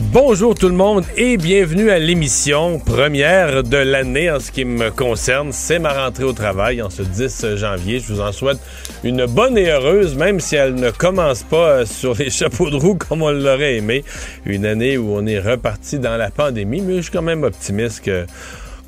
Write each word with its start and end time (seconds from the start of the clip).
Bonjour 0.00 0.54
tout 0.54 0.68
le 0.68 0.76
monde 0.76 1.04
et 1.16 1.36
bienvenue 1.36 1.90
à 1.90 1.98
l'émission 1.98 2.78
première 2.78 3.64
de 3.64 3.76
l'année 3.76 4.30
en 4.30 4.38
ce 4.38 4.52
qui 4.52 4.64
me 4.64 4.92
concerne. 4.92 5.50
C'est 5.50 5.80
ma 5.80 5.92
rentrée 5.92 6.22
au 6.22 6.32
travail 6.32 6.80
en 6.80 6.88
ce 6.88 7.02
10 7.02 7.56
janvier. 7.56 7.98
Je 7.98 8.12
vous 8.12 8.20
en 8.20 8.30
souhaite 8.30 8.58
une 9.02 9.26
bonne 9.26 9.58
et 9.58 9.68
heureuse, 9.68 10.14
même 10.14 10.38
si 10.38 10.54
elle 10.54 10.76
ne 10.76 10.92
commence 10.92 11.42
pas 11.42 11.84
sur 11.84 12.14
les 12.14 12.30
chapeaux 12.30 12.70
de 12.70 12.76
roue 12.76 12.94
comme 12.94 13.22
on 13.22 13.32
l'aurait 13.32 13.78
aimé. 13.78 14.04
Une 14.46 14.66
année 14.66 14.96
où 14.96 15.16
on 15.16 15.26
est 15.26 15.40
reparti 15.40 15.98
dans 15.98 16.16
la 16.16 16.30
pandémie, 16.30 16.80
mais 16.80 16.98
je 16.98 17.02
suis 17.02 17.12
quand 17.12 17.20
même 17.22 17.42
optimiste 17.42 18.04
que 18.04 18.24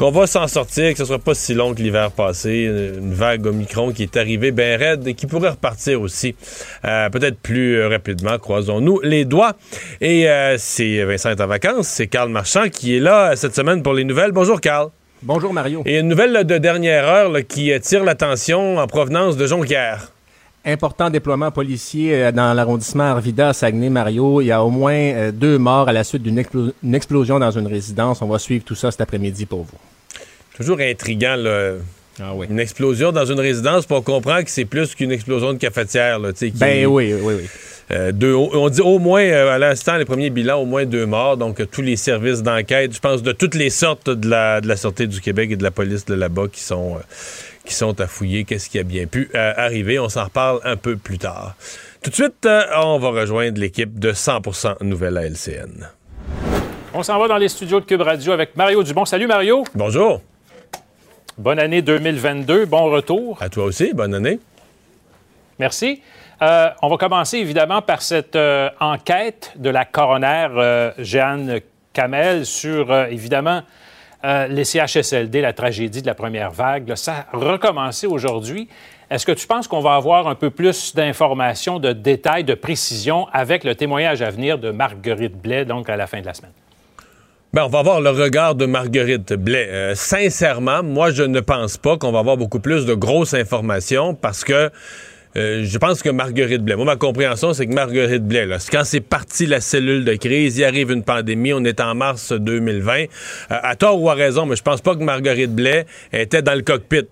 qu'on 0.01 0.11
va 0.11 0.27
s'en 0.27 0.49
sortir, 0.49 0.93
que 0.93 0.99
ce 0.99 1.05
sera 1.05 1.19
pas 1.19 1.35
si 1.35 1.53
long 1.53 1.75
que 1.75 1.83
l'hiver 1.83 2.11
passé, 2.11 2.71
une 2.97 3.13
vague 3.13 3.45
Omicron 3.47 3.93
qui 3.93 4.05
est 4.05 4.17
arrivée 4.17 4.51
bien 4.51 4.79
raide 4.79 5.07
et 5.07 5.13
qui 5.13 5.27
pourrait 5.27 5.51
repartir 5.51 6.01
aussi 6.01 6.35
euh, 6.87 7.11
peut-être 7.11 7.39
plus 7.39 7.77
euh, 7.77 7.89
rapidement, 7.89 8.39
croisons-nous 8.39 9.01
les 9.03 9.27
doigts. 9.27 9.53
Et 10.01 10.27
euh, 10.27 10.57
c'est 10.57 11.05
Vincent 11.05 11.29
est 11.29 11.41
en 11.43 11.47
vacances, 11.47 11.87
c'est 11.87 12.07
Carl 12.07 12.31
Marchand 12.31 12.71
qui 12.71 12.97
est 12.97 13.01
là 13.01 13.37
cette 13.37 13.55
semaine 13.55 13.83
pour 13.83 13.93
les 13.93 14.05
nouvelles. 14.05 14.33
Bonjour 14.33 14.59
Carl. 14.59 14.89
Bonjour 15.21 15.53
Mario. 15.53 15.83
Et 15.85 15.99
une 15.99 16.09
nouvelle 16.09 16.33
là, 16.33 16.45
de 16.45 16.57
dernière 16.57 17.07
heure 17.07 17.29
là, 17.29 17.43
qui 17.43 17.71
attire 17.71 18.03
l'attention 18.03 18.79
en 18.79 18.87
provenance 18.87 19.37
de 19.37 19.47
Jonquière. 19.47 20.13
Important 20.65 21.09
déploiement 21.09 21.51
policier 21.51 22.33
dans 22.33 22.53
l'arrondissement 22.53 23.05
Arvida, 23.05 23.53
Saguenay-Mario. 23.53 24.43
Il 24.43 24.47
y 24.47 24.53
a 24.53 24.63
au 24.63 24.71
moins 24.71 25.31
deux 25.33 25.59
morts 25.59 25.89
à 25.89 25.93
la 25.93 26.05
suite 26.05 26.23
d'une 26.23 26.39
explo 26.39 26.73
explosion 26.93 27.39
dans 27.39 27.51
une 27.51 27.67
résidence. 27.67 28.21
On 28.21 28.29
va 28.29 28.39
suivre 28.39 28.65
tout 28.65 28.75
ça 28.75 28.91
cet 28.91 29.01
après-midi 29.01 29.47
pour 29.47 29.63
vous. 29.63 29.79
Toujours 30.55 30.81
intriguant, 30.81 31.37
là. 31.37 31.77
Ah 32.23 32.33
oui. 32.35 32.47
Une 32.51 32.61
explosion 32.61 33.13
dans 33.13 33.25
une 33.25 33.41
résidence, 33.41 33.87
pour 33.87 33.99
on 33.99 34.03
comprend 34.03 34.43
que 34.43 34.51
c'est 34.51 34.65
plus 34.67 34.95
qu'une 34.95 35.13
explosion 35.13 35.53
de 35.55 35.59
cafetière. 35.59 36.19
Là, 36.19 36.33
qui, 36.33 36.51
ben 36.51 36.87
oui, 36.87 37.15
oui, 37.15 37.35
oui. 37.39 37.49
Euh, 37.93 38.13
deux, 38.13 38.35
on 38.35 38.69
dit 38.69 38.83
au 38.83 38.99
moins, 38.99 39.23
euh, 39.23 39.55
à 39.55 39.59
l'instant, 39.59 39.97
les 39.97 40.05
premiers 40.05 40.31
bilans, 40.31 40.61
au 40.61 40.65
moins 40.65 40.85
deux 40.85 41.07
morts. 41.07 41.37
Donc, 41.37 41.61
euh, 41.61 41.67
tous 41.67 41.83
les 41.83 41.97
services 41.97 42.43
d'enquête, 42.43 42.95
je 42.95 43.01
pense, 43.01 43.23
de 43.23 43.33
toutes 43.33 43.55
les 43.55 43.71
sortes 43.71 44.11
de 44.11 44.29
la, 44.29 44.61
de 44.61 44.69
la 44.69 44.77
Sûreté 44.77 45.07
du 45.07 45.21
Québec 45.21 45.51
et 45.51 45.57
de 45.57 45.63
la 45.63 45.71
police 45.73 46.05
de 46.05 46.15
là-bas 46.15 46.47
qui 46.53 46.61
sont, 46.61 46.99
qui 47.71 47.77
sont 47.77 48.01
à 48.01 48.07
fouiller. 48.09 48.45
Qu'est-ce 48.45 48.69
qui 48.69 48.79
a 48.79 48.83
bien 48.83 49.07
pu 49.07 49.31
arriver? 49.35 49.99
On 49.99 50.09
s'en 50.09 50.25
reparle 50.25 50.61
un 50.65 50.77
peu 50.77 50.97
plus 50.97 51.19
tard. 51.19 51.55
Tout 52.03 52.11
de 52.11 52.15
suite, 52.15 52.49
on 52.77 52.99
va 52.99 53.11
rejoindre 53.11 53.61
l'équipe 53.61 53.99
de 53.99 54.13
100% 54.13 54.83
Nouvelle 54.83 55.17
à 55.17 55.27
LCN. 55.27 55.89
On 56.93 57.05
s'en 57.05 57.19
va 57.21 57.29
dans 57.29 57.37
les 57.37 57.49
studios 57.49 57.79
de 57.79 57.85
Cube 57.85 58.01
Radio 58.01 58.33
avec 58.33 58.57
Mario 58.57 58.83
Dubon. 58.83 59.05
Salut, 59.05 59.29
Mario. 59.29 59.63
Bonjour. 59.77 60.21
Bonne 61.39 61.61
année 61.61 61.81
2022. 61.81 62.67
Bon 62.67 62.91
retour. 62.91 63.41
À 63.41 63.49
toi 63.49 63.65
aussi. 63.65 63.93
Bonne 63.95 64.15
année. 64.15 64.41
Merci. 65.61 66.03
Euh, 66.43 66.71
on 66.83 66.89
va 66.89 66.97
commencer 66.97 67.37
évidemment 67.37 67.83
par 67.83 68.03
cette 68.03 68.35
euh, 68.35 68.69
enquête 68.81 69.53
de 69.57 69.71
la 69.71 69.85
coroner 69.85 70.49
euh, 70.57 70.91
Jeanne 70.99 71.61
Kamel 71.93 72.47
sur 72.47 72.93
évidemment 73.07 73.63
les 74.25 74.65
CHSLD, 74.65 75.41
la 75.41 75.53
tragédie 75.53 76.03
de 76.03 76.07
la 76.07 76.15
première 76.15 76.51
vague. 76.51 76.95
Ça 76.95 77.27
a 77.33 77.37
recommencé 77.37 78.07
aujourd'hui. 78.07 78.69
Est-ce 79.11 79.27
que 79.27 79.33
tu 79.33 79.47
penses 79.47 79.67
qu'on 79.67 79.81
va 79.81 79.95
avoir 79.95 80.29
un 80.29 80.35
peu 80.35 80.51
plus 80.51 80.95
d'informations, 80.95 81.81
de 81.81 81.93
détails, 81.93 82.45
de 82.45 82.55
précisions 82.55 83.27
avec 83.33 83.65
le 83.65 83.75
témoignage 83.75 84.23
à 84.23 84.31
venir 84.31 84.59
de 84.59 84.71
Marguerite 84.71 85.37
Blais, 85.37 85.65
donc 85.65 85.89
à 85.89 85.97
la 85.97 86.07
fin 86.07 86.21
de 86.21 86.27
la 86.27 86.35
semaine? 86.35 86.53
Ben, 87.53 87.65
on 87.65 87.69
va 87.69 87.83
voir 87.83 88.01
le 88.01 88.11
regard 88.11 88.55
de 88.55 88.67
Marguerite 88.67 89.33
Blais. 89.33 89.95
sincèrement, 89.97 90.85
moi, 90.85 91.11
je 91.11 91.25
ne 91.25 91.41
pense 91.41 91.77
pas 91.77 91.99
qu'on 91.99 92.13
va 92.13 92.21
avoir 92.21 92.37
beaucoup 92.37 92.61
plus 92.61 92.87
de 92.87 92.95
grosses 92.95 93.35
informations 93.35 94.15
parce 94.15 94.45
que 94.45 94.71
euh, 95.37 95.65
je 95.65 95.79
pense 95.79 96.03
que 96.03 96.11
Marguerite 96.11 96.63
Blais, 96.63 96.77
moi, 96.77 96.85
ma 96.85 96.97
compréhension, 96.97 97.53
c'est 97.53 97.67
que 97.67 97.73
Marguerite 97.73 98.27
Blais, 98.27 98.49
quand 98.71 98.85
c'est 98.85 99.01
parti 99.01 99.47
la 99.47 99.61
cellule 99.61 100.05
de 100.05 100.15
crise, 100.15 100.59
il 100.59 100.65
arrive 100.65 100.91
une 100.91 101.05
pandémie, 101.05 101.53
on 101.53 101.65
est 101.65 101.81
en 101.81 101.95
mars 101.95 102.33
2020. 102.33 102.93
Euh, 102.93 103.05
à 103.49 103.77
tort 103.77 104.01
ou 104.03 104.11
à 104.11 104.15
raison, 104.15 104.47
mais 104.47 104.57
je 104.57 104.63
pense 104.63 104.81
pas 104.81 104.95
que 104.95 105.03
Marguerite 105.03 105.55
Blais 105.55 105.87
était 106.13 106.43
dans 106.43 106.55
le 106.55 106.63
cockpit 106.63 107.07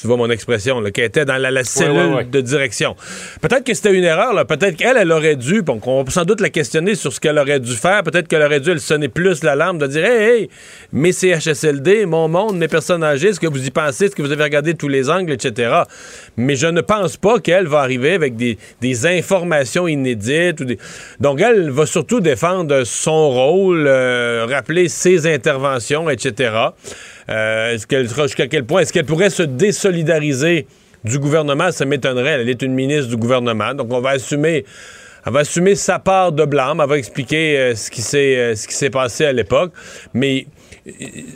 tu 0.00 0.06
vois 0.06 0.16
mon 0.16 0.30
expression, 0.30 0.80
là, 0.80 0.90
qui 0.90 1.00
était 1.00 1.24
dans 1.24 1.36
la, 1.36 1.64
cellule 1.64 2.28
de 2.30 2.40
direction. 2.40 2.96
Peut-être 3.40 3.64
que 3.64 3.74
c'était 3.74 3.94
une 3.94 4.04
erreur, 4.04 4.46
peut-être 4.46 4.76
qu'elle, 4.76 4.96
elle 4.96 5.12
aurait 5.12 5.36
dû, 5.36 5.62
bon, 5.62 5.80
on 5.86 6.02
va 6.02 6.10
sans 6.10 6.24
doute 6.24 6.40
la 6.40 6.50
questionner 6.50 6.94
sur 6.94 7.12
ce 7.12 7.20
qu'elle 7.20 7.38
aurait 7.38 7.60
dû 7.60 7.74
faire, 7.74 8.02
peut-être 8.02 8.28
qu'elle 8.28 8.42
aurait 8.42 8.60
dû 8.60 8.70
elle 8.70 8.80
sonner 8.80 9.08
plus 9.08 9.42
l'alarme, 9.42 9.78
de 9.78 9.86
dire 9.86 10.04
Hey, 10.04 10.40
hey, 10.40 10.50
mes 10.92 11.12
CHSLD, 11.12 12.06
mon 12.06 12.28
monde, 12.28 12.58
mes 12.58 12.68
personnes 12.68 13.04
âgées, 13.04 13.28
est-ce 13.28 13.40
que 13.40 13.46
vous 13.46 13.66
y 13.66 13.70
pensez, 13.70 14.06
est-ce 14.06 14.16
que 14.16 14.22
vous 14.22 14.32
avez 14.32 14.44
regardé 14.44 14.74
tous 14.74 14.88
les 14.88 15.08
angles, 15.08 15.32
etc. 15.32 15.82
Mais 16.36 16.56
je 16.56 16.66
ne 16.66 16.80
pense 16.80 17.16
pas 17.16 17.38
qu'elle 17.40 17.66
va 17.66 17.80
arriver 17.80 18.14
avec 18.14 18.36
des, 18.36 18.56
informations 19.06 19.86
inédites. 19.86 20.62
Donc, 21.20 21.40
elle 21.40 21.70
va 21.70 21.86
surtout 21.86 22.20
défendre 22.20 22.84
son 22.84 23.30
rôle, 23.30 23.86
euh, 23.86 24.46
rappeler 24.48 24.88
ses 24.88 25.32
interventions, 25.32 26.08
etc. 26.08 26.70
Euh, 27.28 27.74
est-ce 27.74 27.86
qu'elle 27.86 28.08
jusqu'à 28.08 28.46
quel 28.46 28.64
point? 28.64 28.82
Est-ce 28.82 28.92
qu'elle 28.92 29.04
pourrait 29.04 29.30
se 29.30 29.42
désolidariser 29.42 30.66
du 31.04 31.18
gouvernement? 31.18 31.72
Ça 31.72 31.84
m'étonnerait. 31.84 32.40
Elle 32.40 32.48
est 32.48 32.62
une 32.62 32.74
ministre 32.74 33.08
du 33.08 33.16
gouvernement. 33.16 33.74
Donc, 33.74 33.92
on 33.92 34.00
va 34.00 34.10
assumer. 34.10 34.64
Va 35.28 35.40
assumer 35.40 35.74
sa 35.74 35.98
part 35.98 36.30
de 36.30 36.44
blâme, 36.44 36.80
elle 36.80 36.88
va 36.88 36.98
expliquer 36.98 37.58
euh, 37.58 37.74
ce 37.74 37.90
qui 37.90 38.00
s'est 38.00 38.36
euh, 38.36 38.54
ce 38.54 38.68
qui 38.68 38.74
s'est 38.74 38.90
passé 38.90 39.24
à 39.24 39.32
l'époque, 39.32 39.72
mais 40.14 40.46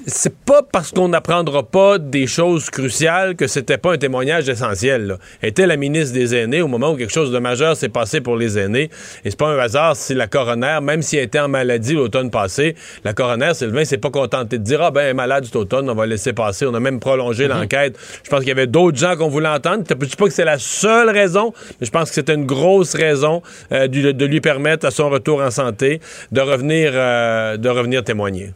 c'est 0.07 0.35
pas 0.37 0.63
parce 0.63 0.93
qu'on 0.93 1.09
n'apprendra 1.09 1.63
pas 1.65 1.99
des 1.99 2.27
choses 2.27 2.71
cruciales 2.71 3.35
que 3.35 3.47
c'était 3.47 3.79
pas 3.79 3.93
un 3.95 3.99
témoignage 3.99 4.49
essentiel. 4.49 5.17
Elle 5.43 5.49
était 5.49 5.67
la 5.67 5.77
ministre 5.77 6.15
des 6.15 6.35
aînés 6.37 6.63
au 6.63 6.69
moment 6.69 6.93
où 6.93 6.97
quelque 6.97 7.13
chose 7.13 7.33
de 7.33 7.39
majeur 7.39 7.77
s'est 7.77 7.89
passé 7.89 8.21
pour 8.21 8.37
les 8.37 8.59
aînés. 8.59 8.91
Et 9.25 9.31
c'est 9.31 9.39
pas 9.39 9.49
un 9.49 9.59
hasard 9.59 9.97
si 9.97 10.15
la 10.15 10.29
coroner, 10.29 10.79
même 10.83 11.03
si 11.03 11.17
elle 11.17 11.25
était 11.25 11.41
en 11.41 11.49
maladie 11.49 11.95
l'automne 11.95 12.31
passé, 12.31 12.77
la 13.05 13.13
coroner, 13.13 13.53
Sylvain, 13.55 13.85
s'est 13.85 13.99
pas 13.99 14.11
contentée 14.11 14.59
de 14.59 14.63
dire 14.65 14.83
Ah 14.83 14.91
ben, 14.91 15.01
elle 15.03 15.09
est 15.11 15.15
malade 15.15 15.45
cet 15.45 15.57
automne, 15.57 15.91
on 15.91 15.95
va 15.95 16.07
laisser 16.07 16.33
passer. 16.33 16.67
On 16.67 16.75
a 16.75 16.81
même 16.81 17.01
prolongé 17.01 17.49
Mhm. 17.49 17.51
l'enquête. 17.59 17.99
Je 18.25 18.31
pense 18.31 18.41
qu'il 18.41 18.49
y 18.49 18.53
avait 18.53 18.67
d'autres 18.69 18.99
gens 18.99 19.17
qu'on 19.17 19.29
voulait 19.29 19.49
entendre. 19.49 19.83
Je 19.89 19.95
dis 19.95 20.17
pas 20.17 20.27
que 20.27 20.33
c'est 20.33 20.45
la 20.45 20.59
seule 20.59 21.11
raison, 21.11 21.53
mais 21.81 21.87
je 21.87 21.91
pense 21.91 22.09
que 22.11 22.15
c'était 22.15 22.35
une 22.35 22.47
grosse 22.47 22.95
raison 22.95 23.43
euh, 23.73 23.89
de, 23.89 24.13
de 24.13 24.25
lui 24.27 24.41
permettre, 24.41 24.87
à 24.87 24.91
son 24.91 25.11
retour 25.11 25.41
en 25.43 25.51
santé, 25.51 26.01
de 26.31 26.41
revenir, 26.41 26.93
euh, 26.95 27.57
de 27.57 27.69
revenir 27.69 28.05
témoigner. 28.05 28.53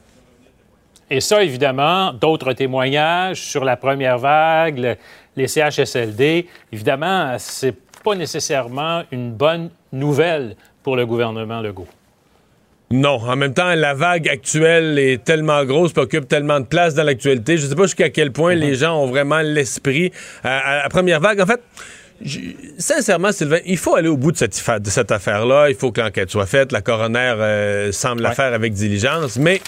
Et 1.10 1.20
ça, 1.20 1.42
évidemment, 1.42 2.12
d'autres 2.12 2.52
témoignages 2.54 3.40
sur 3.42 3.64
la 3.64 3.76
première 3.76 4.18
vague, 4.18 4.78
le- 4.78 4.96
les 5.36 5.48
CHSLD, 5.48 6.46
évidemment, 6.72 7.34
c'est 7.38 7.74
pas 8.02 8.14
nécessairement 8.14 9.02
une 9.12 9.32
bonne 9.32 9.70
nouvelle 9.92 10.56
pour 10.82 10.96
le 10.96 11.06
gouvernement 11.06 11.60
Legault. 11.60 11.88
Non, 12.90 13.18
en 13.20 13.34
même 13.36 13.54
temps, 13.54 13.74
la 13.74 13.94
vague 13.94 14.28
actuelle 14.28 14.98
est 14.98 15.24
tellement 15.24 15.64
grosse, 15.64 15.92
puis 15.92 16.02
occupe 16.02 16.28
tellement 16.28 16.60
de 16.60 16.66
place 16.66 16.94
dans 16.94 17.02
l'actualité. 17.02 17.56
Je 17.56 17.66
sais 17.66 17.74
pas 17.74 17.84
jusqu'à 17.84 18.10
quel 18.10 18.30
point 18.30 18.54
les 18.54 18.74
gens 18.74 18.96
ont 19.02 19.06
vraiment 19.06 19.40
l'esprit 19.40 20.12
à, 20.44 20.58
à 20.58 20.82
la 20.84 20.88
première 20.90 21.18
vague. 21.20 21.40
En 21.40 21.46
fait, 21.46 21.60
sincèrement, 22.78 23.32
Sylvain, 23.32 23.58
il 23.66 23.78
faut 23.78 23.96
aller 23.96 24.08
au 24.08 24.16
bout 24.16 24.32
de 24.32 24.36
cette, 24.36 24.54
affaire- 24.54 24.80
de 24.80 24.90
cette 24.90 25.10
affaire-là. 25.10 25.70
Il 25.70 25.74
faut 25.76 25.92
que 25.92 26.00
l'enquête 26.00 26.30
soit 26.30 26.46
faite. 26.46 26.72
La 26.72 26.82
coroner 26.82 27.34
euh, 27.38 27.92
semble 27.92 28.22
la 28.22 28.30
Ouais. 28.30 28.34
faire 28.34 28.52
avec 28.52 28.72
diligence, 28.72 29.36
mais 29.38 29.60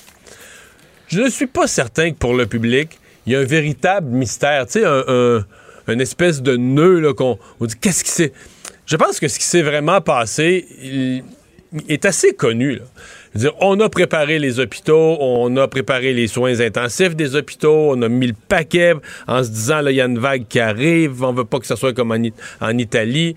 je 1.08 1.20
ne 1.23 1.29
suis 1.29 1.47
pas 1.47 1.67
certain 1.67 2.11
que 2.11 2.17
pour 2.17 2.35
le 2.35 2.47
public, 2.47 2.99
il 3.26 3.32
y 3.32 3.37
a 3.37 3.41
un 3.41 3.44
véritable 3.44 4.08
mystère. 4.08 4.67
Tu 4.67 4.81
sais, 4.81 4.85
un, 4.85 5.05
un- 5.08 5.47
une 5.88 6.00
espèce 6.00 6.43
de 6.43 6.56
nœud 6.56 7.12
qu'on 7.14 7.38
on 7.61 7.67
dit 7.67 7.76
qu'est-ce 7.81 8.03
qui 8.03 8.11
s'est. 8.11 8.32
Je 8.87 8.97
pense 8.97 9.20
que 9.20 9.29
ce 9.29 9.38
qui 9.38 9.44
s'est 9.44 9.62
vraiment 9.62 10.00
passé 10.00 11.23
est 11.88 12.05
assez 12.05 12.35
connu. 12.35 12.81
on 13.61 13.79
a 13.81 13.88
préparé 13.88 14.38
les 14.38 14.61
hôpitaux, 14.61 15.17
on 15.20 15.56
a 15.56 15.69
préparé 15.69 16.12
les 16.12 16.26
soins 16.26 16.61
intensifs 16.61 17.14
des 17.14 17.35
hôpitaux, 17.37 17.91
on 17.93 18.02
a 18.02 18.09
mis 18.09 18.29
le 18.29 18.35
paquet 18.49 18.94
en 19.26 19.43
se 19.44 19.50
disant, 19.50 19.81
là, 19.81 19.91
il 19.91 19.97
y 19.97 20.00
a 20.00 20.06
une 20.06 20.19
vague 20.19 20.47
qui 20.49 20.61
arrive, 20.61 21.23
on 21.23 21.32
veut 21.32 21.44
pas 21.44 21.59
que 21.59 21.67
ça 21.67 21.76
soit 21.76 21.93
comme 21.93 22.12
en, 22.12 22.79
Italie 22.79 23.37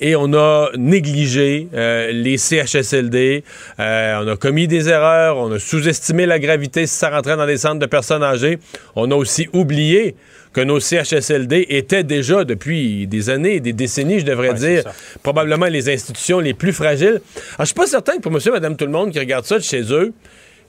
et 0.00 0.16
on 0.16 0.32
a 0.34 0.70
négligé 0.76 1.68
euh, 1.74 2.10
les 2.12 2.38
CHSLD, 2.38 3.44
euh, 3.78 4.22
on 4.22 4.28
a 4.28 4.36
commis 4.36 4.68
des 4.68 4.88
erreurs, 4.88 5.36
on 5.38 5.52
a 5.52 5.58
sous-estimé 5.58 6.26
la 6.26 6.38
gravité 6.38 6.86
si 6.86 6.94
ça 6.94 7.10
rentrait 7.10 7.36
dans 7.36 7.46
des 7.46 7.58
centres 7.58 7.78
de 7.78 7.86
personnes 7.86 8.22
âgées, 8.22 8.58
on 8.94 9.10
a 9.10 9.14
aussi 9.14 9.48
oublié 9.52 10.16
que 10.52 10.62
nos 10.62 10.80
CHSLD 10.80 11.66
étaient 11.68 12.02
déjà 12.02 12.44
depuis 12.44 13.06
des 13.06 13.28
années, 13.28 13.60
des 13.60 13.74
décennies, 13.74 14.20
je 14.20 14.24
devrais 14.24 14.54
dire, 14.54 14.84
probablement 15.22 15.66
les 15.66 15.90
institutions 15.90 16.40
les 16.40 16.54
plus 16.54 16.72
fragiles. 16.72 17.20
Alors, 17.56 17.60
je 17.60 17.64
suis 17.66 17.74
pas 17.74 17.86
certain 17.86 18.16
que 18.16 18.22
pour 18.22 18.32
monsieur, 18.32 18.52
madame, 18.52 18.74
tout 18.74 18.86
le 18.86 18.90
monde 18.90 19.10
qui 19.10 19.18
regarde 19.18 19.44
ça 19.44 19.58
de 19.58 19.62
chez 19.62 19.92
eux, 19.92 20.14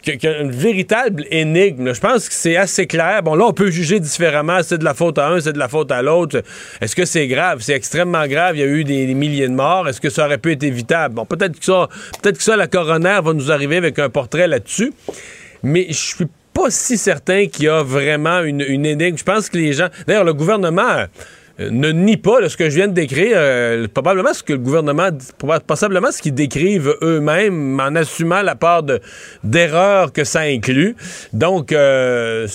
une 0.08 0.52
véritable 0.52 1.26
énigme. 1.32 1.94
Je 1.94 2.00
pense 2.00 2.28
que 2.30 2.34
c'est 2.34 2.56
assez 2.56 2.88
clair. 2.88 3.24
Bon, 3.24 3.36
là, 3.36 3.46
on 3.46 3.54
peut 3.54 3.70
juger 3.70 4.00
différemment. 4.00 4.60
C'est 4.64 4.78
de 4.78 4.84
la 4.84 4.94
faute 4.94 5.18
à 5.18 5.30
un, 5.30 5.40
c'est 5.40 5.54
de 5.54 5.60
la 5.60 5.68
faute 5.68 5.92
à 5.92 6.02
l'autre. 6.02 6.44
Est-ce 6.82 6.96
que 6.96 7.06
c'est 7.06 7.28
grave? 7.28 7.60
C'est 7.62 7.74
extrêmement 7.74 8.26
grave. 8.28 8.56
Il 8.56 8.60
y 8.60 8.64
a 8.64 8.68
eu 8.68 8.84
des, 8.84 9.14
milliers 9.14 9.48
de 9.48 9.54
morts. 9.54 9.88
Est-ce 9.88 10.02
que 10.02 10.10
ça 10.10 10.26
aurait 10.26 10.38
pu 10.38 10.52
être 10.52 10.64
évitable? 10.64 11.16
Bon, 11.16 11.26
peut-être 11.26 11.60
que 11.60 11.66
ça, 11.66 11.88
peut-être 12.22 12.38
que 12.38 12.44
ça, 12.44 12.56
la 12.56 12.68
coroner 12.68 13.20
va 13.24 13.34
nous 13.34 13.52
arriver 13.52 13.78
avec 13.78 14.00
un 14.00 14.10
portrait 14.10 14.48
là-dessus. 14.48 14.94
Mais 15.64 15.88
je 15.90 15.94
suis 15.94 16.28
pas 16.54 16.70
si 16.70 16.98
certain 16.98 17.48
qu'il 17.48 17.66
y 17.66 17.68
a 17.68 17.84
vraiment 17.84 18.42
une, 18.42 18.62
énigme. 18.62 19.18
Je 19.18 19.24
pense 19.24 19.50
que 19.50 19.58
les 19.58 19.74
gens. 19.74 19.90
D'ailleurs, 20.08 20.24
le 20.24 20.34
gouvernement 20.34 21.06
ne 21.60 21.92
nie 21.92 22.18
pas 22.18 22.48
ce 22.50 22.58
que 22.58 22.70
je 22.70 22.76
viens 22.76 22.88
de 22.88 22.94
décrire. 22.94 23.36
Euh, 23.36 23.88
probablement 23.92 24.34
ce 24.34 24.44
que 24.44 24.54
le 24.54 24.60
gouvernement, 24.60 25.10
possiblement 25.66 26.12
ce 26.12 26.22
qu'ils 26.22 26.34
décrivent 26.34 26.96
eux-mêmes 27.02 27.80
en 27.80 27.96
assumant 27.96 28.42
la 28.42 28.56
part 28.56 28.84
d'erreur 29.44 30.14
que 30.14 30.24
ça 30.24 30.42
inclut. 30.42 30.96
Donc, 31.34 31.72
euh, 31.72 32.48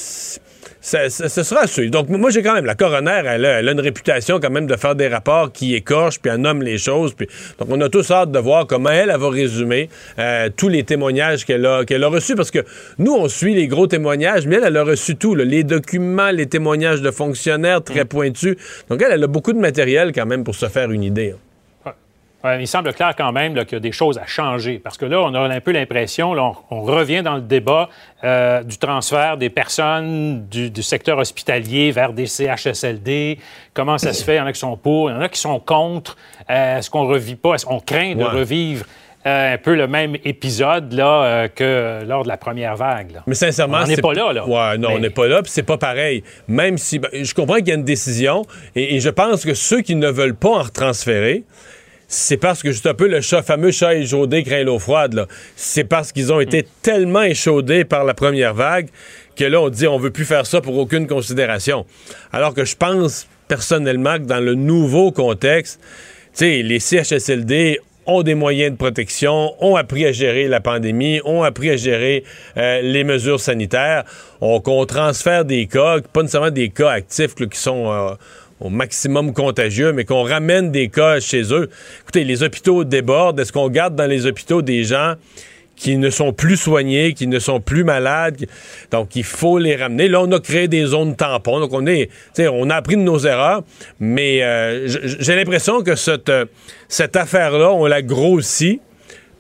ce 0.83 1.09
sera 1.29 1.67
sûr. 1.67 1.89
Donc, 1.91 2.09
moi, 2.09 2.31
j'ai 2.31 2.43
quand 2.43 2.55
même, 2.55 2.65
la 2.65 2.75
coroner, 2.75 3.23
elle 3.25 3.45
a, 3.45 3.73
une 3.73 3.81
réputation 3.81 4.41
quand 4.41 4.51
même 4.51 4.67
de 4.67 4.77
faire 4.77 4.95
des 4.95 5.09
rapports 5.09 5.53
qui 5.53 5.75
écorchent, 5.75 6.21
puis 6.21 6.31
elle 6.33 6.41
nomme 6.41 6.63
les 6.63 6.77
choses. 6.77 7.15
Puis, 7.15 7.29
donc, 7.59 7.69
on 7.71 7.81
a 7.81 7.89
tous 7.89 8.11
hâte 8.11 8.33
de 8.33 8.39
voir 8.39 8.67
comment 8.67 8.91
elle, 8.91 9.11
elle 9.11 9.21
va 9.21 9.31
résumer 9.31 9.89
euh, 10.19 10.49
tous 10.55 10.69
les 10.69 10.83
témoignages 10.83 11.45
qu'elle 11.45 11.65
a, 11.65 11.85
qu'elle 11.85 12.03
a 12.03 12.09
reçus, 12.09 12.35
parce 12.35 12.51
que 12.51 12.65
nous, 12.99 13.13
on 13.13 13.29
suit 13.29 13.55
les 13.55 13.69
gros 13.69 13.87
témoignages, 13.87 14.47
mais 14.47 14.57
elle, 14.57 14.65
elle 14.65 14.77
a 14.77 14.85
reçu 14.85 15.17
tout, 15.17 15.35
les 15.35 15.63
documents, 15.65 16.31
les 16.31 16.47
témoignages 16.47 17.01
de 17.01 17.11
fonctionnaires 17.11 17.83
très 17.83 18.05
mm. 18.05 18.09
pointus. 18.09 18.57
Donc, 18.91 19.01
elle, 19.03 19.13
elle 19.13 19.25
a 19.25 19.29
beaucoup 19.29 19.53
de 19.53 19.61
matériel 19.61 20.13
quand 20.13 20.27
même 20.27 20.43
pour 20.43 20.57
se 20.57 20.67
faire 20.67 20.91
une 20.91 21.05
idée. 21.05 21.35
Hein 21.37 21.52
il 22.45 22.67
semble 22.67 22.93
clair 22.93 23.15
quand 23.17 23.31
même 23.33 23.55
qu'il 23.65 23.73
y 23.73 23.77
a 23.77 23.81
des 23.81 23.93
choses 23.93 24.19
à 24.19 24.27
changer 24.27 24.79
parce 24.79 24.97
que 24.97 25.05
là, 25.05 25.21
on 25.21 25.35
a 25.35 25.41
un 25.41 25.61
peu 25.61 25.71
l'impression, 25.71 26.33
on, 26.33 26.55
on, 26.71 26.83
revient 26.83 27.23
dans 27.23 27.37
le 27.37 27.41
débat 27.41 27.89
euh, 28.25 28.63
du 28.63 28.79
transfert 28.79 29.37
des 29.37 29.51
personnes 29.51 30.47
du, 30.49 30.83
secteur 30.83 31.19
hospitalier 31.19 31.93
vers 31.93 32.13
des 32.13 32.27
CHSLD. 32.27 33.39
Comment 33.75 33.99
ça 33.99 34.13
se 34.13 34.25
fait? 34.25 34.35
Il 34.35 34.39
y 34.39 34.41
en 34.41 34.47
a 34.47 34.53
qui 34.53 34.59
sont 34.59 34.77
pour, 34.77 35.11
il 35.11 35.15
y 35.15 35.17
en 35.17 35.21
a 35.21 35.29
qui 35.29 35.41
sont 35.41 35.61
contre. 35.61 36.17
Euh, 36.51 36.79
est-ce 36.79 36.91
qu'on 36.91 37.07
revit 37.07 37.37
pas? 37.37 37.55
Est-ce 37.55 37.67
qu'on 37.67 37.81
craint 37.81 38.15
de 38.15 38.25
revivre? 38.25 38.85
Euh, 39.25 39.55
un 39.55 39.59
peu 39.59 39.77
le 39.77 39.87
même 39.87 40.17
épisode 40.25 40.93
là, 40.95 41.49
que 41.49 42.01
lors 42.05 42.25
de 42.25 42.29
la 42.29 42.37
première 42.37 42.75
vague. 42.75 43.21
Mais 43.29 43.37
sincèrement, 43.37 43.79
on 43.85 43.87
n'est 43.87 43.97
pas 43.97 44.15
là. 44.15 44.33
là. 44.33 44.45
Ouais, 44.45 44.77
non, 44.79 44.89
on 44.95 44.99
n'est 44.99 45.11
pas 45.11 45.29
là, 45.29 45.43
puis 45.43 45.53
c'est 45.53 45.63
pas 45.63 45.79
pareil. 45.79 46.25
Même 46.49 46.77
si 46.77 46.99
ben, 46.99 47.09
je 47.13 47.33
comprends 47.33 47.59
qu'il 47.59 47.69
y 47.69 47.71
a 47.71 47.77
une 47.77 47.85
décision, 47.85 48.45
et, 48.75 48.97
et, 48.97 49.01
je 49.01 49.11
pense 49.11 49.45
que 49.45 49.55
ceux 49.55 49.81
qui 49.81 49.95
ne 49.95 50.09
veulent 50.09 50.35
pas 50.35 50.49
en 50.49 50.63
retransférer, 50.63 51.45
c'est 52.13 52.37
parce 52.37 52.63
que 52.63 52.73
juste 52.73 52.87
un 52.87 52.93
peu 52.93 53.09
le 53.09 53.23
chat, 53.23 53.43
fameux 53.43 53.71
chat 53.71 53.95
échaudé 53.95 54.43
craint 54.43 54.65
l'eau 54.65 54.79
froide. 54.79 55.27
C'est 55.57 55.85
parce 55.85 56.13
qu'ils 56.13 56.31
ont 56.31 56.41
été 56.41 56.67
tellement 56.83 57.23
échaudés 57.23 57.87
par 57.87 58.05
la 58.05 58.13
première 58.13 58.53
vague 58.53 58.89
que 59.35 59.45
là, 59.45 59.63
on 59.63 59.71
dit 59.71 59.87
on 59.87 59.97
veut 59.97 60.11
plus 60.11 60.27
faire 60.27 60.45
ça 60.45 60.61
pour 60.61 60.77
aucune 60.77 61.07
considération. 61.07 61.87
Alors 62.31 62.53
que 62.53 62.67
je 62.67 62.77
pense 62.77 63.27
personnellement 63.49 64.19
que 64.19 64.25
dans 64.25 64.45
le 64.45 64.55
nouveau 64.55 65.11
contexte, 65.11 65.81
les 66.39 66.81
CHSLD 66.81 67.81
ont 68.05 68.23
des 68.23 68.35
moyens 68.35 68.73
de 68.73 68.77
protection, 68.77 69.55
ont 69.61 69.77
appris 69.77 70.05
à 70.05 70.13
gérer 70.13 70.49
la 70.49 70.61
pandémie, 70.61 71.21
ont 71.25 71.43
appris 71.43 71.71
à 71.71 71.77
gérer 71.77 72.25
euh, 72.57 72.83
les 72.83 73.05
mesures 73.05 73.41
sanitaires. 73.41 74.05
On, 74.41 74.61
transfère 74.87 75.45
des 75.45 75.67
cas, 75.67 76.01
pas 76.13 76.23
nécessairement 76.23 76.51
des 76.51 76.69
cas 76.69 76.91
actifs 76.91 77.35
qui 77.35 77.59
sont 77.59 77.91
euh, 77.91 78.15
au 78.63 78.71
maximum 78.71 79.33
contagieux, 79.33 79.93
mais 79.93 80.05
qu'on 80.05 80.23
ramène 80.23 80.71
des 80.71 80.89
cas 80.89 81.21
chez 81.21 81.53
eux. 81.53 81.69
Écoutez, 82.03 82.25
les 82.25 82.43
hôpitaux 82.43 82.85
débordent. 82.85 83.41
Est-ce 83.41 83.53
qu'on 83.53 83.69
garde 83.69 83.97
dans 83.97 84.07
les 84.07 84.27
hôpitaux 84.27 84.63
des 84.63 84.85
gens 84.85 85.15
qui 85.75 85.97
ne 85.97 86.11
sont 86.11 86.33
plus 86.33 86.57
soignés, 86.57 87.13
qui 87.13 87.27
ne 87.27 87.39
sont 87.39 87.61
plus 87.61 87.83
malades? 87.83 88.47
Donc, 88.91 89.17
il 89.17 89.25
faut 89.25 89.59
les 89.59 89.75
ramener. 89.75 90.09
Là, 90.09 90.23
on 90.23 90.31
a 90.31 90.39
créé 90.39 90.69
des 90.69 90.87
zones 90.87 91.17
tampons. 91.17 91.61
Donc, 91.61 91.73
on 91.73 91.87
est, 91.87 92.09
on 92.39 92.71
a 92.71 92.77
appris 92.77 92.97
de 92.97 93.03
nos 93.03 93.19
erreurs, 93.19 93.63
mais 93.99 94.43
euh, 94.43 94.87
j'ai 94.87 95.35
l'impression 95.35 95.83
que 95.83 95.93
euh, 96.31 96.45
cette 96.89 97.17
affaire-là, 97.17 97.73
on 97.73 97.87
la 97.87 98.03
grossit 98.03 98.81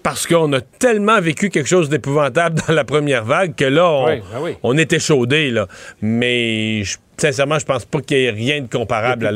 parce 0.03 0.27
qu'on 0.27 0.53
a 0.53 0.61
tellement 0.61 1.21
vécu 1.21 1.51
quelque 1.51 1.69
chose 1.69 1.89
d'épouvantable 1.89 2.61
dans 2.67 2.75
la 2.75 2.85
première 2.85 3.25
vague 3.25 3.55
que 3.55 3.65
là, 3.65 3.89
on, 3.91 4.07
ben 4.07 4.23
on 4.63 4.77
est 4.77 4.93
échaudé. 4.93 5.51
Là. 5.51 5.67
Mais 6.01 6.83
sincèrement, 7.17 7.59
je 7.59 7.65
pense 7.65 7.85
pas 7.85 8.01
qu'il 8.01 8.19
y 8.19 8.25
ait 8.25 8.31
rien 8.31 8.61
de 8.61 8.69
comparable 8.69 9.27
à 9.27 9.33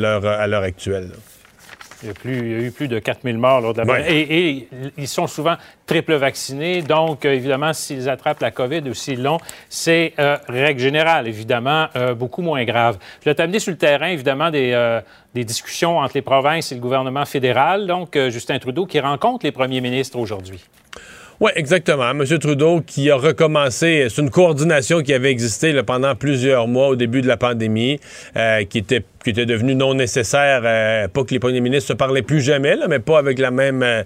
l'heure 0.47 0.63
actuelle. 0.63 1.09
Il 2.03 2.07
y, 2.07 2.11
a 2.11 2.13
plus, 2.13 2.37
il 2.37 2.51
y, 2.51 2.55
a 2.55 2.59
eu 2.59 2.71
plus 2.71 2.87
de 2.87 2.99
4000 2.99 3.37
morts 3.39 3.59
lors 3.59 3.73
de 3.73 3.81
la 3.81 4.09
et, 4.09 4.67
ils 4.97 5.07
sont 5.07 5.25
souvent 5.25 5.55
triple 5.87 6.13
vaccinés. 6.13 6.83
Donc, 6.83 7.25
euh, 7.25 7.33
évidemment, 7.33 7.73
s'ils 7.73 8.07
attrapent 8.07 8.41
la 8.41 8.51
COVID 8.51 8.81
ou 8.87 8.93
s'ils 8.93 9.23
l'ont, 9.23 9.39
c'est, 9.67 10.13
euh, 10.19 10.37
règle 10.47 10.79
générale, 10.79 11.27
évidemment, 11.27 11.87
euh, 11.95 12.13
beaucoup 12.13 12.43
moins 12.43 12.63
grave. 12.65 12.99
Je 13.21 13.29
vais 13.29 13.35
t'amener 13.35 13.57
sur 13.57 13.71
le 13.71 13.77
terrain, 13.77 14.09
évidemment, 14.09 14.51
des, 14.51 14.99
des, 15.33 15.43
discussions 15.43 15.97
entre 15.97 16.13
les 16.15 16.21
provinces 16.21 16.71
et 16.71 16.75
le 16.75 16.81
gouvernement 16.81 17.25
fédéral. 17.25 17.87
Donc, 17.87 18.17
Justin 18.29 18.59
Trudeau 18.59 18.85
qui 18.85 18.99
rencontre 18.99 19.45
les 19.45 19.51
premiers 19.51 19.81
ministres 19.81 20.17
aujourd'hui. 20.17 20.63
Oui, 21.39 21.51
exactement. 21.55 22.09
M. 22.09 22.25
Trudeau 22.39 22.81
qui 22.81 23.11
a 23.11 23.15
recommencé, 23.15 24.07
c'est 24.09 24.21
une 24.21 24.31
coordination 24.31 25.03
qui 25.03 25.13
avait 25.13 25.29
existé 25.29 25.71
pendant 25.83 26.15
plusieurs 26.15 26.67
mois 26.67 26.87
au 26.87 26.95
début 26.95 27.21
de 27.21 27.27
la 27.27 27.37
pandémie, 27.37 27.99
euh, 28.35 28.63
qui 28.63 28.79
était 28.79 29.03
qui 29.23 29.29
était 29.29 29.45
devenue 29.45 29.75
non 29.75 29.93
nécessaire. 29.93 30.61
Euh, 30.65 31.07
pas 31.07 31.23
que 31.23 31.35
les 31.35 31.39
premiers 31.39 31.61
ministres 31.61 31.89
se 31.89 31.93
parlaient 31.93 32.23
plus 32.23 32.41
jamais, 32.41 32.75
là, 32.75 32.87
mais 32.87 32.97
pas 32.97 33.19
avec 33.19 33.37
la 33.37 33.51
même 33.51 33.83
euh, 33.83 34.01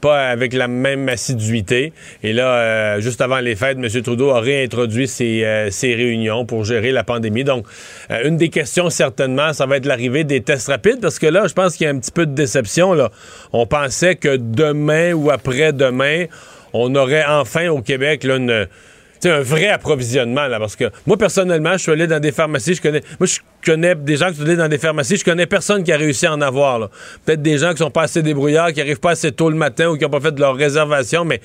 pas 0.00 0.26
avec 0.30 0.52
la 0.52 0.66
même 0.66 1.08
assiduité. 1.08 1.92
Et 2.24 2.32
là, 2.32 2.98
juste 2.98 3.20
avant 3.20 3.38
les 3.38 3.54
fêtes, 3.54 3.78
M. 3.78 4.02
Trudeau 4.02 4.30
a 4.30 4.40
réintroduit 4.40 5.06
ses, 5.06 5.68
ses 5.70 5.94
réunions 5.94 6.44
pour 6.44 6.64
gérer 6.64 6.92
la 6.92 7.04
pandémie. 7.04 7.42
Donc, 7.42 7.64
une 8.10 8.36
des 8.36 8.50
questions, 8.50 8.90
certainement, 8.90 9.54
ça 9.54 9.64
va 9.64 9.78
être 9.78 9.86
l'arrivée 9.86 10.24
des 10.24 10.42
tests 10.42 10.68
rapides, 10.68 11.00
parce 11.00 11.18
que 11.18 11.26
là, 11.26 11.46
je 11.46 11.54
pense 11.54 11.76
qu'il 11.76 11.86
y 11.86 11.88
a 11.88 11.90
un 11.90 11.98
petit 11.98 12.10
peu 12.10 12.26
de 12.26 12.34
déception. 12.34 12.92
Là. 12.92 13.10
On 13.54 13.66
pensait 13.66 14.16
que 14.16 14.36
demain 14.36 15.14
ou 15.14 15.30
après-demain, 15.30 16.26
on 16.74 16.94
aurait 16.94 17.24
enfin 17.24 17.68
au 17.68 17.80
Québec 17.80 18.26
un 18.26 19.40
vrai 19.40 19.68
approvisionnement. 19.68 20.46
Là, 20.48 20.58
parce 20.58 20.76
que 20.76 20.90
moi, 21.06 21.16
personnellement, 21.16 21.72
je 21.72 21.78
suis 21.78 21.92
allé 21.92 22.06
dans 22.06 22.20
des 22.20 22.32
pharmacies, 22.32 22.74
je 22.74 22.82
connais. 22.82 23.00
Moi, 23.18 23.26
je 23.26 23.38
connais 23.64 23.94
des 23.94 24.16
gens 24.16 24.28
qui 24.28 24.36
sont 24.36 24.42
allés 24.42 24.56
dans 24.56 24.68
des 24.68 24.76
pharmacies, 24.76 25.16
je 25.16 25.24
connais 25.24 25.46
personne 25.46 25.82
qui 25.82 25.92
a 25.92 25.96
réussi 25.96 26.26
à 26.26 26.34
en 26.34 26.42
avoir. 26.42 26.90
Peut-être 27.24 27.40
des 27.40 27.56
gens 27.56 27.72
qui 27.72 27.78
sont 27.78 27.90
pas 27.90 28.02
assez 28.02 28.22
débrouillards, 28.22 28.72
qui 28.72 28.82
arrivent 28.82 29.00
pas 29.00 29.12
assez 29.12 29.32
tôt 29.32 29.48
le 29.48 29.56
matin 29.56 29.88
ou 29.88 29.96
qui 29.96 30.04
n'ont 30.04 30.10
pas 30.10 30.20
fait 30.20 30.32
de 30.32 30.40
leur 30.40 30.54
réservation, 30.54 31.24
mais 31.24 31.40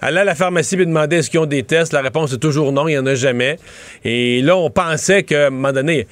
aller 0.00 0.18
à 0.18 0.24
la 0.24 0.34
pharmacie 0.34 0.74
et 0.74 0.84
demander 0.84 1.18
est-ce 1.18 1.30
qu'ils 1.30 1.38
ont 1.38 1.46
des 1.46 1.62
tests, 1.62 1.92
la 1.92 2.00
réponse 2.00 2.32
est 2.32 2.38
toujours 2.38 2.72
non, 2.72 2.88
il 2.88 2.92
n'y 2.92 2.98
en 2.98 3.06
a 3.06 3.14
jamais. 3.14 3.58
Et 4.04 4.42
là, 4.42 4.56
on 4.56 4.70
pensait 4.70 5.22
qu'à 5.22 5.46
un 5.46 5.50
moment 5.50 5.72
donné, 5.72 6.08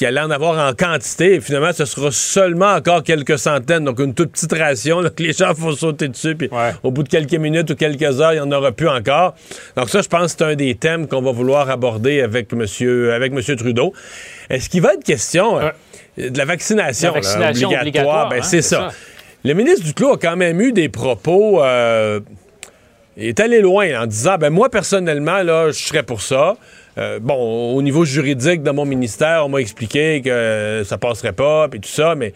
il 0.00 0.06
allait 0.06 0.20
en 0.20 0.30
avoir 0.30 0.68
en 0.68 0.72
quantité. 0.74 1.34
Et 1.34 1.40
finalement, 1.40 1.72
ce 1.72 1.84
sera 1.84 2.10
seulement 2.10 2.72
encore 2.72 3.02
quelques 3.02 3.38
centaines. 3.38 3.84
Donc, 3.84 3.98
une 4.00 4.14
toute 4.14 4.32
petite 4.32 4.52
ration 4.52 5.02
que 5.02 5.22
les 5.22 5.32
gens 5.32 5.52
vont 5.52 5.72
sauter 5.72 6.08
dessus. 6.08 6.34
Puis 6.36 6.50
au 6.82 6.90
bout 6.90 7.02
de 7.02 7.08
quelques 7.08 7.34
minutes 7.34 7.70
ou 7.70 7.74
quelques 7.74 8.20
heures, 8.20 8.32
il 8.32 8.36
n'y 8.36 8.40
en 8.40 8.52
aura 8.52 8.72
plus 8.72 8.88
encore. 8.88 9.34
Donc, 9.76 9.88
ça, 9.88 10.02
je 10.02 10.08
pense 10.08 10.32
que 10.34 10.38
c'est 10.38 10.52
un 10.52 10.54
des 10.54 10.74
thèmes 10.74 11.06
qu'on 11.06 11.22
va 11.22 11.32
vouloir 11.32 11.68
aborder 11.70 12.22
avec 12.22 12.52
M. 12.52 12.62
Monsieur, 12.62 13.12
avec 13.12 13.32
monsieur 13.32 13.56
Trudeau. 13.56 13.92
Est-ce 14.48 14.70
qu'il 14.70 14.82
va 14.82 14.94
être 14.94 15.02
question 15.02 15.58
euh, 15.58 15.70
de 16.16 16.38
la 16.38 16.44
vaccination, 16.44 17.12
obligatoire? 17.12 18.28
ben, 18.28 18.36
hein, 18.36 18.42
c'est 18.42 18.62
ça. 18.62 18.90
Le 19.44 19.54
ministre 19.54 19.84
Duclos 19.84 20.12
a 20.12 20.16
quand 20.16 20.36
même 20.36 20.60
eu 20.60 20.72
des 20.72 20.88
propos. 20.88 21.62
Euh, 21.62 22.20
il 23.16 23.26
est 23.26 23.40
allé 23.40 23.60
loin 23.60 24.02
en 24.02 24.06
disant 24.06 24.38
ben 24.38 24.50
moi 24.50 24.70
personnellement 24.70 25.42
là 25.42 25.66
je 25.66 25.84
serais 25.84 26.02
pour 26.02 26.22
ça 26.22 26.56
euh, 26.98 27.18
bon, 27.20 27.74
au 27.74 27.82
niveau 27.82 28.04
juridique 28.04 28.62
de 28.62 28.70
mon 28.70 28.84
ministère, 28.84 29.46
on 29.46 29.48
m'a 29.48 29.60
expliqué 29.60 30.20
que 30.22 30.82
ça 30.84 30.98
passerait 30.98 31.32
pas, 31.32 31.68
puis 31.68 31.80
tout 31.80 31.88
ça, 31.88 32.14
mais, 32.14 32.34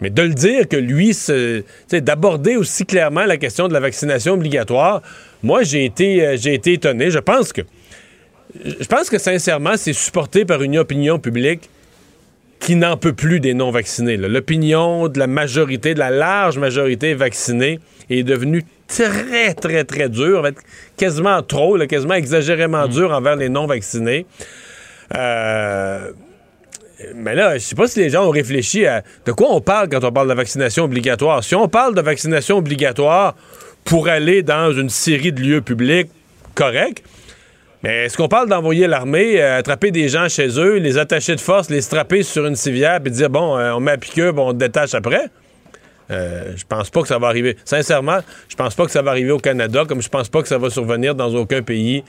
mais 0.00 0.10
de 0.10 0.22
le 0.22 0.34
dire 0.34 0.68
que 0.68 0.76
lui, 0.76 1.16
d'aborder 1.90 2.56
aussi 2.56 2.84
clairement 2.84 3.24
la 3.24 3.36
question 3.36 3.68
de 3.68 3.72
la 3.72 3.80
vaccination 3.80 4.34
obligatoire, 4.34 5.02
moi, 5.42 5.62
j'ai 5.62 5.84
été, 5.84 6.24
euh, 6.24 6.36
j'ai 6.38 6.54
été 6.54 6.74
étonné. 6.74 7.10
Je 7.10 7.18
pense 7.18 7.52
que, 7.52 7.62
je 8.64 8.86
pense 8.86 9.08
que 9.08 9.18
sincèrement, 9.18 9.76
c'est 9.76 9.94
supporté 9.94 10.44
par 10.44 10.62
une 10.62 10.78
opinion 10.78 11.18
publique 11.18 11.70
qui 12.58 12.76
n'en 12.76 12.98
peut 12.98 13.14
plus 13.14 13.40
des 13.40 13.54
non-vaccinés. 13.54 14.18
L'opinion 14.18 15.08
de 15.08 15.18
la 15.18 15.26
majorité, 15.26 15.94
de 15.94 15.98
la 15.98 16.10
large 16.10 16.58
majorité 16.58 17.14
vaccinée 17.14 17.80
est 18.10 18.22
devenue 18.22 18.64
très, 18.90 19.54
très, 19.54 19.84
très 19.84 20.08
dur, 20.08 20.42
va 20.42 20.48
être 20.50 20.62
quasiment 20.96 21.42
trop, 21.42 21.78
quasiment 21.86 22.14
exagérément 22.14 22.86
mm. 22.86 22.90
dur 22.90 23.12
envers 23.12 23.36
les 23.36 23.48
non-vaccinés. 23.48 24.26
Euh, 25.16 26.10
mais 27.14 27.34
là, 27.34 27.56
je 27.56 27.64
sais 27.64 27.74
pas 27.74 27.86
si 27.86 28.00
les 28.00 28.10
gens 28.10 28.26
ont 28.26 28.30
réfléchi 28.30 28.86
à 28.86 29.02
de 29.24 29.32
quoi 29.32 29.48
on 29.50 29.60
parle 29.60 29.88
quand 29.88 30.04
on 30.04 30.12
parle 30.12 30.28
de 30.28 30.34
vaccination 30.34 30.84
obligatoire. 30.84 31.42
Si 31.42 31.54
on 31.54 31.68
parle 31.68 31.94
de 31.94 32.00
vaccination 32.00 32.58
obligatoire 32.58 33.34
pour 33.84 34.08
aller 34.08 34.42
dans 34.42 34.72
une 34.72 34.90
série 34.90 35.32
de 35.32 35.40
lieux 35.40 35.62
publics, 35.62 36.10
correct. 36.54 37.02
Mais 37.82 38.04
est-ce 38.04 38.16
qu'on 38.18 38.28
parle 38.28 38.48
d'envoyer 38.48 38.86
l'armée, 38.86 39.40
euh, 39.40 39.58
attraper 39.58 39.90
des 39.90 40.08
gens 40.08 40.28
chez 40.28 40.48
eux, 40.60 40.76
les 40.76 40.98
attacher 40.98 41.34
de 41.34 41.40
force, 41.40 41.70
les 41.70 41.80
strapper 41.80 42.22
sur 42.22 42.44
une 42.44 42.56
civière, 42.56 43.00
puis 43.00 43.10
dire, 43.10 43.30
bon, 43.30 43.56
euh, 43.56 43.72
on 43.72 43.80
met 43.80 43.92
à 43.92 43.96
piqueux, 43.96 44.32
bon, 44.32 44.50
on 44.50 44.52
détache 44.52 44.94
après? 44.94 45.30
Euh, 46.10 46.52
je 46.56 46.64
pense 46.68 46.90
pas 46.90 47.02
que 47.02 47.08
ça 47.08 47.18
va 47.18 47.28
arriver. 47.28 47.56
Sincèrement, 47.64 48.18
je 48.48 48.56
pense 48.56 48.74
pas 48.74 48.84
que 48.84 48.90
ça 48.90 49.02
va 49.02 49.12
arriver 49.12 49.30
au 49.30 49.38
Canada, 49.38 49.84
comme 49.88 50.02
je 50.02 50.08
pense 50.08 50.28
pas 50.28 50.42
que 50.42 50.48
ça 50.48 50.58
va 50.58 50.70
survenir 50.70 51.14
dans 51.14 51.32
aucun 51.34 51.62
pays 51.62 52.04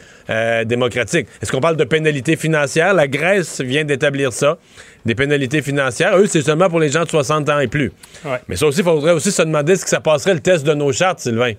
démocratique. 0.65 1.27
Est-ce 1.41 1.51
qu'on 1.51 1.59
parle 1.59 1.77
de 1.77 1.83
pénalités 1.83 2.35
financières? 2.35 2.93
La 2.93 3.07
Grèce 3.07 3.61
vient 3.61 3.83
d'établir 3.83 4.33
ça. 4.33 4.57
Des 5.05 5.15
pénalités 5.15 5.61
financières. 5.61 6.17
Eux, 6.17 6.27
c'est 6.27 6.41
seulement 6.41 6.69
pour 6.69 6.79
les 6.79 6.89
gens 6.89 7.03
de 7.03 7.09
60 7.09 7.49
ans 7.49 7.59
et 7.59 7.67
plus. 7.67 7.91
Mais 8.47 8.55
ça 8.55 8.67
aussi, 8.67 8.79
il 8.79 8.83
faudrait 8.83 9.13
aussi 9.13 9.31
se 9.31 9.41
demander 9.41 9.75
ce 9.75 9.83
que 9.83 9.89
ça 9.89 9.99
passerait 9.99 10.33
le 10.33 10.39
test 10.39 10.65
de 10.65 10.73
nos 10.73 10.91
chartes, 10.91 11.19
Sylvain 11.19 11.53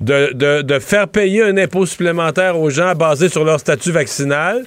de, 0.00 0.78
faire 0.80 1.08
payer 1.08 1.42
un 1.42 1.56
impôt 1.56 1.86
supplémentaire 1.86 2.58
aux 2.58 2.70
gens 2.70 2.94
basé 2.94 3.28
sur 3.28 3.44
leur 3.44 3.60
statut 3.60 3.92
vaccinal. 3.92 4.64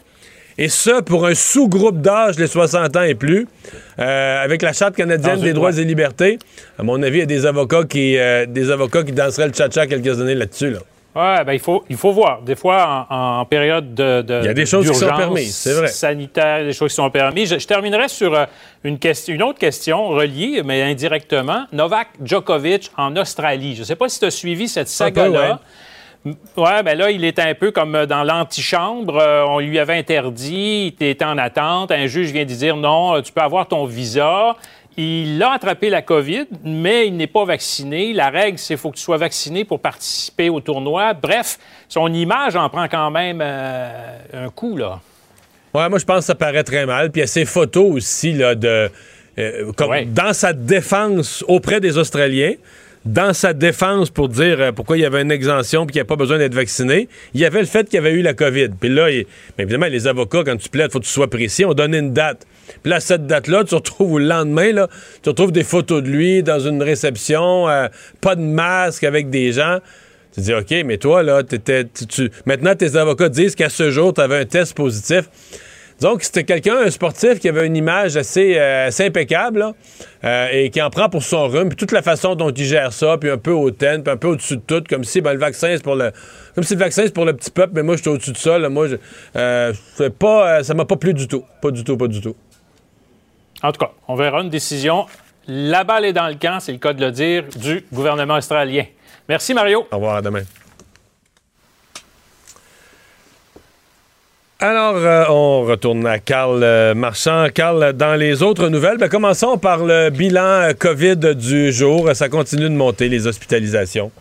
Et 0.61 0.69
ça, 0.69 1.01
pour 1.01 1.25
un 1.25 1.33
sous-groupe 1.33 2.01
d'âge, 2.01 2.37
les 2.37 2.45
60 2.45 2.95
ans 2.95 3.01
et 3.01 3.15
plus, 3.15 3.47
euh, 3.97 4.43
avec 4.43 4.61
la 4.61 4.73
Charte 4.73 4.95
canadienne 4.95 5.41
des 5.41 5.53
droits 5.53 5.75
et 5.75 5.83
libertés. 5.83 6.37
À 6.77 6.83
mon 6.83 7.01
avis, 7.01 7.17
il 7.17 7.19
y 7.21 7.23
a 7.23 7.25
des 7.25 7.47
avocats 7.47 7.83
qui, 7.83 8.15
euh, 8.15 8.45
des 8.45 8.69
avocats 8.69 9.01
qui 9.01 9.11
danseraient 9.11 9.47
le 9.47 9.53
cha-cha 9.55 9.87
quelques 9.87 10.21
années 10.21 10.35
là-dessus. 10.35 10.69
Là. 10.69 10.79
Oui, 11.15 11.43
ben 11.45 11.53
il 11.53 11.59
faut, 11.59 11.83
il 11.89 11.97
faut 11.97 12.11
voir. 12.11 12.43
Des 12.43 12.55
fois, 12.55 13.07
en, 13.09 13.43
période 13.45 13.95
de, 13.95 14.23
Il 14.43 14.45
y 14.45 14.49
a 14.49 14.53
des 14.53 14.67
choses 14.67 14.87
qui 14.87 14.95
sont 14.95 15.07
permises, 15.07 15.55
c'est 15.55 15.73
vrai. 15.73 15.87
Sanitaire, 15.87 16.63
des 16.63 16.73
choses 16.73 16.91
qui 16.91 16.95
sont 16.95 17.09
permises. 17.09 17.57
Je, 17.57 17.65
terminerai 17.65 18.07
sur 18.07 18.35
euh, 18.35 18.45
une, 18.83 18.99
question, 18.99 19.33
une 19.33 19.41
autre 19.41 19.57
question 19.57 20.09
reliée, 20.09 20.61
mais 20.63 20.83
indirectement. 20.83 21.65
Novak 21.73 22.09
Djokovic 22.23 22.91
en 22.97 23.15
Australie. 23.17 23.73
Je 23.73 23.79
ne 23.79 23.85
sais 23.85 23.95
pas 23.95 24.07
si 24.07 24.19
tu 24.19 24.25
as 24.25 24.31
suivi 24.31 24.67
cette 24.67 24.89
saga-là. 24.89 25.59
Oui, 26.23 26.35
ben 26.85 26.95
là, 26.97 27.09
il 27.09 27.25
était 27.25 27.41
un 27.41 27.55
peu 27.55 27.71
comme 27.71 28.05
dans 28.05 28.23
l'antichambre. 28.23 29.17
Euh, 29.17 29.43
on 29.47 29.59
lui 29.59 29.79
avait 29.79 29.97
interdit, 29.97 30.93
il 30.99 31.05
était 31.07 31.25
en 31.25 31.37
attente. 31.37 31.91
Un 31.91 32.05
juge 32.05 32.31
vient 32.31 32.45
de 32.45 32.53
dire 32.53 32.75
non, 32.75 33.19
tu 33.21 33.31
peux 33.31 33.41
avoir 33.41 33.67
ton 33.67 33.85
visa. 33.85 34.55
Il 34.97 35.41
a 35.41 35.53
attrapé 35.53 35.89
la 35.89 36.01
COVID, 36.01 36.47
mais 36.63 37.07
il 37.07 37.15
n'est 37.15 37.27
pas 37.27 37.45
vacciné. 37.45 38.13
La 38.13 38.29
règle, 38.29 38.57
c'est 38.57 38.73
qu'il 38.73 38.77
faut 38.77 38.91
que 38.91 38.97
tu 38.97 39.03
sois 39.03 39.17
vacciné 39.17 39.63
pour 39.63 39.79
participer 39.79 40.49
au 40.49 40.59
tournoi. 40.59 41.13
Bref, 41.13 41.57
son 41.87 42.13
image 42.13 42.55
en 42.55 42.69
prend 42.69 42.87
quand 42.87 43.09
même 43.09 43.39
euh, 43.41 44.17
un 44.33 44.49
coup, 44.49 44.77
là. 44.77 44.99
Ouais, 45.73 45.87
moi, 45.87 45.97
je 45.97 46.05
pense 46.05 46.19
que 46.19 46.25
ça 46.25 46.35
paraît 46.35 46.65
très 46.65 46.85
mal. 46.85 47.09
Puis 47.09 47.21
il 47.21 47.23
y 47.23 47.23
a 47.23 47.27
ces 47.27 47.45
photos 47.45 47.95
aussi, 47.95 48.33
là, 48.33 48.53
de. 48.53 48.91
Euh, 49.39 49.71
dans 50.07 50.33
sa 50.33 50.51
défense 50.51 51.43
auprès 51.47 51.79
des 51.79 51.97
Australiens, 51.97 52.55
dans 53.05 53.33
sa 53.33 53.53
défense 53.53 54.09
pour 54.09 54.29
dire 54.29 54.61
euh, 54.61 54.71
pourquoi 54.71 54.97
il 54.97 55.01
y 55.01 55.05
avait 55.05 55.21
une 55.21 55.31
exemption 55.31 55.85
puis 55.85 55.93
qu'il 55.93 55.99
n'y 55.99 56.05
a 56.05 56.05
pas 56.05 56.15
besoin 56.15 56.37
d'être 56.37 56.53
vacciné, 56.53 57.09
il 57.33 57.41
y 57.41 57.45
avait 57.45 57.61
le 57.61 57.65
fait 57.65 57.85
qu'il 57.85 57.95
y 57.95 57.97
avait 57.97 58.11
eu 58.11 58.21
la 58.21 58.33
COVID. 58.33 58.69
Puis 58.79 58.89
là, 58.89 59.09
évidemment, 59.57 59.87
les 59.87 60.07
avocats, 60.07 60.43
quand 60.45 60.57
tu 60.57 60.69
plaides, 60.69 60.87
il 60.89 60.93
faut 60.93 60.99
que 60.99 61.05
tu 61.05 61.11
sois 61.11 61.29
précis. 61.29 61.65
On 61.65 61.73
donnait 61.73 61.99
une 61.99 62.13
date. 62.13 62.45
Puis 62.83 62.91
là, 62.91 62.99
cette 62.99 63.25
date-là, 63.25 63.63
tu 63.63 63.75
retrouves 63.75 64.19
le 64.19 64.27
lendemain, 64.27 64.71
là, 64.71 64.87
tu 65.23 65.29
retrouves 65.29 65.51
des 65.51 65.63
photos 65.63 66.03
de 66.03 66.09
lui 66.09 66.43
dans 66.43 66.59
une 66.59 66.81
réception, 66.81 67.67
euh, 67.67 67.87
pas 68.21 68.35
de 68.35 68.41
masque 68.41 69.03
avec 69.03 69.29
des 69.29 69.51
gens. 69.51 69.79
Tu 70.33 70.41
dis, 70.41 70.53
OK, 70.53 70.73
mais 70.85 70.97
toi, 70.97 71.23
là, 71.23 71.43
t'étais, 71.43 71.85
tu, 71.85 72.31
maintenant, 72.45 72.75
tes 72.75 72.95
avocats 72.95 73.29
disent 73.29 73.55
qu'à 73.55 73.69
ce 73.69 73.91
jour, 73.91 74.13
tu 74.13 74.21
avais 74.21 74.37
un 74.37 74.45
test 74.45 74.75
positif. 74.75 75.29
Donc, 76.01 76.23
c'était 76.23 76.43
quelqu'un, 76.43 76.77
un 76.77 76.89
sportif 76.89 77.39
qui 77.39 77.47
avait 77.47 77.67
une 77.67 77.77
image 77.77 78.17
assez, 78.17 78.55
euh, 78.57 78.89
impeccable 78.99 79.73
euh, 80.23 80.47
et 80.51 80.71
qui 80.71 80.81
en 80.81 80.89
prend 80.89 81.09
pour 81.09 81.21
son 81.21 81.47
rhume, 81.47 81.69
puis 81.69 81.77
toute 81.77 81.91
la 81.91 82.01
façon 82.01 82.33
dont 82.33 82.49
il 82.49 82.65
gère 82.65 82.91
ça, 82.91 83.17
puis 83.19 83.29
un 83.29 83.37
peu 83.37 83.51
hautaine, 83.51 84.01
puis 84.01 84.11
un 84.11 84.17
peu 84.17 84.29
au-dessus 84.29 84.57
de 84.57 84.61
tout, 84.61 84.83
comme 84.89 85.03
si 85.03 85.21
ben, 85.21 85.33
le 85.33 85.39
vaccin, 85.39 85.69
c'est 85.75 85.83
pour 85.83 85.95
le 85.95 86.11
comme 86.55 86.63
si 86.63 86.73
le 86.73 86.79
vaccin, 86.79 87.03
c'est 87.05 87.13
pour 87.13 87.25
le 87.25 87.33
petit 87.33 87.51
peuple, 87.51 87.73
mais 87.75 87.83
moi, 87.83 87.95
je 87.95 88.01
suis 88.01 88.09
au-dessus 88.09 88.31
de 88.31 88.37
ça. 88.37 88.57
Là, 88.57 88.67
moi, 88.67 88.87
je, 88.87 90.07
pas, 90.09 90.63
ça 90.63 90.73
m'a 90.73 90.85
pas 90.85 90.97
plu 90.97 91.13
du 91.13 91.27
tout. 91.27 91.45
Pas 91.61 91.71
du 91.71 91.83
tout, 91.83 91.95
pas 91.95 92.07
du 92.07 92.19
tout. 92.19 92.35
En 93.63 93.71
tout 93.71 93.79
cas, 93.79 93.91
on 94.07 94.15
verra 94.15 94.41
une 94.41 94.49
décision. 94.49 95.05
La 95.47 95.83
balle 95.83 96.05
est 96.05 96.13
dans 96.13 96.27
le 96.27 96.35
camp, 96.35 96.59
c'est 96.59 96.73
le 96.73 96.79
cas 96.79 96.93
de 96.93 97.05
le 97.05 97.11
dire, 97.11 97.43
du 97.55 97.85
gouvernement 97.93 98.35
australien. 98.35 98.83
Merci, 99.29 99.53
Mario. 99.53 99.85
Au 99.91 99.95
revoir, 99.95 100.15
à 100.17 100.21
demain. 100.21 100.41
Alors, 104.63 104.95
euh, 104.95 105.25
on 105.27 105.63
retourne 105.63 106.05
à 106.05 106.19
Carl 106.19 106.61
euh, 106.61 106.93
Marchand. 106.93 107.47
Carl, 107.51 107.93
dans 107.93 108.13
les 108.13 108.43
autres 108.43 108.69
nouvelles, 108.69 108.99
ben, 108.99 109.09
commençons 109.09 109.57
par 109.57 109.83
le 109.83 110.11
bilan 110.11 110.43
euh, 110.43 110.73
COVID 110.77 111.35
du 111.35 111.71
jour. 111.71 112.11
Ça 112.13 112.29
continue 112.29 112.69
de 112.69 112.75
monter, 112.75 113.09
les 113.09 113.25
hospitalisations. 113.25 114.11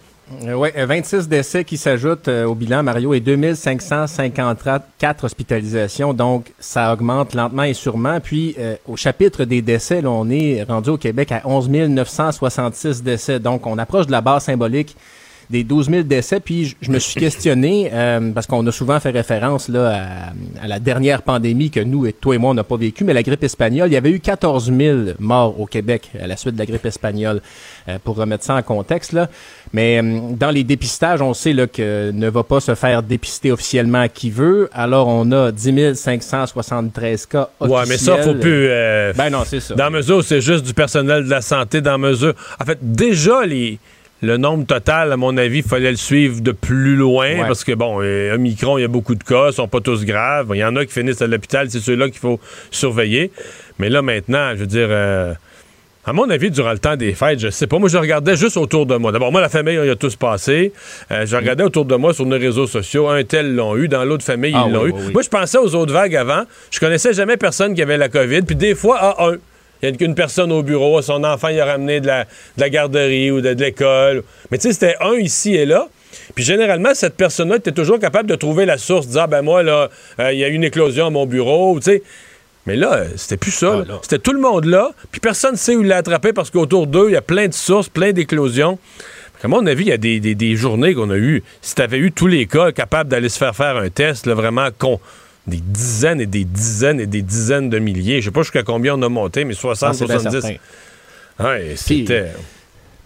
Euh, 0.47 0.55
oui, 0.55 0.71
26 0.75 1.15
euh, 1.15 1.23
décès 1.25 1.65
qui 1.65 1.77
s'ajoutent 1.77 2.29
au 2.29 2.55
bilan, 2.55 2.83
Mario, 2.83 3.13
et 3.13 3.21
2554 3.21 5.25
hospitalisations. 5.25 6.15
Donc, 6.15 6.55
ça 6.59 6.91
augmente 6.91 7.35
lentement 7.35 7.65
et 7.65 7.75
sûrement. 7.75 8.19
Puis, 8.19 8.57
au 8.89 8.97
chapitre 8.97 9.45
des 9.45 9.61
décès, 9.61 10.01
on 10.07 10.31
est 10.31 10.63
rendu 10.63 10.89
au 10.89 10.97
Québec 10.97 11.33
à 11.33 11.43
11 11.45 11.69
966 11.69 13.03
décès. 13.03 13.41
Donc, 13.41 13.67
on 13.67 13.77
approche 13.77 14.07
de 14.07 14.13
la 14.13 14.23
barre 14.23 14.41
symbolique 14.41 14.97
des 15.51 15.65
12 15.65 15.91
000 15.91 16.03
décès. 16.05 16.41
Puis 16.41 16.77
je, 16.81 16.91
me 16.91 16.99
suis 16.99 17.21
questionné, 17.21 17.91
euh, 17.93 18.31
parce 18.33 18.47
qu'on 18.47 18.65
a 18.67 18.73
souvent 18.73 18.99
fait 19.01 19.11
référence 19.11 19.69
là, 19.69 20.33
à, 20.63 20.67
la 20.67 20.79
dernière 20.79 21.23
pandémie 21.23 21.71
que 21.71 21.81
nous, 21.81 22.07
et 22.07 22.13
toi 22.13 22.37
et 22.37 22.39
moi, 22.39 22.51
on 22.51 22.55
n'a 22.55 22.65
pas 22.65 22.77
vécu, 22.77 23.05
mais 23.05 23.13
la 23.13 23.23
grippe 23.23 23.43
espagnole, 23.43 23.89
il 23.89 23.95
y 23.95 23.97
avait 23.97 24.11
eu 24.11 24.21
14 24.21 24.73
000 24.73 24.99
morts 25.19 25.61
au 25.61 25.67
Québec 25.67 26.11
à 26.21 26.27
la 26.27 26.37
suite 26.37 26.55
de 26.55 26.59
la 26.59 26.67
grippe 26.67 26.87
espagnole, 26.87 27.43
euh, 27.89 27.99
pour 28.03 28.17
remettre 28.17 28.45
ça 28.45 28.55
en 28.55 28.63
contexte. 28.63 29.13
Là. 29.13 29.29
Mais 29.73 30.01
euh, 30.01 30.21
dans 30.39 30.51
les 30.51 30.65
dépistages, 30.65 31.21
on 31.21 31.35
sait 31.35 31.53
là, 31.53 31.67
que 31.67 32.13
ne 32.13 32.29
va 32.29 32.45
pas 32.45 32.61
se 32.61 32.75
faire 32.75 33.03
dépister 33.03 33.51
officiellement 33.51 34.07
qui 34.09 34.31
veut. 34.31 34.71
Alors, 34.73 35.09
on 35.09 35.31
a 35.33 35.51
10 35.51 35.95
573 35.95 37.27
cas 37.27 37.51
officiels. 37.59 37.81
Ouais, 37.81 37.87
mais 37.89 37.99
ça, 37.99 38.19
faut 38.19 38.35
plus... 38.35 38.69
ben 39.17 39.31
non, 39.31 39.43
c'est 39.45 39.61
ça. 39.61 39.75
Dans 39.75 39.91
mesure, 39.91 40.23
c'est 40.23 40.41
juste 40.41 40.65
du 40.65 40.75
personnel 40.75 41.25
de 41.25 41.31
la 41.31 41.41
santé. 41.41 41.81
Dans 41.81 41.99
mesure... 41.99 42.35
En 42.61 42.65
fait, 42.65 42.79
déjà, 42.81 43.45
les 43.45 43.79
le 44.23 44.37
nombre 44.37 44.67
total, 44.67 45.13
à 45.13 45.17
mon 45.17 45.37
avis, 45.37 45.59
il 45.59 45.65
fallait 45.65 45.91
le 45.91 45.97
suivre 45.97 46.41
de 46.41 46.53
plus 46.53 46.95
loin 46.97 47.47
parce 47.47 47.65
que, 47.65 47.73
bon, 47.73 48.01
euh, 48.03 48.35
Omicron, 48.35 48.77
il 48.77 48.83
y 48.83 48.85
a 48.85 48.89
beaucoup 48.89 49.15
de 49.15 49.25
cas, 49.25 49.49
ils 49.49 49.55
sont 49.55 49.69
pas 49.69 49.81
tous 49.81 50.05
graves. 50.05 50.51
Il 50.55 50.59
y 50.59 50.65
en 50.65 50.77
a 50.77 50.85
qui 50.85 50.93
finissent 50.93 51.23
à 51.23 51.27
l'hôpital, 51.27 51.71
c'est 51.71 51.81
ceux-là 51.81 52.09
qu'il 52.09 52.19
faut 52.19 52.39
surveiller. 52.71 53.31
Mais 53.79 53.89
là, 53.89 54.03
maintenant, 54.03 54.51
je 54.53 54.61
veux 54.61 54.67
dire, 54.67 54.89
euh, 54.91 55.33
à 56.05 56.13
mon 56.13 56.29
avis, 56.29 56.51
durant 56.51 56.73
le 56.73 56.79
temps 56.79 56.97
des 56.97 57.13
fêtes, 57.15 57.41
je 57.41 57.49
sais 57.49 57.67
pas, 57.67 57.79
moi, 57.79 57.89
je 57.89 57.97
regardais 57.97 58.37
juste 58.37 58.59
autour 58.59 58.85
de 58.85 58.97
moi. 58.97 59.11
D'abord, 59.11 59.33
moi, 59.33 59.41
la 59.41 59.49
famille, 59.49 59.79
il 59.83 59.87
y 59.87 59.91
a 59.91 59.97
tous 59.97 60.17
passé. 60.17 60.73
Euh, 61.11 61.25
je 61.25 61.37
regardais 61.37 61.65
autour 61.65 61.87
de 61.87 61.95
moi 61.97 62.13
sur 62.13 62.27
nos 62.27 62.39
réseaux 62.39 62.67
sociaux. 62.67 63.09
Un 63.09 63.25
tel 63.25 63.55
l'ont 63.55 63.75
eu, 63.77 63.89
dans 63.89 64.05
l'autre 64.05 64.25
famille, 64.25 64.53
ah 64.55 64.65
ils 64.67 64.73
l'ont 64.73 64.87
eu. 64.87 64.93
Moi, 65.13 65.23
je 65.23 65.29
pensais 65.31 65.57
aux 65.57 65.75
autres 65.75 65.95
vagues 65.95 66.17
avant. 66.17 66.45
Je 66.71 66.79
connaissais 66.79 67.15
jamais 67.15 67.39
personne 67.39 67.75
qui 67.75 67.81
avait 67.81 67.97
la 67.97 68.11
COVID. 68.11 68.43
Puis 68.43 68.57
des 68.57 68.75
fois, 68.75 68.99
à 68.99 69.29
un. 69.29 69.37
Il 69.83 69.89
y 69.89 69.93
a 69.93 69.97
qu'une 69.97 70.15
personne 70.15 70.53
au 70.53 70.63
bureau, 70.63 71.01
son 71.03 71.25
enfant 71.25 71.49
il 71.49 71.61
a 71.61 71.65
ramené 71.65 72.01
de 72.01 72.07
la, 72.07 72.71
garderie 72.71 73.31
ou 73.31 73.41
de, 73.41 73.51
l'école. 73.51 74.23
Mais 74.51 74.59
tu 74.59 74.69
sais, 74.69 74.73
c'était 74.73 74.97
un 75.01 75.15
ici 75.15 75.55
et 75.55 75.67
là. 75.67 75.89
Puis 76.35 76.45
généralement, 76.45 76.95
cette 76.95 77.17
personne-là 77.17 77.57
était 77.57 77.73
toujours 77.73 77.99
capable 77.99 78.29
de 78.29 78.35
trouver 78.35 78.67
la 78.67 78.79
source, 78.79 79.07
de 79.07 79.13
dire, 79.13 79.23
ah, 79.23 79.27
ben 79.27 79.43
moi, 79.43 79.63
là, 79.63 79.89
euh, 80.19 80.33
il 80.33 80.39
y 80.39 80.45
a 80.45 80.49
eu 80.49 80.53
une 80.53 80.65
éclosion 80.65 81.07
à 81.07 81.11
mon 81.11 81.27
bureau, 81.27 81.79
tu 81.79 81.85
sais. 81.85 82.03
Mais 82.67 82.77
là, 82.77 83.05
c'était 83.17 83.37
plus 83.37 83.53
ça. 83.53 83.85
Ah, 83.89 83.99
c'était 84.03 84.19
tout 84.19 84.33
le 84.33 84.41
monde 84.41 84.67
là, 84.67 84.91
puis 85.11 85.21
personne 85.21 85.53
ne 85.53 85.57
sait 85.57 85.77
où 85.77 85.83
il 85.83 85.89
l'a 85.89 85.99
attrapé 85.99 86.33
parce 86.33 86.51
qu'autour 86.51 86.87
d'eux, 86.87 87.07
il 87.09 87.13
y 87.13 87.17
a 87.17 87.23
plein 87.23 87.49
de 87.49 87.55
sources, 87.55 87.89
plein 87.89 88.13
d'éclosions. 88.13 88.79
À 89.43 89.49
mon 89.49 89.67
avis, 89.67 89.85
il 89.85 89.89
y 89.89 89.93
a 89.93 89.97
des, 90.35 90.57
journées 90.57 90.95
qu'on 90.95 91.09
a 91.09 91.17
eues. 91.17 91.43
Si 91.63 91.75
tu 91.75 91.81
avais 91.81 91.97
eu 91.97 92.13
tous 92.13 92.27
les 92.27 92.47
cas 92.47 92.73
capables 92.73 93.09
d'aller 93.09 93.31
se 93.31 93.39
faire 93.39 93.57
faire 93.57 93.77
un 93.77 93.89
test, 93.89 94.27
là, 94.27 94.35
vraiment 94.35 94.69
con 94.77 95.01
des 95.47 95.61
dizaines 95.61 96.21
et 96.21 96.27
des 96.27 96.45
dizaines 96.45 97.01
et 97.01 97.07
des 97.07 97.23
dizaines 97.23 97.71
de 97.71 97.79
milliers. 97.79 98.21
Je 98.21 98.27
sais 98.27 98.31
pas 98.31 98.43
jusqu'à 98.43 98.63
combien 98.63 98.95
on 98.95 99.03
a 99.03 99.09
monté, 99.09 99.45
mais 99.45 99.55
60, 99.55 99.95
70. 99.95 100.59
Ouais, 101.39 101.73
c'était. 101.77 102.33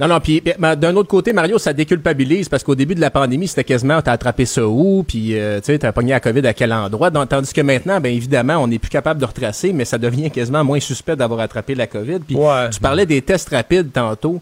Non, 0.00 0.08
non, 0.08 0.18
puis 0.18 0.42
d'un 0.58 0.96
autre 0.96 1.08
côté, 1.08 1.32
Mario, 1.32 1.56
ça 1.58 1.72
déculpabilise 1.72 2.48
parce 2.48 2.64
qu'au 2.64 2.74
début 2.74 2.96
de 2.96 3.00
la 3.00 3.10
pandémie, 3.10 3.46
c'était 3.46 3.62
quasiment 3.62 4.02
t'as 4.02 4.12
attrapé 4.12 4.44
ça 4.44 4.66
où, 4.66 5.04
puis 5.06 5.38
euh, 5.38 5.60
tu 5.60 5.66
sais, 5.66 5.78
t'as 5.78 5.92
pogné 5.92 6.10
la 6.10 6.20
COVID 6.20 6.44
à 6.48 6.52
quel 6.52 6.72
endroit? 6.72 7.12
tandis 7.12 7.52
que 7.52 7.60
maintenant, 7.60 8.00
bien 8.00 8.10
évidemment, 8.10 8.56
on 8.56 8.66
n'est 8.66 8.80
plus 8.80 8.90
capable 8.90 9.20
de 9.20 9.24
retracer, 9.24 9.72
mais 9.72 9.84
ça 9.84 9.98
devient 9.98 10.32
quasiment 10.32 10.64
moins 10.64 10.80
suspect 10.80 11.14
d'avoir 11.14 11.40
attrapé 11.40 11.76
la 11.76 11.86
COVID. 11.86 12.20
Puis 12.26 12.36
tu 12.72 12.80
parlais 12.80 13.06
des 13.06 13.22
tests 13.22 13.50
rapides 13.50 13.92
tantôt. 13.92 14.40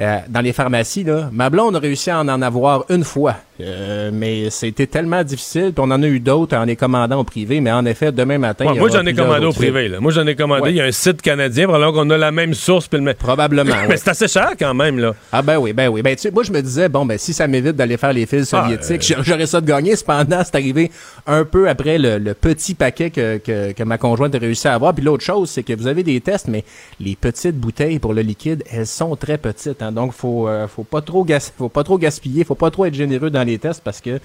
Euh, 0.00 0.18
dans 0.28 0.40
les 0.40 0.54
pharmacies, 0.54 1.04
là, 1.04 1.28
ma 1.32 1.50
blonde 1.50 1.76
a 1.76 1.78
réussi 1.78 2.10
à 2.10 2.18
en, 2.18 2.42
avoir 2.42 2.86
une 2.88 3.04
fois 3.04 3.36
Euh, 3.62 4.10
mais 4.12 4.50
c'était 4.50 4.86
tellement 4.86 5.22
difficile, 5.22 5.72
puis 5.74 5.84
on 5.86 5.90
en 5.90 6.02
a 6.02 6.06
eu 6.06 6.20
d'autres 6.20 6.56
en 6.56 6.64
les 6.64 6.76
commandant 6.76 7.20
au 7.20 7.24
privé, 7.24 7.60
mais 7.60 7.70
en 7.70 7.84
effet, 7.86 8.12
demain 8.12 8.38
matin. 8.38 8.74
moi, 8.76 8.88
j'en 8.90 9.04
ai 9.06 9.14
commandé 9.14 9.46
au 9.46 9.52
privé. 9.52 9.88
Là. 9.88 10.00
Moi, 10.00 10.12
j'en 10.12 10.26
ai 10.26 10.34
commandé. 10.34 10.70
Il 10.70 10.76
y 10.76 10.80
a 10.80 10.84
un 10.84 10.92
site 10.92 11.22
canadien, 11.22 11.66
probablement 11.66 11.92
qu'on 11.92 12.10
a 12.10 12.18
la 12.18 12.32
même 12.32 12.54
source. 12.54 12.88
Le... 12.92 13.14
Probablement. 13.14 13.74
mais 13.88 13.96
c'est 13.96 14.10
assez 14.10 14.28
cher 14.28 14.52
quand 14.58 14.74
même. 14.74 14.98
là. 14.98 15.14
Ah, 15.30 15.42
ben 15.42 15.58
oui, 15.58 15.72
ben 15.72 15.88
oui. 15.88 16.02
Ben, 16.02 16.16
tu 16.16 16.22
sais, 16.22 16.30
moi, 16.30 16.42
je 16.42 16.52
me 16.52 16.60
disais, 16.60 16.88
bon, 16.88 17.06
ben, 17.06 17.18
si 17.18 17.32
ça 17.32 17.46
m'évite 17.46 17.76
d'aller 17.76 17.96
faire 17.96 18.12
les 18.12 18.26
fils 18.26 18.52
ah, 18.52 18.62
soviétiques, 18.62 19.16
euh, 19.16 19.22
j'aurais 19.24 19.46
ça 19.46 19.60
de 19.60 19.66
gagner. 19.66 19.94
Cependant, 19.96 20.42
c'est 20.44 20.54
arrivé 20.56 20.90
un 21.26 21.44
peu 21.44 21.68
après 21.68 21.98
le, 21.98 22.32
petit 22.34 22.74
paquet 22.74 23.10
que, 23.10 23.38
que, 23.38 23.82
ma 23.84 23.98
conjointe 23.98 24.34
a 24.34 24.38
réussi 24.38 24.66
à 24.68 24.74
avoir. 24.74 24.94
Puis 24.94 25.04
l'autre 25.04 25.24
chose, 25.24 25.50
c'est 25.50 25.62
que 25.62 25.72
vous 25.74 25.86
avez 25.86 26.02
des 26.02 26.20
tests, 26.20 26.48
mais 26.48 26.64
les 26.98 27.14
petites 27.16 27.56
bouteilles 27.56 27.98
pour 27.98 28.14
le 28.14 28.22
liquide, 28.22 28.64
elles 28.70 28.86
sont 28.86 29.14
très 29.16 29.38
petites. 29.38 29.82
Hein. 29.82 29.92
donc, 29.92 30.12
faut, 30.12 30.48
euh, 30.48 30.66
faut 30.66 30.84
pas 30.84 31.00
trop 31.00 31.26
faut 31.56 31.68
pas 31.68 31.84
trop 31.84 31.98
gaspiller, 31.98 32.44
faut 32.44 32.54
pas 32.54 32.70
trop 32.70 32.86
être 32.86 32.94
généreux 32.94 33.30
dans 33.30 33.44
les 33.44 33.51
tests 33.58 33.82
parce 33.82 34.00
que 34.00 34.18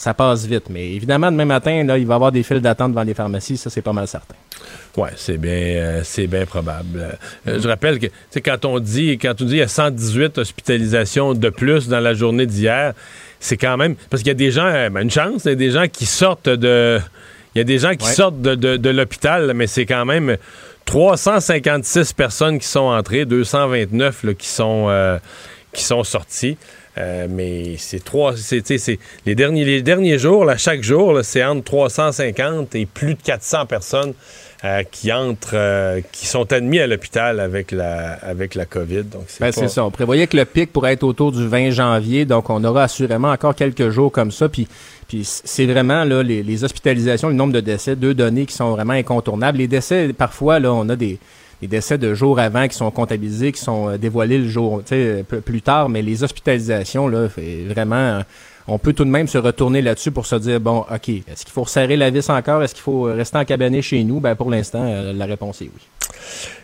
ça 0.00 0.14
passe 0.14 0.46
vite. 0.46 0.70
Mais 0.70 0.92
évidemment, 0.92 1.30
demain 1.30 1.44
matin, 1.44 1.84
là, 1.84 1.98
il 1.98 2.06
va 2.06 2.14
y 2.14 2.16
avoir 2.16 2.32
des 2.32 2.42
files 2.42 2.60
d'attente 2.60 2.92
devant 2.92 3.02
les 3.02 3.14
pharmacies. 3.14 3.58
Ça, 3.58 3.68
c'est 3.68 3.82
pas 3.82 3.92
mal 3.92 4.08
certain. 4.08 4.34
Oui, 4.96 5.08
c'est 5.16 5.36
bien, 5.36 5.52
euh, 5.52 6.00
c'est 6.04 6.26
bien 6.26 6.46
probable. 6.46 7.18
Euh, 7.46 7.58
je 7.60 7.68
rappelle 7.68 7.98
que 7.98 8.08
quand 8.40 8.64
on 8.64 8.78
dit 8.78 9.18
quand 9.18 9.40
on 9.40 9.44
dit 9.44 9.50
qu'il 9.50 9.58
y 9.58 9.62
a 9.62 9.68
118 9.68 10.38
hospitalisations 10.38 11.34
de 11.34 11.48
plus 11.50 11.88
dans 11.88 12.00
la 12.00 12.14
journée 12.14 12.46
d'hier, 12.46 12.94
c'est 13.38 13.56
quand 13.56 13.76
même 13.76 13.94
parce 14.08 14.22
qu'il 14.22 14.28
y 14.28 14.32
a 14.32 14.34
des 14.34 14.50
gens, 14.50 14.66
euh, 14.66 14.88
ben, 14.88 15.02
une 15.02 15.10
chance, 15.10 15.44
il 15.44 15.50
y 15.50 15.52
a 15.52 15.54
des 15.54 15.70
gens 15.70 15.86
qui 15.86 16.06
sortent 16.06 16.48
de, 16.48 16.98
il 17.54 17.58
y 17.58 17.60
a 17.60 17.64
des 17.64 17.78
gens 17.78 17.94
qui 17.94 18.08
sortent 18.08 18.40
de, 18.40 18.54
de, 18.54 18.90
l'hôpital, 18.90 19.52
mais 19.54 19.66
c'est 19.66 19.86
quand 19.86 20.04
même 20.04 20.36
356 20.86 22.12
personnes 22.12 22.58
qui 22.58 22.66
sont 22.66 22.80
entrées, 22.80 23.24
229 23.26 24.24
là, 24.24 24.34
qui 24.34 24.48
sont 24.48 25.18
qui 25.72 25.84
sont 25.84 26.04
sorties. 26.04 26.56
Euh, 26.98 27.28
mais 27.30 27.76
c'est 27.78 28.04
trois, 28.04 28.34
c'est, 28.36 28.62
les 29.24 29.34
derniers, 29.34 29.64
les 29.64 29.82
derniers 29.82 30.18
jours, 30.18 30.44
là, 30.44 30.56
chaque 30.56 30.82
jour, 30.82 31.20
c'est 31.22 31.44
entre 31.44 31.64
350 31.64 32.74
et 32.74 32.86
plus 32.86 33.14
de 33.14 33.22
400 33.22 33.66
personnes 33.66 34.12
euh, 34.64 34.82
qui 34.90 35.12
entrent, 35.12 35.52
euh, 35.54 36.00
qui 36.10 36.26
sont 36.26 36.52
admis 36.52 36.80
à 36.80 36.88
l'hôpital 36.88 37.38
avec 37.38 37.70
la, 37.70 38.14
avec 38.14 38.56
la 38.56 38.66
COVID. 38.66 39.04
Donc 39.04 39.22
c'est, 39.28 39.40
ben, 39.40 39.52
c'est 39.52 39.68
ça. 39.68 39.84
On 39.84 39.90
prévoyait 39.92 40.26
que 40.26 40.36
le 40.36 40.44
pic 40.44 40.72
pourrait 40.72 40.94
être 40.94 41.04
autour 41.04 41.30
du 41.30 41.46
20 41.46 41.70
janvier, 41.70 42.24
donc 42.24 42.50
on 42.50 42.62
aura 42.64 42.84
assurément 42.84 43.30
encore 43.30 43.54
quelques 43.54 43.90
jours 43.90 44.10
comme 44.10 44.32
ça. 44.32 44.48
Puis, 44.48 44.66
puis 45.06 45.22
c'est 45.24 45.66
vraiment 45.66 46.04
là 46.04 46.24
les, 46.24 46.42
les 46.42 46.64
hospitalisations, 46.64 47.28
le 47.28 47.34
nombre 47.34 47.52
de 47.52 47.60
décès, 47.60 47.94
deux 47.94 48.14
données 48.14 48.46
qui 48.46 48.54
sont 48.54 48.72
vraiment 48.72 48.94
incontournables. 48.94 49.58
Les 49.58 49.68
décès, 49.68 50.12
parfois 50.12 50.58
là, 50.58 50.72
on 50.72 50.88
a 50.88 50.96
des 50.96 51.20
les 51.62 51.68
décès 51.68 51.98
de 51.98 52.14
jours 52.14 52.38
avant 52.38 52.66
qui 52.68 52.76
sont 52.76 52.90
comptabilisés, 52.90 53.52
qui 53.52 53.60
sont 53.60 53.90
euh, 53.90 53.98
dévoilés 53.98 54.38
le 54.38 54.48
jour 54.48 54.82
plus 55.44 55.62
tard, 55.62 55.88
mais 55.88 56.02
les 56.02 56.22
hospitalisations, 56.22 57.08
là, 57.08 57.28
vraiment, 57.68 57.96
euh, 57.96 58.22
on 58.66 58.78
peut 58.78 58.92
tout 58.92 59.04
de 59.04 59.10
même 59.10 59.28
se 59.28 59.38
retourner 59.38 59.82
là-dessus 59.82 60.10
pour 60.10 60.26
se 60.26 60.36
dire, 60.36 60.60
bon, 60.60 60.84
OK, 60.90 61.08
est-ce 61.08 61.44
qu'il 61.44 61.52
faut 61.52 61.64
resserrer 61.64 61.96
la 61.96 62.10
vis 62.10 62.28
encore? 62.30 62.62
Est-ce 62.62 62.74
qu'il 62.74 62.82
faut 62.82 63.02
rester 63.02 63.38
en 63.38 63.44
cabinet 63.44 63.82
chez 63.82 64.02
nous? 64.04 64.20
Ben, 64.20 64.34
pour 64.34 64.50
l'instant, 64.50 64.84
euh, 64.84 65.12
la 65.12 65.26
réponse 65.26 65.60
est 65.62 65.70
oui. 65.74 66.08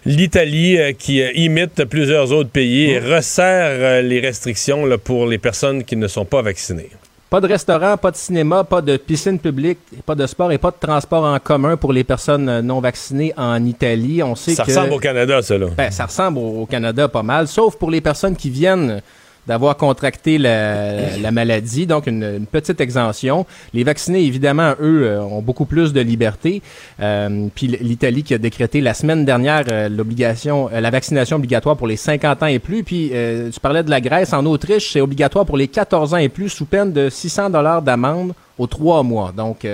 L'Italie, 0.04 0.78
qui 0.98 1.20
imite 1.20 1.84
plusieurs 1.84 2.32
autres 2.32 2.50
pays 2.50 2.90
et 2.90 3.00
mmh. 3.00 3.06
resserre 3.06 4.02
les 4.02 4.20
restrictions 4.20 4.84
pour 5.02 5.26
les 5.26 5.38
personnes 5.38 5.84
qui 5.84 5.96
ne 5.96 6.08
sont 6.08 6.24
pas 6.24 6.42
vaccinées. 6.42 6.90
Pas 7.28 7.40
de 7.40 7.48
restaurant, 7.48 7.96
pas 7.96 8.12
de 8.12 8.16
cinéma, 8.16 8.62
pas 8.62 8.80
de 8.80 8.96
piscine 8.96 9.38
publique, 9.38 9.78
pas 10.04 10.14
de 10.14 10.26
sport 10.28 10.52
et 10.52 10.58
pas 10.58 10.70
de 10.70 10.76
transport 10.78 11.24
en 11.24 11.38
commun 11.40 11.76
pour 11.76 11.92
les 11.92 12.04
personnes 12.04 12.60
non 12.60 12.80
vaccinées 12.80 13.32
en 13.36 13.64
Italie. 13.64 14.22
On 14.22 14.36
sait 14.36 14.54
ça 14.54 14.62
que, 14.62 14.70
ressemble 14.70 14.92
au 14.92 14.98
Canada, 14.98 15.42
ça, 15.42 15.58
là. 15.58 15.66
Ben, 15.76 15.90
ça 15.90 16.06
ressemble 16.06 16.38
au 16.38 16.66
Canada 16.66 17.08
pas 17.08 17.24
mal, 17.24 17.48
sauf 17.48 17.76
pour 17.76 17.90
les 17.90 18.00
personnes 18.00 18.36
qui 18.36 18.48
viennent 18.48 19.02
d'avoir 19.46 19.76
contracté 19.76 20.38
la, 20.38 21.30
maladie, 21.30 21.86
donc 21.86 22.06
une, 22.06 22.46
petite 22.50 22.80
exemption. 22.80 23.46
Les 23.74 23.84
vaccinés, 23.84 24.22
évidemment, 24.22 24.72
eux, 24.80 25.04
euh, 25.04 25.20
ont 25.20 25.42
beaucoup 25.42 25.64
plus 25.66 25.92
de 25.92 26.00
liberté. 26.00 26.62
Euh, 27.00 27.48
puis 27.54 27.66
l'Italie 27.66 28.22
qui 28.22 28.34
a 28.34 28.38
décrété 28.38 28.80
la 28.80 28.94
semaine 28.94 29.24
dernière 29.24 29.64
euh, 29.70 29.88
l'obligation, 29.88 30.68
la 30.72 30.90
vaccination 30.90 31.36
obligatoire 31.36 31.76
pour 31.76 31.86
les 31.86 31.96
50 31.96 32.42
ans 32.42 32.46
et 32.46 32.58
plus. 32.58 32.82
Puis 32.82 33.12
tu 33.52 33.60
parlais 33.60 33.82
de 33.82 33.90
la 33.90 34.00
Grèce. 34.00 34.32
En 34.32 34.44
Autriche, 34.46 34.92
c'est 34.92 35.00
obligatoire 35.00 35.46
pour 35.46 35.56
les 35.56 35.68
14 35.68 36.14
ans 36.14 36.18
et 36.18 36.28
plus 36.28 36.48
sous 36.48 36.66
peine 36.66 36.92
de 36.92 37.08
600 37.08 37.50
dollars 37.50 37.82
d'amende 37.82 38.32
aux 38.58 38.66
trois 38.66 39.02
mois. 39.02 39.32
Donc, 39.36 39.66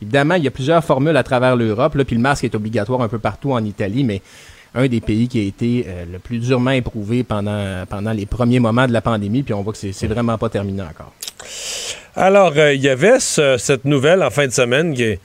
évidemment, 0.00 0.34
il 0.34 0.44
y 0.44 0.48
a 0.48 0.50
plusieurs 0.50 0.84
formules 0.84 1.16
à 1.16 1.22
travers 1.22 1.56
l'Europe. 1.56 1.96
Puis 2.04 2.16
le 2.16 2.22
masque 2.22 2.44
est 2.44 2.54
obligatoire 2.54 3.02
un 3.02 3.08
peu 3.08 3.18
partout 3.18 3.52
en 3.52 3.64
Italie, 3.64 4.04
mais 4.04 4.22
un 4.74 4.86
des 4.86 5.00
pays 5.00 5.28
qui 5.28 5.40
a 5.40 5.42
été 5.42 5.84
euh, 5.88 6.04
le 6.12 6.18
plus 6.18 6.38
durement 6.38 6.70
éprouvé 6.70 7.24
pendant, 7.24 7.84
pendant 7.88 8.12
les 8.12 8.26
premiers 8.26 8.60
moments 8.60 8.86
de 8.86 8.92
la 8.92 9.00
pandémie, 9.00 9.42
puis 9.42 9.54
on 9.54 9.62
voit 9.62 9.72
que 9.72 9.78
c'est 9.78 10.06
vraiment 10.06 10.38
pas 10.38 10.48
terminé 10.48 10.82
encore. 10.82 11.12
Alors, 12.16 12.52
euh, 12.56 12.74
il 12.74 12.80
y 12.80 12.88
avait 12.88 13.20
cette 13.20 13.84
nouvelle 13.84 14.22
en 14.22 14.30
fin 14.30 14.46
de 14.46 14.52
semaine 14.52 14.94
qui 14.94 15.02
est 15.04 15.20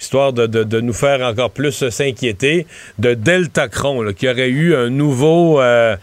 histoire 0.00 0.32
de, 0.32 0.80
nous 0.80 0.92
faire 0.94 1.20
encore 1.20 1.50
plus 1.50 1.88
s'inquiéter, 1.90 2.66
de 2.98 3.12
Deltacron, 3.12 4.12
qui 4.14 4.28
aurait 4.28 4.48
eu 4.48 4.74
un 4.74 4.88
nouveau, 4.88 5.60
euh, 5.60 5.94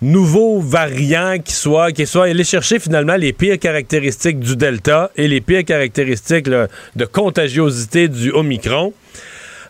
nouveau 0.00 0.60
variant 0.60 1.38
qui 1.44 1.52
soit, 1.52 1.90
qui 1.90 2.06
soit 2.06 2.26
allé 2.26 2.44
chercher 2.44 2.78
finalement 2.78 3.16
les 3.16 3.32
pires 3.32 3.58
caractéristiques 3.58 4.38
du 4.38 4.54
Delta 4.54 5.10
et 5.16 5.26
les 5.26 5.40
pires 5.40 5.64
caractéristiques 5.64 6.48
de 6.48 7.04
contagiosité 7.06 8.06
du 8.06 8.30
Omicron. 8.30 8.92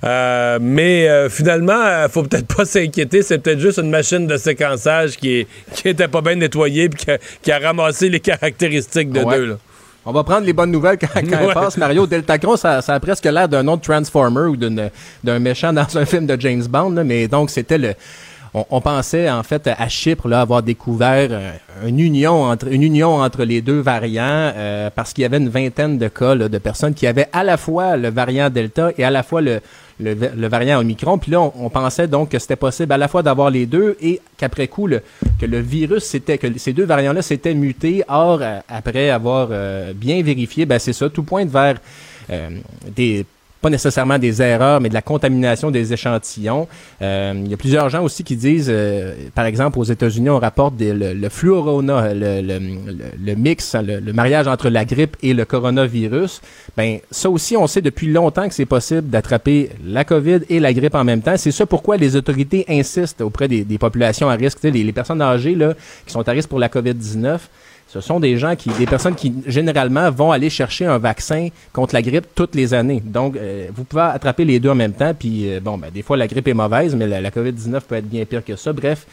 Euh, 0.04 0.58
mais 0.60 1.08
euh, 1.08 1.28
finalement, 1.30 2.04
il 2.04 2.08
faut 2.10 2.22
peut-être 2.22 2.54
pas 2.54 2.64
s'inquiéter. 2.64 3.22
C'est 3.22 3.38
peut-être 3.38 3.60
juste 3.60 3.78
une 3.78 3.90
machine 3.90 4.26
de 4.26 4.36
séquençage 4.36 5.16
qui, 5.16 5.46
qui 5.74 5.88
était 5.88 6.08
pas 6.08 6.20
bien 6.20 6.34
nettoyée 6.34 6.84
et 6.84 7.16
qui, 7.42 7.52
a, 7.52 7.58
ramassé 7.58 8.08
les 8.08 8.20
caractéristiques 8.20 9.10
de 9.10 9.24
deux. 9.24 9.58
On 10.06 10.12
va 10.12 10.22
prendre 10.22 10.44
les 10.44 10.52
bonnes 10.52 10.70
nouvelles 10.70 10.98
quand, 10.98 11.08
quand 11.14 11.54
passe. 11.54 11.78
Mario 11.78 12.06
Deltacron, 12.06 12.56
ça, 12.56 12.82
ça 12.82 12.92
a 12.92 13.00
presque 13.00 13.24
l'air 13.24 13.48
d'un 13.48 13.66
autre 13.68 13.82
Transformer 13.82 14.48
ou 14.48 14.56
d'un 14.56 15.38
méchant 15.38 15.72
dans 15.72 15.96
un 15.96 16.04
film 16.04 16.26
de 16.26 16.38
James 16.38 16.64
Bond. 16.68 17.02
mais 17.04 17.26
donc, 17.26 17.48
c'était 17.48 17.78
le 17.78 17.94
on, 18.70 18.80
pensait 18.80 19.28
en 19.28 19.42
fait 19.42 19.66
à 19.66 19.88
Chypre 19.88 20.28
là, 20.28 20.40
avoir 20.40 20.62
découvert 20.62 21.28
euh, 21.32 21.52
une 21.86 21.98
union 21.98 22.44
entre 22.44 22.68
une 22.68 22.84
union 22.84 23.16
entre 23.16 23.42
les 23.42 23.60
deux 23.60 23.80
variants 23.80 24.52
euh, 24.54 24.90
parce 24.94 25.12
qu'il 25.12 25.22
y 25.22 25.24
avait 25.24 25.38
une 25.38 25.48
vingtaine 25.48 25.98
de 25.98 26.06
cas 26.06 26.36
de 26.36 26.58
personnes 26.58 26.94
qui 26.94 27.08
avaient 27.08 27.26
à 27.32 27.42
la 27.42 27.56
fois 27.56 27.96
le 27.96 28.10
variant 28.10 28.50
Delta 28.50 28.90
et 28.96 29.02
à 29.02 29.10
la 29.10 29.24
fois 29.24 29.40
le, 29.40 29.60
le, 30.00 30.48
variant 30.48 30.80
Omicron. 30.80 31.18
Puis 31.18 31.32
là, 31.32 31.40
on, 31.40 31.70
pensait 31.70 32.08
donc 32.08 32.30
que 32.30 32.38
c'était 32.38 32.56
possible 32.56 32.92
à 32.92 32.98
la 32.98 33.08
fois 33.08 33.22
d'avoir 33.22 33.50
les 33.50 33.66
deux 33.66 33.96
et 34.00 34.20
qu'après 34.36 34.68
coup, 34.68 34.88
que 34.88 35.46
le 35.46 35.60
virus, 35.60 36.04
c'était 36.04 36.38
que 36.38 36.46
ces 36.58 36.72
deux 36.72 36.84
variants-là 36.84 37.22
s'étaient 37.22 37.54
mutés. 37.54 38.02
Or, 38.08 38.40
euh, 38.42 38.60
après 38.68 39.10
avoir 39.10 39.48
bien 39.94 40.22
vérifié, 40.22 40.66
ben 40.66 40.78
c'est 40.78 40.92
ça, 40.92 41.08
tout 41.08 41.22
pointe 41.22 41.48
vers 41.48 41.76
des 42.96 43.26
pas 43.64 43.70
nécessairement 43.70 44.18
des 44.18 44.42
erreurs, 44.42 44.82
mais 44.82 44.90
de 44.90 44.94
la 44.94 45.00
contamination 45.00 45.70
des 45.70 45.94
échantillons. 45.94 46.68
Euh, 47.00 47.32
il 47.34 47.50
y 47.50 47.54
a 47.54 47.56
plusieurs 47.56 47.88
gens 47.88 48.02
aussi 48.02 48.22
qui 48.22 48.36
disent, 48.36 48.68
euh, 48.68 49.14
par 49.34 49.46
exemple, 49.46 49.78
aux 49.78 49.84
États-Unis, 49.84 50.28
on 50.28 50.38
rapporte 50.38 50.74
le, 50.78 51.14
le 51.14 51.28
fluorona, 51.30 52.12
le, 52.12 52.42
le, 52.42 52.58
le 53.18 53.34
mix, 53.36 53.74
le, 53.74 54.12
mariage 54.12 54.48
entre 54.48 54.68
la 54.68 54.84
grippe 54.84 55.16
et 55.22 55.32
le 55.32 55.46
coronavirus. 55.46 56.42
Ben, 56.76 56.98
ça 57.10 57.30
aussi, 57.30 57.56
on 57.56 57.66
sait 57.66 57.80
depuis 57.80 58.08
longtemps 58.08 58.46
que 58.48 58.54
c'est 58.54 58.66
possible 58.66 59.08
d'attraper 59.08 59.70
la 59.82 60.04
COVID 60.04 60.40
et 60.50 60.60
la 60.60 60.74
grippe 60.74 60.94
en 60.94 61.04
même 61.04 61.22
temps. 61.22 61.38
C'est 61.38 61.50
ça 61.50 61.64
pourquoi 61.64 61.96
les 61.96 62.16
autorités 62.16 62.66
insistent 62.68 63.22
auprès 63.22 63.48
des, 63.48 63.64
populations 63.78 64.28
à 64.28 64.34
risque, 64.34 64.58
les, 64.62 64.72
les 64.72 64.92
personnes 64.92 65.22
âgées 65.22 65.54
là, 65.54 65.72
qui 66.04 66.12
sont 66.12 66.28
à 66.28 66.32
risque 66.32 66.50
pour 66.50 66.58
la 66.58 66.68
COVID-19 66.68 67.38
ce 67.94 68.00
sont 68.00 68.18
des 68.18 68.38
gens 68.38 68.56
qui, 68.56 68.70
des 68.70 68.86
personnes 68.86 69.14
qui 69.14 69.32
généralement 69.46 70.10
vont 70.10 70.32
aller 70.32 70.50
chercher 70.50 70.84
un 70.84 70.98
vaccin 70.98 71.50
contre 71.72 71.94
la 71.94 72.02
grippe 72.02 72.26
toutes 72.34 72.56
les 72.56 72.74
années. 72.74 73.00
Donc, 73.04 73.36
euh, 73.36 73.68
vous 73.72 73.84
pouvez 73.84 74.02
attraper 74.02 74.44
les 74.44 74.58
deux 74.58 74.70
en 74.70 74.74
même 74.74 74.94
temps. 74.94 75.14
Puis, 75.16 75.48
euh, 75.48 75.60
bon, 75.60 75.78
ben, 75.78 75.92
des 75.94 76.02
fois 76.02 76.16
la 76.16 76.26
grippe 76.26 76.48
est 76.48 76.54
mauvaise, 76.54 76.96
mais 76.96 77.06
la, 77.06 77.30
COVID-19 77.30 77.82
peut 77.82 77.94
être 77.94 78.08
bien 78.08 78.24
pire 78.24 78.44
que 78.44 78.56
ça. 78.56 78.72
Bref, 78.72 79.06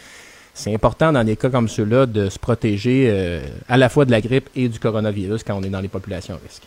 c'est 0.55 0.73
important 0.73 1.11
dans 1.11 1.23
des 1.23 1.35
cas 1.35 1.49
comme 1.49 1.67
ceux-là 1.67 2.07
de 2.07 2.27
se 2.29 2.39
protéger 2.39 3.05
euh, 3.07 3.41
à 3.69 3.77
la 3.77 3.87
fois 3.87 4.05
de 4.05 4.11
la 4.11 4.19
grippe 4.19 4.49
et 4.55 4.67
du 4.67 4.79
coronavirus 4.79 5.43
quand 5.43 5.55
on 5.55 5.61
est 5.61 5.69
dans 5.69 5.79
les 5.81 5.87
populations 5.87 6.33
à 6.33 6.39
risque. 6.43 6.63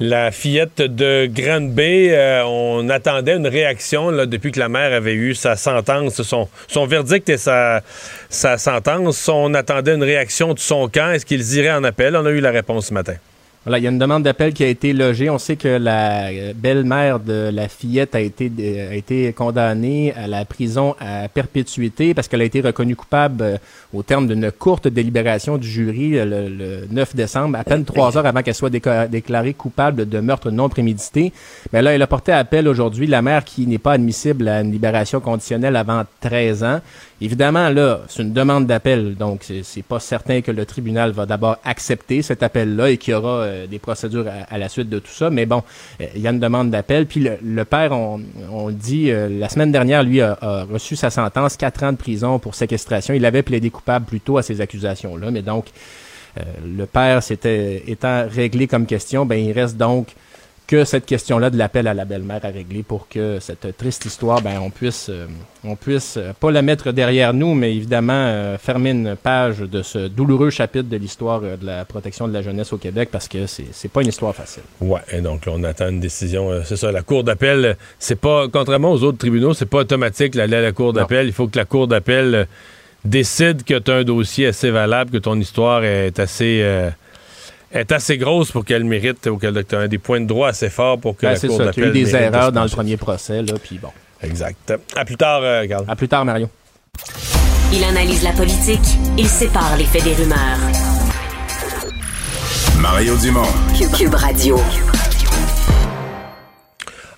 La 0.00 0.32
fillette 0.32 0.82
de 0.82 1.26
Grande 1.26 1.70
Bay, 1.72 2.08
euh, 2.10 2.44
on 2.44 2.88
attendait 2.88 3.36
une 3.36 3.46
réaction 3.46 4.10
là, 4.10 4.26
depuis 4.26 4.50
que 4.50 4.58
la 4.58 4.68
mère 4.68 4.92
avait 4.92 5.14
eu 5.14 5.36
sa 5.36 5.54
sentence, 5.54 6.20
son, 6.22 6.86
verdict 6.86 7.28
et 7.28 7.36
sa, 7.36 7.80
sa 8.28 8.58
sentence. 8.58 9.28
On 9.28 9.54
attendait 9.54 9.94
une 9.94 10.02
réaction 10.02 10.52
de 10.52 10.58
son 10.58 10.88
camp. 10.88 11.12
Est-ce 11.12 11.24
qu'ils 11.24 11.54
iraient 11.58 11.72
en 11.72 11.84
appel? 11.84 12.16
On 12.16 12.26
a 12.26 12.30
eu 12.30 12.40
la 12.40 12.50
réponse 12.50 12.86
ce 12.86 12.94
matin. 12.94 13.14
Voilà, 13.64 13.78
il 13.78 13.84
y 13.84 13.86
a 13.86 13.90
une 13.90 13.98
demande 13.98 14.24
d'appel 14.24 14.52
qui 14.52 14.62
a 14.62 14.68
été 14.68 14.92
logée. 14.92 15.30
On 15.30 15.38
sait 15.38 15.56
que 15.56 15.68
la 15.68 16.26
euh, 16.26 16.52
belle-mère 16.54 17.18
de 17.18 17.50
la 17.50 17.66
fillette 17.66 18.14
a 18.14 18.20
été 18.20 18.52
euh, 18.60 19.32
condamnée 19.32 20.12
à 20.12 20.26
la 20.26 20.44
prison 20.44 20.94
à 21.00 21.28
perpétuité 21.28 22.12
parce 22.12 22.28
qu'elle 22.28 22.42
a 22.42 22.44
été 22.44 22.60
reconnue 22.60 22.94
coupable 22.94 23.42
euh, 23.42 23.56
au 23.94 24.02
terme 24.02 24.28
d'une 24.28 24.52
courte 24.52 24.86
délibération 24.86 25.56
du 25.56 25.66
jury 25.66 26.10
le, 26.10 26.86
9 26.90 27.16
décembre, 27.16 27.56
à 27.58 27.64
peine 27.64 27.86
trois 27.86 28.18
heures 28.18 28.26
avant 28.26 28.42
qu'elle 28.42 28.54
soit 28.54 28.68
déclarée 28.68 29.54
coupable 29.54 30.06
de 30.10 30.20
meurtre 30.20 30.50
non 30.50 30.68
prémédité. 30.68 31.32
Mais 31.72 31.80
là, 31.80 31.94
elle 31.94 32.02
a 32.02 32.06
porté 32.06 32.32
appel 32.32 32.68
aujourd'hui. 32.68 33.06
La 33.06 33.22
mère 33.22 33.44
qui 33.44 33.66
n'est 33.66 33.78
pas 33.78 33.92
admissible 33.92 34.46
à 34.46 34.60
une 34.60 34.72
libération 34.72 35.20
conditionnelle 35.20 35.76
avant 35.76 36.02
13 36.20 36.64
ans. 36.64 36.80
Évidemment, 37.20 37.68
là, 37.68 38.00
c'est 38.08 38.22
une 38.22 38.32
demande 38.32 38.66
d'appel, 38.66 39.14
donc 39.14 39.44
c'est 39.62 39.84
pas 39.84 40.00
certain 40.00 40.40
que 40.40 40.50
le 40.50 40.66
tribunal 40.66 41.12
va 41.12 41.26
d'abord 41.26 41.56
accepter 41.64 42.22
cet 42.22 42.42
appel-là 42.42 42.90
et 42.90 42.98
qu'il 42.98 43.12
y 43.12 43.14
aura 43.14 43.38
euh, 43.38 43.66
des 43.68 43.78
procédures 43.78 44.26
à, 44.50 44.58
la 44.58 44.68
suite 44.68 44.88
de 44.88 44.98
tout 44.98 45.12
ça. 45.12 45.30
Mais 45.30 45.46
bon, 45.46 45.62
euh, 46.00 46.06
il 46.16 46.22
y 46.22 46.26
a 46.26 46.30
une 46.30 46.40
demande 46.40 46.70
d'appel. 46.70 47.06
Puis 47.06 47.28
le, 47.40 47.64
père, 47.64 47.92
on, 47.92 48.20
dit, 48.70 49.10
euh, 49.10 49.28
la 49.28 49.48
semaine 49.48 49.70
dernière, 49.70 50.02
lui 50.02 50.20
a, 50.20 50.36
reçu 50.70 50.96
sa 50.96 51.10
sentence, 51.10 51.56
quatre 51.56 51.84
ans 51.84 51.92
de 51.92 51.96
prison 51.96 52.40
pour 52.40 52.56
séquestration. 52.56 53.14
Il 53.14 53.24
avait 53.24 53.42
plaidé 53.42 53.70
coupable 53.70 54.06
plus 54.06 54.20
tôt 54.20 54.36
à 54.38 54.42
ces 54.42 54.60
accusations-là, 54.60 55.30
mais 55.30 55.42
donc 55.42 55.66
le 56.66 56.84
père, 56.86 57.22
c'était 57.22 57.84
étant 57.86 58.26
réglé 58.28 58.66
comme 58.66 58.86
question, 58.86 59.24
ben 59.24 59.36
il 59.36 59.52
reste 59.52 59.76
donc 59.76 60.08
que 60.66 60.84
cette 60.84 61.04
question-là 61.04 61.50
de 61.50 61.58
l'appel 61.58 61.86
à 61.86 61.94
la 61.94 62.04
belle-mère 62.04 62.40
à 62.42 62.48
régler 62.48 62.82
pour 62.82 63.08
que 63.08 63.38
cette 63.40 63.76
triste 63.76 64.06
histoire, 64.06 64.40
ben, 64.40 64.58
on 64.60 64.70
puisse, 64.70 65.08
euh, 65.10 65.26
on 65.62 65.76
puisse 65.76 66.16
euh, 66.16 66.32
pas 66.38 66.50
la 66.50 66.62
mettre 66.62 66.92
derrière 66.92 67.34
nous, 67.34 67.54
mais 67.54 67.74
évidemment 67.74 68.12
euh, 68.14 68.56
fermer 68.56 68.90
une 68.90 69.14
page 69.14 69.58
de 69.58 69.82
ce 69.82 70.08
douloureux 70.08 70.50
chapitre 70.50 70.88
de 70.88 70.96
l'histoire 70.96 71.40
de 71.40 71.66
la 71.66 71.84
protection 71.84 72.28
de 72.28 72.32
la 72.32 72.40
jeunesse 72.40 72.72
au 72.72 72.78
Québec 72.78 73.10
parce 73.12 73.28
que 73.28 73.46
c'est, 73.46 73.88
pas 73.88 74.00
une 74.00 74.08
histoire 74.08 74.34
facile. 74.34 74.62
Ouais, 74.80 75.00
et 75.12 75.20
donc 75.20 75.42
on 75.46 75.62
attend 75.64 75.88
une 75.88 76.00
décision. 76.00 76.62
c'est 76.64 76.76
ça, 76.76 76.90
la 76.90 77.02
cour 77.02 77.24
d'appel, 77.24 77.76
c'est 77.98 78.18
pas, 78.18 78.48
contrairement 78.48 78.92
aux 78.92 79.02
autres 79.02 79.18
tribunaux, 79.18 79.52
c'est 79.52 79.66
pas 79.66 79.78
automatique 79.78 80.34
l'aller 80.34 80.56
à 80.56 80.62
la 80.62 80.72
cour 80.72 80.92
d'appel. 80.92 81.26
Il 81.26 81.32
faut 81.32 81.46
que 81.46 81.58
la 81.58 81.66
cour 81.66 81.86
d'appel 81.88 82.46
décide 83.04 83.64
que 83.64 83.78
tu 83.78 83.90
as 83.90 83.96
un 83.96 84.04
dossier 84.04 84.46
assez 84.46 84.70
valable, 84.70 85.10
que 85.10 85.18
ton 85.18 85.38
histoire 85.38 85.84
est 85.84 86.18
assez 86.18 86.64
est 87.74 87.92
assez 87.92 88.16
grosse 88.16 88.52
pour 88.52 88.64
qu'elle 88.64 88.84
mérite 88.84 89.26
ou 89.26 89.36
qu'elle 89.36 89.56
ait 89.56 89.88
des 89.88 89.98
points 89.98 90.20
de 90.20 90.26
droit 90.26 90.48
assez 90.48 90.70
forts 90.70 90.98
pour 90.98 91.16
que 91.16 91.26
ben, 91.26 91.32
la 91.32 91.48
Cour 91.48 91.58
d'appel. 91.58 91.74
Il 91.76 91.82
y 91.82 91.86
a 91.86 91.88
eu 91.88 92.04
des 92.04 92.16
erreurs 92.16 92.52
dans 92.52 92.62
le 92.62 92.70
premier 92.70 92.96
procès, 92.96 93.42
là, 93.42 93.54
puis 93.62 93.78
bon. 93.78 93.90
Exact. 94.22 94.72
À 94.96 95.04
plus 95.04 95.16
tard, 95.16 95.40
euh, 95.42 95.66
Carl. 95.66 95.84
À 95.86 95.96
plus 95.96 96.08
tard, 96.08 96.24
Mario. 96.24 96.48
Il 97.72 97.82
analyse 97.84 98.22
la 98.22 98.32
politique, 98.32 98.80
il 99.18 99.26
sépare 99.26 99.76
les 99.76 99.84
faits 99.84 100.04
des 100.04 100.14
rumeurs. 100.14 100.58
Mario 102.80 103.16
Dumont. 103.16 103.42
Cube, 103.96 104.14
Radio. 104.14 104.60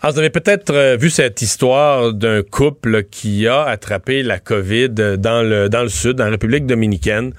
Alors, 0.00 0.14
vous 0.14 0.18
avez 0.20 0.30
peut-être 0.30 0.72
euh, 0.72 0.96
vu 0.96 1.10
cette 1.10 1.42
histoire 1.42 2.12
d'un 2.12 2.42
couple 2.42 3.04
qui 3.04 3.46
a 3.46 3.64
attrapé 3.64 4.22
la 4.22 4.38
COVID 4.38 4.90
dans 5.18 5.42
le, 5.42 5.68
dans 5.68 5.82
le 5.82 5.88
sud, 5.88 6.12
dans 6.12 6.24
la 6.24 6.30
République 6.30 6.66
dominicaine. 6.66 7.32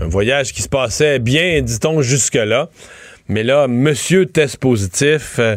Un 0.00 0.08
voyage 0.08 0.52
qui 0.52 0.62
se 0.62 0.68
passait 0.68 1.18
bien, 1.18 1.62
dit-on, 1.62 2.02
jusque-là. 2.02 2.68
Mais 3.28 3.42
là, 3.42 3.66
monsieur 3.66 4.26
test 4.26 4.58
positif, 4.58 5.36
euh, 5.40 5.56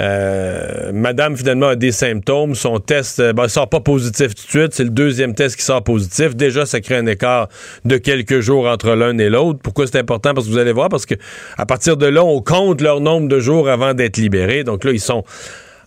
euh, 0.00 0.90
madame 0.92 1.36
finalement 1.36 1.68
a 1.68 1.76
des 1.76 1.92
symptômes, 1.92 2.54
son 2.54 2.78
test 2.78 3.20
euh, 3.20 3.34
ben, 3.34 3.46
sort 3.46 3.68
pas 3.68 3.80
positif 3.80 4.34
tout 4.34 4.44
de 4.44 4.48
suite, 4.48 4.72
c'est 4.72 4.84
le 4.84 4.90
deuxième 4.90 5.34
test 5.34 5.56
qui 5.56 5.62
sort 5.62 5.82
positif. 5.84 6.34
Déjà, 6.34 6.64
ça 6.64 6.80
crée 6.80 6.96
un 6.96 7.04
écart 7.04 7.48
de 7.84 7.98
quelques 7.98 8.40
jours 8.40 8.66
entre 8.66 8.92
l'un 8.94 9.18
et 9.18 9.28
l'autre. 9.28 9.58
Pourquoi 9.62 9.86
c'est 9.86 9.98
important? 9.98 10.32
Parce 10.32 10.46
que 10.46 10.52
vous 10.52 10.58
allez 10.58 10.72
voir, 10.72 10.88
parce 10.88 11.04
que 11.04 11.14
à 11.58 11.66
partir 11.66 11.98
de 11.98 12.06
là, 12.06 12.24
on 12.24 12.40
compte 12.40 12.80
leur 12.80 13.00
nombre 13.00 13.28
de 13.28 13.38
jours 13.38 13.68
avant 13.68 13.92
d'être 13.92 14.16
libérés. 14.16 14.64
Donc 14.64 14.84
là, 14.84 14.92
ils 14.92 15.00
sont 15.00 15.22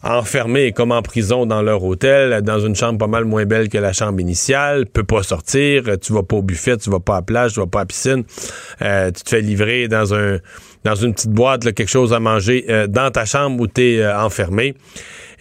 enfermés 0.04 0.72
comme 0.72 0.92
en 0.92 1.02
prison 1.02 1.46
dans 1.46 1.62
leur 1.62 1.84
hôtel, 1.84 2.42
dans 2.42 2.60
une 2.60 2.76
chambre 2.76 3.00
pas 3.00 3.08
mal 3.08 3.26
moins 3.26 3.46
belle 3.46 3.70
que 3.70 3.78
la 3.78 3.94
chambre 3.94 4.20
initiale, 4.20 4.86
peut 4.86 5.04
pas 5.04 5.24
sortir, 5.24 5.84
tu 6.02 6.14
vas 6.14 6.24
pas 6.24 6.36
au 6.36 6.42
buffet, 6.42 6.78
tu 6.78 6.90
vas 6.90 7.00
pas 7.00 7.14
à 7.14 7.18
la 7.18 7.22
plage, 7.24 7.54
tu 7.54 7.60
vas 7.60 7.68
pas 7.68 7.80
à 7.80 7.82
la 7.84 7.88
piscine, 7.88 8.24
euh, 8.82 9.12
tu 9.12 9.24
te 9.24 9.30
fais 9.30 9.42
livrer 9.42 9.88
dans 9.88 10.14
un 10.14 10.40
dans 10.84 10.96
une 10.96 11.14
petite 11.14 11.32
boîte 11.32 11.64
quelque 11.74 11.90
chose 11.90 12.14
à 12.14 12.20
manger 12.20 12.66
euh, 12.70 12.88
dans 12.88 13.12
ta 13.12 13.26
chambre 13.26 13.62
où 13.62 13.68
tu 13.68 13.82
es 13.82 14.02
euh, 14.02 14.18
enfermé. 14.20 14.76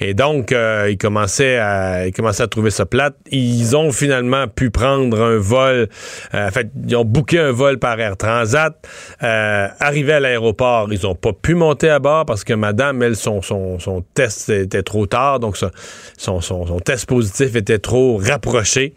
Et 0.02 0.14
donc, 0.14 0.50
euh, 0.50 0.88
ils, 0.90 0.98
commençaient 0.98 1.59
à, 1.59 2.09
ils 2.09 2.12
commençaient 2.12 2.42
à 2.42 2.48
trouver 2.48 2.70
ça 2.70 2.87
plate. 2.87 3.14
Ils 3.31 3.76
ont 3.76 3.92
finalement 3.92 4.48
pu 4.48 4.70
prendre 4.70 5.20
un 5.20 5.38
vol. 5.38 5.88
Euh, 6.35 6.48
en 6.48 6.50
fait, 6.50 6.70
ils 6.88 6.96
ont 6.96 7.05
booké 7.05 7.38
un 7.38 7.52
vol 7.52 7.78
par 7.78 8.00
Air 8.00 8.16
Transat. 8.16 8.74
Euh, 9.22 9.68
arrivé 9.78 10.14
à 10.14 10.20
l'aéroport, 10.20 10.92
ils 10.92 11.02
n'ont 11.05 11.14
pas 11.14 11.33
pu 11.33 11.55
monter 11.55 11.88
à 11.88 12.00
bord 12.00 12.26
parce 12.26 12.42
que 12.42 12.52
madame, 12.52 13.00
elle, 13.02 13.14
son, 13.14 13.42
son, 13.42 13.78
son 13.78 14.02
test 14.14 14.48
était 14.48 14.83
trop 14.83 15.07
tard. 15.07 15.38
Donc, 15.38 15.57
son, 15.57 15.70
son, 16.16 16.40
son 16.40 16.81
test 16.81 17.07
positif 17.07 17.55
était 17.55 17.78
trop 17.78 18.16
rapproché. 18.16 18.94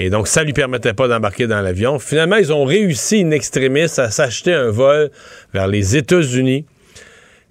Et 0.00 0.08
donc, 0.08 0.28
ça 0.28 0.44
lui 0.44 0.54
permettait 0.54 0.94
pas 0.94 1.08
d'embarquer 1.08 1.46
dans 1.46 1.60
l'avion. 1.60 1.98
Finalement, 1.98 2.36
ils 2.36 2.52
ont 2.52 2.64
réussi, 2.64 3.22
in 3.22 3.30
extremis, 3.32 3.82
à 3.98 4.10
s'acheter 4.10 4.54
un 4.54 4.70
vol 4.70 5.10
vers 5.52 5.66
les 5.66 5.96
États-Unis. 5.96 6.64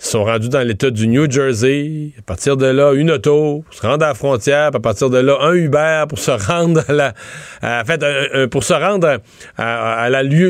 Ils 0.02 0.06
sont 0.06 0.24
rendus 0.24 0.48
dans 0.48 0.66
l'État 0.66 0.90
du 0.90 1.08
New 1.08 1.30
Jersey. 1.30 2.12
À 2.18 2.22
partir 2.22 2.56
de 2.56 2.66
là, 2.66 2.94
une 2.94 3.12
auto 3.12 3.66
se 3.70 3.86
rendre 3.86 4.06
à 4.06 4.10
la 4.10 4.14
frontière. 4.16 4.72
à 4.74 4.80
partir 4.80 5.10
de 5.10 5.18
là, 5.18 5.38
un 5.42 5.54
Uber 5.54 6.06
pour 6.08 6.18
se 6.18 6.32
rendre 6.32 6.84
à 7.62 7.84
pour 8.50 8.64
se 8.64 8.74
rendre 8.74 9.20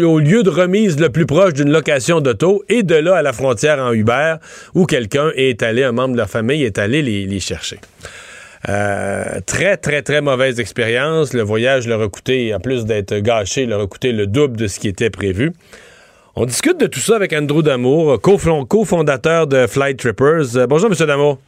au 0.05 0.19
lieu 0.19 0.43
de 0.43 0.49
remise 0.49 0.99
le 0.99 1.09
plus 1.09 1.25
proche 1.25 1.53
d'une 1.53 1.71
location 1.71 2.21
d'auto. 2.21 2.63
Et 2.69 2.83
de 2.83 2.95
là 2.95 3.17
à 3.17 3.21
la 3.23 3.33
frontière 3.33 3.79
en 3.79 3.91
Uber, 3.91 4.35
où 4.75 4.85
quelqu'un 4.85 5.31
est 5.35 5.63
allé, 5.63 5.83
un 5.83 5.93
membre 5.93 6.13
de 6.13 6.17
leur 6.17 6.29
famille 6.29 6.63
est 6.63 6.77
allé 6.77 7.01
les, 7.01 7.39
chercher. 7.39 7.79
Euh, 8.67 9.39
très, 9.45 9.77
très, 9.77 10.01
très 10.01 10.21
mauvaise 10.21 10.59
expérience. 10.59 11.33
Le 11.33 11.43
voyage 11.43 11.87
leur 11.87 12.01
a 12.01 12.09
coûté, 12.09 12.53
en 12.53 12.59
plus 12.59 12.85
d'être 12.85 13.15
gâché, 13.19 13.65
leur 13.65 13.81
a 13.81 13.87
coûté 13.87 14.11
le 14.11 14.27
double 14.27 14.57
de 14.57 14.67
ce 14.67 14.79
qui 14.79 14.89
était 14.89 15.09
prévu. 15.09 15.53
On 16.35 16.45
discute 16.45 16.79
de 16.79 16.87
tout 16.87 16.99
ça 16.99 17.15
avec 17.15 17.33
Andrew 17.33 17.61
Damour, 17.61 18.19
cofondateur 18.21 19.47
de 19.47 19.65
Flight 19.67 19.97
Trippers. 19.97 20.57
Euh, 20.57 20.67
bonjour, 20.67 20.89
M. 20.89 21.07
Damour. 21.07 21.39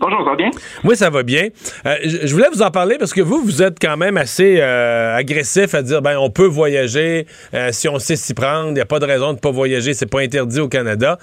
Bonjour, 0.00 0.18
ça 0.18 0.30
va 0.30 0.36
bien? 0.36 0.50
Oui, 0.82 0.96
ça 0.96 1.10
va 1.10 1.22
bien. 1.22 1.48
Euh, 1.86 1.96
je 2.02 2.32
voulais 2.32 2.48
vous 2.52 2.62
en 2.62 2.70
parler 2.70 2.96
parce 2.98 3.12
que 3.12 3.22
vous, 3.22 3.42
vous 3.42 3.62
êtes 3.62 3.78
quand 3.80 3.96
même 3.96 4.16
assez 4.16 4.58
euh, 4.60 5.16
agressif 5.16 5.74
à 5.74 5.82
dire 5.82 6.02
ben 6.02 6.18
on 6.18 6.30
peut 6.30 6.46
voyager 6.46 7.26
si 7.70 7.88
on 7.88 7.98
sait 7.98 8.16
s'y 8.16 8.34
prendre, 8.34 8.68
il 8.68 8.74
n'y 8.74 8.80
a 8.80 8.86
pas 8.86 8.98
de 8.98 9.06
raison 9.06 9.28
de 9.28 9.32
ne 9.34 9.38
pas 9.38 9.50
voyager, 9.50 9.94
c'est 9.94 10.10
pas 10.10 10.20
interdit 10.20 10.60
au 10.60 10.68
Canada. 10.68 11.18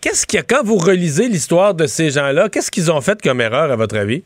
Qu'est-ce 0.00 0.26
qu'il 0.26 0.38
y 0.38 0.40
a? 0.40 0.44
Quand 0.44 0.64
vous 0.64 0.76
relisez 0.76 1.28
l'histoire 1.28 1.74
de 1.74 1.86
ces 1.86 2.10
gens-là, 2.10 2.48
qu'est-ce 2.48 2.70
qu'ils 2.70 2.90
ont 2.92 3.00
fait 3.00 3.20
comme 3.22 3.40
erreur 3.40 3.70
à 3.70 3.76
votre 3.76 3.96
avis? 3.96 4.22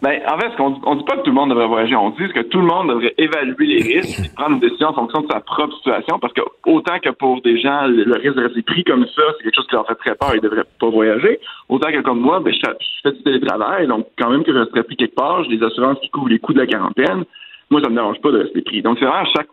Ben, 0.00 0.20
en 0.28 0.38
fait, 0.38 0.52
on, 0.60 0.80
on 0.84 0.94
dit 0.94 1.04
pas 1.04 1.16
que 1.16 1.22
tout 1.22 1.30
le 1.30 1.34
monde 1.34 1.50
devrait 1.50 1.66
voyager. 1.66 1.96
On 1.96 2.10
dit 2.10 2.28
que 2.32 2.42
tout 2.42 2.60
le 2.60 2.66
monde 2.66 2.88
devrait 2.88 3.14
évaluer 3.18 3.66
les 3.66 3.82
risques 3.82 4.20
et 4.20 4.28
prendre 4.36 4.52
une 4.52 4.60
décision 4.60 4.88
en 4.88 4.94
fonction 4.94 5.22
de 5.22 5.26
sa 5.32 5.40
propre 5.40 5.74
situation. 5.76 6.20
Parce 6.20 6.32
que 6.34 6.42
autant 6.66 7.00
que 7.00 7.10
pour 7.10 7.40
des 7.42 7.60
gens, 7.60 7.88
le, 7.88 8.04
risque 8.14 8.36
de 8.36 8.44
rester 8.44 8.62
pris 8.62 8.84
comme 8.84 9.04
ça, 9.06 9.22
c'est 9.36 9.44
quelque 9.44 9.56
chose 9.56 9.66
qui 9.66 9.74
leur 9.74 9.86
fait 9.88 9.96
très 9.96 10.14
peur, 10.14 10.36
ils 10.36 10.40
devraient 10.40 10.62
pas 10.78 10.88
voyager. 10.88 11.40
Autant 11.68 11.90
que 11.90 12.00
comme 12.02 12.20
moi, 12.20 12.38
ben, 12.38 12.54
je, 12.54 12.60
fais 13.02 13.12
du 13.12 13.22
télétravail, 13.24 13.88
donc 13.88 14.06
quand 14.16 14.30
même 14.30 14.44
que 14.44 14.52
je 14.52 14.58
resterais 14.58 14.84
pris 14.84 14.96
quelque 14.96 15.16
part, 15.16 15.42
j'ai 15.44 15.56
des 15.56 15.64
assurances 15.64 15.98
qui 16.00 16.10
couvrent 16.10 16.28
les 16.28 16.38
coûts 16.38 16.52
de 16.52 16.60
la 16.60 16.66
quarantaine. 16.66 17.24
Moi, 17.70 17.80
ça 17.82 17.90
me 17.90 17.96
dérange 17.96 18.20
pas 18.20 18.30
de 18.30 18.38
rester 18.38 18.62
pris. 18.62 18.82
Donc, 18.82 18.98
c'est 19.00 19.04
vraiment 19.04 19.28
chaque, 19.36 19.48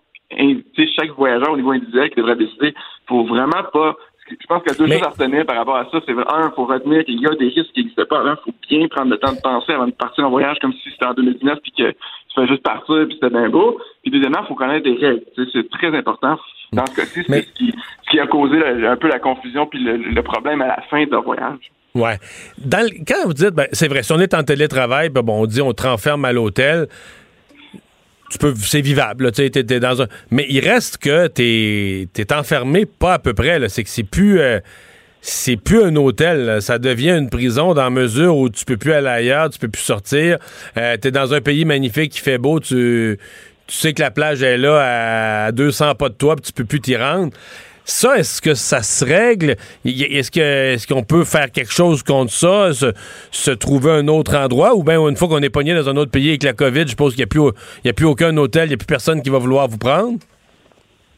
chaque 0.96 1.10
voyageur 1.18 1.54
au 1.54 1.58
niveau 1.58 1.72
individuel 1.72 2.12
qui 2.12 2.18
devrait 2.18 2.36
décider. 2.36 2.76
Faut 3.08 3.26
vraiment 3.26 3.64
pas 3.74 3.96
je 4.30 4.48
pense 4.48 4.64
qu'il 4.64 4.72
y 4.72 4.76
a 4.76 4.78
deux 4.78 4.92
choses 4.92 5.04
à 5.04 5.10
retenir 5.10 5.46
par 5.46 5.56
rapport 5.56 5.76
à 5.76 5.86
ça. 5.92 6.00
C'est 6.06 6.12
un, 6.12 6.50
il 6.50 6.56
faut 6.56 6.66
retenir 6.66 7.06
qu'il 7.06 7.22
y 7.22 7.28
a 7.28 7.36
des 7.36 7.50
risques 7.50 7.72
qui 7.74 7.82
n'existent 7.82 8.06
pas. 8.10 8.24
Il 8.26 8.44
faut 8.44 8.58
bien 8.70 8.88
prendre 8.88 9.12
le 9.12 9.18
temps 9.18 9.34
de 9.34 9.42
penser 9.42 9.74
avant 9.74 9.86
de 9.86 9.92
partir 9.92 10.26
en 10.26 10.30
voyage 10.30 10.58
comme 10.62 10.74
si 10.74 10.90
c'était 10.92 11.06
en 11.06 11.14
2019 11.14 11.60
puis 11.62 11.72
que 11.72 11.92
tu 11.92 11.96
fais 12.36 12.48
juste 12.48 12.64
partir 12.64 13.06
puis 13.08 13.18
c'était 13.22 13.30
bien 13.30 13.50
beau. 13.50 13.80
Puis 14.02 14.12
deuxièmement, 14.12 14.40
il 14.44 14.48
faut 14.48 14.56
connaître 14.56 14.84
des 14.84 14.96
règles. 14.96 15.24
C'est 15.54 15.70
très 15.70 15.96
important. 15.96 16.40
Dans 16.74 16.86
ce 16.88 16.96
cas-ci, 16.96 17.24
c'est 17.28 17.42
ce, 17.42 18.10
qui, 18.10 18.20
a 18.20 18.28
causé 18.28 18.58
un 18.66 18.98
peu 18.98 19.08
la 19.08 19.20
confusion 19.20 19.68
puis 19.68 19.80
le, 19.84 20.22
problème 20.24 20.62
à 20.62 20.68
la 20.68 20.82
fin 20.90 21.06
de 21.06 21.12
leur 21.12 21.24
voyage. 21.24 21.72
Ouais. 21.94 22.18
Dans 22.58 22.86
quand 23.08 23.26
vous 23.26 23.34
dites, 23.34 23.52
ben, 23.52 23.68
c'est 23.72 23.88
vrai, 23.88 24.04
si 24.04 24.12
on 24.12 24.20
est 24.20 24.34
en 24.34 24.44
télétravail, 24.44 25.10
ben, 25.10 25.22
bon, 25.22 25.44
on 25.44 25.46
dit 25.46 25.62
on 25.62 25.72
te 25.72 25.84
renferme 25.84 26.26
à 26.26 26.34
l'hôtel 26.34 26.88
tu 28.30 28.38
peux 28.38 28.54
c'est 28.56 28.82
vivable 28.82 29.32
tu 29.32 29.50
dans 29.50 30.02
un 30.02 30.08
mais 30.32 30.46
il 30.50 30.60
reste 30.60 30.98
que 30.98 31.28
t'es 31.28 32.08
es 32.18 32.34
enfermé 32.34 32.86
pas 32.86 33.14
à 33.14 33.20
peu 33.20 33.34
près 33.34 33.70
c'est 33.70 33.84
que 33.84 33.90
c'est 33.90 34.04
plus 34.04 34.40
euh, 34.40 34.60
c'est 35.28 35.58
plus 35.58 35.82
un 35.82 35.96
hôtel, 35.96 36.62
ça 36.62 36.78
devient 36.78 37.18
une 37.18 37.32
prison 37.32 37.74
dans 37.74 37.90
mesure 37.90 38.38
où 38.38 38.48
tu 38.48 38.64
peux 38.64 38.78
plus 38.78 38.94
aller 38.94 39.08
ailleurs, 39.08 39.50
tu 39.50 39.58
peux 39.58 39.68
plus 39.68 39.82
sortir. 39.82 40.38
Euh, 40.78 40.98
tu 41.02 41.08
es 41.08 41.12
dans 41.12 41.34
un 41.34 41.42
pays 41.42 41.66
magnifique 41.66 42.12
qui 42.12 42.20
fait 42.20 42.38
beau, 42.38 42.60
tu, 42.60 43.18
tu 43.66 43.76
sais 43.76 43.94
que 43.94 44.02
la 44.04 44.12
plage 44.12 44.44
est 44.44 44.58
là 44.58 45.48
à 45.48 45.52
200 45.52 45.96
pas 45.96 46.10
de 46.10 46.14
toi, 46.14 46.36
puis 46.36 46.46
tu 46.46 46.54
peux 46.54 46.66
plus 46.66 46.80
t'y 46.80 46.96
rendre. 46.96 47.32
Ça, 47.86 48.18
est-ce 48.18 48.42
que 48.42 48.56
ça 48.56 48.82
se 48.82 49.06
règle? 49.06 49.56
Est-ce 49.86 50.40
est-ce 50.40 50.88
qu'on 50.88 51.04
peut 51.04 51.24
faire 51.24 51.52
quelque 51.52 51.72
chose 51.72 52.04
contre 52.04 52.32
ça, 52.32 52.72
se, 52.74 53.52
trouver 53.52 53.92
un 53.92 54.08
autre 54.08 54.36
endroit, 54.36 54.76
ou 54.76 54.84
bien 54.84 55.00
une 55.08 55.16
fois 55.16 55.28
qu'on 55.28 55.42
est 55.42 55.50
pogné 55.50 55.74
dans 55.76 55.88
un 55.88 55.96
autre 55.96 56.12
pays 56.12 56.30
avec 56.30 56.44
la 56.44 56.54
COVID, 56.54 56.82
je 56.82 56.90
suppose 56.90 57.16
qu'il 57.16 57.22
n'y 57.22 57.26
a, 57.26 57.28
plus, 57.28 57.90
a 57.90 57.94
plus 57.94 58.06
aucun 58.06 58.36
hôtel, 58.38 58.66
il 58.66 58.70
n'y 58.70 58.74
a 58.74 58.78
plus 58.78 58.88
personne 58.88 59.22
qui 59.22 59.30
va 59.30 59.38
vouloir 59.38 59.68
vous 59.68 59.78
prendre? 59.78 60.18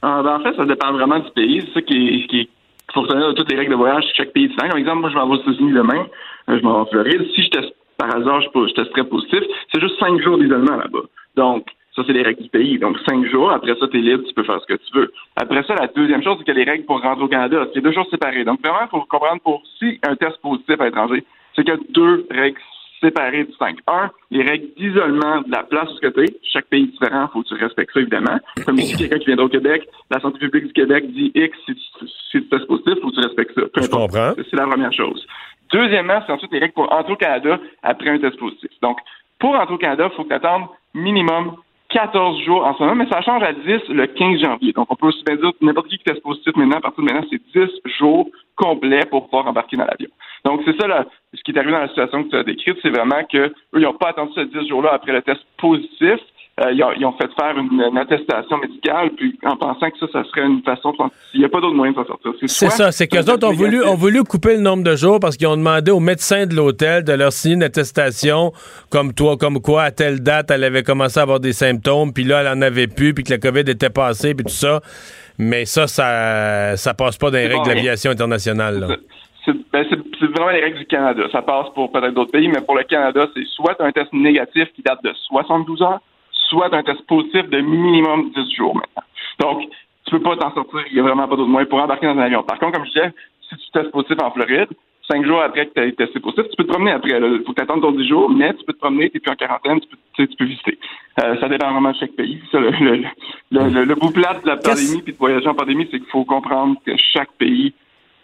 Ah, 0.01 0.21
ben, 0.23 0.35
en 0.35 0.43
fait, 0.43 0.55
ça 0.55 0.65
dépend 0.65 0.91
vraiment 0.91 1.19
du 1.19 1.31
pays. 1.31 1.63
C'est 1.67 1.73
ça 1.73 1.81
qui 1.81 2.49
faut 2.93 3.01
retenir 3.01 3.33
toutes 3.35 3.51
les 3.51 3.57
règles 3.57 3.71
de 3.71 3.77
voyage 3.77 4.03
chaque 4.15 4.31
pays 4.31 4.47
différent. 4.47 4.69
Comme 4.69 4.79
exemple, 4.79 4.99
moi, 4.99 5.09
je 5.09 5.15
m'en 5.15 5.27
vais 5.27 5.35
aux 5.35 5.41
États-Unis 5.41 5.73
demain, 5.73 6.05
euh, 6.49 6.57
je 6.57 6.63
m'en 6.63 6.73
vais 6.73 6.79
en 6.79 6.85
Floride. 6.85 7.25
Si 7.35 7.43
je 7.43 7.49
teste, 7.49 7.73
par 7.97 8.15
hasard, 8.15 8.41
je, 8.41 8.47
je 8.53 8.73
testerais 8.73 9.03
positif, 9.03 9.39
c'est 9.71 9.81
juste 9.81 9.99
cinq 9.99 10.21
jours 10.21 10.37
d'isolement 10.37 10.75
là-bas. 10.75 11.03
Donc, 11.35 11.65
ça, 11.97 12.03
c'est 12.05 12.13
les 12.13 12.21
règles 12.21 12.43
du 12.43 12.49
pays. 12.49 12.77
Donc, 12.77 12.97
cinq 13.09 13.25
jours. 13.25 13.51
Après 13.51 13.73
ça, 13.75 13.87
tu 13.87 13.97
es 13.97 14.01
libre, 14.01 14.23
tu 14.27 14.33
peux 14.33 14.43
faire 14.43 14.61
ce 14.61 14.67
que 14.67 14.79
tu 14.79 14.93
veux. 14.93 15.11
Après 15.35 15.63
ça, 15.63 15.73
la 15.73 15.87
deuxième 15.87 16.21
chose, 16.23 16.37
c'est 16.39 16.51
a 16.51 16.53
les 16.53 16.63
règles 16.63 16.85
pour 16.85 17.01
rentrer 17.01 17.23
au 17.23 17.27
Canada. 17.27 17.67
C'est 17.73 17.81
deux 17.81 17.91
choses 17.91 18.09
séparées. 18.11 18.45
Donc, 18.45 18.61
vraiment, 18.61 18.85
il 18.85 18.89
faut 18.89 19.01
comprendre 19.01 19.41
pour 19.41 19.63
si 19.79 19.99
un 20.07 20.15
test 20.15 20.37
positif 20.41 20.79
à 20.79 20.85
l'étranger, 20.85 21.23
c'est 21.55 21.63
qu'il 21.63 21.73
y 21.73 21.77
a 21.77 21.79
deux 21.89 22.27
règles 22.29 22.59
séparées 23.01 23.45
distinctes. 23.45 23.79
Un, 23.87 24.11
les 24.29 24.43
règles 24.43 24.67
d'isolement 24.77 25.41
de 25.41 25.51
la 25.51 25.63
place 25.63 25.89
où 25.91 25.99
tu 25.99 26.07
es. 26.07 26.37
Chaque 26.53 26.67
pays 26.67 26.83
est 26.83 26.91
différent, 26.91 27.27
il 27.29 27.33
faut 27.33 27.41
que 27.41 27.47
tu 27.47 27.53
respectes 27.55 27.93
ça, 27.93 27.99
évidemment. 27.99 28.37
Comme 28.65 28.77
ici, 28.77 28.95
quelqu'un 28.95 29.17
qui 29.17 29.25
viendra 29.25 29.45
au 29.45 29.49
Québec, 29.49 29.87
la 30.11 30.19
santé 30.19 30.37
publique 30.37 30.67
du 30.67 30.73
Québec 30.73 31.11
dit 31.11 31.31
X, 31.33 31.57
si 31.65 31.75
tu, 31.75 32.07
si 32.07 32.31
tu 32.31 32.47
testes 32.47 32.67
positif, 32.67 32.93
il 32.95 33.01
faut 33.01 33.09
que 33.09 33.15
tu 33.15 33.27
respectes 33.27 33.53
ça. 33.55 33.61
Je 33.75 33.89
comprends. 33.89 34.33
C'est 34.35 34.55
la 34.55 34.67
première 34.67 34.93
chose. 34.93 35.25
Deuxièmement, 35.71 36.21
c'est 36.25 36.33
ensuite 36.33 36.51
les 36.51 36.59
règles 36.59 36.73
pour 36.73 36.91
entrer 36.91 37.13
au 37.13 37.17
Canada 37.17 37.59
après 37.83 38.09
un 38.09 38.19
test 38.19 38.37
positif. 38.37 38.69
Donc, 38.81 38.97
pour 39.39 39.55
entrer 39.55 39.73
au 39.73 39.77
Canada, 39.77 40.09
il 40.11 40.15
faut 40.15 40.23
que 40.23 40.29
tu 40.29 40.35
attendes 40.35 40.67
minimum 40.93 41.57
14 41.89 42.43
jours 42.43 42.65
en 42.65 42.73
ce 42.75 42.83
moment, 42.83 42.95
mais 42.95 43.07
ça 43.09 43.21
change 43.21 43.43
à 43.43 43.53
10 43.53 43.89
le 43.89 44.07
15 44.07 44.41
janvier. 44.41 44.73
Donc, 44.73 44.87
on 44.89 44.95
peut 44.95 45.07
aussi 45.07 45.23
bien 45.23 45.35
dire 45.35 45.51
n'importe 45.61 45.87
qui 45.87 45.97
qui 45.97 46.03
teste 46.03 46.21
positif 46.21 46.55
maintenant, 46.55 46.77
à 46.77 46.81
partir 46.81 47.03
de 47.03 47.11
maintenant, 47.11 47.27
c'est 47.29 47.41
10 47.55 47.81
jours 47.97 48.27
complets 48.55 49.05
pour 49.05 49.25
pouvoir 49.25 49.47
embarquer 49.47 49.77
dans 49.77 49.85
l'avion. 49.85 50.09
Donc, 50.43 50.61
c'est 50.65 50.79
ça, 50.79 50.87
là, 50.87 51.05
ce 51.33 51.41
qui 51.43 51.51
est 51.51 51.57
arrivé 51.57 51.71
dans 51.71 51.79
la 51.79 51.87
situation 51.87 52.23
que 52.23 52.29
tu 52.29 52.35
as 52.35 52.43
décrite, 52.43 52.77
c'est 52.81 52.89
vraiment 52.89 53.23
que 53.31 53.53
ils 53.73 53.81
n'ont 53.81 53.93
pas 53.93 54.09
attendu 54.09 54.31
ces 54.35 54.45
10 54.45 54.67
jours-là 54.67 54.93
après 54.93 55.13
le 55.13 55.21
test 55.21 55.41
positif. 55.57 56.19
Euh, 56.59 56.71
ils, 56.71 56.83
ont, 56.83 56.91
ils, 56.97 57.05
ont, 57.05 57.11
fait 57.13 57.29
faire 57.39 57.55
une, 57.55 57.79
une, 57.79 57.97
attestation 57.99 58.57
médicale, 58.57 59.11
puis 59.15 59.37
en 59.45 59.55
pensant 59.57 59.91
que 59.91 59.99
ça, 59.99 60.07
ça 60.11 60.23
serait 60.23 60.41
une 60.41 60.63
façon 60.63 60.89
de... 60.91 60.97
Il 61.35 61.41
n'y 61.41 61.45
a 61.45 61.49
pas 61.49 61.61
d'autre 61.61 61.75
moyen 61.75 61.91
de 61.91 61.97
s'en 61.97 62.05
sortir. 62.05 62.31
C'est 62.47 62.71
ça, 62.71 62.91
c'est 62.91 63.07
qu'eux 63.07 63.31
autres 63.31 63.47
ont 63.47 63.53
voulu, 63.53 63.83
ont 63.83 63.93
voulu 63.93 64.23
couper 64.23 64.55
le 64.55 64.61
nombre 64.61 64.83
de 64.83 64.95
jours 64.95 65.19
parce 65.19 65.37
qu'ils 65.37 65.45
ont 65.45 65.55
demandé 65.57 65.91
au 65.91 65.99
médecin 65.99 66.47
de 66.47 66.55
l'hôtel 66.55 67.03
de 67.03 67.13
leur 67.13 67.31
signer 67.31 67.55
une 67.55 67.63
attestation 67.63 68.53
comme 68.89 69.13
toi, 69.13 69.37
comme 69.37 69.61
quoi, 69.61 69.83
à 69.83 69.91
telle 69.91 70.21
date, 70.21 70.49
elle 70.49 70.63
avait 70.63 70.81
commencé 70.81 71.19
à 71.19 71.23
avoir 71.23 71.39
des 71.39 71.53
symptômes, 71.53 72.11
puis 72.11 72.23
là, 72.23 72.41
elle 72.41 72.47
en 72.47 72.61
avait 72.63 72.87
plus, 72.87 73.13
puis 73.13 73.23
que 73.23 73.31
la 73.31 73.37
COVID 73.37 73.69
était 73.69 73.91
passée, 73.91 74.33
puis 74.33 74.45
tout 74.45 74.51
ça. 74.51 74.81
Mais 75.37 75.65
ça, 75.65 75.85
ça, 75.85 76.75
ça 76.75 76.93
passe 76.95 77.17
pas 77.17 77.29
dans 77.29 77.37
les 77.37 77.47
règles 77.47 77.65
de 77.65 77.69
l'aviation 77.69 78.09
internationale. 78.09 78.79
Là. 78.79 78.95
Ben, 79.71 79.85
c'est 79.89 80.25
vraiment 80.25 80.49
les 80.49 80.61
règles 80.61 80.79
du 80.79 80.85
Canada. 80.85 81.23
Ça 81.31 81.41
passe 81.41 81.67
pour 81.73 81.91
peut-être 81.91 82.13
d'autres 82.13 82.31
pays, 82.31 82.47
mais 82.47 82.61
pour 82.61 82.75
le 82.75 82.83
Canada, 82.83 83.27
c'est 83.33 83.45
soit 83.55 83.79
un 83.79 83.91
test 83.91 84.11
négatif 84.11 84.67
qui 84.75 84.81
date 84.81 85.03
de 85.03 85.13
72 85.27 85.81
heures, 85.83 86.01
soit 86.49 86.73
un 86.73 86.83
test 86.83 87.05
positif 87.07 87.49
de 87.49 87.59
minimum 87.59 88.31
10 88.35 88.55
jours 88.55 88.75
maintenant. 88.75 89.03
Donc, 89.39 89.69
tu 90.05 90.11
peux 90.11 90.21
pas 90.21 90.37
t'en 90.37 90.53
sortir, 90.53 90.81
il 90.89 90.93
n'y 90.93 90.99
a 90.99 91.03
vraiment 91.03 91.27
pas 91.27 91.35
d'autre 91.35 91.49
moyen 91.49 91.67
pour 91.67 91.79
embarquer 91.79 92.07
dans 92.07 92.13
un 92.13 92.19
avion. 92.19 92.43
Par 92.43 92.59
contre, 92.59 92.77
comme 92.77 92.85
je 92.85 92.91
disais, 92.91 93.13
si 93.49 93.55
tu 93.57 93.71
testes 93.71 93.91
positif 93.91 94.17
en 94.21 94.31
Floride, 94.31 94.69
cinq 95.09 95.25
jours 95.25 95.41
après 95.41 95.67
que 95.67 95.73
tu 95.73 95.81
aies 95.81 95.91
testé 95.93 96.19
positif, 96.19 96.45
tu 96.49 96.55
peux 96.57 96.63
te 96.63 96.71
promener 96.71 96.91
après. 96.91 97.19
Il 97.19 97.43
faut 97.45 97.53
t'attendre 97.53 97.81
ton 97.81 97.91
10 97.91 98.07
jours, 98.07 98.29
mais 98.29 98.53
tu 98.53 98.63
peux 98.65 98.73
te 98.73 98.79
promener, 98.79 99.09
tu 99.09 99.19
plus 99.19 99.31
en 99.31 99.35
quarantaine, 99.35 99.79
tu 99.79 99.87
peux, 99.87 100.27
tu 100.27 100.35
peux 100.35 100.45
visiter. 100.45 100.77
Euh, 101.21 101.35
ça 101.39 101.49
dépend 101.49 101.71
vraiment 101.71 101.91
de 101.91 101.97
chaque 101.97 102.11
pays. 102.11 102.41
Ça, 102.51 102.59
le, 102.59 102.71
le, 102.71 103.03
le, 103.51 103.83
le, 103.85 103.95
bout 103.95 104.11
plat 104.11 104.39
de 104.41 104.47
la 104.47 104.57
pandémie 104.57 105.01
puis 105.01 105.13
de 105.13 105.17
voyager 105.17 105.47
en 105.47 105.55
pandémie, 105.55 105.87
c'est 105.91 105.99
qu'il 105.99 106.09
faut 106.09 106.25
comprendre 106.25 106.77
que 106.85 106.91
chaque 106.97 107.31
pays 107.33 107.73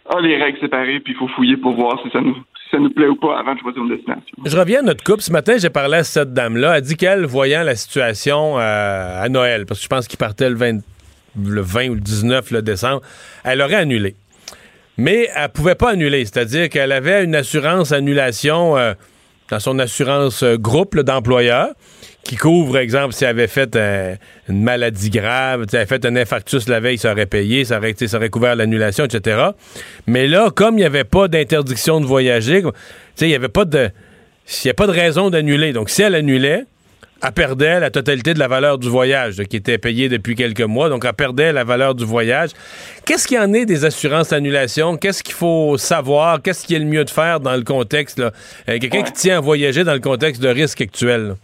a 0.08 0.20
les 0.20 0.36
règles 0.36 0.60
séparées, 0.60 1.00
puis 1.00 1.14
il 1.14 1.16
faut 1.16 1.28
fouiller 1.28 1.56
pour 1.56 1.72
voir 1.72 2.00
si 2.02 2.10
ça 2.10 2.20
nous 2.20 2.36
ça 2.70 2.78
nous 2.78 2.90
plaît 2.90 3.08
ou 3.08 3.16
pas 3.16 3.38
avant 3.38 3.54
de 3.54 3.60
choisir 3.60 3.82
une 3.82 3.90
destination. 3.90 4.36
Je 4.44 4.56
reviens 4.56 4.80
à 4.80 4.82
notre 4.82 5.04
couple. 5.04 5.22
Ce 5.22 5.32
matin, 5.32 5.56
j'ai 5.58 5.70
parlé 5.70 5.98
à 5.98 6.04
cette 6.04 6.32
dame-là. 6.32 6.78
Elle 6.78 6.82
dit 6.82 6.96
qu'elle, 6.96 7.24
voyant 7.24 7.62
la 7.62 7.76
situation 7.76 8.58
euh, 8.58 9.22
à 9.22 9.28
Noël, 9.28 9.66
parce 9.66 9.80
que 9.80 9.84
je 9.84 9.88
pense 9.88 10.08
qu'il 10.08 10.18
partait 10.18 10.48
le 10.48 10.56
20, 10.56 10.78
le 11.44 11.60
20 11.60 11.88
ou 11.88 11.94
le 11.94 12.00
19 12.00 12.50
le 12.50 12.62
décembre, 12.62 13.02
elle 13.44 13.60
aurait 13.60 13.74
annulé. 13.76 14.16
Mais 14.96 15.28
elle 15.34 15.48
pouvait 15.48 15.74
pas 15.74 15.90
annuler, 15.90 16.24
c'est-à-dire 16.24 16.68
qu'elle 16.68 16.92
avait 16.92 17.24
une 17.24 17.34
assurance 17.34 17.92
annulation 17.92 18.76
euh, 18.76 18.94
dans 19.50 19.60
son 19.60 19.78
assurance 19.78 20.42
euh, 20.42 20.56
groupe 20.56 20.98
d'employeurs 20.98 21.70
qui 22.24 22.36
couvre, 22.36 22.78
exemple, 22.78 23.12
si 23.14 23.24
elle 23.24 23.30
avait 23.30 23.46
fait 23.46 23.76
une 24.48 24.62
maladie 24.62 25.10
grave, 25.10 25.66
si 25.68 25.76
elle 25.76 25.82
avait 25.82 25.88
fait 25.88 26.04
un 26.06 26.16
infarctus 26.16 26.68
la 26.68 26.80
veille, 26.80 26.98
ça 26.98 27.12
aurait 27.12 27.26
payé, 27.26 27.64
ça 27.64 27.78
aurait, 27.78 27.94
ça 27.94 28.16
aurait 28.16 28.30
couvert 28.30 28.56
l'annulation, 28.56 29.04
etc. 29.04 29.48
Mais 30.06 30.26
là, 30.26 30.50
comme 30.50 30.74
il 30.74 30.78
n'y 30.78 30.84
avait 30.84 31.04
pas 31.04 31.28
d'interdiction 31.28 32.00
de 32.00 32.06
voyager, 32.06 32.62
il 33.20 33.26
n'y 33.28 33.34
avait 33.34 33.48
pas 33.48 33.64
de. 33.64 33.90
Il 34.46 34.66
n'y 34.66 34.70
a 34.70 34.74
pas 34.74 34.86
de 34.86 34.92
raison 34.92 35.30
d'annuler. 35.30 35.72
Donc, 35.72 35.88
si 35.88 36.02
elle 36.02 36.14
annulait, 36.14 36.64
elle 37.22 37.32
perdait 37.32 37.80
la 37.80 37.90
totalité 37.90 38.34
de 38.34 38.38
la 38.38 38.48
valeur 38.48 38.76
du 38.76 38.90
voyage, 38.90 39.42
qui 39.44 39.56
était 39.56 39.78
payée 39.78 40.10
depuis 40.10 40.34
quelques 40.34 40.60
mois. 40.60 40.90
Donc, 40.90 41.06
elle 41.06 41.14
perdait 41.14 41.50
la 41.50 41.64
valeur 41.64 41.94
du 41.94 42.04
voyage. 42.04 42.50
Qu'est-ce 43.06 43.26
qu'il 43.26 43.38
y 43.38 43.40
en 43.40 43.54
est 43.54 43.64
des 43.64 43.86
assurances 43.86 44.28
d'annulation? 44.28 44.98
Qu'est-ce 44.98 45.22
qu'il 45.22 45.34
faut 45.34 45.78
savoir? 45.78 46.42
Qu'est-ce 46.42 46.66
qui 46.66 46.74
est 46.74 46.78
le 46.78 46.84
mieux 46.84 47.04
de 47.04 47.10
faire 47.10 47.40
dans 47.40 47.56
le 47.56 47.62
contexte? 47.62 48.18
Euh, 48.20 48.30
Quelqu'un 48.66 49.02
qui 49.02 49.12
tient 49.12 49.38
à 49.38 49.40
voyager 49.40 49.84
dans 49.84 49.94
le 49.94 50.00
contexte 50.00 50.42
de 50.42 50.48
risque 50.48 50.82
actuel. 50.82 51.36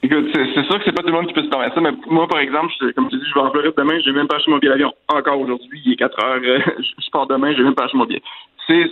Écoute, 0.00 0.28
c'est 0.32 0.64
sûr 0.64 0.78
que 0.78 0.84
c'est 0.84 0.92
pas 0.92 1.02
tout 1.02 1.08
le 1.08 1.14
monde 1.14 1.26
qui 1.26 1.34
peut 1.34 1.42
se 1.42 1.48
permettre 1.48 1.74
ça, 1.74 1.80
mais 1.80 1.90
moi, 2.06 2.28
par 2.28 2.38
exemple, 2.38 2.72
comme 2.94 3.08
tu 3.08 3.16
dis, 3.16 3.24
je 3.28 3.34
vais 3.34 3.40
en 3.40 3.50
Floride 3.50 3.72
demain, 3.76 3.98
j'ai 4.04 4.12
même 4.12 4.28
pas 4.28 4.36
acheté 4.36 4.50
mon 4.50 4.58
billet 4.58 4.70
d'avion. 4.70 4.92
Encore 5.08 5.40
aujourd'hui, 5.40 5.82
il 5.84 5.92
est 5.92 5.96
4 5.96 6.24
heures, 6.24 6.40
euh, 6.40 6.60
je 6.78 7.10
pars 7.10 7.26
demain, 7.26 7.52
j'ai 7.56 7.64
même 7.64 7.74
pas 7.74 7.84
acheté 7.84 7.98
mon 7.98 8.04
billet. 8.04 8.22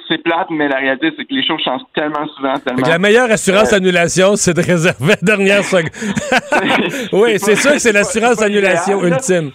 C'est 0.09 0.19
plate, 0.23 0.49
mais 0.51 0.69
la 0.69 0.79
réalité, 0.79 1.13
c'est 1.17 1.27
que 1.27 1.35
les 1.35 1.47
choses 1.47 1.61
changent 1.63 1.83
tellement 1.95 2.27
souvent, 2.29 2.55
tellement. 2.55 2.89
la 2.89 2.99
meilleure 2.99 3.31
assurance 3.31 3.73
euh, 3.73 3.77
annulation, 3.77 4.35
c'est 4.35 4.55
de 4.55 4.63
réserver 4.63 5.09
la 5.09 5.17
dernière 5.23 5.63
seconde. 5.63 5.91
oui, 7.13 7.39
c'est 7.39 7.57
sûr 7.57 7.73
que 7.73 7.79
c'est 7.79 7.93
l'assurance 7.93 8.41
annulation 8.41 9.05
ultime. 9.05 9.53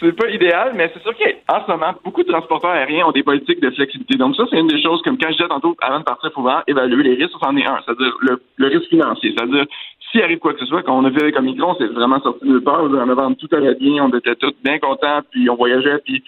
C'est 0.00 0.12
pas 0.12 0.28
idéal, 0.28 0.72
mais 0.76 0.90
c'est 0.92 1.02
sûr 1.02 1.12
qu'en 1.16 1.64
ce 1.64 1.70
moment, 1.70 1.94
beaucoup 2.04 2.22
de 2.22 2.28
transporteurs 2.28 2.70
aériens 2.70 3.06
ont 3.06 3.12
des 3.12 3.22
politiques 3.22 3.60
de 3.60 3.70
flexibilité. 3.70 4.16
Donc 4.16 4.36
ça, 4.36 4.44
c'est 4.50 4.58
une 4.58 4.68
des 4.68 4.82
choses, 4.82 5.02
comme 5.02 5.18
quand 5.18 5.28
je 5.28 5.36
disais 5.36 5.48
tantôt, 5.48 5.76
avant 5.80 6.00
de 6.00 6.04
partir, 6.04 6.30
il 6.30 6.34
faut 6.34 6.42
vraiment 6.42 6.62
évaluer 6.66 7.02
les 7.02 7.14
risques. 7.14 7.34
Ça 7.40 7.48
en 7.48 7.56
est 7.56 7.66
un, 7.66 7.78
c'est-à-dire 7.84 8.12
le, 8.20 8.42
le 8.56 8.66
risque 8.68 8.88
financier. 8.88 9.34
C'est-à-dire 9.36 9.66
s'il 10.10 10.22
arrive 10.22 10.38
quoi 10.38 10.54
que 10.54 10.60
ce 10.60 10.66
soit, 10.66 10.82
quand 10.82 10.98
on 10.98 11.04
a 11.04 11.10
vu 11.10 11.20
avec 11.20 11.38
Omicron, 11.38 11.76
c'est 11.78 11.86
vraiment 11.86 12.20
sorti 12.20 12.44
de 12.44 12.50
nulle 12.50 12.64
part. 12.64 12.82
En 12.82 12.88
novembre, 12.88 13.36
tout 13.36 13.48
allait 13.54 13.74
bien, 13.74 14.04
on 14.04 14.16
était 14.16 14.34
tous 14.36 14.54
bien 14.64 14.78
contents, 14.78 15.20
puis 15.30 15.48
on 15.50 15.56
voyageait, 15.56 15.98
puis 16.04 16.22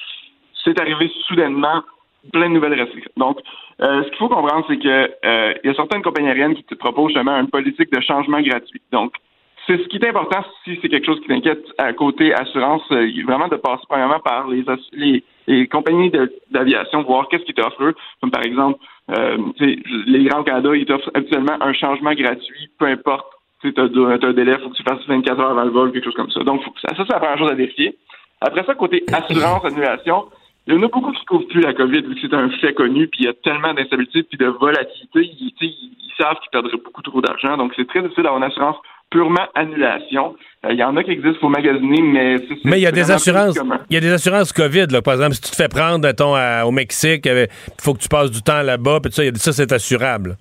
c'est 0.65 0.79
arrivé 0.81 1.11
soudainement 1.27 1.83
plein 2.33 2.49
de 2.49 2.55
nouvelles 2.55 2.79
restrictions. 2.79 3.13
Donc, 3.17 3.39
euh, 3.81 4.03
ce 4.03 4.09
qu'il 4.09 4.19
faut 4.19 4.29
comprendre, 4.29 4.65
c'est 4.69 4.79
que 4.79 5.11
euh, 5.25 5.55
il 5.65 5.69
y 5.69 5.71
a 5.71 5.75
certaines 5.75 6.03
compagnies 6.03 6.29
aériennes 6.29 6.55
qui 6.55 6.65
te 6.65 6.75
proposent 6.75 7.09
justement 7.09 7.39
une 7.39 7.49
politique 7.49 7.91
de 7.91 8.01
changement 8.01 8.41
gratuit. 8.43 8.83
Donc, 8.93 9.15
c'est 9.67 9.79
ce 9.79 9.89
qui 9.89 9.97
est 9.97 10.09
important 10.09 10.45
si 10.65 10.79
c'est 10.83 10.89
quelque 10.89 11.07
chose 11.07 11.21
qui 11.21 11.29
t'inquiète 11.29 11.65
à 11.79 11.93
côté 11.93 12.35
assurance, 12.35 12.83
euh, 12.93 13.09
vraiment 13.25 13.49
de 13.49 13.57
passer 13.57 13.85
premièrement 13.89 14.21
par 14.21 14.49
les, 14.49 14.65
les, 14.93 15.25
les 15.47 15.67
compagnies 15.67 16.13
d'aviation, 16.51 17.03
voir 17.03 17.29
qu'est-ce 17.29 17.45
qu'ils 17.45 17.55
t'offrent. 17.55 17.95
Comme 18.21 18.31
par 18.31 18.43
exemple, 18.43 18.79
euh, 19.17 19.39
les 19.59 20.25
Grands 20.25 20.43
Canada, 20.43 20.75
ils 20.75 20.85
t'offrent 20.85 21.11
habituellement 21.15 21.57
un 21.61 21.73
changement 21.73 22.13
gratuit, 22.13 22.69
peu 22.79 22.87
importe 22.87 23.27
tu 23.61 23.75
as, 23.77 23.83
un 23.83 24.33
délai, 24.33 24.53
il 24.53 24.63
faut 24.63 24.71
que 24.71 24.77
tu 24.77 24.83
fasses 24.83 25.07
24 25.07 25.41
heures 25.41 25.51
avant 25.51 25.65
le 25.65 25.71
vol, 25.71 25.93
quelque 25.93 26.05
chose 26.05 26.15
comme 26.15 26.31
ça. 26.31 26.41
Donc, 26.41 26.63
ça, 26.83 26.95
ça 26.97 27.05
c'est 27.07 27.13
la 27.13 27.19
première 27.19 27.39
chose 27.39 27.51
à 27.51 27.55
vérifier. 27.55 27.97
Après 28.41 28.65
ça, 28.65 28.75
côté 28.75 29.05
assurance, 29.13 29.65
annulation, 29.65 30.27
il 30.67 30.75
y 30.75 30.77
en 30.77 30.83
a 30.83 30.89
beaucoup 30.89 31.13
qui 31.13 31.21
ne 31.21 31.27
couvrent 31.27 31.49
plus 31.49 31.61
la 31.61 31.75
COVID, 31.75 32.03
vu 32.03 32.15
que 32.15 32.21
c'est 32.21 32.35
un 32.35 32.49
fait 32.51 32.75
connu, 32.75 33.09
puis 33.09 33.21
il 33.21 33.27
y 33.27 33.29
a 33.29 33.35
tellement 33.35 33.75
d'instabilité 33.75 34.23
puis 34.23 34.39
de 34.39 34.47
volatilité, 34.47 35.21
ils, 35.21 35.53
ils, 35.61 36.13
savent 36.19 36.37
qu'ils 36.41 36.51
perdraient 36.53 36.77
beaucoup 36.85 37.03
trop 37.03 37.21
d'argent. 37.21 37.57
Donc, 37.57 37.73
c'est 37.77 37.87
très 37.87 38.03
difficile 38.03 38.25
d'avoir 38.25 38.43
une 38.43 38.51
assurance 38.51 38.77
purement 39.11 39.47
annulation. 39.55 40.37
Euh, 40.65 40.73
il 40.73 40.79
y 40.79 40.85
en 40.85 40.97
a 40.97 41.03
qui 41.03 41.11
existent, 41.11 41.37
il 41.37 41.41
faut 41.41 41.49
magasiner, 41.49 42.03
mais... 42.03 42.37
mais 42.65 42.79
il 42.79 42.83
y 42.83 42.87
a 42.87 42.93
des 42.93 43.11
assurances 43.11 43.59
il 43.89 43.95
y 43.95 43.97
a 43.97 44.01
des 44.01 44.13
assurances 44.13 44.53
COVID, 44.53 44.87
là. 44.91 45.03
Par 45.03 45.15
exemple, 45.15 45.35
si 45.35 45.41
tu 45.41 45.51
te 45.51 45.57
fais 45.57 45.69
prendre, 45.69 46.07
mettons, 46.07 46.37
au 46.65 46.71
Mexique, 46.71 47.27
il 47.27 47.49
faut 47.81 47.95
que 47.95 48.01
tu 48.01 48.09
passes 48.09 48.31
du 48.31 48.43
temps 48.43 48.63
là-bas, 48.63 49.01
puis 49.01 49.13
ça, 49.13 49.23
ça 49.35 49.53
c'est 49.53 49.73
assurable. 49.73 50.37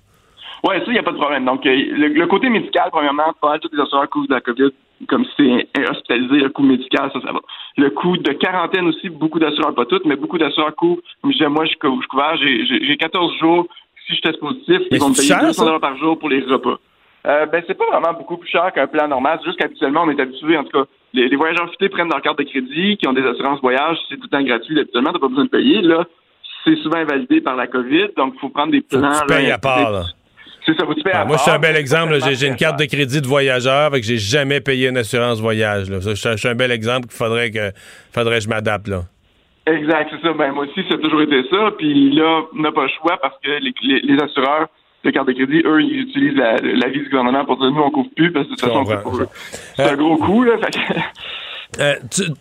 Oui, 0.64 0.74
ça, 0.76 0.84
il 0.86 0.92
n'y 0.92 0.98
a 0.98 1.02
pas 1.02 1.12
de 1.12 1.16
problème. 1.16 1.44
Donc, 1.44 1.64
euh, 1.66 1.70
le, 1.74 2.26
côté 2.26 2.50
médical, 2.50 2.88
premièrement, 2.92 3.32
pas 3.40 3.58
tous 3.58 3.70
les 3.72 3.80
assureurs 3.80 4.08
couvrent 4.10 4.28
de 4.28 4.34
la 4.34 4.40
COVID, 4.40 4.70
comme 5.08 5.24
si 5.24 5.66
c'est 5.74 5.88
hospitalisé, 5.88 6.40
le 6.40 6.50
coût 6.50 6.62
médical, 6.62 7.10
ça, 7.12 7.20
ça 7.20 7.32
va. 7.32 7.40
Le 7.78 7.90
coût 7.90 8.16
de 8.16 8.32
quarantaine 8.32 8.86
aussi, 8.86 9.08
beaucoup 9.08 9.38
d'assureurs, 9.38 9.74
pas 9.74 9.86
toutes, 9.86 10.04
mais 10.04 10.16
beaucoup 10.16 10.38
d'assureurs 10.38 10.74
couvrent. 10.76 11.00
Comme 11.22 11.32
je 11.32 11.38
disais, 11.38 11.48
moi, 11.48 11.64
je 11.64 11.70
suis 11.70 11.78
couvert, 11.78 12.36
j'ai 12.36 12.96
14 12.96 13.38
jours. 13.38 13.66
Si 14.06 14.16
je 14.16 14.20
teste 14.22 14.40
positif, 14.40 14.80
ils 14.90 14.98
vont 14.98 15.10
me 15.10 15.14
payer 15.14 15.34
200 15.40 15.80
par 15.80 15.96
jour 15.96 16.18
pour 16.18 16.28
les 16.28 16.40
repas. 16.40 16.78
Euh, 17.26 17.46
ben, 17.46 17.62
c'est 17.66 17.76
pas 17.76 17.84
vraiment 17.86 18.18
beaucoup 18.18 18.38
plus 18.38 18.48
cher 18.48 18.72
qu'un 18.72 18.86
plan 18.86 19.06
normal. 19.06 19.38
C'est 19.40 19.48
juste 19.48 19.58
qu'habituellement, 19.58 20.04
on 20.04 20.10
est 20.10 20.20
habitué, 20.20 20.56
en 20.56 20.64
tout 20.64 20.70
cas, 20.70 20.84
les, 21.12 21.28
les 21.28 21.36
voyageurs 21.36 21.70
fités 21.70 21.88
prennent 21.88 22.08
leur 22.08 22.22
carte 22.22 22.38
de 22.38 22.44
crédit, 22.44 22.96
qui 22.96 23.06
ont 23.06 23.12
des 23.12 23.24
assurances 23.24 23.60
voyage, 23.60 23.98
c'est 24.08 24.16
tout 24.16 24.24
le 24.24 24.28
temps 24.28 24.42
gratuit. 24.42 24.78
Habituellement, 24.78 25.12
t'as 25.12 25.18
pas 25.18 25.28
besoin 25.28 25.44
de 25.44 25.50
payer. 25.50 25.82
Là, 25.82 26.04
c'est 26.64 26.76
souvent 26.76 26.98
invalidé 26.98 27.40
par 27.40 27.56
la 27.56 27.66
COVID, 27.66 28.08
donc 28.16 28.34
il 28.36 28.40
faut 28.40 28.48
prendre 28.48 28.72
des 28.72 28.80
plans. 28.80 29.12
tu 29.20 29.26
payes 29.26 29.50
à 29.50 29.58
part, 29.58 29.90
là. 29.90 30.02
Ah, 31.12 31.24
moi, 31.24 31.36
je 31.36 31.42
suis 31.42 31.50
un 31.50 31.58
bel 31.58 31.76
exemple. 31.76 32.18
J'ai 32.32 32.46
une 32.46 32.56
carte 32.56 32.78
de 32.78 32.84
crédit 32.84 33.20
de 33.20 33.26
voyageur, 33.26 33.90
que 33.90 34.02
j'ai 34.02 34.18
jamais 34.18 34.60
payé 34.60 34.88
une 34.88 34.98
assurance 34.98 35.40
voyage. 35.40 35.86
Je 35.88 36.36
suis 36.36 36.48
un 36.48 36.54
bel 36.54 36.70
exemple 36.70 37.08
qu'il 37.08 37.16
faudrait 37.16 37.50
que 37.50 37.72
faudrait 38.12 38.40
je 38.40 38.48
m'adapte 38.48 38.88
là. 38.88 39.02
Exact, 39.66 40.10
c'est 40.10 40.26
ça. 40.26 40.32
Ben, 40.32 40.52
moi 40.52 40.64
aussi, 40.64 40.86
ça 40.88 40.94
a 40.94 40.98
toujours 40.98 41.22
été 41.22 41.42
ça. 41.50 41.70
Puis 41.78 42.12
là, 42.12 42.42
on 42.54 42.62
n'a 42.62 42.72
pas 42.72 42.82
le 42.82 42.90
choix 43.00 43.18
parce 43.20 43.34
que 43.42 43.50
les, 43.60 44.22
assureurs 44.22 44.68
de 45.04 45.10
carte 45.10 45.28
de 45.28 45.32
crédit, 45.32 45.62
eux, 45.64 45.82
ils 45.82 46.00
utilisent 46.00 46.36
la, 46.36 46.88
vie 46.88 47.00
du 47.00 47.08
gouvernement 47.08 47.44
pour 47.44 47.58
dire 47.58 47.70
nous, 47.70 47.82
on 47.82 47.90
couvre 47.90 48.10
plus 48.16 48.32
parce 48.32 48.46
que 48.46 48.52
de 48.52 48.56
toute 48.56 48.68
façon, 48.68 49.28
c'est 49.76 49.82
un 49.82 49.96
gros 49.96 50.16
coup. 50.16 50.44
Là, 50.44 50.56
euh, 51.78 51.94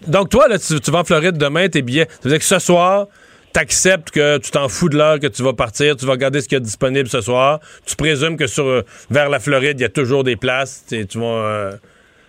donc, 0.07 0.29
toi, 0.29 0.47
là, 0.47 0.57
tu, 0.57 0.91
vas 0.91 0.99
en 0.99 1.03
Floride 1.03 1.37
demain, 1.37 1.67
tes 1.67 1.81
billets. 1.81 2.07
Ça 2.09 2.21
veut 2.23 2.29
dire 2.31 2.39
que 2.39 2.45
ce 2.45 2.59
soir, 2.59 3.07
t'acceptes 3.53 4.11
que 4.11 4.37
tu 4.37 4.51
t'en 4.51 4.67
fous 4.67 4.89
de 4.89 4.97
l'heure 4.97 5.19
que 5.19 5.27
tu 5.27 5.43
vas 5.43 5.53
partir, 5.53 5.95
tu 5.95 6.05
vas 6.05 6.13
regarder 6.13 6.41
ce 6.41 6.47
qu'il 6.47 6.57
y 6.57 6.61
a 6.61 6.63
disponible 6.63 7.07
ce 7.07 7.21
soir. 7.21 7.59
Tu 7.85 7.95
présumes 7.95 8.37
que 8.37 8.47
sur 8.47 8.83
vers 9.09 9.29
la 9.29 9.39
Floride, 9.39 9.79
il 9.79 9.81
y 9.81 9.85
a 9.85 9.89
toujours 9.89 10.23
des 10.23 10.35
places. 10.35 10.85
Tu 10.87 11.17
vas. 11.17 11.25
Euh, 11.25 11.71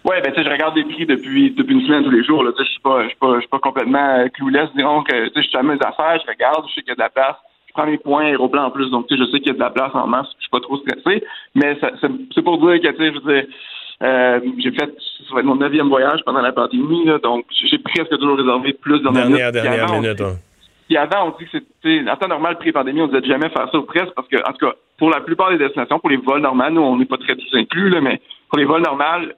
oui, 0.04 0.16
ben 0.24 0.32
tu 0.32 0.40
sais, 0.40 0.44
je 0.44 0.50
regarde 0.50 0.74
des 0.74 0.84
prix 0.84 1.06
depuis 1.06 1.50
depuis 1.50 1.74
une 1.74 1.86
semaine 1.86 2.04
tous 2.04 2.10
les 2.10 2.24
jours. 2.24 2.44
Je 2.58 2.64
suis 2.64 2.80
pas, 2.80 3.58
complètement 3.58 4.26
clueless. 4.34 4.68
Disons 4.74 5.02
que 5.02 5.30
je 5.34 5.40
suis 5.42 5.56
à 5.56 5.62
mes 5.62 5.74
affaires, 5.74 6.18
je 6.24 6.30
regarde, 6.30 6.64
je 6.68 6.74
sais 6.74 6.80
qu'il 6.80 6.88
y 6.88 6.92
a 6.92 6.94
de 6.94 7.00
la 7.00 7.10
place. 7.10 7.36
Je 7.68 7.72
prends 7.72 7.86
mes 7.86 7.98
points 7.98 8.26
aéroplans 8.26 8.64
en 8.64 8.70
plus, 8.70 8.90
donc 8.90 9.06
je 9.10 9.16
sais 9.16 9.38
qu'il 9.38 9.46
y 9.46 9.50
a 9.50 9.54
de 9.54 9.60
la 9.60 9.70
place 9.70 9.94
en 9.94 10.06
masse. 10.06 10.26
Je 10.38 10.42
suis 10.42 10.50
pas 10.50 10.60
trop 10.60 10.78
stressé. 10.78 11.22
Mais 11.54 11.78
c'est 12.34 12.42
pour 12.42 12.58
dire 12.58 12.80
que 12.80 12.88
tu 12.88 12.96
sais, 12.96 13.12
je 13.12 13.20
veux 13.20 13.32
dire, 13.32 13.44
euh, 14.02 14.40
j'ai 14.58 14.70
fait, 14.70 14.90
ça 15.28 15.34
va 15.34 15.40
être 15.40 15.46
mon 15.46 15.56
neuvième 15.56 15.88
voyage 15.88 16.20
pendant 16.24 16.40
la 16.40 16.52
pandémie, 16.52 17.04
là, 17.04 17.18
donc 17.18 17.44
j'ai 17.50 17.78
presque 17.78 18.08
toujours 18.08 18.38
réservé 18.38 18.72
plus 18.72 18.98
de 18.98 19.08
dernière, 19.10 19.52
Dernière 19.52 19.92
minute, 19.92 20.22
puis 20.90 20.96
avant, 20.96 21.28
on 21.28 21.38
dit 21.38 21.44
que 21.44 21.50
c'était 21.52 22.10
en 22.10 22.16
temps 22.16 22.26
normal, 22.26 22.58
pré-pandémie, 22.58 23.00
on 23.00 23.06
disait 23.06 23.24
jamais 23.24 23.48
faire 23.50 23.70
ça 23.70 23.78
au 23.78 23.84
presse 23.84 24.10
parce 24.16 24.26
que, 24.26 24.38
en 24.38 24.52
tout 24.52 24.66
cas, 24.66 24.74
pour 24.98 25.08
la 25.08 25.20
plupart 25.20 25.50
des 25.50 25.56
destinations, 25.56 26.00
pour 26.00 26.10
les 26.10 26.16
vols 26.16 26.40
normaux, 26.40 26.68
nous, 26.68 26.80
on 26.80 26.96
n'est 26.96 27.04
pas 27.04 27.16
très 27.16 27.36
tous 27.36 27.54
inclus, 27.54 27.90
là, 27.90 28.00
mais 28.00 28.20
pour 28.48 28.58
les 28.58 28.64
vols 28.64 28.82
normaux, 28.82 29.28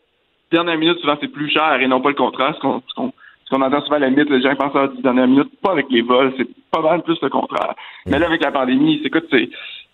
dernière 0.50 0.78
minute, 0.78 0.98
souvent, 1.00 1.18
c'est 1.20 1.28
plus 1.28 1.50
cher 1.50 1.78
et 1.78 1.86
non 1.86 2.00
pas 2.00 2.08
le 2.08 2.14
contraire. 2.14 2.54
Ce 2.54 2.60
qu'on, 2.60 2.82
ce 2.96 3.54
entend 3.54 3.82
souvent 3.82 3.96
à 3.96 3.98
la 3.98 4.08
limite, 4.08 4.30
les 4.30 4.40
gens 4.40 4.56
pensent 4.56 4.74
à 4.74 4.86
la 4.86 5.02
dernière 5.02 5.28
minute, 5.28 5.50
pas 5.60 5.72
avec 5.72 5.90
les 5.90 6.00
vols, 6.00 6.32
c'est 6.38 6.48
pas 6.70 6.80
mal 6.80 7.02
plus 7.02 7.20
le 7.20 7.28
contraire. 7.28 7.74
Mais 8.06 8.18
là, 8.18 8.28
avec 8.28 8.42
la 8.42 8.50
pandémie, 8.50 9.02
c'est 9.02 9.12
c'est, 9.30 9.50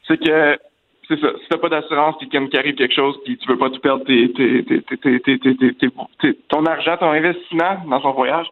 c'est 0.07 0.25
que 0.25 0.59
c'est 1.09 1.21
ça. 1.21 1.29
Si 1.43 1.49
t'as 1.49 1.59
pas 1.59 1.71
d'assurance 1.71 2.19
puis 2.19 2.29
qu'il 2.29 2.57
arrive 2.57 2.77
quelque 2.77 2.95
chose 2.95 3.19
puis 3.25 3.37
tu 3.37 3.49
veux 3.49 3.59
pas 3.59 3.71
tout 3.71 3.81
perdre 3.81 4.05
tes, 4.05 4.33
tes, 4.33 5.91
ton 6.49 6.67
argent, 6.67 6.97
ton 6.99 7.11
investissement 7.11 7.79
dans 7.89 8.01
son 8.01 8.13
voyage, 8.13 8.47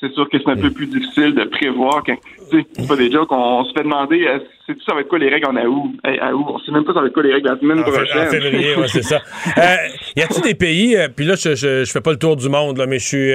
c'est 0.00 0.12
sûr 0.12 0.28
que 0.28 0.38
c'est 0.38 0.50
un 0.50 0.56
peu 0.56 0.70
plus 0.70 0.86
difficile 0.86 1.34
de 1.34 1.44
prévoir. 1.44 2.02
Quand, 2.04 2.16
c'est 2.50 2.86
pas 2.86 2.96
des 2.96 3.10
jokes, 3.10 3.30
on, 3.32 3.64
se 3.64 3.72
fait 3.72 3.82
demander, 3.82 4.26
euh, 4.26 4.38
c'est 4.66 4.76
ça 4.86 4.94
va 4.94 5.00
être 5.00 5.08
quoi 5.08 5.18
les 5.18 5.28
règles 5.28 5.46
en 5.46 5.56
août? 5.56 5.92
À 6.04 6.34
août, 6.34 6.44
on 6.48 6.58
sait 6.60 6.72
même 6.72 6.84
pas 6.84 6.94
ça 6.94 7.00
va 7.00 7.06
être 7.06 7.12
quoi 7.12 7.22
les 7.22 7.34
règles 7.34 7.48
la 7.48 7.58
semaine 7.58 7.82
prochaine. 7.82 8.26
En 8.26 8.30
février, 8.30 8.76
ouais, 8.76 8.88
c'est 8.88 9.02
ça. 9.02 9.20
Euh, 9.56 9.76
y 10.16 10.22
a-tu 10.22 10.40
des 10.40 10.54
pays, 10.54 10.96
euh, 10.96 11.08
puis 11.14 11.26
là, 11.26 11.34
je, 11.34 11.54
je, 11.54 11.84
je, 11.84 11.90
fais 11.90 12.00
pas 12.00 12.12
le 12.12 12.18
tour 12.18 12.36
du 12.36 12.48
monde, 12.48 12.78
là, 12.78 12.86
mais 12.86 12.98
je 12.98 13.06
suis 13.06 13.32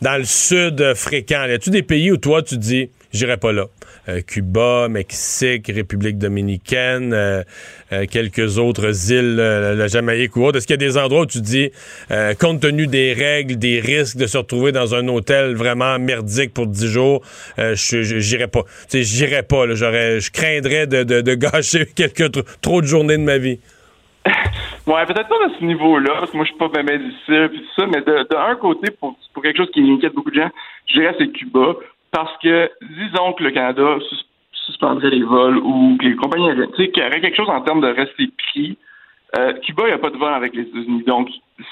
dans 0.00 0.16
le 0.16 0.24
sud 0.24 0.94
fréquent. 0.94 1.44
Y 1.46 1.52
a-tu 1.52 1.70
des 1.70 1.82
pays 1.82 2.10
où 2.10 2.16
toi, 2.16 2.42
tu 2.42 2.56
dis, 2.56 2.90
j'irai 3.12 3.36
pas 3.36 3.52
là? 3.52 3.66
Euh, 4.08 4.20
Cuba, 4.26 4.88
Mexique, 4.88 5.68
République 5.68 6.18
dominicaine, 6.18 7.12
euh, 7.12 7.42
euh, 7.92 8.06
quelques 8.10 8.58
autres 8.58 9.12
îles, 9.12 9.36
la 9.36 9.86
Jamaïque 9.86 10.36
ou 10.36 10.44
autre. 10.44 10.58
Est-ce 10.58 10.66
qu'il 10.66 10.74
y 10.74 10.84
a 10.84 10.88
des 10.88 10.98
endroits 10.98 11.22
où 11.22 11.26
tu 11.26 11.40
dis, 11.40 11.70
compte 12.40 12.60
tenu 12.60 12.86
des 12.86 13.12
règles, 13.12 13.56
des 13.56 13.80
risques 13.80 14.16
de 14.16 14.26
se 14.26 14.38
retrouver 14.38 14.72
dans 14.72 14.94
un 14.94 15.06
hôtel 15.08 15.54
vraiment 15.54 15.98
merdique 15.98 16.52
pour 16.54 16.66
10 16.66 16.86
jours, 16.86 17.22
je 17.58 18.02
j'irais 18.02 18.48
pas. 18.48 18.62
Tu 18.88 19.02
sais, 19.02 19.02
j'irais 19.02 19.42
pas. 19.42 19.64
J'aurais, 19.74 20.20
je 20.20 20.30
craindrais 20.30 20.86
de, 20.86 21.02
de, 21.02 21.34
gâcher 21.40 21.86
quelques 21.86 22.30
trop 22.60 22.80
de 22.80 22.86
journées 22.86 23.16
de 23.16 23.22
ma 23.22 23.38
vie. 23.38 23.58
ouais, 24.86 25.06
peut-être 25.06 25.28
pas 25.28 25.46
à 25.46 25.58
ce 25.58 25.64
niveau-là, 25.64 26.16
parce 26.18 26.30
que 26.30 26.36
moi, 26.36 26.44
je 26.44 26.50
suis 26.50 26.58
pas 26.58 26.68
bien 26.68 26.98
difficile, 26.98 27.48
puis 27.50 27.66
ça, 27.74 27.86
mais 27.86 28.02
de, 28.02 28.36
un 28.36 28.56
côté, 28.56 28.90
pour, 28.90 29.16
pour 29.32 29.42
quelque 29.42 29.56
chose 29.56 29.70
qui 29.72 29.80
inquiète 29.80 30.14
beaucoup 30.14 30.30
de 30.30 30.40
gens, 30.40 30.50
je 30.86 31.00
dirais 31.00 31.14
c'est 31.18 31.28
Cuba 31.28 31.74
parce 32.10 32.36
que 32.38 32.70
disons 32.82 33.32
que 33.34 33.44
le 33.44 33.50
Canada 33.50 33.98
suspendrait 34.52 35.10
les 35.10 35.22
vols 35.22 35.58
ou 35.58 35.96
que 35.98 36.06
les 36.06 36.16
compagnies 36.16 36.48
aériennes, 36.48 36.70
tu 36.76 36.84
sais, 36.84 36.90
qu'il 36.90 37.02
y 37.02 37.06
aurait 37.06 37.20
quelque 37.20 37.36
chose 37.36 37.48
en 37.48 37.60
termes 37.62 37.80
de 37.80 37.88
rester 37.88 38.30
pris. 38.48 38.76
Euh, 39.38 39.52
Cuba, 39.64 39.84
il 39.84 39.88
n'y 39.88 39.92
a 39.92 39.98
pas 39.98 40.10
de 40.10 40.16
vol 40.16 40.32
avec 40.32 40.54
les 40.54 40.62
États-Unis. 40.62 41.04
Donc, 41.06 41.28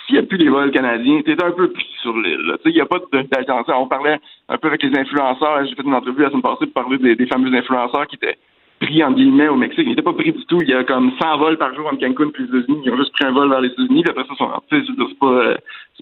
s'il 0.07 0.15
n'y 0.15 0.21
a 0.21 0.23
plus 0.23 0.39
des 0.39 0.49
vols 0.49 0.71
canadiens, 0.71 1.21
tu 1.23 1.33
es 1.33 1.43
un 1.43 1.51
peu 1.51 1.71
pris 1.73 1.87
sur 2.03 2.17
l'île. 2.17 2.57
Il 2.65 2.73
n'y 2.73 2.81
a 2.81 2.87
pas 2.87 2.99
d'alternative. 3.13 3.75
On 3.77 3.89
parlait 3.89 4.19
un 4.49 4.59
peu 4.59 4.69
avec 4.69 4.83
les 4.83 4.97
influenceurs. 4.97 5.65
J'ai 5.67 5.75
fait 5.75 5.83
une 5.83 5.95
entrevue 5.95 6.23
la 6.23 6.29
semaine 6.29 6.43
passée 6.43 6.67
pour 6.67 6.85
parler 6.85 7.17
des 7.17 7.27
fameux 7.27 7.53
influenceurs 7.53 8.07
qui 8.07 8.15
étaient 8.17 8.39
pris 8.81 9.03
en 9.03 9.13
guillemets 9.13 9.49
au 9.49 9.57
Mexique. 9.57 9.85
Ils 9.85 9.91
n'étaient 9.91 10.03
pas 10.03 10.13
pris 10.13 10.33
du 10.33 10.45
tout. 10.47 10.59
Il 10.63 10.69
y 10.69 10.75
a 10.75 10.85
comme 10.85 11.13
100 11.21 11.39
vols 11.39 11.59
par 11.59 11.75
jour 11.75 11.87
entre 11.87 12.01
Cancun 12.01 12.29
et 12.29 12.43
les 12.43 12.45
États-Unis. 12.45 12.83
Ils 12.85 12.93
ont 12.93 12.97
juste 12.97 13.13
pris 13.13 13.25
un 13.25 13.33
vol 13.33 13.51
vers 13.51 13.61
les 13.61 13.69
États-Unis. 13.69 14.03
Puis 14.03 14.11
après 14.11 14.25
ça, 14.25 14.35
sont, 14.37 14.51
c'est 14.71 15.19
pas, 15.19 15.57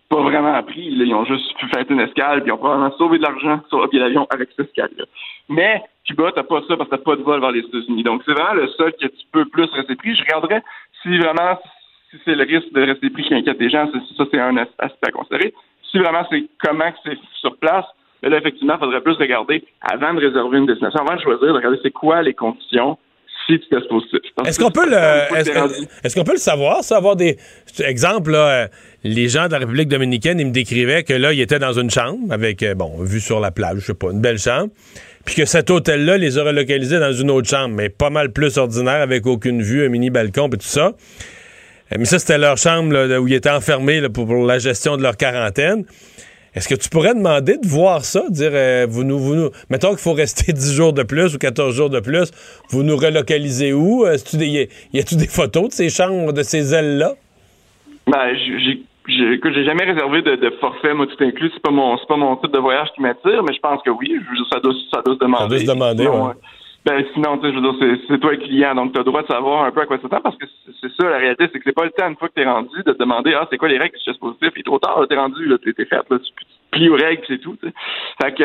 pas 0.09 0.23
vraiment 0.23 0.55
appris. 0.55 0.83
Ils 0.83 1.15
ont 1.15 1.25
juste 1.25 1.53
faire 1.59 1.85
une 1.89 2.01
escale. 2.01 2.43
Puis 2.43 2.51
ils 2.51 2.53
ont 2.53 2.59
probablement 2.59 2.93
sauvé 2.97 3.19
de 3.19 3.23
l'argent 3.23 3.61
sur 3.69 3.81
le 3.81 3.89
pied 3.89 3.99
d'avion 3.99 4.27
avec 4.31 4.51
cette 4.57 4.69
escale-là. 4.69 5.05
Mais 5.49 5.83
Cuba, 6.05 6.33
t'as 6.33 6.43
pas 6.43 6.63
ça 6.69 6.77
parce 6.77 6.89
que 6.89 6.97
t'as 6.97 7.03
pas 7.03 7.17
de 7.17 7.23
vol 7.23 7.41
vers 7.41 7.51
les 7.51 7.61
États-Unis. 7.61 8.03
Donc 8.03 8.23
c'est 8.25 8.33
vraiment 8.33 8.55
le 8.55 8.69
seul 8.69 8.93
que 8.93 9.07
tu 9.07 9.27
peux 9.33 9.45
plus 9.47 9.65
rester 9.73 9.97
pris. 9.97 10.15
Je 10.15 10.23
regarderais 10.23 10.63
si 11.03 11.17
vraiment 11.19 11.59
si 12.11 12.19
c'est 12.25 12.35
le 12.35 12.45
risque 12.45 12.73
de 12.73 12.83
rester 12.83 13.11
pris 13.11 13.25
qui 13.25 13.35
inquiète 13.35 13.59
les 13.59 13.71
gens. 13.71 13.91
Ça, 14.17 14.25
c'est 14.31 14.41
un 14.41 14.57
aspect 14.57 15.09
à 15.09 15.11
considérer. 15.11 15.53
Si 15.91 15.99
vraiment 15.99 16.27
c'est 16.31 16.45
comment 16.63 16.93
c'est 17.05 17.19
sur 17.41 17.57
place, 17.57 17.85
mais 18.23 18.31
là, 18.31 18.39
effectivement, 18.39 18.75
il 18.77 18.81
faudrait 18.81 19.01
plus 19.01 19.15
regarder, 19.15 19.65
avant 19.81 20.15
de 20.15 20.21
réserver 20.21 20.59
une 20.59 20.67
destination, 20.67 21.01
avant 21.01 21.17
de 21.17 21.21
choisir, 21.21 21.49
de 21.49 21.53
regarder 21.53 21.79
c'est 21.83 21.91
quoi 21.91 22.23
les 22.23 22.35
conditions 22.35 22.99
si 23.47 23.61
tu 23.61 23.69
testes 23.69 23.89
positif. 23.89 24.21
Est-ce 24.45 24.59
qu'on 24.59 24.71
peut 24.71 24.89
le, 24.89 25.37
est-ce, 26.05 26.15
qu'on 26.17 26.25
peut 26.25 26.33
le 26.33 26.39
savoir, 26.39 26.83
ça, 26.83 26.97
avoir 26.97 27.17
des, 27.17 27.37
exemple, 27.79 28.33
là, 28.33 28.49
euh, 28.49 28.69
les 29.05 29.29
gens 29.29 29.47
de 29.47 29.53
la 29.53 29.59
République 29.59 29.89
dominicaine, 29.89 30.41
ils 30.41 30.47
me 30.47 30.53
décrivaient 30.53 31.05
que 31.05 31.13
là, 31.13 31.33
ils 31.33 31.41
étaient 31.41 31.59
dans 31.59 31.73
une 31.73 31.91
chambre 31.91 32.19
avec, 32.33 32.63
euh, 32.63 32.75
bon, 32.75 32.97
vue 33.01 33.21
sur 33.21 33.39
la 33.41 33.51
plage, 33.51 33.79
je 33.79 33.87
sais 33.87 33.95
pas, 33.95 34.11
une 34.11 34.21
belle 34.21 34.39
chambre, 34.39 34.71
puis 35.25 35.37
que 35.37 35.45
cet 35.45 35.71
hôtel-là 35.71 36.17
les 36.19 36.39
a 36.39 36.45
relocalisés 36.45 36.99
dans 36.99 37.13
une 37.13 37.31
autre 37.31 37.49
chambre, 37.49 37.75
mais 37.75 37.89
pas 37.89 38.11
mal 38.11 38.33
plus 38.33 38.59
ordinaire, 38.59 39.01
avec 39.01 39.27
aucune 39.27 39.63
vue, 39.63 39.85
un 39.85 39.89
mini 39.89 40.11
balcon, 40.11 40.49
et 40.49 40.59
tout 40.59 40.59
ça. 40.61 40.93
Euh, 41.93 41.97
mais 41.99 42.05
ça, 42.05 42.19
c'était 42.19 42.39
leur 42.39 42.57
chambre 42.57 43.19
où 43.21 43.29
ils 43.29 43.35
étaient 43.35 43.51
enfermés 43.51 44.09
pour, 44.09 44.27
la 44.45 44.59
gestion 44.59 44.97
de 44.97 45.03
leur 45.03 45.17
quarantaine. 45.17 45.85
Est-ce 46.57 46.69
que 46.69 46.75
tu 46.75 46.89
pourrais 46.89 47.15
demander 47.15 47.59
de 47.59 47.69
voir 47.69 48.03
ça, 48.03 48.25
dire 48.31 48.51
euh, 48.55 48.87
vous 48.89 49.05
nous, 49.05 49.19
vous 49.19 49.35
nous, 49.35 49.51
mettons 49.69 49.91
qu'il 49.91 49.99
faut 49.99 50.15
rester 50.15 50.53
10 50.55 50.75
jours 50.75 50.93
de 50.95 51.03
plus 51.03 51.35
ou 51.35 51.39
14 51.39 51.77
jours 51.77 51.91
de 51.91 52.01
plus, 52.01 52.31
vous 52.71 52.83
nous 52.83 52.97
relocalisez 52.97 53.75
où? 53.75 54.07
Euh, 54.07 54.17
y 54.33 54.99
a-tu 54.99 55.17
des 55.17 55.29
photos 55.29 55.69
de 55.69 55.73
ces 55.73 55.91
chambres, 55.91 56.33
de 56.33 56.43
ces 56.43 56.75
ailes-là? 56.75 57.13
Ben, 58.07 58.35
j'ai 58.35 58.83
j'ai 59.09 59.65
jamais 59.65 59.85
réservé 59.85 60.23
de, 60.23 60.51
forfait, 60.59 60.93
moi, 60.93 61.07
tout 61.07 61.23
inclus. 61.23 61.51
C'est 61.55 61.63
pas 61.63 61.71
mon 61.71 61.97
c'est 61.97 62.09
pas 62.09 62.17
mon 62.17 62.37
type 62.37 62.53
de 62.53 62.59
voyage 62.59 62.89
qui 62.95 63.03
m'attire, 63.03 63.43
mais 63.45 63.55
je 63.55 63.61
pense 63.61 63.81
que 63.83 63.91
oui. 63.91 64.17
Ça 64.51 64.59
doit, 64.59 64.73
ça 64.93 65.01
doit 65.03 65.15
se 65.15 65.21
demander. 65.21 65.43
Ça 65.43 65.49
doit 65.49 65.59
se 65.59 65.79
demander, 65.79 66.07
oui. 66.09 66.33
Ben, 66.87 67.05
sinon, 67.15 67.37
tu 67.39 67.49
sais, 67.49 67.53
je 67.53 67.59
veux 67.59 67.73
dire, 67.73 67.99
c'est 68.07 68.19
toi 68.21 68.31
le 68.31 68.37
client, 68.37 68.75
donc 68.77 68.93
tu 68.93 68.99
as 68.99 69.03
le 69.03 69.07
droit 69.07 69.23
de 69.23 69.27
savoir 69.27 69.65
un 69.65 69.73
peu 69.73 69.81
à 69.81 69.87
quoi 69.87 69.99
ça 70.01 70.09
tend, 70.09 70.21
parce 70.21 70.37
que 70.37 70.47
c'est 70.81 70.93
ça, 70.97 71.11
la 71.11 71.19
réalité, 71.19 71.49
c'est 71.53 71.59
que 71.59 71.65
c'est 71.65 71.75
pas 71.75 71.85
le 71.85 71.91
temps, 71.91 72.09
une 72.09 72.15
fois 72.15 72.29
que 72.29 72.35
tu 72.35 72.43
es 72.43 72.45
rendu, 72.45 72.77
de 72.87 72.93
te 72.93 72.99
demander, 72.99 73.35
ah, 73.35 73.49
c'est 73.51 73.59
quoi 73.59 73.69
les 73.69 73.79
règles, 73.79 73.99
si 73.99 74.05
c'est 74.07 74.21
positif, 74.21 74.51
il 74.55 74.61
est 74.61 74.63
trop 74.63 74.79
tard, 74.79 75.05
t'es 75.09 75.17
rendu, 75.17 75.47
là, 75.47 75.57
t'es 75.59 75.73
fait, 75.85 75.91
là, 75.97 76.19
tu, 76.19 76.33
plies 76.71 76.89
aux 76.89 76.95
règles, 76.95 77.23
c'est 77.27 77.39
tout, 77.39 77.57
tu 77.61 77.69
sais. 77.69 77.75
Fait 78.23 78.33
que, 78.35 78.43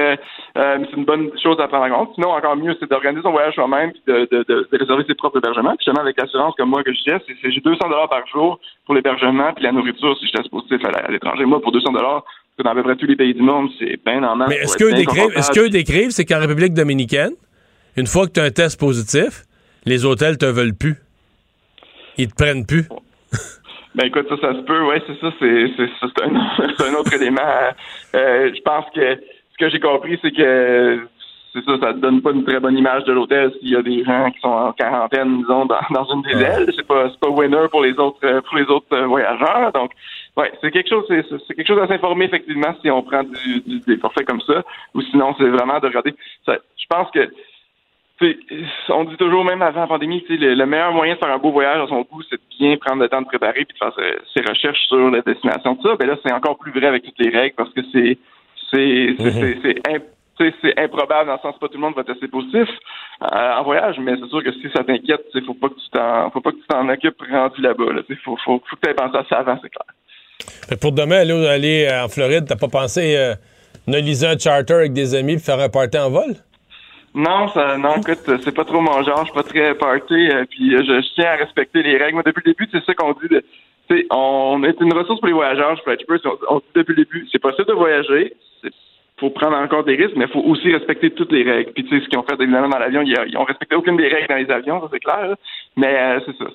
euh, 0.57 0.77
c'est 0.89 0.97
une 0.97 1.05
bonne 1.05 1.29
chose 1.41 1.59
à 1.59 1.67
prendre 1.67 1.85
en 1.85 2.05
compte. 2.05 2.15
Sinon, 2.15 2.29
encore 2.29 2.55
mieux, 2.55 2.75
c'est 2.79 2.89
d'organiser 2.89 3.21
son 3.21 3.31
voyage 3.31 3.53
soi-même, 3.53 3.91
puis 3.91 4.01
de, 4.07 4.27
de, 4.31 4.43
de, 4.47 4.67
réserver 4.71 5.03
ses 5.07 5.15
propres 5.15 5.37
hébergements. 5.37 5.75
Puis, 5.75 5.85
justement, 5.85 6.01
avec 6.01 6.19
l'assurance, 6.19 6.55
comme 6.55 6.69
moi, 6.69 6.83
que 6.83 6.93
je 6.93 6.97
disais, 6.97 7.17
c'est, 7.27 7.51
j'ai 7.51 7.61
200 7.61 7.89
dollars 7.89 8.09
par 8.09 8.25
jour 8.27 8.59
pour 8.85 8.95
l'hébergement, 8.95 9.53
puis 9.53 9.63
la 9.63 9.71
nourriture, 9.71 10.17
si 10.17 10.27
je 10.27 10.31
teste 10.31 10.49
positif 10.49 10.79
à 10.85 11.11
l'étranger. 11.11 11.45
Moi, 11.45 11.61
pour 11.61 11.71
200 11.71 11.91
dollars, 11.91 12.23
dans 12.63 12.71
à 12.71 12.75
peu 12.75 12.83
près 12.83 12.95
tous 12.95 13.07
les 13.07 13.15
pays 13.15 13.33
du 13.33 13.41
monde, 13.41 13.69
c'est 13.79 13.99
bien 14.05 14.23
en 14.23 14.35
masse. 14.35 14.49
Mais 14.49 14.57
est-ce 14.57 14.77
qu'eux 14.77 14.93
décrivent, 14.93 15.31
est-ce 15.35 15.51
qu'eux 15.51 15.69
décrivent, 15.69 16.11
c'est 16.11 16.25
qu'en 16.25 16.39
République 16.39 16.73
dominicaine, 16.73 17.31
une 17.97 18.07
fois 18.07 18.27
que 18.27 18.33
tu 18.33 18.39
as 18.39 18.43
un 18.43 18.51
test 18.51 18.79
positif, 18.79 19.43
les 19.85 20.05
hôtels 20.05 20.37
te 20.37 20.45
veulent 20.45 20.75
plus. 20.75 20.97
Ils 22.17 22.27
te 22.27 22.35
prennent 22.35 22.65
plus. 22.65 22.87
Ben 23.93 24.05
écoute, 24.05 24.25
ça, 24.29 24.37
ça 24.39 24.53
se 24.53 24.61
peut, 24.61 24.85
ouais, 24.85 25.03
c'est 25.05 25.19
ça, 25.19 25.33
c'est, 25.37 25.67
c'est, 25.75 26.23
un, 26.87 26.93
autre 26.93 27.13
élément. 27.13 27.41
Euh, 28.15 28.49
je 28.55 28.61
pense 28.61 28.85
que 28.95 29.15
ce 29.15 29.57
que 29.59 29.69
j'ai 29.69 29.81
compris, 29.81 30.17
c'est 30.21 30.31
que 30.31 31.05
c'est 31.51 31.65
ça, 31.65 31.77
ça 31.81 31.91
donne 31.91 32.21
pas 32.21 32.31
une 32.31 32.45
très 32.45 32.61
bonne 32.61 32.77
image 32.77 33.03
de 33.03 33.11
l'hôtel 33.11 33.51
s'il 33.59 33.71
y 33.71 33.75
a 33.75 33.81
des 33.81 34.05
gens 34.05 34.31
qui 34.31 34.39
sont 34.39 34.47
en 34.47 34.71
quarantaine, 34.71 35.39
disons, 35.39 35.65
dans, 35.65 35.81
dans 35.89 36.05
une 36.05 36.21
des 36.21 36.41
ailes. 36.41 36.71
C'est 36.73 36.87
pas, 36.87 37.09
c'est 37.09 37.19
pas 37.19 37.27
winner 37.27 37.67
pour 37.69 37.81
les 37.81 37.91
autres, 37.99 38.39
pour 38.47 38.57
les 38.57 38.63
autres 38.63 38.87
euh, 38.93 39.07
voyageurs. 39.07 39.73
Donc, 39.73 39.91
ouais, 40.37 40.53
c'est 40.61 40.71
quelque 40.71 40.89
chose, 40.89 41.03
c'est, 41.09 41.25
c'est 41.45 41.53
quelque 41.53 41.67
chose 41.67 41.81
à 41.81 41.87
s'informer 41.87 42.25
effectivement 42.25 42.73
si 42.81 42.89
on 42.89 43.03
prend 43.03 43.23
du, 43.23 43.59
du, 43.59 43.79
des 43.81 43.97
forfaits 43.97 44.25
comme 44.25 44.41
ça, 44.41 44.63
ou 44.93 45.01
sinon 45.01 45.35
c'est 45.37 45.49
vraiment 45.49 45.79
de 45.79 45.87
regarder. 45.87 46.15
Ça, 46.45 46.55
je 46.77 46.85
pense 46.87 47.11
que 47.11 47.29
on 48.89 49.03
dit 49.05 49.17
toujours, 49.17 49.43
même 49.43 49.61
avant 49.61 49.81
la 49.81 49.87
pandémie, 49.87 50.23
le, 50.29 50.53
le 50.53 50.65
meilleur 50.65 50.93
moyen 50.93 51.15
de 51.15 51.19
faire 51.19 51.33
un 51.33 51.37
beau 51.37 51.51
voyage 51.51 51.81
à 51.81 51.87
son 51.87 52.01
goût, 52.01 52.21
c'est 52.29 52.35
de 52.35 52.41
bien 52.59 52.77
prendre 52.77 53.01
le 53.01 53.09
temps 53.09 53.21
de 53.21 53.27
préparer 53.27 53.65
puis 53.65 53.73
de 53.73 53.77
faire 53.77 53.93
ses, 54.33 54.41
recherches 54.41 54.81
sur 54.87 55.09
la 55.09 55.21
destination. 55.21 55.75
Tout 55.75 55.89
ça, 55.89 55.95
ben 55.95 56.07
là, 56.07 56.17
c'est 56.23 56.33
encore 56.33 56.57
plus 56.57 56.71
vrai 56.71 56.87
avec 56.87 57.03
toutes 57.03 57.19
les 57.19 57.29
règles 57.29 57.55
parce 57.55 57.71
que 57.73 57.81
c'est 57.91 58.17
c'est 58.71 59.15
c'est 60.37 60.53
c'est 60.61 60.79
improbable 60.79 61.27
dans 61.27 61.33
le 61.33 61.39
sens 61.39 61.55
que 61.55 61.59
pas 61.59 61.67
tout 61.67 61.75
le 61.75 61.81
monde 61.81 61.95
va 61.95 62.03
tester 62.03 62.27
positif 62.27 62.67
euh, 63.21 63.53
en 63.53 63.63
voyage, 63.63 63.97
mais 63.99 64.13
c'est 64.19 64.29
sûr 64.29 64.43
que 64.43 64.51
si 64.53 64.67
ça 64.75 64.83
t'inquiète, 64.83 65.25
il 65.35 65.45
faut 65.45 65.53
pas 65.53 65.69
que 65.69 65.75
tu 65.75 65.89
t'en 65.91 66.31
faut 66.31 66.41
pas 66.41 66.51
que 66.51 66.57
tu 66.57 66.67
t'en 66.67 66.87
occupes 66.89 67.21
rendu 67.29 67.61
là-bas. 67.61 67.93
Là, 67.93 68.01
faut, 68.23 68.37
faut, 68.37 68.61
faut 68.67 68.75
que 68.75 68.81
tu 68.81 68.89
aies 68.89 68.93
pensé 68.93 69.17
à 69.17 69.25
ça 69.29 69.37
avant, 69.39 69.59
c'est 69.61 69.69
clair. 69.69 70.79
pour 70.79 70.91
demain, 70.91 71.17
aller, 71.17 71.47
aller 71.47 71.89
en 72.03 72.07
Floride, 72.07 72.45
t'as 72.47 72.55
pas 72.55 72.69
pensé 72.69 73.15
euh, 73.15 73.35
ne 73.87 73.97
liser 73.99 74.27
un 74.27 74.37
charter 74.37 74.73
avec 74.73 74.93
des 74.93 75.15
amis 75.15 75.33
et 75.33 75.39
faire 75.39 75.59
un 75.59 75.69
party 75.69 75.97
en 75.97 76.09
vol? 76.09 76.35
Non, 77.13 77.47
ça, 77.49 77.77
non, 77.77 77.97
écoute, 77.97 78.39
c'est 78.41 78.55
pas 78.55 78.63
trop 78.63 78.79
mon 78.79 79.03
genre, 79.03 79.19
je 79.19 79.25
suis 79.25 79.33
pas 79.33 79.43
très 79.43 79.75
party, 79.75 80.29
euh, 80.29 80.45
puis 80.49 80.71
je, 80.71 81.13
tiens 81.15 81.31
à 81.31 81.35
respecter 81.35 81.83
les 81.83 81.97
règles. 81.97 82.13
Moi, 82.13 82.23
depuis 82.25 82.43
le 82.45 82.53
début, 82.53 82.69
c'est 82.71 82.83
ça 82.85 82.93
qu'on 82.93 83.13
dit. 83.13 83.27
De, 83.29 83.43
on 84.09 84.63
est 84.63 84.79
une 84.79 84.93
ressource 84.93 85.19
pour 85.19 85.27
les 85.27 85.33
voyageurs, 85.33 85.75
je 85.75 85.83
peux 85.83 86.19
on, 86.25 86.55
on 86.55 86.59
dit 86.59 86.65
depuis 86.75 86.95
le 86.95 87.03
début, 87.03 87.27
c'est 87.31 87.41
possible 87.41 87.67
de 87.67 87.73
voyager, 87.73 88.33
faut 89.21 89.29
prendre 89.29 89.55
encore 89.55 89.83
des 89.83 89.95
risques, 89.95 90.15
mais 90.15 90.25
il 90.25 90.31
faut 90.31 90.41
aussi 90.41 90.73
respecter 90.73 91.11
toutes 91.11 91.31
les 91.31 91.43
règles. 91.43 91.71
Puis 91.73 91.83
tu 91.83 91.89
sais, 91.89 92.03
ce 92.03 92.09
qu'ils 92.09 92.17
ont 92.17 92.23
fait 92.23 92.41
évidemment 92.41 92.69
dans 92.69 92.79
l'avion, 92.79 93.03
ils, 93.03 93.37
ont 93.37 93.43
respecté 93.43 93.75
aucune 93.75 93.95
des 93.95 94.07
règles 94.07 94.27
dans 94.27 94.35
les 94.35 94.49
avions, 94.49 94.81
ça 94.81 94.87
c'est 94.91 94.99
clair. 94.99 95.35
Mais 95.77 95.95
euh, 95.95 96.19
c'est 96.25 96.37
ça, 96.37 96.45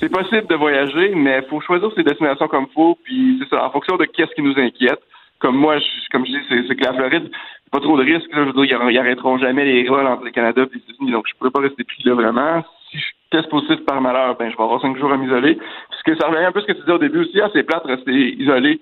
c'est 0.00 0.08
possible 0.08 0.46
de 0.48 0.54
voyager, 0.54 1.14
mais 1.14 1.42
il 1.44 1.48
faut 1.48 1.60
choisir 1.60 1.90
ses 1.94 2.02
destinations 2.02 2.48
comme 2.48 2.66
il 2.70 2.72
faut. 2.72 2.98
Puis 3.04 3.38
c'est 3.40 3.54
ça, 3.54 3.66
en 3.66 3.70
fonction 3.70 3.96
de 3.96 4.06
qu'est-ce 4.06 4.34
qui 4.34 4.42
nous 4.42 4.58
inquiète. 4.58 5.00
Comme 5.38 5.56
moi, 5.56 5.78
je, 5.78 5.84
comme 6.10 6.24
je 6.24 6.32
dis, 6.32 6.64
c'est 6.68 6.76
que 6.76 6.84
la 6.84 6.94
Floride, 6.94 7.30
pas 7.70 7.80
trop 7.80 7.98
de 7.98 8.04
risques. 8.04 8.30
je 8.32 8.40
veux 8.40 8.52
dire, 8.52 8.78
ils 8.90 8.94
n'arrêteront 8.94 9.38
jamais 9.38 9.64
les 9.64 9.84
vols 9.88 10.06
entre 10.06 10.24
le 10.24 10.30
Canada 10.30 10.62
et 10.62 10.74
les 10.74 10.80
États-Unis, 10.80 11.12
donc 11.12 11.26
je 11.26 11.34
ne 11.34 11.38
pourrais 11.38 11.50
pas 11.50 11.60
rester 11.60 11.84
pris 11.84 12.02
là 12.04 12.14
vraiment. 12.14 12.64
Si 12.90 12.98
je 12.98 13.06
teste 13.30 13.50
positif 13.50 13.84
par 13.84 14.00
malheur, 14.00 14.36
ben 14.38 14.50
je 14.50 14.56
vais 14.56 14.62
avoir 14.62 14.80
cinq 14.80 14.96
jours 14.96 15.12
à 15.12 15.16
m'isoler. 15.16 15.58
Parce 15.90 16.02
que 16.02 16.16
ça 16.16 16.28
revient 16.28 16.44
un 16.44 16.52
peu 16.52 16.60
à 16.60 16.62
ce 16.62 16.66
que 16.68 16.72
tu 16.72 16.80
disais 16.80 16.92
au 16.92 16.98
début 16.98 17.20
aussi, 17.20 17.40
ah, 17.40 17.50
c'est 17.52 17.64
plate 17.64 17.86
de 17.86 17.92
rester 17.92 18.12
isolé 18.40 18.80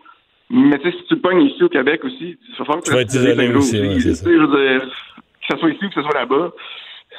mais 0.51 0.79
tu 0.79 0.91
sais, 0.91 0.97
si 0.97 1.05
tu 1.05 1.15
le 1.15 1.21
pognes 1.21 1.43
ici 1.43 1.63
au 1.63 1.69
Québec 1.69 2.05
aussi, 2.05 2.37
il 2.41 2.55
va 2.59 2.65
falloir 2.65 2.83
que 2.83 2.91
tu 2.91 3.07
t'isoler 3.07 3.55
aussi. 3.55 3.81
Ouais, 3.81 4.01
c'est 4.01 4.15
ça. 4.15 4.25
que 4.25 4.87
ce 5.51 5.57
soit 5.59 5.71
ici 5.71 5.85
ou 5.85 5.89
que 5.89 5.95
ce 5.95 6.03
soit 6.03 6.15
là-bas, 6.15 6.53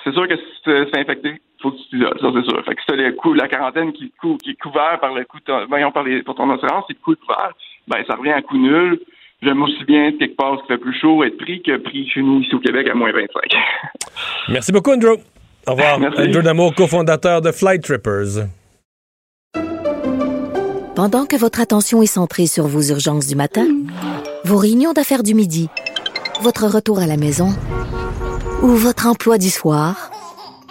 c'est 0.03 0.13
sûr 0.13 0.27
que 0.27 0.35
si 0.35 0.43
tu 0.63 0.71
es 0.71 0.99
infecté, 0.99 1.29
il 1.29 1.61
faut 1.61 1.71
que 1.71 1.77
tu 1.77 1.89
t'isoles, 1.89 2.19
ça 2.21 2.27
c'est 2.33 2.49
sûr. 2.49 2.63
Fait 2.63 2.75
que 2.75 2.81
si 2.81 2.87
tu 2.87 2.93
as 2.93 3.35
la 3.35 3.47
quarantaine 3.47 3.93
qui, 3.93 4.11
qui 4.43 4.49
est 4.51 4.61
couvert 4.61 4.99
par 4.99 5.13
le 5.13 5.25
coût, 5.25 5.39
voyons 5.67 5.91
par 5.91 6.03
les, 6.03 6.21
pour 6.21 6.35
ton 6.35 6.49
assurance, 6.51 6.85
si 6.87 6.93
le 6.93 6.99
coût 7.03 7.13
est 7.13 7.19
couvert, 7.19 7.53
ben 7.87 8.03
ça 8.07 8.15
revient 8.15 8.31
à 8.31 8.41
coût 8.41 8.57
nul. 8.57 8.99
J'aime 9.45 9.61
aussi 9.61 9.83
bien 9.85 10.11
quelque 10.17 10.35
part 10.35 10.59
qui 10.61 10.67
fait 10.67 10.77
plus 10.79 10.97
chaud 10.99 11.23
être 11.23 11.37
pris 11.37 11.61
que 11.61 11.77
pris 11.77 12.09
chez 12.09 12.21
nous 12.21 12.39
ici 12.41 12.55
au 12.55 12.59
Québec 12.59 12.87
à 12.91 12.95
moins 12.95 13.11
25. 13.11 13.27
Merci 14.49 14.71
beaucoup, 14.71 14.91
Andrew. 14.91 15.17
Au 15.67 15.71
revoir. 15.71 15.99
Andrew 16.17 16.41
Damo, 16.41 16.71
cofondateur 16.71 17.41
de 17.41 17.51
Flight 17.51 17.83
Trippers. 17.83 18.47
Pendant 20.95 21.25
que 21.27 21.35
votre 21.35 21.61
attention 21.61 22.01
est 22.01 22.07
centrée 22.07 22.47
sur 22.47 22.65
vos 22.65 22.81
urgences 22.81 23.27
du 23.27 23.35
matin, 23.35 23.67
vos 24.45 24.57
réunions 24.57 24.93
d'affaires 24.93 25.23
du 25.23 25.35
midi, 25.35 25.69
votre 26.41 26.65
retour 26.65 26.99
à 26.99 27.05
la 27.05 27.17
maison 27.17 27.49
ou 28.63 28.69
votre 28.69 29.05
emploi 29.05 29.37
du 29.37 29.49
soir, 29.49 30.09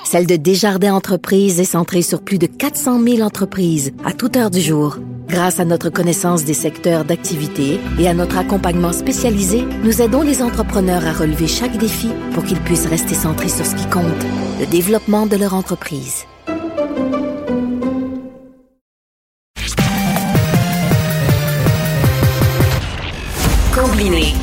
celle 0.03 0.27
de 0.27 0.37
Desjardins 0.37 0.95
Entreprises 0.95 1.61
est 1.61 1.65
centrée 1.65 2.03
sur 2.03 2.23
plus 2.23 2.39
de 2.39 2.47
400 2.47 3.01
000 3.01 3.21
entreprises 3.21 3.93
à 4.05 4.13
toute 4.13 4.37
heure 4.37 4.51
du 4.51 4.61
jour. 4.61 4.99
Grâce 5.35 5.59
à 5.59 5.65
notre 5.65 5.91
connaissance 5.91 6.45
des 6.45 6.55
secteurs 6.55 7.05
d'activité 7.05 7.81
et 7.99 8.09
à 8.09 8.15
notre 8.15 8.39
accompagnement 8.39 8.93
spécialisé, 8.93 9.65
nous 9.83 10.01
aidons 10.01 10.23
les 10.23 10.41
entrepreneurs 10.41 11.05
à 11.05 11.13
relever 11.13 11.49
chaque 11.49 11.77
défi 11.77 12.09
pour 12.35 12.45
qu'ils 12.45 12.61
puissent 12.61 12.87
rester 12.87 13.15
centrés 13.15 13.49
sur 13.49 13.67
ce 13.67 13.75
qui 13.75 13.87
compte, 13.91 14.05
le 14.61 14.67
développement 14.67 15.27
de 15.27 15.37
leur 15.37 15.55
entreprise. 15.55 16.25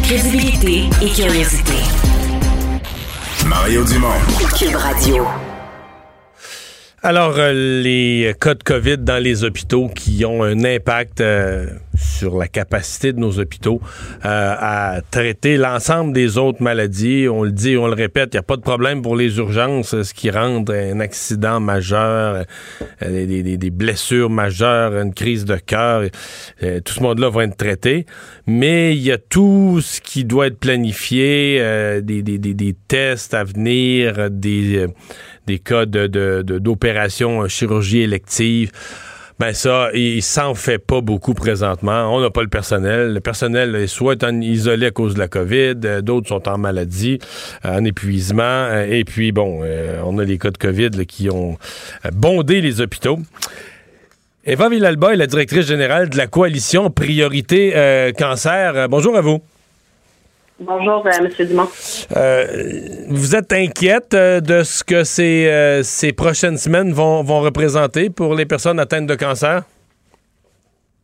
crédibilité 0.03 0.89
et 1.01 1.09
curiosité. 1.09 1.73
Mario 3.47 3.85
Dumont. 3.85 4.19
Cube 4.57 4.75
Radio. 4.75 5.25
Alors, 7.03 7.33
euh, 7.39 7.81
les 7.81 8.31
cas 8.39 8.53
de 8.53 8.61
COVID 8.61 8.99
dans 8.99 9.17
les 9.17 9.43
hôpitaux 9.43 9.87
qui 9.87 10.23
ont 10.23 10.43
un 10.43 10.63
impact 10.63 11.19
euh, 11.19 11.65
sur 11.95 12.37
la 12.37 12.47
capacité 12.47 13.11
de 13.11 13.17
nos 13.17 13.39
hôpitaux 13.39 13.81
euh, 14.23 14.55
à 14.59 15.01
traiter 15.09 15.57
l'ensemble 15.57 16.13
des 16.13 16.37
autres 16.37 16.61
maladies. 16.61 17.27
On 17.27 17.41
le 17.41 17.51
dit, 17.51 17.75
on 17.75 17.87
le 17.87 17.95
répète, 17.95 18.29
il 18.33 18.35
n'y 18.35 18.41
a 18.41 18.43
pas 18.43 18.55
de 18.55 18.61
problème 18.61 19.01
pour 19.01 19.15
les 19.15 19.35
urgences, 19.37 19.99
ce 20.03 20.13
qui 20.13 20.29
rend 20.29 20.63
un 20.69 20.99
accident 20.99 21.59
majeur, 21.59 22.45
des, 23.01 23.71
blessures 23.71 24.29
majeures, 24.29 24.95
une 24.95 25.15
crise 25.15 25.43
de 25.45 25.55
cœur. 25.55 26.03
tout 26.59 26.93
ce 26.93 27.01
monde-là 27.01 27.31
va 27.31 27.45
être 27.45 27.57
traité. 27.57 28.05
Mais 28.45 28.95
il 28.95 29.01
y 29.01 29.11
a 29.11 29.17
tout 29.17 29.79
ce 29.81 30.01
qui 30.01 30.23
doit 30.23 30.47
être 30.47 30.59
planifié, 30.59 32.01
des, 32.03 32.21
des, 32.21 32.75
tests 32.87 33.33
à 33.33 33.43
venir, 33.43 34.29
des 34.29 34.85
des 35.47 35.59
cas 35.59 35.85
d'opération 35.85 37.43
de, 37.43 37.47
chirurgie 37.47 38.01
élective. 38.01 38.71
Ben 39.41 39.53
ça, 39.53 39.89
il 39.95 40.21
s'en 40.21 40.53
fait 40.53 40.77
pas 40.77 41.01
beaucoup 41.01 41.33
présentement. 41.33 42.15
On 42.15 42.21
n'a 42.21 42.29
pas 42.29 42.43
le 42.43 42.47
personnel. 42.47 43.11
Le 43.11 43.19
personnel 43.21 43.75
est 43.75 43.87
soit 43.87 44.23
isolé 44.23 44.85
à 44.85 44.91
cause 44.91 45.15
de 45.15 45.19
la 45.19 45.27
COVID, 45.27 45.77
euh, 45.83 46.01
d'autres 46.01 46.27
sont 46.27 46.47
en 46.47 46.59
maladie, 46.59 47.17
euh, 47.65 47.79
en 47.79 47.83
épuisement. 47.83 48.43
Euh, 48.43 48.85
et 48.87 49.03
puis, 49.03 49.31
bon, 49.31 49.63
on 50.05 50.19
a 50.19 50.23
les 50.23 50.37
cas 50.37 50.51
de 50.51 50.59
COVID 50.59 51.07
qui 51.07 51.31
ont 51.31 51.57
bondé 52.13 52.61
les 52.61 52.81
hôpitaux. 52.81 53.17
Eva 54.45 54.69
Villalba 54.69 55.13
est 55.13 55.17
la 55.17 55.25
directrice 55.25 55.65
générale 55.65 56.09
de 56.09 56.17
la 56.17 56.27
coalition 56.27 56.91
Priorité 56.91 58.13
Cancer. 58.19 58.89
bonjour 58.89 59.17
à 59.17 59.21
vous. 59.21 59.41
Bonjour, 60.63 61.03
euh, 61.07 61.09
M. 61.09 61.47
Dumont. 61.47 61.67
Euh, 62.15 62.45
vous 63.09 63.35
êtes 63.35 63.51
inquiète 63.51 64.13
euh, 64.13 64.39
de 64.41 64.61
ce 64.61 64.83
que 64.83 65.03
ces, 65.03 65.81
ces 65.83 66.13
prochaines 66.13 66.57
semaines 66.57 66.93
vont, 66.93 67.23
vont, 67.23 67.39
représenter 67.39 68.11
pour 68.11 68.35
les 68.35 68.45
personnes 68.45 68.79
atteintes 68.79 69.07
de 69.07 69.15
cancer? 69.15 69.63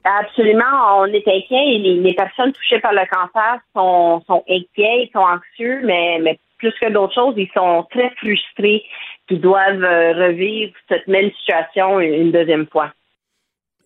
Absolument, 0.03 0.99
on 0.99 1.05
est 1.05 1.28
inquiet 1.28 1.76
et 1.76 1.80
les, 1.80 2.14
personnes 2.14 2.53
touchées 2.53 2.80
par 2.80 2.93
le 2.93 3.01
cancer 3.12 3.60
sont, 3.76 4.22
sont 4.28 4.43
inquiets, 4.47 5.05
ils 5.05 5.10
sont 5.12 5.26
anxieux, 5.26 5.82
mais, 5.84 6.20
mais 6.22 6.39
plus 6.60 6.74
que 6.80 6.91
d'autres 6.91 7.16
choses, 7.16 7.34
ils 7.36 7.49
sont 7.55 7.86
très 7.89 8.12
frustrés 8.18 8.84
qu'ils 9.28 9.41
doivent 9.41 9.82
revivre 9.82 10.72
cette 10.88 11.08
même 11.08 11.32
situation 11.39 11.99
une 11.99 12.32
deuxième 12.32 12.68
fois. 12.68 12.91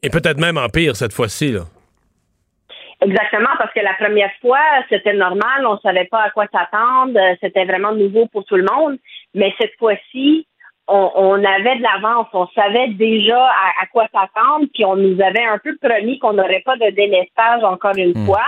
Et 0.04 0.10
peut-être 0.10 0.40
même 0.40 0.58
en 0.58 0.68
pire 0.68 0.98
cette 0.98 1.14
fois-ci, 1.14 1.54
là. 1.54 1.62
Exactement, 3.04 3.50
parce 3.58 3.74
que 3.74 3.80
la 3.80 3.96
première 3.96 4.32
fois, 4.42 4.60
c'était 4.90 5.14
normal, 5.14 5.66
on 5.66 5.80
savait 5.80 6.06
pas 6.06 6.22
à 6.22 6.30
quoi 6.30 6.46
s'attendre, 6.52 7.20
c'était 7.42 7.66
vraiment 7.66 7.94
nouveau 7.94 8.28
pour 8.28 8.46
tout 8.46 8.58
le 8.58 8.66
monde. 8.72 8.98
Mais 9.34 9.54
cette 9.60 9.76
fois-ci, 9.80 10.46
on, 10.88 11.44
avait 11.44 11.78
de 11.78 11.82
l'avance, 11.82 12.28
on 12.34 12.48
savait 12.48 12.90
déjà 12.90 13.44
à, 13.82 13.86
quoi 13.92 14.08
s'attendre, 14.14 14.68
puis 14.74 14.86
on 14.86 14.96
nous 14.96 15.20
avait 15.22 15.44
un 15.44 15.58
peu 15.58 15.76
promis 15.82 16.20
qu'on 16.20 16.34
n'aurait 16.34 16.64
pas 16.66 16.76
de 16.76 16.90
délestage 16.92 17.64
encore 17.64 17.96
une 17.96 18.12
hmm. 18.16 18.26
fois. 18.26 18.46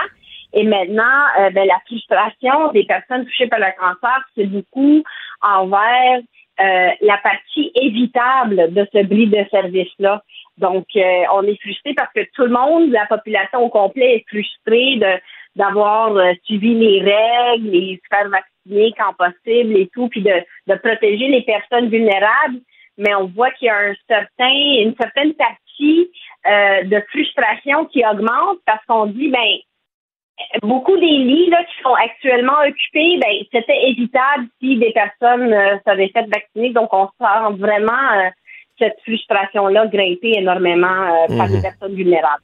Et 0.52 0.62
maintenant, 0.62 1.02
euh, 1.40 1.50
ben, 1.50 1.66
la 1.66 1.80
frustration 1.86 2.70
des 2.72 2.84
personnes 2.84 3.24
touchées 3.24 3.48
par 3.48 3.58
le 3.58 3.66
cancer, 3.78 4.18
c'est 4.36 4.46
beaucoup 4.46 5.02
envers 5.42 6.20
euh, 6.60 6.90
la 7.00 7.18
partie 7.18 7.72
évitable 7.74 8.72
de 8.72 8.86
ce 8.92 9.04
bris 9.04 9.26
de 9.26 9.44
service-là. 9.50 10.22
Donc, 10.58 10.86
euh, 10.96 11.22
on 11.32 11.42
est 11.42 11.60
frustré 11.60 11.94
parce 11.94 12.12
que 12.12 12.20
tout 12.34 12.42
le 12.42 12.50
monde, 12.50 12.90
la 12.90 13.06
population 13.06 13.60
au 13.64 13.68
complet, 13.68 14.16
est 14.16 14.24
frustrée 14.28 14.96
de 14.96 15.20
d'avoir 15.56 16.16
euh, 16.16 16.32
suivi 16.42 16.74
les 16.74 17.00
règles, 17.00 17.70
les 17.70 18.00
se 18.02 18.16
faire 18.16 18.28
vacciner 18.28 18.92
quand 18.98 19.12
possible 19.14 19.76
et 19.76 19.88
tout, 19.94 20.08
puis 20.08 20.20
de, 20.20 20.32
de 20.66 20.74
protéger 20.78 21.28
les 21.28 21.42
personnes 21.42 21.88
vulnérables. 21.88 22.58
Mais 22.98 23.14
on 23.14 23.26
voit 23.26 23.52
qu'il 23.52 23.66
y 23.66 23.70
a 23.70 23.76
un 23.76 23.94
certain, 24.08 24.50
une 24.50 24.96
certaine 25.00 25.32
partie 25.34 26.10
euh, 26.48 26.82
de 26.82 27.00
frustration 27.08 27.84
qui 27.86 28.04
augmente 28.04 28.58
parce 28.66 28.84
qu'on 28.86 29.06
dit, 29.06 29.28
ben, 29.28 30.58
beaucoup 30.62 30.96
des 30.96 31.06
lits 31.06 31.50
là, 31.50 31.62
qui 31.62 31.82
sont 31.84 31.94
actuellement 31.94 32.58
occupés, 32.66 33.18
ben, 33.18 33.44
c'était 33.52 33.90
évitable 33.90 34.48
si 34.60 34.76
des 34.76 34.92
personnes 34.92 35.54
s'avaient 35.84 36.10
fait 36.12 36.26
vacciner. 36.26 36.70
Donc, 36.70 36.92
on 36.92 37.06
sent 37.20 37.58
vraiment 37.58 38.32
cette 38.78 38.96
frustration-là 39.04 39.86
grimper 39.86 40.38
énormément 40.38 40.86
euh, 40.86 41.36
par 41.36 41.46
les 41.48 41.56
mhm. 41.56 41.62
personnes 41.62 41.94
vulnérables. 41.94 42.42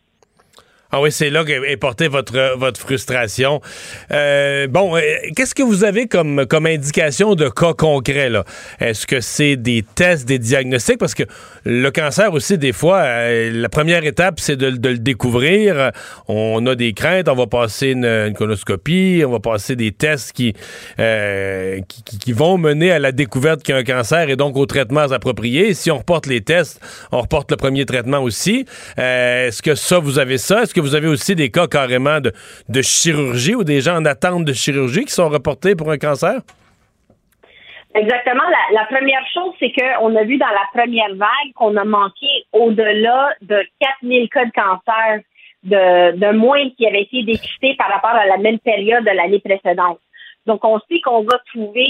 Ah 0.92 1.00
oui, 1.00 1.12
c'est 1.12 1.30
là 1.30 1.44
qu'est 1.44 1.76
portée 1.76 2.08
votre, 2.08 2.56
votre 2.58 2.80
frustration. 2.80 3.60
Euh, 4.10 4.66
bon, 4.66 4.96
euh, 4.96 5.00
qu'est-ce 5.36 5.54
que 5.54 5.62
vous 5.62 5.84
avez 5.84 6.08
comme, 6.08 6.46
comme 6.46 6.66
indication 6.66 7.36
de 7.36 7.48
cas 7.48 7.74
concrets? 7.74 8.28
là? 8.28 8.44
Est-ce 8.80 9.06
que 9.06 9.20
c'est 9.20 9.54
des 9.54 9.84
tests, 9.94 10.26
des 10.26 10.40
diagnostics? 10.40 10.98
Parce 10.98 11.14
que 11.14 11.22
le 11.64 11.90
cancer 11.90 12.32
aussi, 12.32 12.58
des 12.58 12.72
fois, 12.72 13.02
euh, 13.02 13.52
la 13.52 13.68
première 13.68 14.04
étape, 14.04 14.40
c'est 14.40 14.56
de, 14.56 14.66
le 14.66 14.98
découvrir. 14.98 15.92
On 16.26 16.66
a 16.66 16.74
des 16.74 16.92
craintes, 16.92 17.28
on 17.28 17.36
va 17.36 17.46
passer 17.46 17.90
une, 17.90 18.34
colonoscopie, 18.36 19.22
on 19.24 19.30
va 19.30 19.38
passer 19.38 19.76
des 19.76 19.92
tests 19.92 20.32
qui, 20.32 20.54
qui, 20.96 22.18
qui, 22.18 22.32
vont 22.32 22.58
mener 22.58 22.90
à 22.90 22.98
la 22.98 23.12
découverte 23.12 23.62
qu'il 23.62 23.76
y 23.76 23.78
a 23.78 23.80
un 23.80 23.84
cancer 23.84 24.28
et 24.28 24.34
donc 24.34 24.56
aux 24.56 24.66
traitements 24.66 25.12
appropriés. 25.12 25.72
Si 25.72 25.92
on 25.92 25.98
reporte 25.98 26.26
les 26.26 26.40
tests, 26.40 26.80
on 27.12 27.20
reporte 27.20 27.48
le 27.52 27.56
premier 27.56 27.86
traitement 27.86 28.18
aussi. 28.18 28.66
Est-ce 28.96 29.62
que 29.62 29.76
ça, 29.76 30.00
vous 30.00 30.18
avez 30.18 30.36
ça? 30.36 30.64
Est-ce 30.64 30.74
que 30.74 30.79
vous 30.80 30.94
avez 30.94 31.08
aussi 31.08 31.34
des 31.34 31.50
cas 31.50 31.66
carrément 31.66 32.20
de, 32.20 32.32
de 32.68 32.82
chirurgie 32.82 33.54
ou 33.54 33.64
des 33.64 33.80
gens 33.80 33.96
en 33.96 34.04
attente 34.04 34.44
de 34.44 34.52
chirurgie 34.52 35.04
qui 35.04 35.12
sont 35.12 35.28
reportés 35.28 35.74
pour 35.74 35.90
un 35.90 35.98
cancer? 35.98 36.40
Exactement. 37.94 38.42
La, 38.72 38.84
première 38.84 39.26
chose, 39.34 39.52
c'est 39.58 39.72
qu'on 39.72 40.14
a 40.14 40.22
vu 40.22 40.38
dans 40.38 40.46
la 40.46 40.68
première 40.72 41.14
vague 41.16 41.52
qu'on 41.56 41.76
a 41.76 41.84
manqué 41.84 42.28
au-delà 42.52 43.34
de 43.42 43.64
4000 43.80 44.28
cas 44.28 44.44
de 44.44 44.52
cancer 44.52 45.20
de, 45.64 46.16
de 46.16 46.36
moins 46.36 46.70
qui 46.70 46.86
avaient 46.86 47.02
été 47.02 47.22
dépistés 47.24 47.74
par 47.76 47.88
rapport 47.88 48.10
à 48.10 48.26
la 48.26 48.38
même 48.38 48.60
période 48.60 49.04
de 49.04 49.10
l'année 49.10 49.40
précédente. 49.40 49.98
Donc, 50.46 50.64
on 50.64 50.78
sait 50.88 51.00
qu'on 51.04 51.22
va 51.22 51.38
trouver 51.52 51.88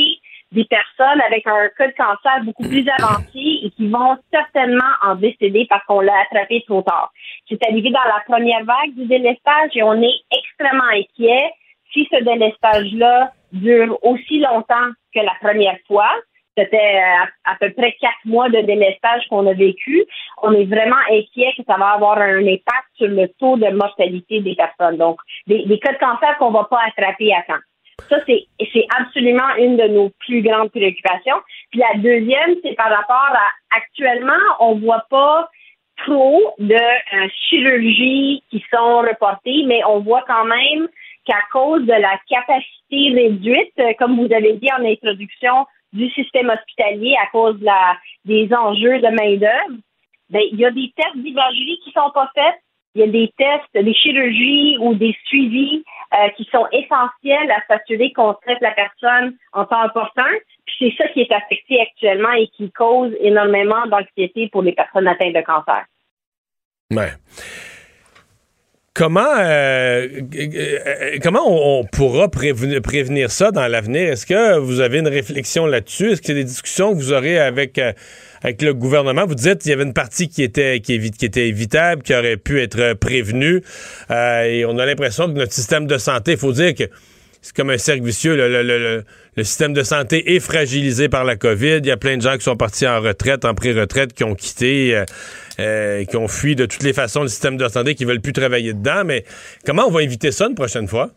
des 0.52 0.64
personnes 0.64 1.20
avec 1.26 1.46
un 1.46 1.68
cas 1.76 1.86
de 1.86 1.92
cancer 1.92 2.44
beaucoup 2.44 2.64
plus 2.64 2.86
avancé 2.98 3.60
et 3.62 3.70
qui 3.70 3.88
vont 3.88 4.16
certainement 4.32 4.92
en 5.02 5.14
décéder 5.14 5.66
parce 5.68 5.84
qu'on 5.86 6.00
l'a 6.00 6.20
attrapé 6.22 6.62
trop 6.66 6.82
tard. 6.82 7.12
C'est 7.48 7.62
arrivé 7.64 7.90
dans 7.90 8.00
la 8.00 8.22
première 8.26 8.64
vague 8.64 8.94
du 8.96 9.06
délestage 9.06 9.70
et 9.74 9.82
on 9.82 10.00
est 10.02 10.20
extrêmement 10.30 10.90
inquiet 10.92 11.52
si 11.92 12.08
ce 12.10 12.22
délestage-là 12.22 13.32
dure 13.52 13.98
aussi 14.02 14.38
longtemps 14.40 14.90
que 15.14 15.20
la 15.20 15.34
première 15.40 15.78
fois, 15.86 16.10
c'était 16.56 16.76
euh, 16.76 17.26
à, 17.44 17.56
peu 17.58 17.72
près 17.72 17.96
quatre 18.00 18.24
mois 18.24 18.48
de 18.48 18.60
délestage 18.60 19.26
qu'on 19.28 19.46
a 19.46 19.54
vécu. 19.54 20.04
On 20.42 20.52
est 20.52 20.64
vraiment 20.64 21.00
inquiet 21.10 21.52
que 21.56 21.62
ça 21.66 21.76
va 21.76 21.90
avoir 21.90 22.18
un 22.18 22.46
impact 22.46 22.88
sur 22.94 23.08
le 23.08 23.28
taux 23.38 23.56
de 23.56 23.70
mortalité 23.70 24.40
des 24.40 24.54
personnes. 24.54 24.96
Donc, 24.96 25.20
des, 25.46 25.78
cas 25.78 25.92
de 25.92 25.98
cancer 25.98 26.36
qu'on 26.38 26.50
va 26.50 26.64
pas 26.64 26.80
attraper 26.86 27.32
à 27.34 27.42
temps. 27.42 27.62
Ça, 28.08 28.16
c'est, 28.26 28.46
c'est 28.72 28.86
absolument 28.98 29.54
une 29.58 29.76
de 29.76 29.88
nos 29.88 30.10
plus 30.20 30.42
grandes 30.42 30.70
préoccupations. 30.70 31.40
Puis 31.70 31.80
la 31.80 31.98
deuxième, 31.98 32.56
c'est 32.62 32.74
par 32.74 32.90
rapport 32.90 33.32
à 33.32 33.76
actuellement, 33.76 34.32
on 34.58 34.76
voit 34.76 35.04
pas 35.10 35.48
trop 36.04 36.54
de 36.58 36.74
euh, 36.74 37.28
chirurgies 37.48 38.42
qui 38.50 38.64
sont 38.72 38.98
reportées, 39.00 39.64
mais 39.66 39.82
on 39.84 40.00
voit 40.00 40.24
quand 40.26 40.44
même 40.44 40.88
qu'à 41.26 41.40
cause 41.52 41.82
de 41.82 41.92
la 41.92 42.18
capacité 42.28 43.12
réduite, 43.14 43.72
euh, 43.78 43.92
comme 43.98 44.16
vous 44.16 44.32
avez 44.32 44.54
dit 44.54 44.68
en 44.72 44.84
introduction, 44.84 45.66
du 45.92 46.08
système 46.10 46.50
hospitalier 46.50 47.16
à 47.22 47.26
cause 47.30 47.58
de 47.58 47.64
la, 47.64 47.96
des 48.24 48.48
enjeux 48.54 49.00
de 49.00 49.08
main-d'œuvre, 49.08 49.80
ben, 50.30 50.42
il 50.52 50.58
y 50.58 50.64
a 50.64 50.70
des 50.70 50.92
tests 50.96 51.16
d'imagerie 51.16 51.80
qui 51.84 51.90
sont 51.90 52.10
pas 52.14 52.30
faits. 52.34 52.54
Il 52.94 53.00
y 53.00 53.04
a 53.04 53.06
des 53.06 53.32
tests, 53.38 53.84
des 53.84 53.94
chirurgies 53.94 54.76
ou 54.80 54.94
des 54.94 55.16
suivis 55.26 55.84
euh, 56.12 56.28
qui 56.36 56.48
sont 56.50 56.66
essentiels 56.72 57.50
à 57.50 57.62
s'assurer 57.68 58.12
qu'on 58.12 58.34
traite 58.34 58.60
la 58.60 58.72
personne 58.72 59.36
en 59.52 59.64
temps 59.64 59.80
important. 59.80 60.30
Puis 60.66 60.76
c'est 60.78 61.02
ça 61.02 61.08
qui 61.12 61.20
est 61.20 61.32
affecté 61.32 61.80
actuellement 61.80 62.32
et 62.32 62.48
qui 62.48 62.70
cause 62.72 63.12
énormément 63.20 63.86
d'anxiété 63.86 64.48
pour 64.50 64.62
les 64.62 64.72
personnes 64.72 65.06
atteintes 65.06 65.34
de 65.34 65.42
cancer. 65.42 65.84
Ouais. 66.90 67.12
Comment, 69.00 69.34
euh, 69.38 70.08
euh, 70.36 71.18
comment 71.22 71.78
on, 71.78 71.86
pourra 71.86 72.28
prévenir, 72.28 73.30
ça 73.30 73.50
dans 73.50 73.66
l'avenir? 73.66 74.12
Est-ce 74.12 74.26
que 74.26 74.58
vous 74.58 74.80
avez 74.80 74.98
une 74.98 75.08
réflexion 75.08 75.64
là-dessus? 75.64 76.10
Est-ce 76.10 76.20
y 76.28 76.32
a 76.32 76.34
des 76.34 76.44
discussions 76.44 76.92
que 76.92 76.98
vous 76.98 77.10
aurez 77.14 77.38
avec, 77.38 77.78
euh, 77.78 77.94
le 78.44 78.72
gouvernement? 78.72 79.24
Vous 79.24 79.36
dites 79.36 79.60
qu'il 79.60 79.70
y 79.70 79.72
avait 79.72 79.84
une 79.84 79.94
partie 79.94 80.28
qui 80.28 80.42
était, 80.42 80.80
qui, 80.80 81.00
qui 81.12 81.24
était 81.24 81.48
évitable, 81.48 82.02
qui 82.02 82.14
aurait 82.14 82.36
pu 82.36 82.60
être 82.60 82.92
prévenue. 82.92 83.62
et 84.10 84.66
on 84.66 84.78
a 84.78 84.84
l'impression 84.84 85.28
que 85.28 85.38
notre 85.38 85.54
système 85.54 85.86
de 85.86 85.96
santé, 85.96 86.32
il 86.32 86.38
faut 86.38 86.52
dire 86.52 86.74
que 86.74 86.84
c'est 87.42 87.56
comme 87.56 87.70
un 87.70 87.78
cercle 87.78 88.04
vicieux. 88.04 88.36
Le, 88.36 89.04
système 89.42 89.72
de 89.72 89.82
santé 89.82 90.34
est 90.34 90.40
fragilisé 90.40 91.08
par 91.08 91.24
la 91.24 91.36
COVID. 91.36 91.78
Il 91.78 91.86
y 91.86 91.90
a 91.90 91.96
plein 91.96 92.16
de 92.16 92.22
gens 92.22 92.34
qui 92.34 92.42
sont 92.42 92.56
partis 92.56 92.86
en 92.86 93.00
retraite, 93.00 93.46
en 93.46 93.54
pré-retraite, 93.54 94.12
qui 94.12 94.24
ont 94.24 94.34
quitté, 94.34 94.94
euh, 94.94 95.04
euh, 95.58 96.04
qui 96.04 96.16
ont 96.18 96.28
fui 96.28 96.54
de 96.54 96.66
toutes 96.66 96.82
les 96.82 96.92
façons 96.92 97.22
le 97.22 97.28
système 97.28 97.56
de 97.56 97.66
santé, 97.68 97.94
qui 97.94 98.04
veulent 98.04 98.20
plus 98.20 98.34
travailler 98.34 98.74
dedans. 98.74 99.02
Mais 99.06 99.24
comment 99.64 99.84
on 99.86 99.90
va 99.90 100.02
éviter 100.02 100.30
ça 100.30 100.46
une 100.46 100.54
prochaine 100.54 100.86
fois? 100.86 101.08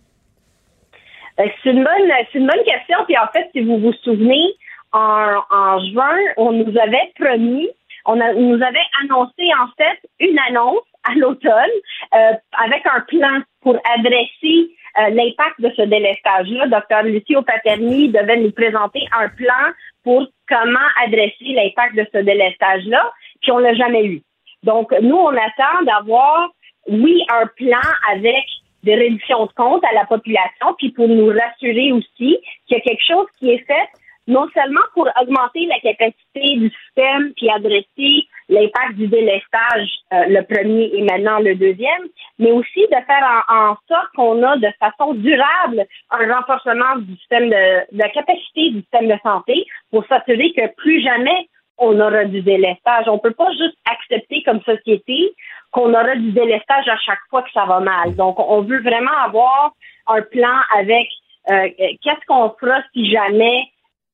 Euh, 1.39 1.45
c'est 1.63 1.71
une 1.71 1.83
bonne, 1.83 2.11
une 2.33 2.47
bonne 2.47 2.63
question. 2.63 2.97
Puis 3.05 3.17
en 3.17 3.27
fait, 3.33 3.49
si 3.51 3.61
vous 3.61 3.79
vous 3.79 3.93
souvenez, 4.03 4.53
en, 4.93 5.79
juin, 5.91 6.17
on 6.37 6.53
nous 6.53 6.77
avait 6.79 7.11
promis, 7.19 7.67
on 8.05 8.15
nous 8.15 8.63
avait 8.63 8.87
annoncé 9.03 9.43
en 9.59 9.67
fait 9.75 9.99
une 10.19 10.37
annonce 10.47 10.85
à 11.03 11.15
l'automne 11.15 11.73
avec 12.11 12.83
un 12.85 13.01
plan 13.01 13.41
pour 13.61 13.75
adresser 13.97 14.69
euh, 14.99 15.09
l'impact 15.09 15.59
de 15.59 15.71
ce 15.75 15.81
délestage-là. 15.83 16.67
Docteur 16.67 17.03
Lucio 17.03 17.41
Paterni 17.41 18.09
devait 18.09 18.37
nous 18.37 18.51
présenter 18.51 19.05
un 19.17 19.27
plan 19.29 19.73
pour 20.03 20.27
comment 20.47 20.87
adresser 21.03 21.53
l'impact 21.53 21.95
de 21.95 22.05
ce 22.13 22.19
délestage-là, 22.19 23.11
puis 23.41 23.51
on 23.51 23.57
l'a 23.57 23.73
jamais 23.73 24.05
eu. 24.05 24.21
Donc, 24.63 24.93
nous, 25.01 25.15
on 25.15 25.29
attend 25.29 25.83
d'avoir, 25.85 26.49
oui, 26.87 27.23
un 27.29 27.47
plan 27.57 27.81
avec 28.11 28.45
des 28.83 28.95
réductions 28.95 29.45
de 29.45 29.51
comptes 29.53 29.83
à 29.85 29.93
la 29.93 30.05
population, 30.05 30.75
puis 30.77 30.91
pour 30.91 31.07
nous 31.07 31.27
rassurer 31.27 31.91
aussi 31.91 32.37
qu'il 32.67 32.71
y 32.71 32.75
a 32.75 32.79
quelque 32.81 33.05
chose 33.05 33.27
qui 33.39 33.51
est 33.51 33.65
fait 33.65 33.87
non 34.27 34.47
seulement 34.53 34.81
pour 34.93 35.09
augmenter 35.21 35.65
la 35.65 35.79
capacité 35.79 36.57
du 36.57 36.69
système 36.69 37.33
puis 37.35 37.49
adresser 37.49 38.27
l'impact 38.49 38.95
du 38.95 39.07
délestage, 39.07 39.89
euh, 40.13 40.25
le 40.27 40.41
premier 40.43 40.91
et 40.93 41.01
maintenant 41.01 41.39
le 41.39 41.55
deuxième, 41.55 42.07
mais 42.39 42.51
aussi 42.51 42.81
de 42.81 42.95
faire 43.05 43.43
en, 43.49 43.75
sorte 43.87 44.09
qu'on 44.15 44.41
a 44.43 44.57
de 44.57 44.69
façon 44.79 45.13
durable 45.13 45.85
un 46.11 46.33
renforcement 46.33 46.97
du 46.97 47.15
système 47.17 47.49
de, 47.49 47.95
de 47.95 47.97
la 47.97 48.09
capacité 48.09 48.69
du 48.69 48.79
système 48.81 49.07
de 49.07 49.17
santé 49.23 49.65
pour 49.91 50.05
s'assurer 50.07 50.51
que 50.53 50.73
plus 50.75 51.01
jamais 51.01 51.47
on 51.77 51.99
aura 51.99 52.25
du 52.25 52.41
délestage. 52.41 53.07
On 53.07 53.19
peut 53.19 53.31
pas 53.31 53.51
juste 53.51 53.77
accepter 53.89 54.43
comme 54.43 54.61
société 54.61 55.33
qu'on 55.71 55.89
aura 55.89 56.15
du 56.15 56.31
délestage 56.31 56.87
à 56.87 56.97
chaque 56.97 57.21
fois 57.29 57.41
que 57.41 57.51
ça 57.51 57.65
va 57.65 57.79
mal. 57.79 58.15
Donc, 58.15 58.39
on 58.39 58.61
veut 58.61 58.81
vraiment 58.81 59.17
avoir 59.25 59.73
un 60.07 60.21
plan 60.21 60.55
avec 60.77 61.07
euh, 61.49 61.69
qu'est-ce 61.77 62.25
qu'on 62.27 62.53
fera 62.59 62.81
si 62.93 63.09
jamais 63.11 63.63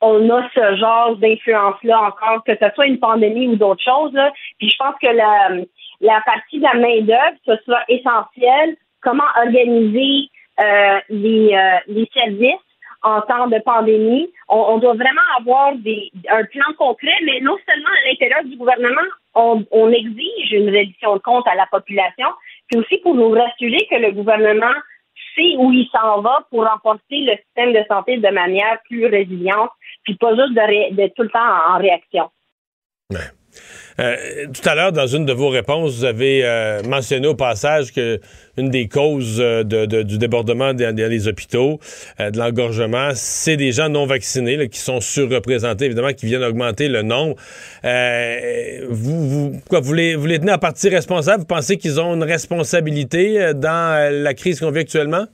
on 0.02 0.30
a 0.30 0.50
ce 0.54 0.76
genre 0.78 1.16
d'influence-là 1.18 2.02
encore, 2.02 2.43
que 2.45 2.56
ce 2.56 2.70
soit 2.74 2.88
une 2.88 3.00
pandémie 3.00 3.47
ou 3.47 3.56
d'autres 3.56 3.84
choses. 3.84 4.14
Là. 4.14 4.32
Puis 4.58 4.70
je 4.70 4.78
pense 4.78 4.95
que 5.02 5.08
la, 5.08 5.64
la 6.02 6.22
partie 6.22 6.60
de 6.60 6.64
la 6.64 6.76
main-d'œuvre, 6.76 7.38
ce 7.45 7.56
sera 7.66 7.84
essentiel. 7.88 8.78
Comment 9.02 9.24
organiser 9.38 10.30
euh, 10.60 11.00
les, 11.10 11.54
euh, 11.54 11.78
les 11.88 12.10
services 12.14 12.60
en 13.02 13.22
temps 13.22 13.47
de 13.47 13.60
pandémie. 13.60 14.30
On, 14.50 14.78
doit 14.78 14.93
vraiment 14.93 15.22
avoir 15.38 15.74
des, 15.76 16.12
un 16.30 16.43
plan 16.43 16.66
concret, 16.78 17.16
mais 17.24 17.39
non 17.41 17.56
seulement 17.68 17.89
à 17.89 18.10
l'intérieur 18.10 18.43
du 18.43 18.58
gouvernement, 18.58 19.08
on, 19.36 19.64
on 19.72 19.89
exige 19.91 20.52
une 20.52 20.70
reddition 20.70 21.16
de 21.16 21.22
compte 21.22 21.47
à 21.47 21.56
la 21.56 21.66
population, 21.68 22.28
puis 22.68 22.80
aussi 22.80 22.97
pour 22.97 23.16
nous 23.16 23.30
rassurer 23.30 23.88
que 23.89 23.95
le 23.95 24.12
gouvernement 24.12 24.74
sait 25.36 25.55
où 25.57 25.72
il 25.72 25.88
s'en 25.91 26.22
va 26.22 26.45
pour 26.49 26.65
renforcer 26.65 27.01
le 27.11 27.36
système 27.38 27.74
de 27.74 27.86
santé 27.88 28.17
de 28.17 28.30
manière 28.30 28.80
plus 28.88 29.05
résiliente 29.05 29.72
puis 30.03 30.15
pas 30.15 30.36
juste 30.36 30.53
d'être 30.53 31.15
tout 31.15 31.24
le 31.24 31.30
temps 31.30 31.74
en, 31.74 31.78
réaction. 31.78 32.30
Euh, 34.00 34.45
tout 34.54 34.68
à 34.68 34.76
l'heure, 34.76 34.91
dans 34.91 35.08
une 35.08 35.26
de 35.26 35.34
vos 35.34 35.50
réponses, 35.50 35.97
vous 35.97 36.06
avez 36.06 36.41
euh, 36.43 36.82
mentionné 36.84 37.28
au 37.28 37.36
passage 37.36 37.91
que 37.91 38.20
une 38.58 38.70
des 38.70 38.88
causes 38.88 39.39
euh, 39.39 39.64
du 39.64 40.18
débordement 40.18 40.74
des, 40.74 40.91
des 40.93 41.28
hôpitaux, 41.28 41.80
de 42.20 42.38
l'engorgement, 42.38 43.12
c'est 43.14 43.58
des 43.58 43.72
gens 43.72 43.89
non 43.89 44.06
vaccinés 44.06 44.68
qui 44.70 44.80
sont 44.80 45.00
surreprésentés, 45.00 45.86
évidemment, 45.86 46.14
qui 46.14 46.26
viennent 46.26 46.43
augmenter 46.43 46.89
le 46.89 47.02
nombre. 47.02 47.36
vous, 48.89 49.93
les, 49.93 50.16
les 50.16 50.39
tenez 50.39 50.52
à 50.52 50.58
partie 50.58 50.89
responsable? 50.89 51.41
Vous 51.41 51.47
pensez 51.47 51.78
qu'ils 51.78 52.00
ont 52.00 52.16
une 52.16 52.24
responsabilité 52.24 53.54
dans 53.54 54.12
la 54.12 54.34
crise 54.34 54.60
qu'on 54.60 54.72
vit 54.72 54.82
actuellement? 54.82 55.26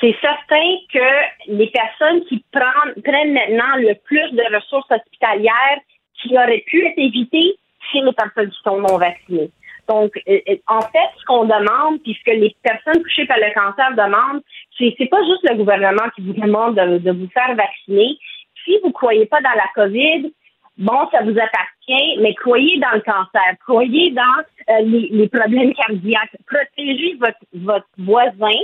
c'est 0.00 0.16
certain 0.20 0.76
que 0.92 1.52
les 1.52 1.68
personnes 1.68 2.24
qui 2.26 2.44
prennent, 2.52 3.32
maintenant 3.32 3.76
le 3.76 3.94
plus 4.04 4.30
de 4.32 4.54
ressources 4.54 4.90
hospitalières 4.90 5.80
qui 6.24 6.36
auraient 6.36 6.64
pu 6.66 6.84
être 6.86 6.98
évitées, 6.98 7.56
c'est 7.92 8.00
les 8.00 8.12
personnes 8.12 8.50
qui 8.50 8.62
sont 8.64 8.78
non 8.78 8.98
vaccinées. 8.98 9.50
Donc, 9.88 10.12
euh, 10.28 10.38
euh, 10.48 10.56
en 10.66 10.80
fait, 10.80 11.10
ce 11.18 11.24
qu'on 11.26 11.44
demande, 11.44 12.00
puis 12.02 12.16
ce 12.18 12.30
que 12.30 12.36
les 12.36 12.56
personnes 12.62 13.02
touchées 13.02 13.26
par 13.26 13.36
le 13.36 13.52
cancer 13.52 13.90
demandent, 13.92 14.42
c'est, 14.78 15.08
pas 15.10 15.22
juste 15.24 15.48
le 15.48 15.56
gouvernement 15.56 16.08
qui 16.14 16.22
vous 16.22 16.32
demande 16.32 16.76
de, 16.76 17.10
vous 17.10 17.28
faire 17.28 17.54
vacciner. 17.54 18.16
Si 18.64 18.78
vous 18.82 18.92
croyez 18.92 19.26
pas 19.26 19.42
dans 19.42 19.50
la 19.50 19.68
COVID, 19.74 20.32
bon, 20.78 21.08
ça 21.12 21.22
vous 21.22 21.38
appartient, 21.38 22.18
mais 22.20 22.34
croyez 22.34 22.78
dans 22.78 22.92
le 22.94 23.00
cancer, 23.00 23.56
croyez 23.66 24.10
dans 24.12 24.40
euh, 24.70 24.80
les, 24.80 25.28
problèmes 25.28 25.74
cardiaques, 25.74 26.36
protégez 26.46 27.16
votre, 27.20 27.38
votre 27.52 27.86
voisin, 27.98 28.58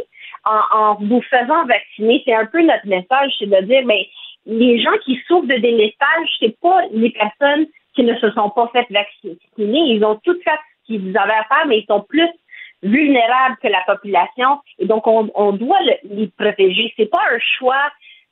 en, 0.45 0.95
vous 0.95 1.21
faisant 1.23 1.67
vacciner, 1.67 2.23
c'est 2.25 2.35
un 2.35 2.47
peu 2.47 2.63
notre 2.63 2.87
message, 2.87 3.33
c'est 3.39 3.47
de 3.47 3.61
dire, 3.67 3.85
ben, 3.85 4.01
les 4.47 4.81
gens 4.81 4.97
qui 5.05 5.21
souffrent 5.27 5.47
de 5.47 5.57
délestage, 5.57 6.29
c'est 6.39 6.59
pas 6.61 6.83
les 6.93 7.11
personnes 7.11 7.67
qui 7.95 8.03
ne 8.05 8.17
se 8.17 8.31
sont 8.33 8.51
pas 8.51 8.71
faites 8.73 8.91
vacciner. 8.91 9.39
Ils 9.59 10.05
ont 10.05 10.19
tout 10.25 10.37
fait 10.45 10.51
ce 10.51 10.87
qu'ils 10.87 11.17
avaient 11.17 11.33
à 11.33 11.45
faire, 11.45 11.67
mais 11.67 11.81
ils 11.81 11.87
sont 11.87 12.03
plus 12.03 12.29
vulnérables 12.83 13.57
que 13.63 13.69
la 13.69 13.83
population. 13.87 14.61
Et 14.79 14.87
donc, 14.87 15.07
on, 15.07 15.53
doit 15.53 15.81
les 16.05 16.29
protéger. 16.29 16.93
C'est 16.97 17.11
pas 17.11 17.23
un 17.33 17.39
choix 17.59 17.91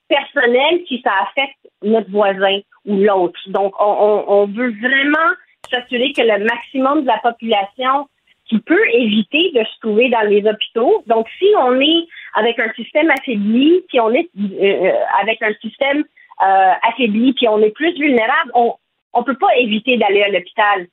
personnel 0.09 0.83
si 0.87 1.03
ça 1.05 1.13
affecte 1.23 1.59
notre 1.83 2.11
voisin 2.11 2.61
ou 2.87 2.97
l'autre. 2.97 3.39
Donc, 3.49 3.75
on, 3.79 4.25
on 4.27 4.47
veut 4.47 4.73
vraiment 4.81 5.35
s'assurer 5.71 6.13
que 6.13 6.23
le 6.23 6.45
maximum 6.45 7.03
de 7.03 7.07
la 7.07 7.19
population 7.19 8.09
qui 8.49 8.59
peut 8.61 8.89
éviter 8.93 9.53
de 9.55 9.65
se 9.65 9.81
trouver 9.81 10.09
dans 10.09 10.29
les 10.29 10.47
hôpitaux. 10.49 11.03
Donc, 11.07 11.27
si 11.39 11.47
on 11.59 11.81
est 11.81 12.07
avec 12.35 12.59
un 12.59 12.73
système 12.73 13.11
affaibli, 13.11 13.83
si 13.91 14.01
on 14.01 14.13
est 14.13 14.29
euh, 14.39 14.93
avec 15.21 15.43
un 15.43 15.53
système 15.61 16.05
euh, 16.43 16.73
affaibli, 16.89 17.33
puis 17.35 17.49
on 17.49 17.61
est 17.61 17.71
plus 17.71 17.93
vulnérable, 17.99 18.51
on 18.55 18.75
on 19.15 19.25
peut 19.25 19.37
pas 19.37 19.55
éviter 19.57 19.97
d'aller 19.97 20.23
à 20.23 20.29
l'hôpital. 20.29 20.87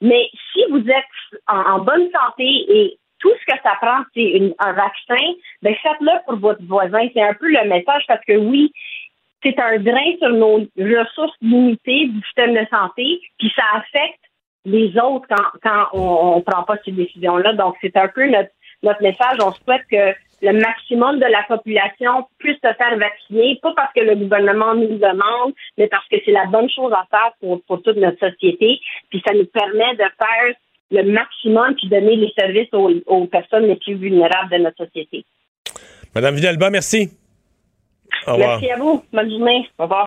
Mais 0.00 0.28
si 0.52 0.60
vous 0.70 0.86
êtes 0.88 1.40
en, 1.46 1.78
bonne 1.80 2.08
santé 2.10 2.44
et 2.44 2.98
tout 3.20 3.32
ce 3.40 3.52
que 3.52 3.60
ça 3.62 3.76
prend, 3.80 4.02
c'est 4.14 4.54
un 4.58 4.72
vaccin, 4.72 5.24
ben 5.62 5.74
faites-le 5.82 6.24
pour 6.26 6.36
votre 6.36 6.62
voisin. 6.64 7.06
C'est 7.12 7.22
un 7.22 7.34
peu 7.34 7.48
le 7.48 7.68
message 7.68 8.04
parce 8.08 8.24
que 8.24 8.36
oui, 8.36 8.72
c'est 9.42 9.58
un 9.58 9.78
drain 9.78 10.16
sur 10.18 10.30
nos 10.30 10.66
ressources 10.78 11.36
limitées 11.42 12.06
du 12.06 12.20
système 12.22 12.54
de 12.54 12.66
santé, 12.70 13.20
puis 13.38 13.52
ça 13.54 13.62
affecte 13.74 14.20
les 14.64 14.88
autres 14.98 15.26
quand, 15.28 15.58
quand 15.62 15.86
on 15.98 16.36
ne 16.36 16.42
prend 16.42 16.62
pas 16.64 16.76
ces 16.84 16.92
décisions-là. 16.92 17.54
Donc, 17.54 17.76
c'est 17.80 17.96
un 17.96 18.08
peu 18.08 18.26
notre, 18.28 18.50
notre 18.82 19.02
message. 19.02 19.38
On 19.40 19.52
souhaite 19.52 19.82
que 19.90 20.14
le 20.42 20.52
maximum 20.52 21.18
de 21.18 21.26
la 21.26 21.42
population 21.48 22.26
puisse 22.38 22.56
se 22.56 22.72
faire 22.74 22.96
vacciner, 22.96 23.58
pas 23.62 23.72
parce 23.76 23.92
que 23.92 24.00
le 24.00 24.16
gouvernement 24.16 24.74
nous 24.74 24.88
le 24.88 24.98
demande, 24.98 25.52
mais 25.76 25.86
parce 25.86 26.06
que 26.08 26.16
c'est 26.24 26.32
la 26.32 26.46
bonne 26.46 26.70
chose 26.70 26.92
à 26.92 27.06
faire 27.10 27.32
pour, 27.40 27.62
pour 27.64 27.82
toute 27.82 27.96
notre 27.96 28.18
société. 28.18 28.80
Puis 29.10 29.22
ça 29.26 29.34
nous 29.34 29.46
permet 29.46 29.94
de 29.94 30.04
faire 30.04 30.54
le 30.90 31.02
maximum 31.04 31.74
puis 31.74 31.88
donner 31.88 32.16
les 32.16 32.32
services 32.38 32.72
aux, 32.72 32.90
aux 33.06 33.26
personnes 33.26 33.66
les 33.66 33.76
plus 33.76 33.94
vulnérables 33.94 34.50
de 34.50 34.58
notre 34.58 34.84
société. 34.84 35.24
Madame 36.14 36.34
Villalba, 36.34 36.70
merci. 36.70 37.10
Au 38.26 38.32
revoir. 38.32 38.60
Merci 38.60 38.72
à 38.72 38.76
vous. 38.76 39.04
Bonne 39.12 39.30
journée. 39.30 39.68
Au 39.78 39.84
revoir. 39.84 40.06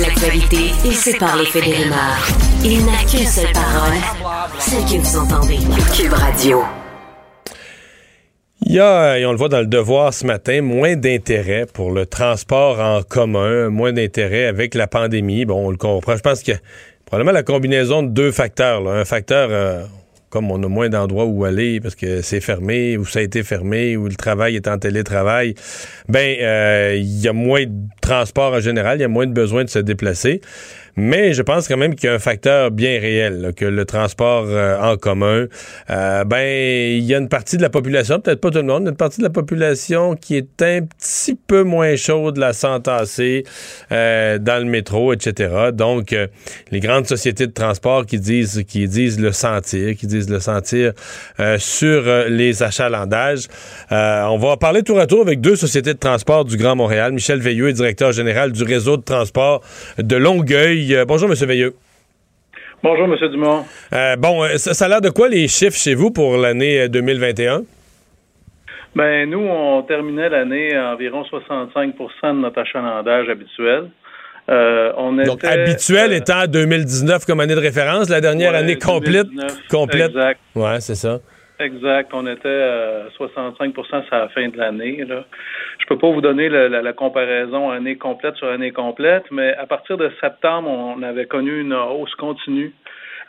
L'actualité 0.00 0.72
et 0.84 0.92
sépare 0.92 1.36
les 1.36 1.60
des. 1.60 1.86
Il 2.64 2.84
n'a 2.84 2.98
qu'une 3.08 3.26
seule 3.26 3.52
parole, 3.52 3.96
celle 4.58 4.84
que 4.84 5.00
vous 5.00 5.16
entendez. 5.18 5.58
Cube 5.96 6.12
Radio. 6.12 6.62
Il 8.62 8.72
y 8.74 8.80
a, 8.80 9.18
et 9.18 9.24
on 9.24 9.32
le 9.32 9.38
voit 9.38 9.48
dans 9.48 9.60
le 9.60 9.66
devoir 9.66 10.12
ce 10.12 10.26
matin, 10.26 10.60
moins 10.60 10.96
d'intérêt 10.96 11.66
pour 11.72 11.92
le 11.92 12.04
transport 12.04 12.80
en 12.80 13.02
commun, 13.02 13.70
moins 13.70 13.92
d'intérêt 13.92 14.46
avec 14.46 14.74
la 14.74 14.86
pandémie. 14.86 15.44
Bon, 15.44 15.66
on 15.66 15.70
le 15.70 15.76
comprend. 15.76 16.16
Je 16.16 16.22
pense 16.22 16.42
que 16.42 16.52
probablement 17.04 17.32
la 17.32 17.42
combinaison 17.42 18.02
de 18.02 18.08
deux 18.08 18.32
facteurs. 18.32 18.88
Un 18.88 19.04
facteur, 19.04 19.48
euh, 19.50 19.84
comme 20.36 20.50
on 20.50 20.62
a 20.62 20.68
moins 20.68 20.90
d'endroits 20.90 21.24
où 21.24 21.46
aller 21.46 21.80
parce 21.80 21.94
que 21.94 22.20
c'est 22.20 22.42
fermé, 22.42 22.98
ou 22.98 23.06
ça 23.06 23.20
a 23.20 23.22
été 23.22 23.42
fermé, 23.42 23.96
ou 23.96 24.06
le 24.06 24.16
travail 24.16 24.54
est 24.54 24.68
en 24.68 24.76
télétravail, 24.76 25.54
ben 26.10 26.36
euh, 26.42 26.94
il 26.94 27.20
y 27.22 27.26
a 27.26 27.32
moins 27.32 27.64
de 27.64 27.72
transport 28.02 28.52
en 28.52 28.60
général, 28.60 28.98
il 28.98 29.00
y 29.00 29.04
a 29.04 29.08
moins 29.08 29.26
de 29.26 29.32
besoin 29.32 29.64
de 29.64 29.70
se 29.70 29.78
déplacer. 29.78 30.42
Mais 30.98 31.34
je 31.34 31.42
pense 31.42 31.68
quand 31.68 31.76
même 31.76 31.94
qu'il 31.94 32.08
y 32.08 32.10
a 32.10 32.14
un 32.14 32.18
facteur 32.18 32.70
bien 32.70 32.98
réel, 32.98 33.52
que 33.54 33.66
le 33.66 33.84
transport 33.84 34.46
euh, 34.48 34.80
en 34.80 34.96
commun, 34.96 35.44
euh, 35.90 36.24
ben 36.24 36.96
il 36.98 37.04
y 37.04 37.14
a 37.14 37.18
une 37.18 37.28
partie 37.28 37.58
de 37.58 37.62
la 37.62 37.68
population, 37.68 38.18
peut-être 38.18 38.40
pas 38.40 38.50
tout 38.50 38.58
le 38.58 38.64
monde, 38.64 38.88
une 38.88 38.96
partie 38.96 39.18
de 39.18 39.24
la 39.24 39.30
population 39.30 40.16
qui 40.16 40.36
est 40.36 40.62
un 40.62 40.80
petit 40.80 41.34
peu 41.34 41.64
moins 41.64 41.96
chaude 41.96 42.38
la 42.38 42.54
s'entasser 42.54 43.44
euh, 43.92 44.38
dans 44.38 44.58
le 44.58 44.70
métro, 44.70 45.12
etc. 45.12 45.70
Donc 45.74 46.14
euh, 46.14 46.28
les 46.70 46.80
grandes 46.80 47.06
sociétés 47.06 47.46
de 47.46 47.52
transport 47.52 48.06
qui 48.06 48.18
disent 48.18 48.64
qui 48.66 48.88
disent 48.88 49.20
le 49.20 49.32
sentir, 49.32 49.96
qui 49.96 50.06
disent 50.06 50.30
le 50.30 50.40
sentir 50.40 50.92
sur 51.58 52.04
les 52.28 52.62
achalandages. 52.62 53.48
on 53.90 54.38
va 54.38 54.56
parler 54.56 54.82
tour 54.82 54.98
à 54.98 55.06
tour 55.06 55.20
avec 55.20 55.42
deux 55.42 55.56
sociétés 55.56 55.92
de 55.92 55.98
transport 55.98 56.46
du 56.46 56.56
Grand 56.56 56.74
Montréal. 56.74 57.12
Michel 57.12 57.40
Veilleux 57.40 57.68
est 57.68 57.74
directeur 57.74 58.12
général 58.12 58.52
du 58.52 58.62
réseau 58.64 58.96
de 58.96 59.02
transport 59.02 59.62
de 59.98 60.16
Longueuil. 60.16 60.85
Euh, 60.94 61.04
bonjour, 61.04 61.28
M. 61.28 61.34
Veilleux. 61.34 61.74
Bonjour, 62.82 63.06
M. 63.06 63.30
Dumont. 63.30 63.64
Euh, 63.92 64.16
bon, 64.16 64.44
euh, 64.44 64.56
ça, 64.56 64.84
a 64.84 64.88
l'air 64.88 65.00
de 65.00 65.10
quoi 65.10 65.28
les 65.28 65.48
chiffres 65.48 65.76
chez 65.76 65.94
vous 65.94 66.10
pour 66.10 66.36
l'année 66.36 66.88
2021? 66.88 67.62
Ben, 68.94 69.28
nous, 69.28 69.40
on 69.40 69.82
terminait 69.82 70.28
l'année 70.28 70.74
à 70.74 70.92
environ 70.92 71.22
65% 71.22 71.92
de 72.34 72.40
notre 72.40 72.60
achalandage 72.60 73.28
habituel. 73.28 73.90
on 74.48 75.12
Donc, 75.24 75.44
habituel 75.44 76.12
étant 76.12 76.46
2019 76.46 77.26
comme 77.26 77.40
année 77.40 77.54
de 77.54 77.60
référence, 77.60 78.08
la 78.08 78.20
dernière 78.20 78.54
année 78.54 78.76
complète. 78.78 79.26
complète. 79.70 80.10
Exact. 80.10 80.40
Ouais, 80.54 80.80
c'est 80.80 80.94
ça. 80.94 81.20
Exact. 81.58 82.10
On 82.12 82.26
était 82.26 82.48
à 82.48 83.08
65% 83.18 84.04
à 84.10 84.18
la 84.18 84.28
fin 84.28 84.48
de 84.48 84.58
l'année. 84.58 85.02
Je 85.06 85.86
peux 85.86 85.96
pas 85.96 86.10
vous 86.10 86.20
donner 86.20 86.48
la, 86.48 86.92
comparaison 86.92 87.70
année 87.70 87.96
complète 87.96 88.36
sur 88.36 88.48
année 88.48 88.72
complète, 88.72 89.24
mais 89.30 89.54
à 89.54 89.66
partir 89.66 89.96
de 89.96 90.10
septembre, 90.20 90.68
on 90.68 91.02
avait 91.02 91.26
connu 91.26 91.60
une 91.60 91.72
hausse 91.72 92.14
continue 92.16 92.74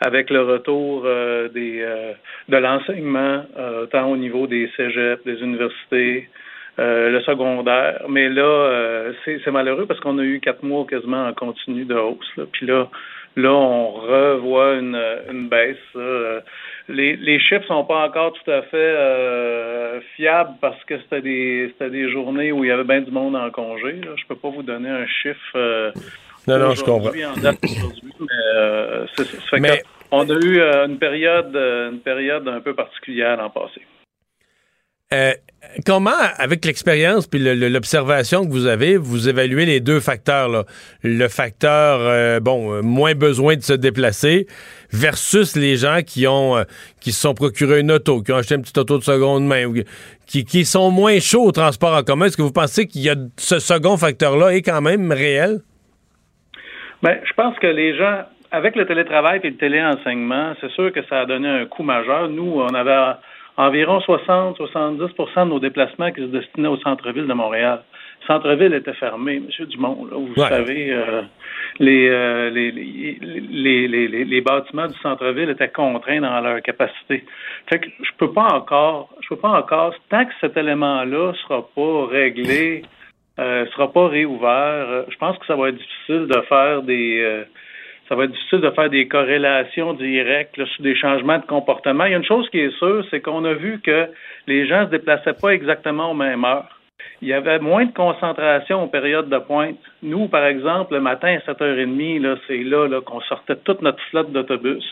avec 0.00 0.30
le 0.30 0.42
retour 0.42 1.02
euh, 1.06 1.48
des, 1.48 1.80
euh, 1.80 2.12
de 2.48 2.56
l'enseignement, 2.56 3.44
euh, 3.58 3.86
tant 3.86 4.10
au 4.10 4.16
niveau 4.16 4.46
des 4.46 4.70
cégeps, 4.76 5.24
des 5.24 5.40
universités, 5.42 6.28
le 6.80 7.20
secondaire. 7.22 8.04
Mais 8.08 8.28
là, 8.28 9.10
c'est 9.24 9.50
malheureux 9.50 9.86
parce 9.86 9.98
qu'on 9.98 10.16
a 10.20 10.22
eu 10.22 10.38
quatre 10.38 10.62
mois 10.62 10.86
quasiment 10.88 11.26
en 11.26 11.32
continu 11.32 11.84
de 11.84 11.96
hausse. 11.96 12.32
Puis 12.52 12.66
là, 12.66 12.88
là, 13.34 13.50
on 13.50 13.90
revoit 13.90 14.74
une, 14.74 14.96
une 15.28 15.48
baisse 15.48 15.76
les, 16.88 17.16
les 17.16 17.38
chiffres 17.38 17.66
sont 17.66 17.84
pas 17.84 18.06
encore 18.06 18.32
tout 18.32 18.50
à 18.50 18.62
fait 18.62 18.76
euh, 18.76 20.00
fiables 20.16 20.54
parce 20.60 20.82
que 20.84 20.98
c'était 20.98 21.20
des 21.20 21.68
c'était 21.72 21.90
des 21.90 22.10
journées 22.10 22.50
où 22.50 22.64
il 22.64 22.68
y 22.68 22.70
avait 22.70 22.84
bien 22.84 23.02
du 23.02 23.10
monde 23.10 23.36
en 23.36 23.50
congé. 23.50 23.92
Là. 23.92 24.12
Je 24.16 24.24
peux 24.26 24.36
pas 24.36 24.48
vous 24.48 24.62
donner 24.62 24.88
un 24.88 25.06
chiffre. 25.06 25.56
Euh, 25.56 25.92
non, 26.46 26.58
non, 26.58 26.74
je 26.74 26.82
comprends. 26.82 27.10
En 27.10 27.40
date 27.40 27.58
mais, 29.58 29.70
euh, 29.70 29.76
on 30.10 30.28
a 30.28 30.34
eu 30.34 30.60
une 30.60 30.98
période 30.98 31.54
une 31.54 32.00
période 32.00 32.48
un 32.48 32.60
peu 32.60 32.74
particulière 32.74 33.36
l'an 33.36 33.50
passé. 33.50 33.82
Euh, 35.14 35.32
comment, 35.86 36.10
avec 36.36 36.66
l'expérience 36.66 37.26
puis 37.26 37.38
l'observation 37.40 38.44
que 38.44 38.50
vous 38.50 38.66
avez, 38.66 38.98
vous 38.98 39.30
évaluez 39.30 39.64
les 39.64 39.80
deux 39.80 40.00
facteurs, 40.00 40.50
là? 40.50 40.64
le 41.02 41.28
facteur 41.28 42.00
euh, 42.00 42.40
bon 42.40 42.74
euh, 42.74 42.82
moins 42.82 43.14
besoin 43.14 43.56
de 43.56 43.62
se 43.62 43.72
déplacer 43.72 44.46
versus 44.92 45.56
les 45.56 45.76
gens 45.76 46.00
qui 46.06 46.26
ont 46.26 46.62
qui 47.00 47.12
se 47.12 47.22
sont 47.22 47.32
procurés 47.32 47.80
une 47.80 47.90
auto, 47.90 48.22
qui 48.22 48.32
ont 48.32 48.36
acheté 48.36 48.56
une 48.56 48.60
petite 48.60 48.76
auto 48.76 48.98
de 48.98 49.02
seconde 49.02 49.46
main, 49.46 49.72
qui, 50.26 50.44
qui 50.44 50.66
sont 50.66 50.90
moins 50.90 51.20
chauds 51.20 51.46
au 51.46 51.52
transport 51.52 51.96
en 51.96 52.02
commun. 52.02 52.26
Est-ce 52.26 52.36
que 52.36 52.42
vous 52.42 52.52
pensez 52.52 52.86
qu'il 52.86 53.00
y 53.00 53.08
a 53.08 53.14
ce 53.38 53.58
second 53.60 53.96
facteur-là 53.96 54.54
est 54.54 54.62
quand 54.62 54.82
même 54.82 55.10
réel? 55.10 55.60
Ben, 57.02 57.18
je 57.24 57.32
pense 57.32 57.58
que 57.60 57.66
les 57.66 57.96
gens, 57.96 58.24
avec 58.50 58.76
le 58.76 58.84
télétravail 58.84 59.40
et 59.42 59.50
le 59.50 59.56
téléenseignement, 59.56 60.54
c'est 60.60 60.70
sûr 60.72 60.92
que 60.92 61.02
ça 61.08 61.20
a 61.20 61.26
donné 61.26 61.48
un 61.48 61.64
coup 61.64 61.82
majeur. 61.82 62.28
Nous, 62.28 62.60
on 62.60 62.74
avait 62.74 63.14
environ 63.58 63.98
60-70% 63.98 65.44
de 65.44 65.50
nos 65.50 65.58
déplacements 65.58 66.12
qui 66.12 66.20
se 66.20 66.26
destinaient 66.26 66.68
au 66.68 66.78
centre-ville 66.78 67.26
de 67.26 67.34
Montréal. 67.34 67.82
Le 68.22 68.26
centre-ville 68.26 68.72
était 68.72 68.94
fermé, 68.94 69.36
M. 69.36 69.66
Dumont. 69.66 70.06
Là, 70.10 70.16
vous 70.16 70.34
savez, 70.36 70.92
euh, 70.92 71.22
euh, 71.80 72.50
les, 72.50 72.70
les, 72.70 73.88
les, 73.88 74.24
les, 74.24 74.40
bâtiments 74.40 74.86
du 74.86 74.96
centre-ville 74.98 75.50
étaient 75.50 75.70
contraints 75.70 76.20
dans 76.20 76.40
leur 76.40 76.62
capacité. 76.62 77.24
Fait 77.68 77.80
que 77.80 77.88
je 78.00 78.10
peux 78.16 78.32
pas 78.32 78.46
encore, 78.52 79.10
je 79.20 79.28
peux 79.28 79.40
pas 79.40 79.50
encore, 79.50 79.92
tant 80.08 80.24
que 80.24 80.32
cet 80.40 80.56
élément-là 80.56 81.32
sera 81.42 81.66
pas 81.74 82.06
réglé, 82.06 82.82
euh, 83.40 83.66
sera 83.72 83.92
pas 83.92 84.06
réouvert, 84.06 84.86
euh, 84.88 85.02
je 85.08 85.16
pense 85.16 85.36
que 85.38 85.46
ça 85.46 85.56
va 85.56 85.70
être 85.70 85.78
difficile 85.78 86.26
de 86.28 86.40
faire 86.42 86.82
des 86.82 87.44
ça 88.08 88.14
va 88.14 88.24
être 88.24 88.32
difficile 88.32 88.60
de 88.60 88.70
faire 88.70 88.88
des 88.88 89.06
corrélations 89.06 89.92
directes 89.92 90.64
sur 90.64 90.82
des 90.82 90.96
changements 90.96 91.38
de 91.38 91.44
comportement. 91.44 92.04
Il 92.04 92.12
y 92.12 92.14
a 92.14 92.18
une 92.18 92.24
chose 92.24 92.48
qui 92.50 92.60
est 92.60 92.76
sûre, 92.78 93.04
c'est 93.10 93.20
qu'on 93.20 93.44
a 93.44 93.52
vu 93.52 93.80
que 93.80 94.08
les 94.46 94.66
gens 94.66 94.80
ne 94.80 94.86
se 94.86 94.90
déplaçaient 94.90 95.34
pas 95.34 95.50
exactement 95.50 96.10
aux 96.10 96.14
mêmes 96.14 96.44
heures. 96.44 96.78
Il 97.20 97.28
y 97.28 97.32
avait 97.32 97.58
moins 97.58 97.84
de 97.84 97.92
concentration 97.92 98.84
aux 98.84 98.86
périodes 98.86 99.28
de 99.28 99.38
pointe. 99.38 99.78
Nous, 100.02 100.28
par 100.28 100.44
exemple, 100.44 100.94
le 100.94 101.00
matin 101.00 101.36
à 101.36 101.52
7h30, 101.52 102.20
là, 102.20 102.36
c'est 102.46 102.62
là, 102.62 102.86
là 102.86 103.00
qu'on 103.00 103.20
sortait 103.22 103.56
toute 103.56 103.82
notre 103.82 104.02
flotte 104.10 104.32
d'autobus. 104.32 104.84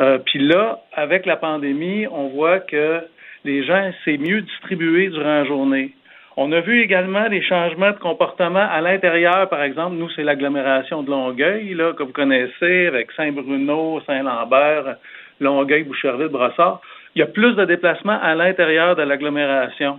Euh, 0.00 0.18
Puis 0.18 0.40
là, 0.40 0.80
avec 0.92 1.24
la 1.24 1.36
pandémie, 1.36 2.06
on 2.08 2.28
voit 2.28 2.60
que 2.60 3.00
les 3.44 3.64
gens, 3.64 3.92
c'est 4.04 4.18
mieux 4.18 4.42
distribué 4.42 5.08
durant 5.08 5.24
la 5.24 5.44
journée. 5.44 5.92
On 6.38 6.52
a 6.52 6.60
vu 6.60 6.82
également 6.82 7.30
des 7.30 7.40
changements 7.40 7.92
de 7.92 7.98
comportement 7.98 8.66
à 8.70 8.82
l'intérieur, 8.82 9.48
par 9.48 9.62
exemple, 9.62 9.96
nous, 9.96 10.10
c'est 10.10 10.22
l'agglomération 10.22 11.02
de 11.02 11.10
Longueuil, 11.10 11.72
là, 11.72 11.94
que 11.94 12.02
vous 12.02 12.12
connaissez, 12.12 12.86
avec 12.88 13.10
Saint-Bruno, 13.12 14.02
Saint-Lambert, 14.06 14.96
Longueuil, 15.40 15.84
Boucherville, 15.84 16.28
Brossard. 16.28 16.82
Il 17.14 17.20
y 17.20 17.22
a 17.22 17.26
plus 17.26 17.54
de 17.54 17.64
déplacements 17.64 18.20
à 18.20 18.34
l'intérieur 18.34 18.96
de 18.96 19.02
l'agglomération. 19.02 19.98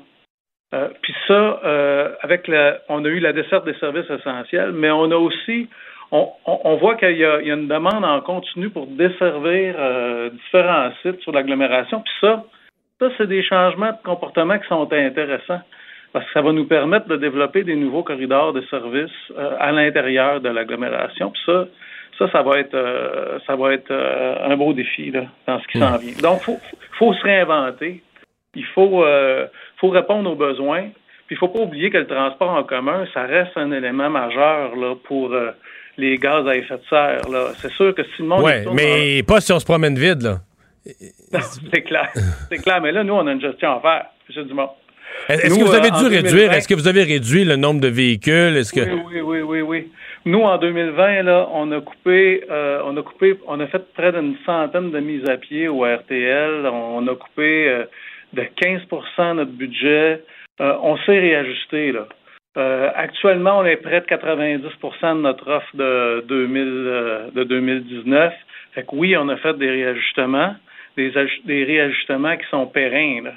Euh, 0.75 0.89
puis 1.01 1.15
ça, 1.27 1.59
euh, 1.65 2.13
avec 2.21 2.47
la, 2.47 2.81
on 2.87 3.03
a 3.03 3.07
eu 3.07 3.19
la 3.19 3.33
desserte 3.33 3.65
des 3.65 3.73
services 3.75 4.09
essentiels, 4.09 4.73
mais 4.73 4.91
on 4.91 5.09
a 5.09 5.15
aussi, 5.15 5.67
on, 6.11 6.29
on, 6.45 6.75
voit 6.75 6.97
qu'il 6.97 7.17
y, 7.17 7.21
y, 7.21 7.25
a 7.25 7.39
une 7.39 7.67
demande 7.67 8.05
en 8.05 8.21
continu 8.21 8.69
pour 8.69 8.85
desservir 8.85 9.75
euh, 9.79 10.29
différents 10.29 10.91
sites 11.01 11.19
sur 11.21 11.31
l'agglomération. 11.31 12.01
Puis 12.01 12.13
ça, 12.21 12.43
ça, 12.99 13.07
c'est 13.17 13.27
des 13.27 13.41
changements 13.41 13.91
de 13.91 14.03
comportement 14.03 14.59
qui 14.59 14.67
sont 14.67 14.91
intéressants 14.93 15.61
parce 16.13 16.25
que 16.25 16.31
ça 16.33 16.41
va 16.41 16.51
nous 16.51 16.65
permettre 16.65 17.07
de 17.07 17.17
développer 17.17 17.63
des 17.63 17.75
nouveaux 17.75 18.03
corridors 18.03 18.53
de 18.53 18.61
services 18.69 19.11
euh, 19.37 19.55
à 19.59 19.71
l'intérieur 19.71 20.41
de 20.41 20.49
l'agglomération. 20.49 21.31
Puis 21.31 21.41
ça, 21.45 21.67
Ça, 22.17 22.31
ça 22.31 22.41
va 22.41 22.59
être, 22.59 22.73
euh, 22.73 23.37
ça 23.45 23.55
va 23.55 23.73
être 23.73 23.91
euh, 23.91 24.51
un 24.51 24.57
beau 24.57 24.73
défi 24.73 25.11
là, 25.11 25.25
dans 25.45 25.59
ce 25.59 25.67
qui 25.67 25.79
s'en 25.79 25.97
vient. 25.97 26.13
Donc, 26.21 26.41
faut, 26.41 26.59
faut 26.97 27.13
se 27.13 27.23
réinventer. 27.23 28.01
Il 28.55 28.65
faut, 28.65 29.05
faut 29.79 29.89
répondre 29.89 30.31
aux 30.31 30.35
besoins. 30.35 30.89
Puis, 31.27 31.35
il 31.35 31.37
faut 31.37 31.49
pas 31.49 31.59
oublier 31.59 31.91
que 31.91 31.97
le 31.99 32.07
transport 32.07 32.49
en 32.49 32.63
commun, 32.63 33.05
ça 33.13 33.23
reste 33.23 33.55
un 33.55 33.71
élément 33.71 34.09
majeur 34.09 34.75
là, 34.75 34.95
pour 35.03 35.35
les 35.97 36.17
gaz 36.17 36.47
à 36.47 36.55
effet 36.55 36.77
de 36.77 36.83
serre. 36.89 37.21
C'est 37.61 37.71
sûr 37.73 37.93
que 37.93 38.01
si 38.03 38.23
le 38.23 38.29
monde... 38.29 38.43
Oui, 38.43 38.53
mais 38.73 39.21
pas 39.21 39.41
si 39.41 39.53
on 39.53 39.59
se 39.59 39.65
promène 39.65 39.95
vide, 39.95 40.23
là. 40.23 40.37
c'est 41.71 41.83
clair. 41.83 42.09
C'est 42.49 42.57
clair. 42.57 42.81
Mais 42.81 42.91
là, 42.91 43.03
nous, 43.03 43.13
on 43.13 43.27
a 43.27 43.31
une 43.31 43.41
gestion 43.41 43.77
à 43.77 43.79
faire, 43.81 44.05
M. 44.35 44.47
Dumont. 44.47 44.69
Est-ce 45.29 45.59
que 45.59 45.63
vous 45.63 45.75
avez 45.75 45.91
dû 45.91 46.05
réduire, 46.07 46.53
est-ce 46.53 46.67
que 46.67 46.73
vous 46.73 46.87
avez 46.87 47.03
réduit 47.03 47.43
le 47.43 47.55
nombre 47.55 47.81
de 47.81 47.87
véhicules? 47.87 48.55
Est-ce 48.55 48.73
que... 48.73 48.81
Oui, 48.81 49.21
oui, 49.21 49.41
oui, 49.41 49.61
oui, 49.61 49.87
Nous, 50.25 50.39
en 50.41 50.57
2020, 50.57 51.23
là, 51.23 51.47
on 51.51 51.71
a 51.71 51.81
coupé, 51.81 52.43
euh, 52.49 52.81
on 52.85 52.95
a 52.95 53.01
coupé, 53.01 53.37
on 53.47 53.59
a 53.59 53.67
fait 53.67 53.93
près 53.93 54.11
d'une 54.11 54.35
centaine 54.45 54.91
de 54.91 54.99
mises 54.99 55.27
à 55.29 55.37
pied 55.37 55.67
au 55.67 55.83
RTL. 55.83 56.65
On 56.65 57.05
a 57.07 57.15
coupé 57.15 57.67
euh, 57.67 57.83
de 58.33 58.43
15% 58.43 59.35
notre 59.35 59.51
budget. 59.51 60.21
Euh, 60.61 60.73
on 60.81 60.97
s'est 60.97 61.19
réajusté, 61.19 61.91
là. 61.91 62.07
actuellement, 62.95 63.59
on 63.59 63.65
est 63.65 63.77
près 63.77 64.01
de 64.01 64.05
90% 64.05 65.17
de 65.17 65.21
notre 65.21 65.47
offre 65.51 65.75
de, 65.75 66.25
2000, 66.27 67.31
de 67.35 67.43
2019. 67.43 68.33
Fait 68.73 68.83
que 68.83 68.95
oui, 68.95 69.17
on 69.17 69.27
a 69.29 69.35
fait 69.37 69.57
des 69.57 69.69
réajustements, 69.69 70.55
des, 70.95 71.11
des 71.45 71.63
réajustements 71.65 72.37
qui 72.37 72.45
sont 72.49 72.65
pérennes. 72.67 73.25
Là. 73.25 73.33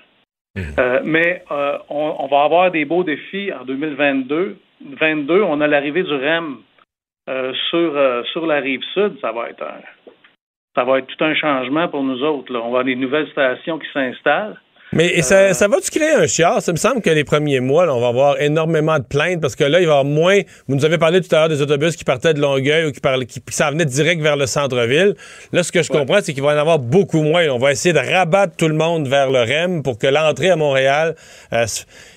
Euh, 0.58 1.00
mais 1.04 1.44
euh, 1.50 1.78
on, 1.88 2.26
va 2.26 2.42
avoir 2.42 2.70
des 2.70 2.84
beaux 2.84 3.04
défis 3.04 3.52
en 3.52 3.64
2022. 3.64 4.56
22, 5.00 5.42
on 5.42 5.60
a 5.60 5.66
l'arrivée 5.66 6.02
du 6.02 6.12
REM 6.12 6.58
euh, 7.28 7.52
sur, 7.68 8.24
sur 8.32 8.46
la 8.46 8.60
rive 8.60 8.82
sud. 8.94 9.18
Ça 9.20 9.32
va 9.32 9.50
être 9.50 9.64
ça 10.74 10.84
va 10.84 10.98
être 10.98 11.06
tout 11.06 11.24
un 11.24 11.34
changement 11.34 11.88
pour 11.88 12.02
nous 12.02 12.22
autres. 12.22 12.54
On 12.54 12.60
va 12.60 12.66
avoir 12.66 12.84
des 12.84 12.96
nouvelles 12.96 13.28
stations 13.30 13.78
qui 13.78 13.88
s'installent. 13.92 14.60
Mais 14.92 15.22
ça, 15.22 15.54
ça 15.54 15.68
va-tu 15.68 15.88
créer 15.90 16.14
un 16.14 16.26
chiard? 16.26 16.60
Ça 16.60 16.72
me 16.72 16.76
semble 16.76 17.00
que 17.00 17.10
les 17.10 17.22
premiers 17.22 17.60
mois, 17.60 17.86
on 17.94 18.00
va 18.00 18.08
avoir 18.08 18.40
énormément 18.40 18.98
de 18.98 19.04
plaintes 19.04 19.40
parce 19.40 19.54
que 19.54 19.62
là, 19.62 19.80
il 19.80 19.86
va 19.86 19.94
y 19.94 19.98
avoir 19.98 20.04
moins. 20.04 20.40
Vous 20.66 20.74
nous 20.74 20.84
avez 20.84 20.98
parlé 20.98 21.20
tout 21.20 21.32
à 21.32 21.38
l'heure 21.38 21.48
des 21.48 21.62
autobus 21.62 21.94
qui 21.94 22.02
partaient 22.02 22.34
de 22.34 22.40
Longueuil 22.40 22.86
ou 22.86 22.92
qui, 22.92 23.00
parlaient, 23.00 23.26
qui, 23.26 23.40
s'en 23.50 23.70
venaient 23.70 23.84
direct 23.84 24.20
vers 24.20 24.36
le 24.36 24.46
centre-ville. 24.46 25.14
Là, 25.52 25.62
ce 25.62 25.70
que 25.70 25.84
je 25.84 25.90
comprends, 25.90 26.18
c'est 26.22 26.32
qu'il 26.32 26.42
va 26.42 26.54
y 26.54 26.56
en 26.56 26.60
avoir 26.60 26.80
beaucoup 26.80 27.22
moins. 27.22 27.46
On 27.50 27.58
va 27.58 27.70
essayer 27.70 27.92
de 27.92 28.00
rabattre 28.00 28.56
tout 28.56 28.66
le 28.66 28.74
monde 28.74 29.06
vers 29.06 29.30
le 29.30 29.40
REM 29.40 29.84
pour 29.84 29.96
que 29.96 30.08
l'entrée 30.08 30.50
à 30.50 30.56
Montréal. 30.56 31.14
Euh, 31.52 31.66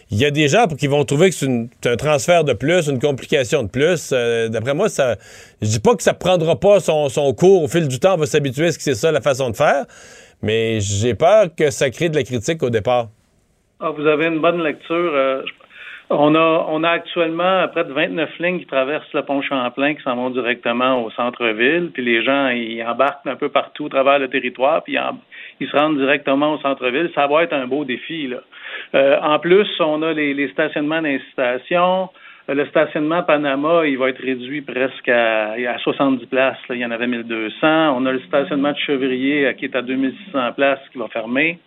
il 0.10 0.20
y 0.20 0.26
a 0.26 0.32
des 0.32 0.48
gens 0.48 0.68
qui 0.68 0.86
vont 0.88 1.06
trouver 1.06 1.32
que 1.32 1.36
c'est 1.36 1.90
un 1.90 1.96
transfert 1.96 2.44
de 2.44 2.54
plus, 2.54 2.88
une 2.88 3.00
complication 3.00 3.64
de 3.64 3.68
plus. 3.68 4.12
Euh, 4.14 4.48
d'après 4.48 4.76
moi, 4.76 4.90
ça, 4.90 5.16
je 5.62 5.68
dis 5.68 5.80
pas 5.80 5.96
que 5.96 6.04
ça 6.04 6.14
prendra 6.14 6.60
pas 6.60 6.80
son, 6.80 7.10
son 7.10 7.34
cours 7.34 7.64
au 7.64 7.68
fil 7.68 7.88
du 7.88 8.00
temps, 8.00 8.14
on 8.14 8.18
va 8.18 8.28
s'habituer 8.28 8.68
à 8.68 8.72
ce 8.72 8.78
que 8.78 8.84
c'est 8.84 8.94
ça 8.96 9.12
la 9.12 9.22
façon 9.22 9.50
de 9.50 9.56
faire. 9.56 9.86
Mais 10.44 10.82
j'ai 10.82 11.16
peur 11.16 11.46
que 11.58 11.72
ça 11.72 11.90
crée 11.90 12.10
de 12.10 12.16
la 12.16 12.24
critique 12.24 12.62
au 12.64 12.70
départ. 12.70 13.08
Ah, 13.80 13.92
vous 13.92 14.06
avez 14.06 14.28
une 14.28 14.40
bonne 14.40 14.62
lecture. 14.62 15.12
Euh, 15.16 15.42
on 16.10 16.36
a, 16.36 16.66
on 16.70 16.84
a 16.84 16.90
actuellement 16.90 17.66
près 17.70 17.86
de 17.86 17.94
29 17.94 18.30
lignes 18.40 18.60
qui 18.60 18.66
traversent 18.66 19.12
le 19.14 19.24
pont 19.24 19.42
Champlain, 19.42 19.96
qui 19.96 20.04
s'en 20.04 20.18
vont 20.18 20.30
directement 20.30 21.02
au 21.04 21.10
centre-ville. 21.12 21.92
Puis 21.94 22.04
les 22.04 22.24
gens, 22.24 22.50
ils 22.50 22.84
embarquent 22.84 23.26
un 23.26 23.38
peu 23.38 23.48
partout 23.48 23.86
à 23.86 23.90
travers 23.90 24.20
le 24.20 24.28
territoire, 24.28 24.84
puis 24.84 24.98
ils, 25.62 25.68
se 25.68 25.76
rendent 25.76 25.98
directement 25.98 26.54
au 26.54 26.60
centre-ville. 26.60 27.10
Ça 27.16 27.26
va 27.28 27.44
être 27.44 27.54
un 27.54 27.66
beau 27.66 27.86
défi. 27.86 28.28
Là. 28.28 28.38
Euh, 28.96 29.20
en 29.22 29.40
plus, 29.40 29.68
on 29.80 30.02
a 30.04 30.12
les, 30.12 30.34
les 30.34 30.50
stationnements 30.50 31.02
d'incitation. 31.02 32.10
Euh, 32.50 32.54
le 32.54 32.66
stationnement 32.68 33.24
Panama, 33.24 33.86
il 33.86 33.98
va 33.98 34.10
être 34.10 34.22
réduit 34.22 34.62
presque 34.62 35.10
à, 35.10 35.78
70 35.80 36.26
places. 36.26 36.58
Il 36.70 36.78
y 36.78 36.86
en 36.86 36.92
avait 36.92 37.08
1200. 37.08 37.96
On 37.98 38.06
a 38.06 38.12
le 38.12 38.20
stationnement 38.22 38.72
de 38.72 38.78
Chevrier 38.78 39.48
euh, 39.48 39.54
qui 39.54 39.66
est 39.66 39.76
à 39.76 39.82
2600 39.82 40.54
places 40.54 40.80
qui 40.92 40.98
va 40.98 41.08
fermer. 41.08 41.60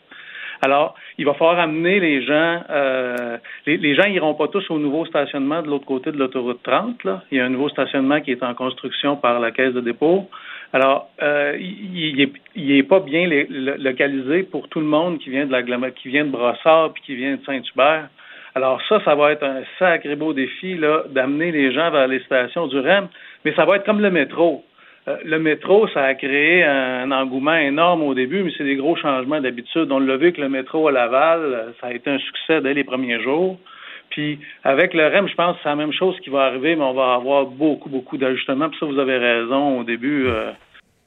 Alors, 0.63 0.95
il 1.19 1.27
va 1.27 1.35
falloir 1.35 1.59
amener 1.59 2.01
les 2.01 2.23
gens. 2.23 2.63
Euh, 2.71 3.37
les, 3.67 3.95
gens 3.95 4.09
n'iront 4.09 4.35
pas 4.35 4.49
tous 4.49 4.71
au 4.71 4.79
nouveau 4.79 5.05
stationnement 5.05 5.63
de 5.63 5.69
l'autre 5.69 5.85
côté 5.85 6.13
de 6.13 6.17
l'autoroute 6.17 6.63
30. 6.63 6.97
Il 7.31 7.39
y 7.39 7.41
a 7.41 7.45
un 7.45 7.51
nouveau 7.51 7.69
stationnement 7.69 8.21
qui 8.23 8.33
est 8.33 8.43
en 8.43 8.55
construction 8.55 9.17
par 9.17 9.39
la 9.39 9.51
caisse 9.51 9.75
de 9.75 9.83
dépôt. 9.83 10.29
Alors, 10.73 11.09
il 11.21 12.33
n'est 12.57 12.83
pas 12.83 13.01
bien 13.01 13.29
localisé 13.79 14.45
pour 14.45 14.69
tout 14.69 14.81
le 14.81 14.87
monde 14.87 15.19
qui 15.19 15.31
vient 15.31 15.47
de 15.47 15.53
la 15.53 15.91
qui 15.91 16.09
vient 16.09 16.25
de 16.25 16.31
Brossard 16.31 16.93
puis 16.95 17.03
qui 17.05 17.15
vient 17.17 17.37
de 17.37 17.45
Saint-Hubert. 17.45 18.09
Alors 18.57 18.81
ça, 18.89 18.99
ça 19.05 19.15
va 19.15 19.33
être 19.33 19.43
un 19.43 19.65
sacré 19.79 20.17
beau 20.17 20.33
défi 20.33 20.77
là, 20.77 21.03
d'amener 21.11 21.53
les 21.53 21.73
gens 21.73 21.91
vers 21.91 22.09
les 22.09 22.21
stations 22.21 22.67
du 22.69 22.79
REM, 22.79 23.09
mais 23.45 23.53
ça 23.55 23.67
va 23.67 23.77
être 23.77 23.85
comme 23.85 24.01
le 24.01 24.11
métro. 24.11 24.65
Euh, 25.09 25.19
le 25.27 25.39
métro, 25.39 25.87
ça 25.89 26.05
a 26.05 26.15
créé 26.15 26.65
un 26.65 27.13
engouement 27.13 27.55
énorme 27.55 28.03
au 28.03 28.15
début, 28.15 28.43
mais 28.43 28.51
c'est 28.57 28.65
des 28.65 28.77
gros 28.77 28.97
changements 28.97 29.43
d'habitude. 29.43 29.93
On 29.93 29.99
l'a 29.99 30.17
vu 30.17 30.33
que 30.33 30.41
le 30.41 30.49
métro 30.49 30.89
à 30.89 30.93
Laval, 30.93 31.75
ça 31.83 31.89
a 31.89 31.93
été 31.93 32.09
un 32.09 32.19
succès 32.19 32.63
dès 32.63 32.73
les 32.73 32.85
premiers 32.85 33.21
jours. 33.21 33.59
Puis 34.09 34.39
avec 34.65 34.95
le 34.95 35.07
REM, 35.07 35.29
je 35.29 35.35
pense 35.35 35.57
que 35.57 35.63
c'est 35.63 35.69
la 35.69 35.77
même 35.77 35.93
chose 35.93 36.19
qui 36.21 36.31
va 36.31 36.45
arriver, 36.45 36.77
mais 36.77 36.85
on 36.85 36.95
va 36.95 37.13
avoir 37.13 37.45
beaucoup, 37.45 37.91
beaucoup 37.91 38.17
d'ajustements. 38.17 38.71
Puis 38.71 38.79
ça, 38.81 38.87
vous 38.87 38.99
avez 38.99 39.19
raison, 39.19 39.81
au 39.81 39.85
début, 39.85 40.29
euh, 40.29 40.51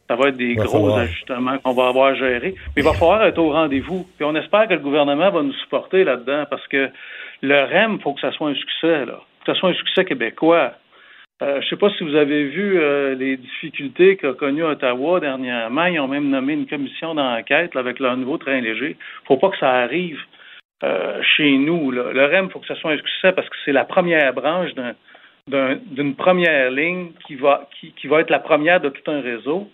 ça 0.08 0.16
va 0.16 0.30
être 0.30 0.38
des 0.38 0.56
gros 0.56 0.96
ajustements 0.96 1.58
qu'on 1.60 1.74
va 1.74 1.88
avoir 1.88 2.08
à 2.08 2.14
gérer. 2.14 2.54
Mais 2.76 2.82
il 2.82 2.84
va 2.84 2.94
falloir 2.94 3.24
être 3.26 3.40
au 3.40 3.52
rendez-vous. 3.52 4.06
Puis 4.18 4.26
on 4.26 4.36
espère 4.36 4.68
que 4.68 4.74
le 4.74 4.80
gouvernement 4.80 5.32
va 5.32 5.42
nous 5.42 5.54
supporter 5.54 6.04
là-dedans 6.04 6.46
parce 6.48 6.68
que 6.68 6.90
le 7.42 7.64
REM, 7.64 7.96
il 7.96 8.02
faut 8.02 8.14
que 8.14 8.22
ça 8.22 8.32
soit 8.32 8.50
un 8.50 8.56
succès, 8.56 9.06
là. 9.06 9.22
que 9.46 9.54
ça 9.54 9.60
soit 9.60 9.70
un 9.70 9.74
succès 9.74 10.06
québécois. 10.06 10.74
Euh, 11.42 11.62
je 11.62 11.66
ne 11.66 11.70
sais 11.70 11.76
pas 11.78 11.90
si 11.92 12.04
vous 12.04 12.16
avez 12.16 12.46
vu 12.46 12.78
euh, 12.78 13.16
les 13.16 13.38
difficultés 13.38 14.18
qu'a 14.18 14.34
connues 14.34 14.64
Ottawa 14.64 15.22
dernièrement. 15.22 15.86
Ils 15.86 16.00
ont 16.00 16.08
même 16.08 16.30
nommé 16.30 16.54
une 16.54 16.68
commission 16.68 17.16
d'enquête 17.16 17.76
avec 17.78 18.00
leur 18.00 18.18
nouveau 18.18 18.38
train 18.38 18.60
léger. 18.60 18.98
Il 18.98 19.24
ne 19.24 19.28
faut 19.28 19.38
pas 19.38 19.50
que 19.50 19.58
ça 19.58 19.72
arrive 19.72 20.20
euh, 20.84 21.22
chez 21.24 21.58
nous. 21.58 21.92
Le 21.92 22.26
REM, 22.26 22.46
il 22.48 22.52
faut 22.52 22.60
que 22.60 22.68
ça 22.68 22.76
soit 22.76 22.92
un 22.92 22.98
succès 22.98 23.32
parce 23.32 23.48
que 23.48 23.56
c'est 23.64 23.72
la 23.72 23.86
première 23.86 24.34
branche 24.34 24.72
d'une 25.48 26.16
première 26.16 26.72
ligne 26.72 27.12
qui 27.26 27.36
va 27.36 27.68
être 28.20 28.30
la 28.30 28.40
première 28.40 28.82
de 28.82 28.90
tout 28.90 29.10
un 29.10 29.22
réseau. 29.22 29.70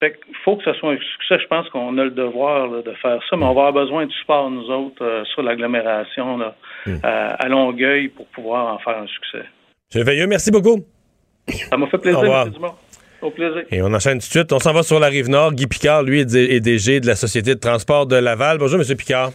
Fait 0.00 0.18
il 0.28 0.34
faut 0.44 0.56
que 0.56 0.64
ce 0.64 0.74
soit 0.74 0.92
un 0.92 0.98
succès. 0.98 1.38
Je 1.40 1.46
pense 1.48 1.68
qu'on 1.70 1.96
a 1.96 2.04
le 2.04 2.10
devoir 2.10 2.68
de 2.68 2.92
faire 3.00 3.18
ça, 3.30 3.36
mais 3.36 3.46
on 3.46 3.54
va 3.54 3.68
avoir 3.68 3.72
besoin 3.72 4.04
du 4.04 4.14
support, 4.14 4.50
nous 4.50 4.68
autres, 4.70 5.02
euh, 5.02 5.24
sur 5.24 5.42
l'agglomération 5.42 6.38
hmm. 6.38 6.42
euh, 6.86 6.96
à 7.02 7.48
Longueuil 7.48 8.08
pour 8.08 8.26
pouvoir 8.26 8.74
en 8.74 8.78
faire 8.78 8.98
un 8.98 9.06
succès. 9.06 9.46
M. 9.94 10.02
Veilleux, 10.02 10.26
merci 10.26 10.50
beaucoup. 10.50 10.84
Ça 11.48 11.78
m'a 11.78 11.86
fait 11.86 11.98
plaisir, 11.98 12.24
M. 12.24 12.50
Dumont. 12.50 12.74
Au 13.22 13.30
plaisir. 13.30 13.62
Et 13.70 13.80
on 13.80 13.92
enchaîne 13.94 14.18
tout 14.18 14.26
de 14.26 14.30
suite. 14.30 14.52
On 14.52 14.58
s'en 14.58 14.74
va 14.74 14.82
sur 14.82 15.00
la 15.00 15.06
rive 15.06 15.30
nord. 15.30 15.54
Guy 15.54 15.66
Picard, 15.66 16.02
lui, 16.02 16.20
est 16.20 16.60
DG 16.60 17.00
de 17.00 17.06
la 17.06 17.16
Société 17.16 17.54
de 17.54 17.60
transport 17.60 18.06
de 18.06 18.16
Laval. 18.16 18.58
Bonjour, 18.58 18.78
M. 18.78 18.96
Picard. 18.96 19.30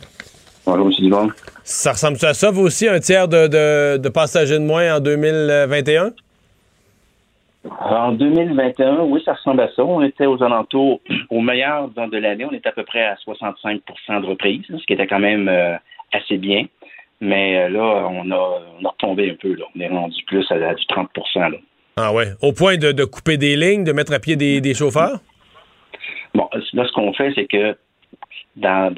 Bonjour, 0.68 0.86
M. 0.86 0.94
Dumont. 1.00 1.30
Ça 1.64 1.94
ressemble 1.94 2.18
à 2.24 2.36
ça, 2.36 2.52
vous 2.52 2.62
aussi, 2.62 2.88
un 2.88 3.00
tiers 3.00 3.28
de, 3.28 3.98
de 3.98 4.10
passagers 4.10 4.60
de 4.60 4.64
moins 4.64 4.98
en 4.98 5.00
2021? 5.00 6.12
En 7.80 8.12
2021, 8.12 9.04
oui, 9.04 9.22
ça 9.24 9.34
ressemble 9.34 9.62
à 9.62 9.70
ça. 9.76 9.84
On 9.84 10.02
était 10.02 10.26
aux 10.26 10.44
alentours, 10.44 11.02
au 11.30 11.42
meilleur 11.42 11.90
de 11.90 12.18
l'année, 12.18 12.46
on 12.46 12.54
était 12.54 12.70
à 12.70 12.74
peu 12.74 12.84
près 12.84 13.04
à 13.04 13.16
65% 13.16 14.22
de 14.22 14.26
reprise, 14.26 14.64
ce 14.68 14.86
qui 14.86 14.94
était 14.94 15.08
quand 15.08 15.20
même 15.20 15.48
euh, 15.48 15.76
assez 16.12 16.38
bien. 16.38 16.66
Mais 17.22 17.58
euh, 17.58 17.70
là, 17.70 18.08
on 18.10 18.30
a, 18.32 18.62
on 18.80 18.86
a 18.86 18.90
retombé 18.90 19.32
un 19.32 19.36
peu. 19.36 19.54
Là. 19.56 19.66
On 19.76 19.80
est 19.80 19.88
rendu 19.88 20.24
plus 20.26 20.46
à, 20.52 20.74
du 20.74 20.86
30 20.88 21.10
là. 21.36 21.50
Ah 21.98 22.14
ouais. 22.14 22.28
Au 22.42 22.52
point 22.52 22.78
de, 22.78 23.06
couper 23.06 23.38
des 23.38 23.56
lignes, 23.56 23.84
de 23.84 23.94
mettre 23.94 24.14
à 24.14 24.20
pied 24.20 24.36
des, 24.36 24.74
chauffeurs? 24.74 25.20
Bon, 26.34 26.50
là, 26.74 26.86
ce 26.86 26.92
qu'on 26.94 27.14
fait, 27.14 27.32
c'est 27.36 27.46
que 27.46 27.76
dans, 28.56 28.94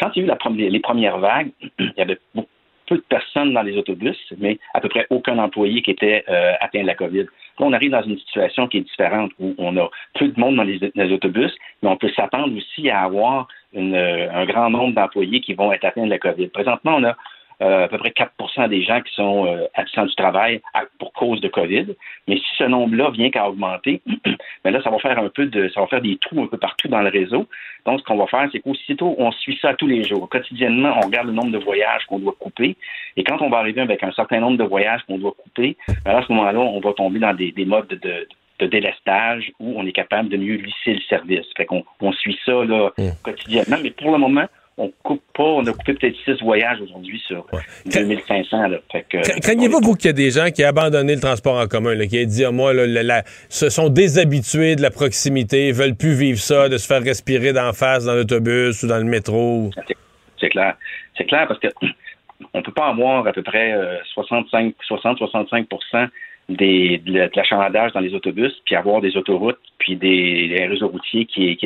quand 0.00 0.10
il 0.14 0.26
y 0.26 0.30
a 0.30 0.34
eu 0.34 0.70
les 0.70 0.80
premières 0.80 1.18
vagues, 1.18 1.50
il 1.78 1.92
y 1.96 2.00
avait 2.00 2.18
beaucoup 2.34 2.48
peu 2.86 2.96
de 2.96 3.04
personnes 3.08 3.52
dans 3.52 3.62
les 3.62 3.76
autobus, 3.76 4.16
mais 4.38 4.58
à 4.74 4.80
peu 4.80 4.88
près 4.88 5.06
aucun 5.10 5.38
employé 5.38 5.82
qui 5.82 5.90
était 5.90 6.24
euh, 6.28 6.52
atteint 6.60 6.82
de 6.82 6.86
la 6.86 6.94
COVID. 6.94 7.26
On 7.58 7.72
arrive 7.72 7.90
dans 7.90 8.02
une 8.02 8.18
situation 8.18 8.66
qui 8.66 8.78
est 8.78 8.82
différente 8.82 9.30
où 9.38 9.54
on 9.58 9.76
a 9.76 9.88
peu 10.18 10.28
de 10.28 10.38
monde 10.38 10.56
dans 10.56 10.64
les, 10.64 11.12
autobus, 11.12 11.54
mais 11.82 11.88
on 11.88 11.96
peut 11.96 12.10
s'attendre 12.16 12.56
aussi 12.56 12.90
à 12.90 13.02
avoir 13.02 13.48
euh, 13.76 14.28
un 14.32 14.44
grand 14.44 14.70
nombre 14.70 14.94
d'employés 14.94 15.40
qui 15.40 15.54
vont 15.54 15.72
être 15.72 15.84
atteints 15.84 16.04
de 16.04 16.10
la 16.10 16.18
COVID. 16.18 16.48
Présentement, 16.48 16.96
on 16.96 17.04
a 17.04 17.16
euh, 17.62 17.84
à 17.84 17.88
peu 17.88 17.98
près 17.98 18.10
4% 18.10 18.68
des 18.68 18.82
gens 18.82 19.00
qui 19.00 19.14
sont 19.14 19.46
euh, 19.46 19.66
absents 19.74 20.06
du 20.06 20.14
travail 20.14 20.60
pour 20.98 21.12
cause 21.12 21.40
de 21.40 21.48
COVID. 21.48 21.86
Mais 22.26 22.36
si 22.36 22.56
ce 22.58 22.64
nombre-là 22.64 23.10
vient 23.10 23.30
qu'à 23.30 23.48
augmenter, 23.48 24.02
ben 24.64 24.70
là, 24.70 24.82
ça 24.82 24.90
va 24.90 24.98
faire 24.98 25.18
un 25.18 25.28
peu 25.28 25.46
de, 25.46 25.68
ça 25.68 25.80
va 25.80 25.86
faire 25.86 26.00
des 26.00 26.18
trous 26.18 26.42
un 26.42 26.46
peu 26.46 26.58
partout 26.58 26.88
dans 26.88 27.00
le 27.00 27.10
réseau. 27.10 27.46
Donc, 27.86 28.00
ce 28.00 28.04
qu'on 28.04 28.16
va 28.16 28.26
faire, 28.26 28.48
c'est 28.50 28.60
qu'aussitôt, 28.60 29.14
on 29.18 29.30
suit 29.32 29.58
ça 29.60 29.74
tous 29.74 29.86
les 29.86 30.02
jours. 30.02 30.28
Quotidiennement, 30.28 30.94
on 30.96 31.06
regarde 31.06 31.28
le 31.28 31.32
nombre 31.32 31.52
de 31.52 31.58
voyages 31.58 32.04
qu'on 32.06 32.18
doit 32.18 32.34
couper. 32.38 32.76
Et 33.16 33.24
quand 33.24 33.40
on 33.40 33.50
va 33.50 33.58
arriver 33.58 33.80
avec 33.80 34.02
un 34.02 34.12
certain 34.12 34.40
nombre 34.40 34.58
de 34.58 34.64
voyages 34.64 35.02
qu'on 35.06 35.18
doit 35.18 35.32
couper, 35.32 35.76
ben 36.04 36.16
à 36.16 36.22
ce 36.22 36.32
moment-là, 36.32 36.58
on 36.58 36.80
va 36.80 36.92
tomber 36.92 37.20
dans 37.20 37.34
des, 37.34 37.52
modes 37.64 37.88
de, 37.88 38.66
délestage 38.66 39.52
où 39.60 39.74
on 39.76 39.86
est 39.86 39.92
capable 39.92 40.30
de 40.30 40.38
mieux 40.38 40.56
lisser 40.56 40.94
le 40.94 41.00
service. 41.08 41.46
Fait 41.56 41.66
qu'on 41.66 41.84
on 42.00 42.12
suit 42.12 42.38
ça 42.46 42.64
là, 42.64 42.90
mmh. 42.96 43.08
quotidiennement. 43.22 43.76
Mais 43.82 43.90
pour 43.90 44.10
le 44.10 44.18
moment, 44.18 44.46
on 44.76 44.92
coupe 45.02 45.22
pas, 45.34 45.44
on 45.44 45.66
a 45.66 45.72
coupé 45.72 45.94
peut-être 45.94 46.16
six 46.24 46.42
voyages 46.42 46.80
aujourd'hui 46.80 47.22
sur 47.26 47.46
2500. 47.86 48.68
Là. 48.68 48.78
Craignez-vous, 49.40 49.80
vous, 49.80 49.94
qu'il 49.94 50.06
y 50.06 50.10
a 50.10 50.12
des 50.12 50.30
gens 50.30 50.50
qui 50.50 50.64
ont 50.64 50.68
abandonné 50.68 51.14
le 51.14 51.20
transport 51.20 51.58
en 51.58 51.66
commun, 51.66 51.96
qui 52.06 52.22
ont 52.22 52.26
dit, 52.26 52.44
ah, 52.44 52.50
moi, 52.50 52.72
là, 52.72 53.22
se 53.48 53.68
sont 53.68 53.88
déshabitués 53.88 54.74
de 54.74 54.82
la 54.82 54.90
proximité, 54.90 55.70
veulent 55.70 55.96
plus 55.96 56.14
vivre 56.14 56.38
ça, 56.38 56.68
de 56.68 56.76
se 56.78 56.86
faire 56.86 57.02
respirer 57.02 57.52
d'en 57.52 57.72
face 57.72 58.04
dans 58.04 58.14
l'autobus 58.14 58.82
ou 58.82 58.88
dans 58.88 58.98
le 58.98 59.04
métro? 59.04 59.70
C'est 60.40 60.48
clair. 60.48 60.76
C'est 61.16 61.24
clair 61.24 61.46
parce 61.46 61.60
que 61.60 61.68
on 62.52 62.62
peut 62.62 62.72
pas 62.72 62.88
avoir 62.88 63.26
à 63.26 63.32
peu 63.32 63.42
près 63.42 63.74
65, 64.12 64.74
60-65 64.90 66.08
des, 66.48 66.98
de 66.98 67.30
l'achalandage 67.34 67.92
dans 67.92 68.00
les 68.00 68.14
autobus, 68.14 68.52
puis 68.66 68.74
avoir 68.74 69.00
des 69.00 69.16
autoroutes, 69.16 69.58
puis 69.84 69.96
des, 69.96 70.66
réseaux 70.66 70.88
routiers 70.88 71.26
qui, 71.26 71.58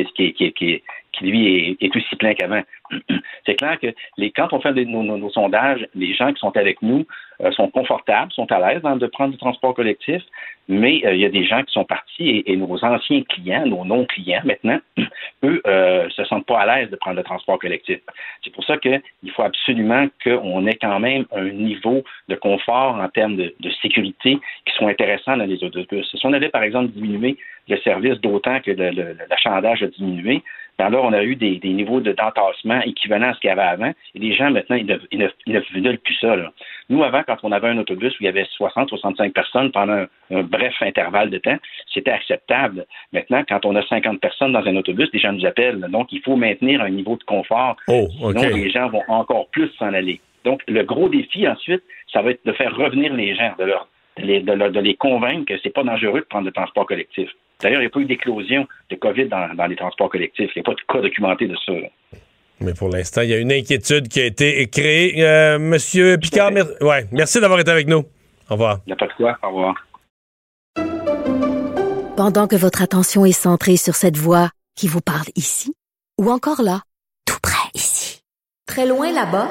lui, 1.20 1.76
est, 1.80 1.96
aussi 1.96 2.16
plein 2.16 2.34
qu'avant. 2.34 2.62
C'est 3.46 3.54
clair 3.54 3.78
que 3.78 3.86
quand 4.34 4.52
on 4.52 4.60
fait 4.60 4.72
nos, 4.72 5.30
sondages, 5.30 5.86
les 5.94 6.14
gens 6.14 6.32
qui 6.32 6.40
sont 6.40 6.56
avec 6.56 6.82
nous 6.82 7.06
euh, 7.42 7.52
sont 7.52 7.68
confortables, 7.70 8.32
sont 8.32 8.50
à 8.50 8.58
l'aise 8.58 8.82
de 8.82 9.06
prendre 9.06 9.30
du 9.30 9.38
transport 9.38 9.72
collectif, 9.74 10.20
mais 10.68 11.00
euh, 11.04 11.14
il 11.14 11.20
y 11.20 11.24
a 11.24 11.28
des 11.28 11.44
gens 11.44 11.62
qui 11.62 11.72
sont 11.72 11.84
partis 11.84 12.42
et, 12.44 12.56
nos 12.56 12.84
anciens 12.84 13.22
clients, 13.22 13.64
nos 13.66 13.84
non-clients 13.84 14.42
maintenant, 14.44 14.80
eux, 15.44 15.62
euh, 15.66 16.08
se 16.10 16.24
sentent 16.24 16.46
pas 16.46 16.58
à 16.58 16.66
l'aise 16.80 16.90
de 16.90 16.96
prendre 16.96 17.16
le 17.16 17.22
transport 17.22 17.60
collectif. 17.60 18.00
C'est 18.42 18.52
pour 18.52 18.64
ça 18.64 18.78
qu'il 18.78 19.00
faut 19.36 19.42
absolument 19.42 20.08
qu'on 20.24 20.66
ait 20.66 20.78
quand 20.80 20.98
même 20.98 21.24
un 21.32 21.50
niveau 21.50 22.02
de 22.28 22.34
confort 22.34 22.96
en 22.96 23.08
termes 23.08 23.36
de, 23.36 23.54
de 23.60 23.70
sécurité 23.80 24.38
qui 24.66 24.74
soit 24.74 24.88
intéressant 24.88 25.36
dans 25.36 25.46
les 25.46 25.62
autobus. 25.62 26.04
Si 26.10 26.26
on 26.26 26.32
avait, 26.32 26.48
par 26.48 26.64
exemple, 26.64 26.90
diminué 26.90 27.36
le 27.68 27.76
service 27.78 28.20
d'autant 28.20 28.60
que 28.60 28.70
l'achandage 28.70 29.82
a 29.82 29.86
diminué, 29.88 30.42
alors 30.80 31.04
on 31.04 31.12
a 31.12 31.24
eu 31.24 31.34
des, 31.34 31.58
niveaux 31.64 32.00
de 32.00 32.12
d'entassement 32.12 32.80
équivalents 32.82 33.30
à 33.30 33.34
ce 33.34 33.40
qu'il 33.40 33.48
y 33.48 33.50
avait 33.50 33.62
avant. 33.62 33.92
Et 34.14 34.18
les 34.18 34.32
gens, 34.32 34.50
maintenant, 34.50 34.76
ils 34.76 34.86
ne, 34.86 35.28
ils 35.46 35.82
veulent 35.82 35.98
plus 35.98 36.14
ça. 36.14 36.36
Nous, 36.88 37.02
avant, 37.02 37.22
quand 37.24 37.38
on 37.42 37.50
avait 37.50 37.68
un 37.68 37.78
autobus 37.78 38.12
où 38.12 38.16
il 38.22 38.26
y 38.26 38.28
avait 38.28 38.46
60, 38.52 38.88
65 38.90 39.32
personnes 39.32 39.72
pendant 39.72 40.06
un, 40.30 40.42
bref 40.44 40.74
intervalle 40.80 41.30
de 41.30 41.38
temps, 41.38 41.56
c'était 41.92 42.12
acceptable. 42.12 42.86
Maintenant, 43.12 43.42
quand 43.48 43.66
on 43.66 43.74
a 43.74 43.82
50 43.82 44.20
personnes 44.20 44.52
dans 44.52 44.64
un 44.64 44.76
autobus, 44.76 45.08
les 45.12 45.18
gens 45.18 45.32
nous 45.32 45.46
appellent. 45.46 45.80
Donc, 45.90 46.12
il 46.12 46.22
faut 46.22 46.36
maintenir 46.36 46.80
un 46.80 46.90
niveau 46.90 47.16
de 47.16 47.24
confort. 47.24 47.76
Oh, 47.88 48.06
Sinon, 48.10 48.54
les 48.54 48.70
gens 48.70 48.88
vont 48.88 49.02
encore 49.08 49.48
plus 49.48 49.70
s'en 49.78 49.92
aller. 49.92 50.20
Donc, 50.44 50.62
le 50.68 50.82
gros 50.84 51.08
défi 51.08 51.48
ensuite, 51.48 51.82
ça 52.12 52.22
va 52.22 52.30
être 52.30 52.46
de 52.46 52.52
faire 52.52 52.74
revenir 52.74 53.12
les 53.12 53.34
gens, 53.34 53.52
de, 53.58 53.64
leur, 53.64 53.88
de, 54.16 54.80
les, 54.80 54.94
convaincre 54.94 55.44
que 55.46 55.58
c'est 55.62 55.74
pas 55.74 55.82
dangereux 55.82 56.20
de 56.20 56.26
prendre 56.26 56.46
le 56.46 56.52
transport 56.52 56.86
collectif. 56.86 57.28
D'ailleurs, 57.61 57.80
il 57.80 57.84
n'y 57.84 57.86
a 57.86 57.90
pas 57.90 58.00
eu 58.00 58.04
d'éclosion 58.04 58.68
de 58.90 58.96
COVID 58.96 59.28
dans, 59.28 59.66
les 59.66 59.76
transports 59.76 60.11
collectifs. 60.11 60.50
Il 60.54 60.62
n'y 60.62 60.66
a 60.66 60.70
pas 60.70 60.74
de 60.74 60.92
cas 60.92 61.00
documenté 61.00 61.46
de 61.46 61.56
ça. 61.66 61.72
Mais 62.61 62.74
pour 62.74 62.88
l'instant, 62.88 63.22
il 63.22 63.30
y 63.30 63.34
a 63.34 63.38
une 63.38 63.52
inquiétude 63.52 64.09
qui 64.09 64.20
a 64.20 64.26
été 64.26 64.66
créée. 64.68 65.22
Euh, 65.22 65.59
Monsieur 65.59 66.18
Picard, 66.18 66.52
ouais, 66.80 67.06
merci 67.12 67.40
d'avoir 67.40 67.59
été 67.61 67.70
avec 67.70 67.88
nous. 67.88 68.04
Au 68.48 68.54
revoir. 68.54 68.78
Il 68.86 68.90
n'y 68.90 68.92
a 68.92 68.96
pas 68.96 69.06
de 69.06 69.12
quoi. 69.12 69.38
Au 69.42 69.48
revoir. 69.48 69.74
Pendant 72.16 72.48
que 72.48 72.56
votre 72.56 72.82
attention 72.82 73.24
est 73.24 73.32
centrée 73.32 73.76
sur 73.76 73.94
cette 73.94 74.16
voix 74.16 74.50
qui 74.76 74.88
vous 74.88 75.00
parle 75.00 75.26
ici, 75.36 75.74
ou 76.20 76.30
encore 76.30 76.62
là, 76.62 76.82
tout 77.26 77.38
près 77.40 77.68
ici, 77.74 78.22
très 78.66 78.86
loin 78.86 79.12
là-bas, 79.12 79.48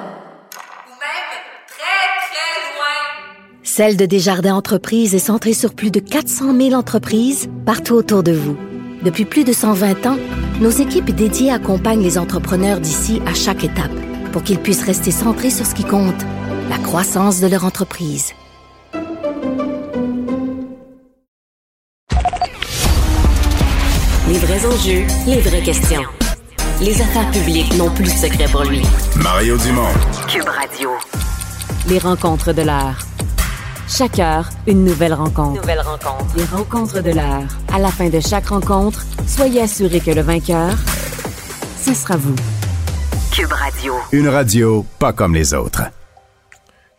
Celle 3.78 3.96
de 3.96 4.08
Desjardins 4.08 4.56
Entreprises 4.56 5.14
est 5.14 5.20
centrée 5.20 5.54
sur 5.54 5.76
plus 5.76 5.92
de 5.92 6.00
400 6.00 6.58
000 6.58 6.74
entreprises 6.74 7.48
partout 7.64 7.94
autour 7.94 8.24
de 8.24 8.32
vous. 8.32 8.58
Depuis 9.04 9.24
plus 9.24 9.44
de 9.44 9.54
120 9.54 10.08
ans, 10.08 10.18
nos 10.60 10.72
équipes 10.72 11.12
dédiées 11.12 11.52
accompagnent 11.52 12.02
les 12.02 12.18
entrepreneurs 12.18 12.80
d'ici 12.80 13.22
à 13.28 13.36
chaque 13.36 13.64
étape 13.64 13.92
pour 14.32 14.42
qu'ils 14.42 14.58
puissent 14.58 14.84
rester 14.84 15.12
centrés 15.12 15.52
sur 15.52 15.64
ce 15.64 15.76
qui 15.76 15.84
compte, 15.84 16.26
la 16.72 16.80
croissance 16.80 17.40
de 17.40 17.46
leur 17.46 17.66
entreprise. 17.66 18.34
Les 24.28 24.40
vrais 24.40 24.66
enjeux, 24.66 25.06
les 25.28 25.40
vraies 25.40 25.62
questions. 25.62 26.02
Les 26.82 27.00
affaires 27.00 27.30
publiques 27.30 27.76
n'ont 27.76 27.92
plus 27.92 28.06
de 28.06 28.10
secret 28.10 28.48
pour 28.52 28.64
lui. 28.64 28.82
Mario 29.18 29.56
Dumont. 29.56 29.94
Cube 30.28 30.50
Radio. 30.50 30.90
Les 31.88 32.00
rencontres 32.00 32.54
de 32.54 32.64
l'art. 32.64 33.06
Chaque 33.90 34.20
heure, 34.20 34.50
une 34.68 34.84
nouvelle 34.84 35.14
rencontre. 35.14 35.62
Nouvelle 35.62 35.80
rencontre. 35.80 36.26
Les 36.36 36.44
rencontres 36.44 37.02
de 37.02 37.12
l'heure. 37.12 37.48
À 37.74 37.80
la 37.80 37.88
fin 37.88 38.10
de 38.10 38.20
chaque 38.20 38.48
rencontre, 38.48 39.06
soyez 39.26 39.62
assurés 39.62 40.02
que 40.02 40.12
le 40.12 40.20
vainqueur, 40.20 40.76
ce 41.80 41.94
sera 41.94 42.18
vous. 42.18 42.36
Cube 43.34 43.52
Radio. 43.52 43.94
Une 44.12 44.28
radio 44.28 44.86
pas 45.00 45.14
comme 45.14 45.34
les 45.34 45.54
autres. 45.54 45.84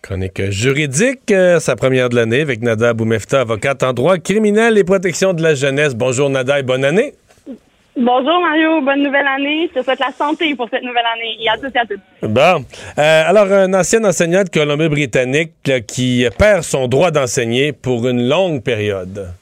Chronique 0.00 0.50
juridique, 0.50 1.30
euh, 1.30 1.60
sa 1.60 1.76
première 1.76 2.08
de 2.08 2.16
l'année 2.16 2.40
avec 2.40 2.62
Nada 2.62 2.94
Boumefta, 2.94 3.42
avocate 3.42 3.82
en 3.82 3.92
droit 3.92 4.16
criminel 4.16 4.78
et 4.78 4.84
protection 4.84 5.34
de 5.34 5.42
la 5.42 5.54
jeunesse. 5.54 5.94
Bonjour 5.94 6.30
Nada 6.30 6.58
et 6.58 6.62
bonne 6.62 6.86
année. 6.86 7.14
Bonjour 8.00 8.40
Mario, 8.40 8.80
bonne 8.80 9.02
nouvelle 9.02 9.26
année. 9.26 9.68
Je 9.74 9.80
te 9.80 9.84
souhaite 9.84 9.98
la 9.98 10.12
santé 10.12 10.54
pour 10.54 10.68
cette 10.68 10.84
nouvelle 10.84 11.04
année 11.16 11.36
et 11.40 11.48
à 11.48 11.56
tous 11.56 11.74
et 11.74 11.78
à 11.78 11.84
toutes. 11.84 11.98
Bon. 12.22 12.64
Euh, 12.96 13.22
alors, 13.26 13.50
un 13.50 13.74
ancien 13.74 14.04
enseignant 14.04 14.44
de 14.44 14.50
Colombie-Britannique 14.50 15.68
qui 15.88 16.24
perd 16.38 16.62
son 16.62 16.86
droit 16.86 17.10
d'enseigner 17.10 17.72
pour 17.72 18.06
une 18.06 18.28
longue 18.28 18.62
période. 18.62 19.34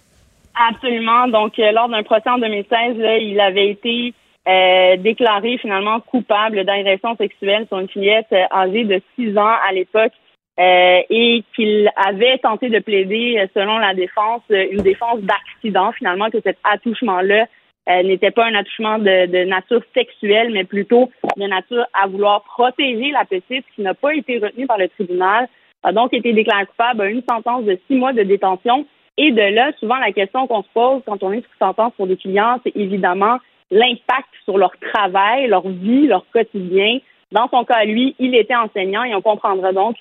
Absolument. 0.70 1.28
Donc, 1.28 1.58
euh, 1.58 1.70
lors 1.70 1.90
d'un 1.90 2.02
procès 2.02 2.30
en 2.30 2.38
2016, 2.38 2.96
il 3.20 3.38
avait 3.40 3.68
été 3.68 4.14
euh, 4.48 4.96
déclaré 4.96 5.58
finalement 5.58 6.00
coupable 6.00 6.64
d'agression 6.64 7.14
sexuelle 7.16 7.66
sur 7.68 7.78
une 7.78 7.90
fillette 7.90 8.32
âgée 8.50 8.84
de 8.84 9.02
6 9.16 9.36
ans 9.36 9.54
à 9.68 9.72
l'époque 9.74 10.12
et 10.58 11.44
qu'il 11.54 11.90
avait 11.96 12.38
tenté 12.38 12.70
de 12.70 12.78
plaider, 12.78 13.46
selon 13.52 13.76
la 13.76 13.92
défense, 13.92 14.40
une 14.48 14.80
défense 14.80 15.18
d'accident 15.20 15.92
finalement, 15.92 16.30
que 16.30 16.40
cet 16.40 16.56
attouchement-là 16.64 17.44
euh, 17.88 18.02
n'était 18.02 18.30
pas 18.30 18.46
un 18.46 18.54
attouchement 18.54 18.98
de, 18.98 19.44
nature 19.44 19.82
sexuelle, 19.94 20.50
mais 20.52 20.64
plutôt 20.64 21.10
de 21.36 21.46
nature 21.46 21.86
à 21.94 22.06
vouloir 22.06 22.42
protéger 22.42 23.10
la 23.12 23.24
petite, 23.24 23.64
qui 23.74 23.82
n'a 23.82 23.94
pas 23.94 24.14
été 24.14 24.38
retenue 24.38 24.66
par 24.66 24.78
le 24.78 24.88
tribunal, 24.88 25.48
a 25.82 25.92
donc 25.92 26.12
été 26.12 26.32
déclaré 26.32 26.66
coupable 26.66 27.02
à 27.02 27.10
une 27.10 27.22
sentence 27.28 27.64
de 27.64 27.78
six 27.86 27.94
mois 27.94 28.12
de 28.12 28.22
détention. 28.22 28.86
Et 29.18 29.30
de 29.30 29.54
là, 29.54 29.72
souvent, 29.78 29.96
la 29.96 30.12
question 30.12 30.46
qu'on 30.46 30.62
se 30.62 30.68
pose 30.74 31.02
quand 31.06 31.22
on 31.22 31.32
est 31.32 31.40
sous 31.40 31.58
sentence 31.58 31.92
pour 31.96 32.06
des 32.06 32.16
clients, 32.16 32.58
c'est 32.64 32.76
évidemment 32.76 33.38
l'impact 33.70 34.28
sur 34.44 34.58
leur 34.58 34.72
travail, 34.92 35.46
leur 35.46 35.66
vie, 35.68 36.06
leur 36.06 36.24
quotidien. 36.32 36.98
Dans 37.32 37.48
son 37.48 37.64
cas, 37.64 37.84
lui, 37.84 38.14
il 38.18 38.34
était 38.34 38.54
enseignant 38.54 39.04
et 39.04 39.14
on 39.14 39.22
comprendra 39.22 39.72
donc 39.72 39.96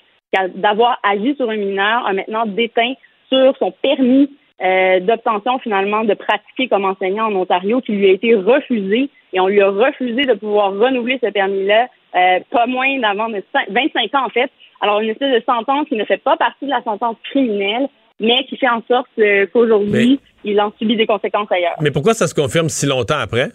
d'avoir 0.54 0.98
agi 1.02 1.34
sur 1.36 1.48
un 1.50 1.56
mineur 1.56 2.06
a 2.06 2.12
maintenant 2.12 2.46
déteint 2.46 2.94
sur 3.28 3.56
son 3.58 3.70
permis 3.70 4.30
euh, 4.62 5.00
d'obtention 5.00 5.58
finalement 5.58 6.04
de 6.04 6.14
pratiquer 6.14 6.68
comme 6.68 6.84
enseignant 6.84 7.26
en 7.26 7.34
Ontario 7.34 7.80
qui 7.82 7.92
lui 7.92 8.08
a 8.08 8.12
été 8.12 8.34
refusé 8.34 9.10
et 9.32 9.40
on 9.40 9.48
lui 9.48 9.60
a 9.60 9.68
refusé 9.68 10.22
de 10.22 10.32
pouvoir 10.32 10.72
renouveler 10.72 11.18
ce 11.22 11.30
permis-là 11.30 11.88
euh, 12.14 12.40
pas 12.50 12.66
moins 12.66 12.98
d'avant 12.98 13.28
de 13.28 13.42
25 13.68 14.14
ans 14.14 14.24
en 14.24 14.30
fait. 14.30 14.50
Alors 14.80 15.00
une 15.00 15.10
espèce 15.10 15.34
de 15.34 15.44
sentence 15.44 15.86
qui 15.88 15.96
ne 15.96 16.04
fait 16.04 16.16
pas 16.16 16.36
partie 16.36 16.64
de 16.64 16.70
la 16.70 16.82
sentence 16.82 17.16
criminelle, 17.30 17.88
mais 18.18 18.44
qui 18.48 18.56
fait 18.56 18.68
en 18.68 18.82
sorte 18.88 19.08
euh, 19.18 19.46
qu'aujourd'hui 19.52 20.20
il 20.42 20.58
en 20.60 20.72
subit 20.78 20.96
des 20.96 21.06
conséquences 21.06 21.52
ailleurs. 21.52 21.76
Mais 21.82 21.90
pourquoi 21.90 22.14
ça 22.14 22.26
se 22.26 22.34
confirme 22.34 22.70
si 22.70 22.86
longtemps 22.86 23.18
après? 23.18 23.48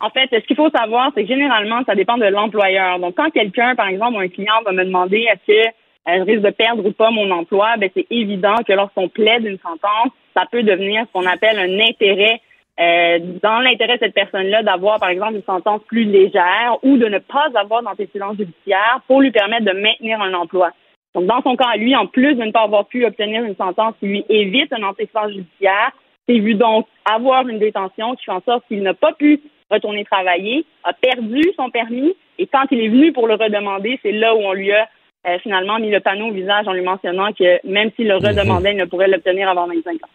En 0.00 0.10
fait, 0.10 0.28
ce 0.30 0.46
qu'il 0.46 0.54
faut 0.54 0.70
savoir, 0.70 1.10
c'est 1.14 1.22
que 1.22 1.28
généralement, 1.28 1.82
ça 1.84 1.96
dépend 1.96 2.18
de 2.18 2.26
l'employeur. 2.26 3.00
Donc, 3.00 3.16
quand 3.16 3.30
quelqu'un, 3.30 3.74
par 3.74 3.88
exemple, 3.88 4.16
un 4.18 4.28
client 4.28 4.54
va 4.64 4.70
me 4.70 4.84
demander 4.84 5.26
est-ce 5.28 5.52
que 5.52 5.68
elle 6.10 6.22
risque 6.22 6.42
de 6.42 6.50
perdre 6.50 6.84
ou 6.86 6.92
pas 6.92 7.10
mon 7.10 7.30
emploi, 7.30 7.76
ben 7.76 7.90
c'est 7.94 8.06
évident 8.10 8.56
que 8.66 8.72
lorsqu'on 8.72 9.08
plaide 9.08 9.44
une 9.44 9.58
sentence, 9.58 10.10
ça 10.34 10.44
peut 10.50 10.62
devenir 10.62 11.04
ce 11.06 11.12
qu'on 11.12 11.26
appelle 11.26 11.58
un 11.58 11.80
intérêt 11.86 12.40
euh, 12.80 13.18
dans 13.42 13.58
l'intérêt 13.58 13.94
de 13.94 14.04
cette 14.04 14.14
personne-là 14.14 14.62
d'avoir, 14.62 15.00
par 15.00 15.10
exemple, 15.10 15.34
une 15.34 15.42
sentence 15.42 15.82
plus 15.86 16.04
légère 16.04 16.78
ou 16.82 16.96
de 16.96 17.06
ne 17.06 17.18
pas 17.18 17.48
avoir 17.54 17.82
d'antécédent 17.82 18.34
judiciaire 18.34 19.00
pour 19.06 19.20
lui 19.20 19.32
permettre 19.32 19.66
de 19.66 19.72
maintenir 19.72 20.22
un 20.22 20.32
emploi. 20.32 20.70
Donc, 21.14 21.26
dans 21.26 21.42
son 21.42 21.56
cas, 21.56 21.76
lui, 21.76 21.94
en 21.94 22.06
plus 22.06 22.34
de 22.36 22.44
ne 22.44 22.52
pas 22.52 22.62
avoir 22.62 22.86
pu 22.86 23.04
obtenir 23.04 23.44
une 23.44 23.56
sentence 23.56 23.94
qui 24.00 24.06
lui 24.06 24.24
évite 24.28 24.72
un 24.72 24.84
antécédent 24.84 25.28
judiciaire, 25.28 25.90
c'est 26.26 26.38
vu 26.38 26.54
donc 26.54 26.86
avoir 27.04 27.46
une 27.48 27.58
détention 27.58 28.14
qui 28.14 28.24
fait 28.24 28.32
en 28.32 28.42
sorte 28.42 28.64
qu'il 28.68 28.82
n'a 28.82 28.94
pas 28.94 29.12
pu 29.12 29.40
retourner 29.70 30.04
travailler, 30.04 30.64
a 30.84 30.92
perdu 30.92 31.42
son 31.56 31.68
permis, 31.70 32.14
et 32.38 32.46
quand 32.46 32.64
il 32.70 32.80
est 32.80 32.88
venu 32.88 33.12
pour 33.12 33.26
le 33.26 33.34
redemander, 33.34 33.98
c'est 34.02 34.12
là 34.12 34.34
où 34.34 34.38
on 34.38 34.52
lui 34.52 34.72
a 34.72 34.88
euh, 35.28 35.38
finalement 35.42 35.78
mis 35.78 35.90
le 35.90 36.00
panneau 36.00 36.28
au 36.28 36.32
visage 36.32 36.66
en 36.66 36.72
lui 36.72 36.82
mentionnant 36.82 37.32
que 37.32 37.66
même 37.66 37.90
s'il 37.96 38.08
le 38.08 38.18
mhm. 38.18 38.26
redemandait, 38.26 38.72
il 38.72 38.78
ne 38.78 38.84
pourrait 38.84 39.08
l'obtenir 39.08 39.48
avant 39.48 39.66
25 39.66 39.94
ans. 39.94 40.08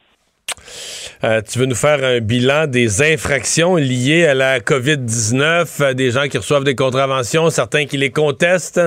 Euh, 1.23 1.41
tu 1.41 1.57
veux 1.57 1.65
nous 1.65 1.75
faire 1.75 2.03
un 2.03 2.19
bilan 2.19 2.67
des 2.67 3.01
infractions 3.01 3.77
liées 3.77 4.25
à 4.25 4.33
la 4.33 4.59
COVID-19, 4.59 5.81
euh, 5.81 5.93
des 5.93 6.11
gens 6.11 6.23
qui 6.23 6.37
reçoivent 6.37 6.65
des 6.65 6.75
contraventions, 6.75 7.49
certains 7.49 7.85
qui 7.85 7.95
les 7.95 8.11
contestent? 8.11 8.81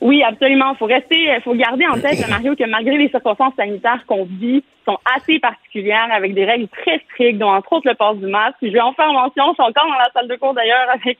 Oui, 0.00 0.22
absolument. 0.22 0.72
Il 0.74 0.76
faut 0.76 0.84
rester, 0.84 1.16
il 1.16 1.40
faut 1.42 1.54
garder 1.54 1.86
en 1.86 1.98
tête, 1.98 2.18
Mario, 2.28 2.54
que 2.54 2.68
malgré 2.68 2.98
les 2.98 3.08
circonstances 3.08 3.54
sanitaires 3.56 4.04
qu'on 4.06 4.24
vit, 4.24 4.62
sont 4.84 4.98
assez 5.16 5.38
particulières, 5.38 6.08
avec 6.12 6.34
des 6.34 6.44
règles 6.44 6.68
très 6.68 7.00
strictes, 7.10 7.38
dont 7.38 7.50
entre 7.50 7.72
autres 7.72 7.88
le 7.88 7.94
port 7.94 8.14
du 8.14 8.26
masque. 8.26 8.56
Je 8.62 8.68
vais 8.68 8.80
en 8.80 8.92
faire 8.92 9.12
mention. 9.12 9.44
Je 9.48 9.54
suis 9.54 9.62
encore 9.62 9.86
dans 9.86 9.98
la 9.98 10.10
salle 10.14 10.28
de 10.28 10.36
cours 10.36 10.54
d'ailleurs 10.54 10.88
avec 10.92 11.18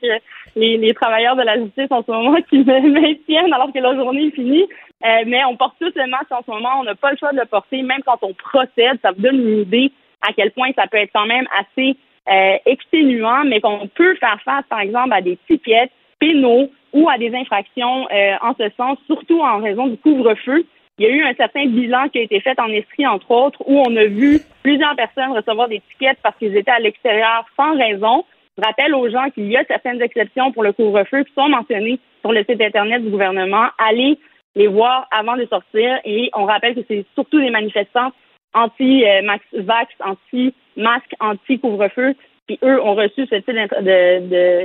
les, 0.55 0.93
travailleurs 0.93 1.35
de 1.35 1.43
la 1.43 1.57
justice 1.57 1.91
en 1.91 2.03
ce 2.03 2.11
moment 2.11 2.35
qui 2.49 2.59
me 2.59 2.89
maintiennent 2.89 3.53
alors 3.53 3.71
que 3.73 3.79
la 3.79 3.95
journée 3.95 4.27
est 4.27 4.35
finie. 4.35 4.67
Euh, 5.05 5.23
mais 5.27 5.43
on 5.45 5.55
porte 5.55 5.75
tous 5.79 5.93
le 5.95 6.07
masque 6.07 6.31
en 6.31 6.41
ce 6.45 6.51
moment. 6.51 6.79
On 6.79 6.83
n'a 6.83 6.95
pas 6.95 7.11
le 7.11 7.17
choix 7.17 7.31
de 7.31 7.39
le 7.39 7.45
porter, 7.45 7.81
même 7.81 8.01
quand 8.05 8.19
on 8.21 8.33
procède. 8.33 8.99
Ça 9.01 9.11
vous 9.11 9.21
donne 9.21 9.39
une 9.39 9.59
idée 9.59 9.91
à 10.27 10.33
quel 10.33 10.51
point 10.51 10.69
ça 10.75 10.87
peut 10.87 10.97
être 10.97 11.11
quand 11.13 11.25
même 11.25 11.47
assez 11.57 11.95
euh, 12.29 12.57
exténuant, 12.65 13.45
mais 13.45 13.61
qu'on 13.61 13.87
peut 13.87 14.15
faire 14.15 14.39
face, 14.43 14.65
par 14.69 14.81
exemple, 14.81 15.13
à 15.13 15.21
des 15.21 15.37
tickets 15.47 15.89
pénaux 16.19 16.69
ou 16.91 17.09
à 17.09 17.17
des 17.17 17.33
infractions 17.33 18.07
euh, 18.11 18.35
en 18.41 18.53
ce 18.59 18.69
sens, 18.75 18.97
surtout 19.05 19.39
en 19.41 19.59
raison 19.59 19.87
du 19.87 19.97
couvre-feu. 19.97 20.65
Il 20.97 21.05
y 21.05 21.09
a 21.09 21.11
eu 21.11 21.23
un 21.23 21.33
certain 21.33 21.65
bilan 21.65 22.09
qui 22.09 22.19
a 22.19 22.21
été 22.23 22.41
fait 22.41 22.59
en 22.59 22.67
Estrie, 22.67 23.07
entre 23.07 23.31
autres, 23.31 23.63
où 23.65 23.79
on 23.79 23.95
a 23.95 24.03
vu 24.03 24.41
plusieurs 24.63 24.95
personnes 24.97 25.31
recevoir 25.31 25.69
des 25.69 25.81
tickets 25.91 26.17
parce 26.21 26.35
qu'ils 26.37 26.57
étaient 26.57 26.71
à 26.71 26.79
l'extérieur 26.79 27.45
sans 27.55 27.77
raison. 27.77 28.25
Rappelle 28.63 28.93
aux 28.93 29.09
gens 29.09 29.29
qu'il 29.29 29.47
y 29.47 29.57
a 29.57 29.63
certaines 29.65 30.01
exceptions 30.01 30.51
pour 30.51 30.63
le 30.63 30.73
couvre-feu 30.73 31.23
qui 31.23 31.33
sont 31.33 31.49
mentionnées 31.49 31.99
sur 32.21 32.31
le 32.31 32.43
site 32.43 32.61
Internet 32.61 33.03
du 33.03 33.09
gouvernement. 33.09 33.67
Allez 33.77 34.17
les 34.55 34.67
voir 34.67 35.07
avant 35.11 35.37
de 35.37 35.45
sortir 35.45 35.99
et 36.03 36.29
on 36.33 36.45
rappelle 36.45 36.75
que 36.75 36.81
c'est 36.87 37.05
surtout 37.15 37.39
des 37.39 37.49
manifestants 37.49 38.11
anti-vax, 38.53 39.93
anti-masque, 40.03 41.15
anti-couvre-feu 41.19 42.15
qui, 42.47 42.59
eux, 42.63 42.81
ont 42.81 42.95
reçu 42.95 43.27
ce 43.27 43.35
type 43.35 43.55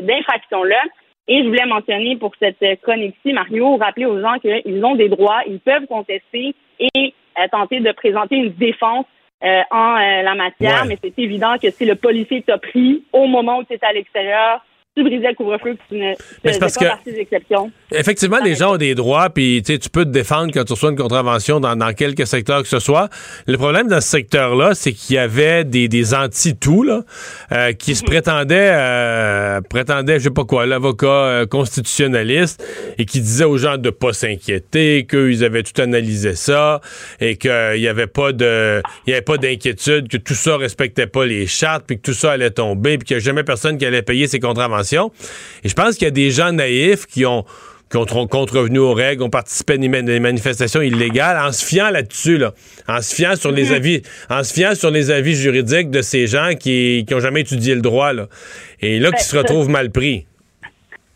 d'infraction-là. 0.07 0.83
Et 1.29 1.43
je 1.43 1.49
voulais 1.49 1.67
mentionner 1.67 2.17
pour 2.17 2.33
cette 2.39 2.81
chronique-ci, 2.83 3.33
Mario, 3.33 3.77
rappeler 3.77 4.07
aux 4.07 4.21
gens 4.21 4.39
qu'ils 4.39 4.85
ont 4.85 4.95
des 4.95 5.09
droits, 5.09 5.41
ils 5.47 5.61
peuvent 5.61 5.87
contester 5.87 6.55
et 6.79 7.15
euh, 7.39 7.49
tenter 7.51 7.81
de 7.81 7.93
présenter 7.93 8.37
une 8.37 8.53
défense 8.53 9.07
euh, 9.43 9.63
en 9.71 9.97
euh, 9.97 10.23
la 10.23 10.35
matière, 10.35 10.85
mais 10.87 10.99
c'est 11.03 11.19
évident 11.19 11.57
que 11.61 11.71
si 11.71 11.85
le 11.85 11.97
policier 11.97 12.43
t'a 12.43 12.59
pris 12.59 13.05
au 13.13 13.27
moment 13.27 13.59
où 13.59 13.65
tu 13.65 13.75
étais 13.75 13.87
à 13.87 13.93
l'extérieur, 13.93 14.65
tu 14.97 15.03
brisais 15.03 15.29
le 15.29 15.35
couvre-feu, 15.35 15.77
tu 15.89 15.97
ne 15.97 16.15
faisais 16.45 16.59
pas 16.61 16.87
partie 16.89 17.13
des 17.13 17.19
exceptions. 17.19 17.71
Effectivement, 17.91 18.39
les 18.45 18.55
gens 18.55 18.75
ont 18.75 18.77
des 18.77 18.95
droits, 18.95 19.29
puis 19.29 19.61
tu 19.65 19.91
peux 19.91 20.05
te 20.05 20.11
défendre 20.11 20.53
quand 20.55 20.65
tu 20.65 20.73
reçois 20.73 20.91
une 20.91 20.97
contravention 20.97 21.59
dans, 21.59 21.75
dans 21.75 21.93
quelque 21.93 22.25
secteur 22.25 22.63
que 22.63 22.69
ce 22.69 22.79
soit. 22.79 23.09
Le 23.49 23.57
problème 23.57 23.89
dans 23.89 24.01
ce 24.01 24.09
secteur-là, 24.09 24.75
c'est 24.75 24.93
qu'il 24.93 25.17
y 25.17 25.19
avait 25.19 25.65
des, 25.65 25.89
des 25.89 26.15
anti-tout, 26.15 26.85
là, 26.85 27.03
euh, 27.51 27.73
qui 27.73 27.97
se 27.97 28.05
prétendaient, 28.05 28.71
euh, 28.73 29.61
prétendaient, 29.69 30.21
je 30.21 30.25
sais 30.25 30.31
pas 30.31 30.45
quoi, 30.45 30.65
l'avocat 30.65 31.07
euh, 31.07 31.47
constitutionnaliste, 31.47 32.65
et 32.97 33.05
qui 33.05 33.21
disaient 33.21 33.45
aux 33.45 33.59
gens 33.59 33.79
de 33.79 33.91
pas 33.91 34.13
s'inquiéter, 34.13 35.07
qu'ils 35.11 35.45
avaient 35.45 35.65
tout 35.65 35.81
analysé 35.81 36.37
ça, 36.37 36.81
et 37.21 37.37
qu'il 37.37 37.81
y 37.81 37.89
avait 37.89 38.07
pas 38.07 38.31
de, 38.31 38.81
il 39.07 39.11
y 39.11 39.13
avait 39.13 39.23
pas 39.23 39.39
d'inquiétude, 39.39 40.07
que 40.07 40.19
tout 40.19 40.35
ça 40.35 40.57
respectait 40.57 41.09
pas 41.09 41.27
les 41.27 41.49
chartes, 41.49 41.85
puis 41.85 41.97
que 41.97 42.03
tout 42.03 42.15
ça 42.15 42.31
allait 42.31 42.51
tomber, 42.51 42.97
puis 42.99 43.09
qu'il 43.09 43.17
y 43.17 43.21
a 43.21 43.23
jamais 43.23 43.43
personne 43.43 43.77
qui 43.77 43.87
allait 43.87 44.03
payer 44.03 44.29
ses 44.29 44.39
contraventions. 44.39 44.84
Et 44.93 45.69
je 45.69 45.75
pense 45.75 45.97
qu'il 45.97 46.05
y 46.05 46.09
a 46.09 46.13
des 46.13 46.31
gens 46.31 46.53
naïfs 46.53 47.07
qui 47.07 47.27
ont 47.27 47.45
qui 47.91 47.99
ont 47.99 48.27
contrevenu 48.27 48.79
aux 48.79 48.93
règles, 48.93 49.23
ont 49.23 49.31
participé 49.31 49.75
à 49.75 49.77
des 49.77 50.21
manifestations 50.21 50.81
illégales 50.81 51.39
en 51.39 51.53
se 51.53 51.65
fiant 51.65 51.91
là-dessus, 51.91 52.39
là, 52.39 52.53
en 52.89 53.01
se 53.01 53.15
fiant 53.15 53.37
sur 53.37 53.53
les 53.53 53.71
mhm. 53.71 53.75
avis, 53.75 54.03
en 54.31 54.43
se 54.43 54.53
fiant 54.53 54.75
sur 54.75 54.91
les 54.91 55.11
avis 55.11 55.35
juridiques 55.35 55.91
de 55.91 56.03
ces 56.03 56.27
gens 56.27 56.51
qui 56.59 57.07
n'ont 57.11 57.21
jamais 57.21 57.43
étudié 57.43 57.75
le 57.75 57.83
droit, 57.83 58.13
là, 58.13 58.27
et 58.81 58.99
là 58.99 59.13
qui 59.13 59.23
se 59.23 59.37
retrouvent 59.37 59.69
mal 59.69 59.93
pris. 59.93 60.27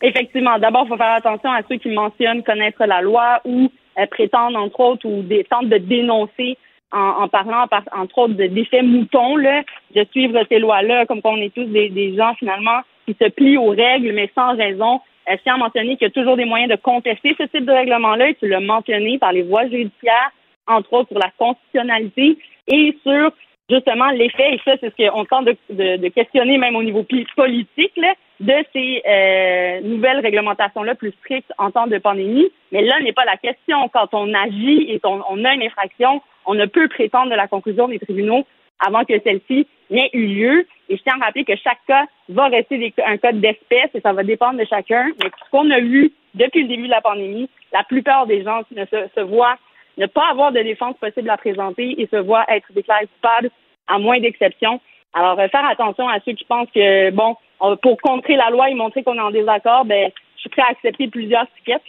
Effectivement. 0.03 0.59
D'abord, 0.59 0.85
il 0.87 0.91
faut 0.91 0.97
faire 0.97 1.15
attention 1.15 1.51
à 1.51 1.63
ceux 1.69 1.77
qui 1.77 1.89
mentionnent 1.89 2.45
connaître 2.45 2.85
la 2.87 3.01
loi 3.01 3.41
ou 3.45 3.69
euh, 3.99 4.07
prétendent, 4.07 4.57
entre 4.57 4.79
autres, 4.79 5.07
ou 5.09 5.23
des, 5.23 5.45
tentent 5.45 5.69
de 5.69 5.79
dénoncer 5.79 6.57
en, 6.91 7.29
parlant, 7.29 7.67
entre 7.93 8.19
autres, 8.19 8.35
d'effets 8.35 8.83
moutons, 8.83 9.37
là, 9.37 9.63
de 9.95 10.07
suivre 10.11 10.41
ces 10.49 10.59
lois-là, 10.59 11.05
comme 11.05 11.21
qu'on 11.21 11.37
est 11.37 11.53
tous 11.53 11.67
des, 11.67 11.91
des 11.91 12.17
gens, 12.17 12.33
finalement, 12.39 12.81
qui 13.09 13.17
se 13.21 13.31
plient 13.31 13.57
aux 13.57 13.71
règles, 13.71 14.13
mais 14.13 14.31
sans 14.35 14.55
raison. 14.57 15.01
Je 15.27 15.37
tiens 15.43 15.55
à 15.55 15.59
mentionner 15.59 15.97
qu'il 15.97 16.07
y 16.07 16.11
a 16.11 16.11
toujours 16.11 16.37
des 16.37 16.45
moyens 16.45 16.71
de 16.71 16.77
contester 16.77 17.35
ce 17.39 17.45
type 17.45 17.65
de 17.65 17.73
règlement-là, 17.73 18.31
et 18.31 18.35
tu 18.35 18.49
l'as 18.49 18.61
mentionné 18.61 19.19
par 19.19 19.33
les 19.33 19.43
voies 19.43 19.65
judiciaires, 19.65 20.33
entre 20.67 20.93
autres 20.93 21.09
sur 21.09 21.19
la 21.19 21.31
constitutionnalité 21.39 22.39
et 22.67 22.97
sur 23.03 23.33
justement 23.71 24.11
l'effet, 24.11 24.55
et 24.55 24.61
ça, 24.65 24.73
c'est 24.81 24.91
ce 24.91 25.11
qu'on 25.11 25.25
tente 25.25 25.47
de, 25.71 26.09
questionner 26.09 26.57
même 26.57 26.77
au 26.77 26.83
niveau 26.83 27.05
politique, 27.37 27.93
là, 27.97 28.15
de 28.41 28.55
ces 28.73 29.03
euh, 29.07 29.81
nouvelles 29.83 30.21
réglementations-là 30.21 30.95
plus 30.95 31.13
strictes 31.21 31.53
en 31.59 31.71
temps 31.71 31.87
de 31.87 31.99
pandémie. 31.99 32.49
Mais 32.73 32.83
là 32.83 32.99
n'est 33.01 33.13
pas 33.13 33.25
la 33.25 33.37
question. 33.37 33.89
Quand 33.93 34.09
on 34.13 34.33
agit 34.33 34.87
et 34.89 35.01
qu'on 35.01 35.23
on 35.29 35.45
a 35.45 35.55
une 35.55 35.63
infraction, 35.63 36.23
on 36.47 36.55
ne 36.55 36.65
peut 36.65 36.89
prétendre 36.89 37.31
de 37.31 37.35
la 37.35 37.49
conclusion 37.49 37.89
des 37.89 37.99
tribunaux 37.99 38.47
avant 38.79 39.05
que 39.05 39.19
celle-ci 39.21 39.67
n'ait 39.91 40.11
eu 40.13 40.27
lieu. 40.27 40.67
Et 40.89 40.97
je 40.97 41.03
tiens 41.03 41.19
à 41.21 41.27
rappeler 41.27 41.45
que 41.45 41.57
chaque 41.57 41.85
cas 41.87 42.07
va 42.29 42.47
rester 42.49 42.95
un 43.05 43.17
code 43.19 43.41
d'espèce 43.41 43.91
et 43.95 44.01
ça 44.01 44.13
va 44.13 44.23
dépendre 44.23 44.59
de 44.59 44.65
chacun. 44.65 45.07
Mais 45.23 45.31
ce 45.45 45.51
qu'on 45.51 45.71
a 45.71 45.81
vu 45.81 46.13
depuis 46.35 46.63
le 46.63 46.69
début 46.69 46.87
de 46.87 46.91
la 46.91 47.01
pandémie, 47.01 47.49
la 47.73 47.85
plupart 47.85 48.27
des 48.27 48.43
gens 48.43 48.63
ne 48.71 48.85
se, 48.85 49.21
voient 49.21 49.57
ne 49.97 50.07
pas 50.07 50.31
avoir 50.31 50.53
de 50.53 50.61
défense 50.61 50.97
possible 50.99 51.29
à 51.31 51.37
présenter 51.37 52.01
et 52.01 52.07
se 52.07 52.17
voient 52.17 52.45
être 52.49 52.73
déclarés 52.73 53.07
coupables 53.07 53.51
à 53.89 53.99
moins 53.99 54.21
d'exceptions. 54.21 54.81
Alors, 55.15 55.39
euh, 55.41 55.49
faire 55.49 55.67
attention 55.67 56.09
à 56.09 56.21
ceux 56.21 56.33
qui 56.33 56.45
pensent 56.45 56.71
que, 56.75 57.11
bon, 57.11 57.37
pour 57.83 58.01
contrer 58.01 58.37
la 58.37 58.51
loi 58.51 58.71
et 58.71 58.75
montrer 58.75 59.03
qu'on 59.03 59.17
est 59.17 59.21
en 59.21 59.31
désaccord, 59.31 59.85
ben, 59.85 60.11
je 60.37 60.41
suis 60.41 60.51
prêt 60.51 60.63
à 60.63 60.71
accepter 60.71 61.09
plusieurs 61.09 61.47
tickets. 61.57 61.83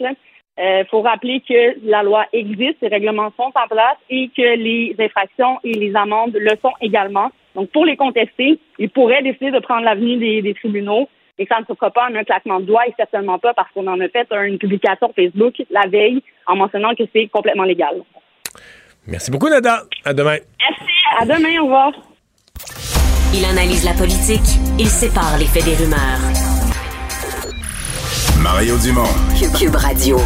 Il 0.62 0.66
euh, 0.66 0.84
faut 0.90 1.00
rappeler 1.00 1.42
que 1.48 1.88
la 1.88 2.02
loi 2.02 2.26
existe, 2.34 2.76
les 2.82 2.88
règlements 2.88 3.32
sont 3.34 3.50
en 3.54 3.66
place 3.66 3.96
et 4.10 4.30
que 4.36 4.56
les 4.56 4.94
infractions 4.98 5.58
et 5.64 5.72
les 5.72 5.96
amendes 5.96 6.36
le 6.38 6.50
sont 6.60 6.72
également. 6.82 7.30
Donc, 7.54 7.70
pour 7.70 7.86
les 7.86 7.96
contester, 7.96 8.58
ils 8.78 8.90
pourraient 8.90 9.22
décider 9.22 9.52
de 9.52 9.58
prendre 9.60 9.84
l'avenue 9.84 10.18
des, 10.18 10.52
tribunaux 10.52 11.08
et 11.38 11.46
ça 11.46 11.60
ne 11.60 11.64
se 11.64 11.72
fera 11.72 11.90
pas 11.90 12.10
en 12.10 12.14
un 12.14 12.24
claquement 12.24 12.60
de 12.60 12.66
doigts 12.66 12.86
et 12.86 12.92
certainement 12.94 13.38
pas 13.38 13.54
parce 13.54 13.70
qu'on 13.72 13.86
en 13.86 13.98
a 14.00 14.08
fait 14.08 14.28
une 14.32 14.58
publication 14.58 15.10
Facebook 15.16 15.54
la 15.70 15.88
veille 15.88 16.22
en 16.46 16.56
mentionnant 16.56 16.94
que 16.94 17.04
c'est 17.14 17.28
complètement 17.28 17.64
légal. 17.64 18.02
Merci 19.06 19.30
beaucoup, 19.30 19.48
Nada. 19.48 19.84
À 20.04 20.12
demain. 20.12 20.36
Merci. 20.60 20.92
À 21.18 21.24
demain. 21.24 21.58
Au 21.60 21.64
revoir. 21.64 21.92
Il 23.32 23.44
analyse 23.46 23.86
la 23.86 23.94
politique. 23.94 24.60
Il 24.78 24.88
sépare 24.88 25.38
les 25.38 25.46
faits 25.46 25.64
des 25.64 25.82
rumeurs. 25.82 26.49
Mario 28.42 28.78
Dumont. 28.78 29.04
Cube 29.58 29.76
Radio. 29.76 30.18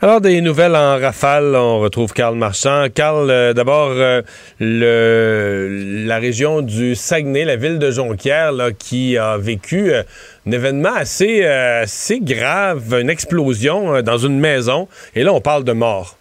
Alors, 0.00 0.20
des 0.20 0.40
nouvelles 0.40 0.74
en 0.74 0.98
rafale, 0.98 1.54
on 1.54 1.78
retrouve 1.78 2.12
Carl 2.12 2.34
Marchand. 2.34 2.86
Carl, 2.92 3.30
euh, 3.30 3.52
d'abord, 3.52 3.90
euh, 3.92 4.22
le, 4.58 6.04
la 6.06 6.18
région 6.18 6.62
du 6.62 6.96
Saguenay, 6.96 7.44
la 7.44 7.56
ville 7.56 7.78
de 7.78 7.92
Jonquière, 7.92 8.50
là, 8.50 8.72
qui 8.72 9.16
a 9.16 9.36
vécu 9.36 9.92
euh, 9.92 10.02
un 10.48 10.50
événement 10.50 10.94
assez, 10.96 11.44
assez 11.44 12.18
grave, 12.20 12.94
une 13.00 13.10
explosion 13.10 14.02
dans 14.02 14.18
une 14.18 14.40
maison. 14.40 14.88
Et 15.14 15.22
là, 15.22 15.32
on 15.32 15.40
parle 15.40 15.62
de 15.62 15.72
mort. 15.72 16.16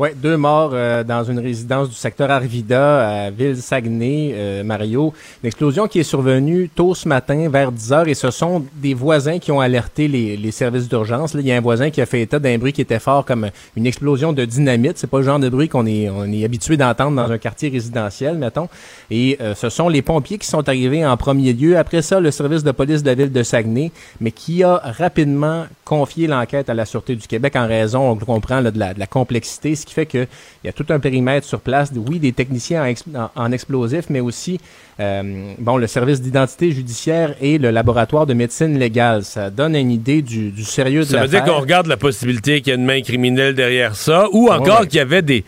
Oui, 0.00 0.08
deux 0.16 0.38
morts 0.38 0.70
euh, 0.72 1.04
dans 1.04 1.24
une 1.24 1.38
résidence 1.38 1.90
du 1.90 1.94
secteur 1.94 2.30
Arvida 2.30 3.26
à 3.26 3.30
Ville-Saguenay, 3.30 4.30
euh, 4.32 4.64
Mario. 4.64 5.12
Une 5.42 5.48
explosion 5.48 5.88
qui 5.88 5.98
est 5.98 6.04
survenue 6.04 6.70
tôt 6.74 6.94
ce 6.94 7.06
matin 7.06 7.50
vers 7.50 7.70
10 7.70 7.92
heures 7.92 8.08
et 8.08 8.14
ce 8.14 8.30
sont 8.30 8.64
des 8.76 8.94
voisins 8.94 9.38
qui 9.38 9.52
ont 9.52 9.60
alerté 9.60 10.08
les, 10.08 10.38
les 10.38 10.50
services 10.52 10.88
d'urgence. 10.88 11.34
Il 11.34 11.46
y 11.46 11.52
a 11.52 11.56
un 11.58 11.60
voisin 11.60 11.90
qui 11.90 12.00
a 12.00 12.06
fait 12.06 12.22
état 12.22 12.38
d'un 12.38 12.56
bruit 12.56 12.72
qui 12.72 12.80
était 12.80 12.98
fort 12.98 13.26
comme 13.26 13.50
une 13.76 13.86
explosion 13.86 14.32
de 14.32 14.42
dynamite. 14.46 14.96
C'est 14.96 15.06
pas 15.06 15.18
le 15.18 15.24
genre 15.24 15.38
de 15.38 15.50
bruit 15.50 15.68
qu'on 15.68 15.84
est, 15.84 16.08
on 16.08 16.24
est 16.32 16.46
habitué 16.46 16.78
d'entendre 16.78 17.22
dans 17.22 17.30
un 17.30 17.36
quartier 17.36 17.68
résidentiel, 17.68 18.38
mettons. 18.38 18.70
Et 19.10 19.36
euh, 19.42 19.54
ce 19.54 19.68
sont 19.68 19.90
les 19.90 20.00
pompiers 20.00 20.38
qui 20.38 20.46
sont 20.46 20.66
arrivés 20.66 21.04
en 21.04 21.18
premier 21.18 21.52
lieu. 21.52 21.76
Après 21.76 22.00
ça, 22.00 22.20
le 22.20 22.30
service 22.30 22.64
de 22.64 22.70
police 22.70 23.02
de 23.02 23.08
la 23.08 23.14
ville 23.16 23.32
de 23.32 23.42
Saguenay, 23.42 23.92
mais 24.18 24.30
qui 24.30 24.64
a 24.64 24.80
rapidement 24.82 25.66
confié 25.84 26.26
l'enquête 26.26 26.70
à 26.70 26.74
la 26.74 26.86
Sûreté 26.86 27.16
du 27.16 27.26
Québec 27.26 27.54
en 27.54 27.66
raison, 27.66 28.12
on 28.12 28.16
comprend, 28.16 28.62
de, 28.62 28.72
la, 28.78 28.94
de 28.94 28.98
la 28.98 29.06
complexité, 29.06 29.74
qui 29.90 29.94
fait 29.94 30.06
qu'il 30.06 30.26
y 30.64 30.68
a 30.68 30.72
tout 30.72 30.86
un 30.88 31.00
périmètre 31.00 31.46
sur 31.46 31.60
place, 31.60 31.92
oui, 31.94 32.18
des 32.18 32.32
techniciens 32.32 32.94
en, 33.36 33.52
explosifs, 33.52 34.08
mais 34.08 34.20
aussi 34.20 34.58
euh, 35.00 35.52
bon, 35.58 35.76
le 35.76 35.86
service 35.86 36.20
d'identité 36.20 36.70
judiciaire 36.70 37.34
et 37.40 37.58
le 37.58 37.70
laboratoire 37.70 38.26
de 38.26 38.34
médecine 38.34 38.78
légale. 38.78 39.24
Ça 39.24 39.50
donne 39.50 39.74
une 39.74 39.90
idée 39.90 40.22
du, 40.22 40.52
sérieux 40.62 41.00
de 41.00 41.12
l'affaire. 41.12 41.18
Ça 41.18 41.22
veut 41.24 41.44
dire 41.44 41.44
qu'on 41.44 41.60
regarde 41.60 41.86
la 41.86 41.96
possibilité 41.96 42.60
qu'il 42.60 42.72
y 42.72 42.76
ait 42.76 42.78
une 42.78 42.86
main 42.86 43.00
criminelle 43.02 43.54
derrière 43.54 43.96
ça, 43.96 44.26
ou 44.32 44.48
encore 44.48 44.82
qu'il 44.82 44.96
y 44.96 45.00
avait 45.00 45.22
des 45.22 45.44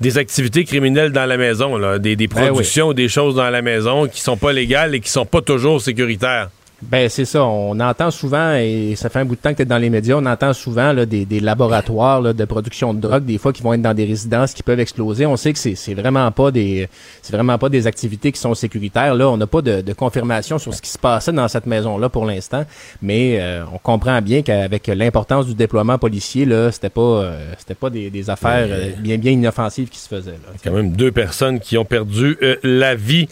des 0.00 0.18
activités 0.18 0.64
criminelles 0.64 1.12
dans 1.12 1.24
la 1.24 1.36
maison, 1.36 1.78
des, 1.98 2.16
ben 2.16 2.28
productions 2.28 2.88
ou 2.88 2.94
des 2.94 3.08
choses 3.08 3.36
dans 3.36 3.48
la 3.48 3.62
maison 3.62 4.08
qui 4.08 4.20
sont 4.20 4.36
pas 4.36 4.52
légales 4.52 4.94
et 4.96 5.00
qui 5.00 5.08
sont 5.08 5.24
pas 5.24 5.40
toujours 5.40 5.80
sécuritaires. 5.80 6.50
Ben 6.82 7.08
c'est 7.08 7.24
ça. 7.24 7.44
On 7.44 7.78
entend 7.80 8.10
souvent, 8.10 8.54
et 8.54 8.94
ça 8.96 9.08
fait 9.08 9.20
un 9.20 9.24
bout 9.24 9.36
de 9.36 9.40
temps 9.40 9.52
que 9.52 9.56
tu 9.56 9.62
es 9.62 9.66
dans 9.66 9.78
les 9.78 9.90
médias, 9.90 10.16
on 10.16 10.26
entend 10.26 10.52
souvent 10.52 10.92
là, 10.92 11.06
des, 11.06 11.24
des 11.24 11.40
laboratoires 11.40 12.20
là, 12.20 12.32
de 12.32 12.44
production 12.44 12.92
de 12.92 13.00
drogue, 13.00 13.24
des 13.24 13.38
fois 13.38 13.52
qui 13.52 13.62
vont 13.62 13.72
être 13.74 13.82
dans 13.82 13.94
des 13.94 14.04
résidences 14.04 14.52
qui 14.52 14.62
peuvent 14.62 14.80
exploser. 14.80 15.24
On 15.24 15.36
sait 15.36 15.52
que 15.52 15.58
c'est, 15.58 15.76
c'est 15.76 15.94
vraiment 15.94 16.30
pas 16.32 16.50
des 16.50 16.88
c'est 17.22 17.34
vraiment 17.34 17.58
pas 17.58 17.68
des 17.68 17.86
activités 17.86 18.32
qui 18.32 18.40
sont 18.40 18.54
sécuritaires. 18.54 19.14
Là, 19.14 19.28
on 19.28 19.36
n'a 19.36 19.46
pas 19.46 19.62
de, 19.62 19.80
de, 19.80 19.92
confirmation 19.92 20.58
sur 20.58 20.74
ce 20.74 20.82
qui 20.82 20.90
se 20.90 20.98
passait 20.98 21.32
dans 21.32 21.48
cette 21.48 21.66
maison-là 21.66 22.08
pour 22.08 22.26
l'instant, 22.26 22.64
mais 23.00 23.38
euh, 23.40 23.64
on 23.72 23.78
comprend 23.78 24.20
bien 24.20 24.42
qu'avec 24.42 24.88
l'importance 24.88 25.46
du 25.46 25.54
déploiement 25.54 25.98
policier, 25.98 26.44
là, 26.44 26.70
c'était 26.72 26.90
pas 26.90 27.00
euh, 27.00 27.52
c'était 27.58 27.74
pas 27.74 27.88
des, 27.88 28.10
des 28.10 28.30
affaires 28.30 28.66
euh, 28.68 28.90
bien 28.98 29.16
bien 29.16 29.32
inoffensives 29.32 29.88
qui 29.88 29.98
se 29.98 30.08
faisaient. 30.08 30.32
Là, 30.32 30.52
quand 30.62 30.72
même 30.72 30.92
deux 30.92 31.12
personnes 31.12 31.60
qui 31.60 31.78
ont 31.78 31.84
perdu 31.84 32.36
la 32.62 32.94
vie. 32.94 33.28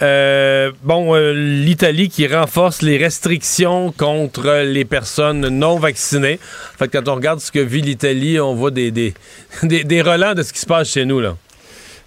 bon, 0.00 1.14
l'Italie 1.14 2.08
qui 2.08 2.26
renforce 2.26 2.82
les 2.86 2.96
restrictions 2.96 3.92
contre 3.92 4.62
les 4.64 4.84
personnes 4.84 5.48
non 5.48 5.78
vaccinées. 5.78 6.38
En 6.74 6.78
fait, 6.78 6.88
quand 6.88 7.08
on 7.08 7.16
regarde 7.16 7.40
ce 7.40 7.50
que 7.50 7.58
vit 7.58 7.82
l'Italie, 7.82 8.40
on 8.40 8.54
voit 8.54 8.70
des, 8.70 8.90
des, 8.90 9.14
des, 9.62 10.02
relents 10.02 10.34
de 10.34 10.42
ce 10.42 10.52
qui 10.52 10.60
se 10.60 10.66
passe 10.66 10.88
chez 10.88 11.04
nous, 11.04 11.20
là. 11.20 11.36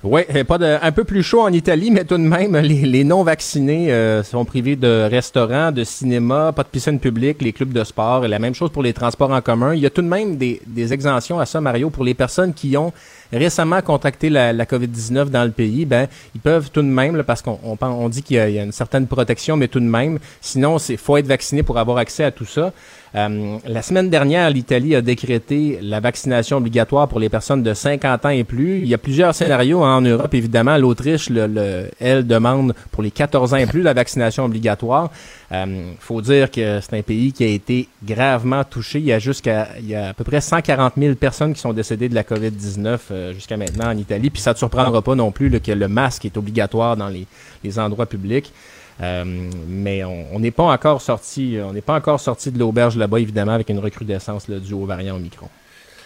Oui, 0.01 0.21
pas 0.47 0.57
de, 0.57 0.77
un 0.81 0.91
peu 0.93 1.03
plus 1.03 1.23
chaud 1.23 1.41
en 1.41 1.51
Italie, 1.51 1.91
mais 1.91 2.05
tout 2.05 2.15
de 2.15 2.23
même, 2.23 2.55
les, 2.57 2.85
les 2.85 3.03
non-vaccinés 3.03 3.91
euh, 3.91 4.23
sont 4.23 4.45
privés 4.45 4.77
de 4.77 5.05
restaurants, 5.09 5.73
de 5.73 5.83
cinéma, 5.83 6.53
pas 6.53 6.63
de 6.63 6.69
piscine 6.69 7.01
publique, 7.01 7.41
les 7.41 7.51
clubs 7.51 7.73
de 7.73 7.83
sport, 7.83 8.23
et 8.23 8.29
la 8.29 8.39
même 8.39 8.55
chose 8.55 8.71
pour 8.71 8.81
les 8.81 8.93
transports 8.93 9.31
en 9.31 9.41
commun. 9.41 9.73
Il 9.73 9.81
y 9.81 9.85
a 9.85 9.89
tout 9.89 10.01
de 10.01 10.07
même 10.07 10.37
des, 10.37 10.61
des 10.65 10.93
exemptions 10.93 11.37
à 11.37 11.45
ça, 11.45 11.59
Mario, 11.59 11.89
pour 11.89 12.05
les 12.05 12.13
personnes 12.13 12.53
qui 12.53 12.77
ont 12.77 12.93
récemment 13.33 13.81
contracté 13.81 14.29
la, 14.29 14.53
la 14.53 14.65
COVID-19 14.65 15.25
dans 15.25 15.43
le 15.43 15.51
pays. 15.51 15.85
Ben, 15.85 16.07
ils 16.33 16.39
peuvent 16.39 16.71
tout 16.71 16.81
de 16.81 16.87
même, 16.87 17.17
là, 17.17 17.23
parce 17.25 17.41
qu'on 17.41 17.59
on, 17.61 17.77
on 17.81 18.07
dit 18.07 18.23
qu'il 18.23 18.37
y, 18.37 18.53
y, 18.53 18.59
a 18.59 18.63
une 18.63 18.71
certaine 18.71 19.05
protection, 19.05 19.57
mais 19.57 19.67
tout 19.67 19.81
de 19.81 19.85
même, 19.85 20.19
sinon, 20.39 20.79
c'est 20.79 20.95
faut 20.95 21.17
être 21.17 21.27
vacciné 21.27 21.61
pour 21.61 21.77
avoir 21.77 21.97
accès 21.97 22.23
à 22.23 22.31
tout 22.31 22.45
ça. 22.45 22.71
Euh, 23.15 23.57
la 23.65 23.81
semaine 23.81 24.09
dernière, 24.09 24.49
l'Italie 24.49 24.95
a 24.95 25.01
décrété 25.01 25.79
la 25.81 25.99
vaccination 25.99 26.57
obligatoire 26.57 27.07
pour 27.07 27.19
les 27.19 27.29
personnes 27.29 27.63
de 27.63 27.73
50 27.73 28.25
ans 28.25 28.29
et 28.29 28.43
plus. 28.43 28.79
Il 28.79 28.87
y 28.87 28.93
a 28.93 28.97
plusieurs 28.97 29.33
scénarios 29.33 29.83
en 29.83 30.01
Europe, 30.01 30.33
évidemment. 30.33 30.77
L'Autriche, 30.77 31.29
le, 31.29 31.47
le, 31.47 31.89
elle 31.99 32.27
demande 32.27 32.75
pour 32.91 33.01
les 33.01 33.11
14 33.11 33.53
ans 33.53 33.57
et 33.57 33.65
plus 33.65 33.81
la 33.81 33.93
vaccination 33.93 34.45
obligatoire. 34.45 35.09
Il 35.51 35.55
euh, 35.55 35.91
faut 35.99 36.21
dire 36.21 36.51
que 36.51 36.79
c'est 36.81 36.97
un 36.97 37.01
pays 37.01 37.33
qui 37.33 37.43
a 37.43 37.47
été 37.47 37.87
gravement 38.03 38.63
touché. 38.63 38.99
Il 38.99 39.05
y 39.05 39.13
a 39.13 39.19
jusqu'à 39.19 39.69
il 39.79 39.87
y 39.87 39.95
a 39.95 40.09
à 40.09 40.13
peu 40.13 40.23
près 40.23 40.41
140 40.41 40.93
000 40.97 41.15
personnes 41.15 41.53
qui 41.53 41.59
sont 41.59 41.73
décédées 41.73 42.09
de 42.09 42.15
la 42.15 42.23
COVID-19 42.23 42.99
euh, 43.11 43.33
jusqu'à 43.33 43.57
maintenant 43.57 43.87
en 43.87 43.97
Italie. 43.97 44.29
Puis 44.29 44.41
ça 44.41 44.51
ne 44.51 44.53
te 44.53 44.59
surprendra 44.59 45.01
pas 45.01 45.15
non 45.15 45.31
plus 45.31 45.49
que 45.59 45.71
le 45.71 45.87
masque 45.87 46.25
est 46.25 46.37
obligatoire 46.37 46.95
dans 46.95 47.09
les 47.09 47.79
endroits 47.79 48.05
publics. 48.05 48.53
Euh, 49.01 49.23
mais 49.67 50.03
on 50.03 50.39
n'est 50.39 50.51
pas 50.51 50.63
encore 50.63 51.01
sorti, 51.01 51.57
on 51.63 51.73
n'est 51.73 51.81
pas 51.81 51.95
encore 51.95 52.19
sorti 52.19 52.51
de 52.51 52.59
l'auberge 52.59 52.97
là-bas, 52.97 53.19
évidemment, 53.19 53.53
avec 53.53 53.69
une 53.69 53.79
recrudescence 53.79 54.47
là, 54.47 54.59
due 54.59 54.73
au 54.73 54.85
variant 54.85 55.15
Omicron. 55.15 55.49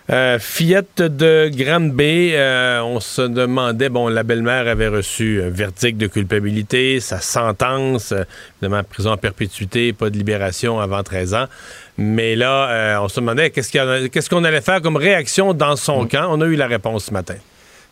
Euh, 0.10 0.38
fillette 0.38 1.02
de 1.02 1.50
Granby, 1.54 2.32
euh, 2.34 2.82
on 2.82 3.00
se 3.00 3.22
demandait, 3.22 3.88
bon, 3.88 4.10
la 4.10 4.24
belle-mère 4.24 4.68
avait 4.68 4.90
reçu 4.90 5.42
un 5.42 5.50
verdict 5.50 5.98
de 5.98 6.08
culpabilité, 6.08 7.00
sa 7.00 7.22
sentence, 7.22 8.12
euh, 8.12 8.24
évidemment, 8.62 8.84
prison 8.84 9.12
en 9.12 9.18
perpétuité, 9.18 9.94
pas 9.94 10.10
de 10.10 10.18
libération 10.18 10.82
avant 10.82 11.04
13 11.04 11.34
ans. 11.36 11.46
Mais 11.98 12.36
là, 12.36 13.00
on 13.02 13.08
se 13.08 13.20
demandait 13.20 13.52
qu'est-ce 13.52 13.72
qu'on 14.30 14.42
qu 14.42 14.48
allait 14.48 14.62
faire 14.62 14.82
comme 14.82 14.98
réaction 14.98 15.54
dans 15.54 15.78
son 15.78 16.04
mmh. 16.04 16.08
camp? 16.10 16.28
On 16.32 16.42
a 16.42 16.46
eu 16.48 16.56
la 16.56 16.68
réponse 16.68 17.06
ce 17.06 17.14
matin. 17.14 17.36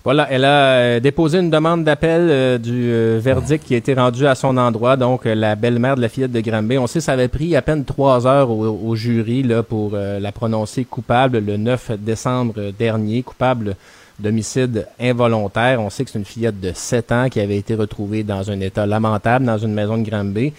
Voilà, 0.03 0.27
elle 0.31 0.45
a 0.45 0.73
euh, 0.77 0.99
déposé 0.99 1.37
une 1.37 1.51
demande 1.51 1.83
d'appel 1.83 2.21
euh, 2.31 2.57
du 2.57 2.89
euh, 2.91 3.19
verdict 3.21 3.63
qui 3.67 3.75
a 3.75 3.77
été 3.77 3.93
rendu 3.93 4.25
à 4.25 4.33
son 4.33 4.57
endroit, 4.57 4.97
donc 4.97 5.25
la 5.25 5.55
belle-mère 5.55 5.95
de 5.95 6.01
la 6.01 6.09
fillette 6.09 6.31
de 6.31 6.41
Granby. 6.41 6.79
On 6.79 6.87
sait 6.87 7.01
ça 7.01 7.11
avait 7.11 7.27
pris 7.27 7.55
à 7.55 7.61
peine 7.61 7.85
trois 7.85 8.25
heures 8.25 8.49
au, 8.49 8.95
jury 8.95 9.43
là, 9.43 9.61
pour 9.61 9.91
la 9.91 10.31
prononcer 10.31 10.85
coupable 10.85 11.37
le 11.37 11.55
9 11.57 11.91
décembre 11.99 12.71
dernier, 12.77 13.21
coupable 13.21 13.75
d'homicide 14.19 14.87
involontaire. 14.99 15.79
On 15.79 15.91
sait 15.91 16.03
que 16.03 16.09
c'est 16.09 16.19
une 16.19 16.25
fillette 16.25 16.59
de 16.59 16.71
7 16.73 17.11
ans 17.11 17.29
qui 17.29 17.39
avait 17.39 17.57
été 17.57 17.75
retrouvée 17.75 18.23
dans 18.23 18.49
un 18.49 18.59
état 18.59 18.87
lamentable 18.87 19.45
dans 19.45 19.59
une 19.59 19.73
maison 19.73 19.99
de 19.99 20.09
Granby. 20.09 20.51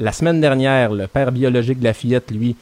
la 0.00 0.12
semaine 0.12 0.40
dernière, 0.40 0.92
le 0.92 1.06
père 1.06 1.30
biologique 1.30 1.78
de 1.78 1.84
la 1.84 1.92
fillette, 1.92 2.32
lui, 2.32 2.56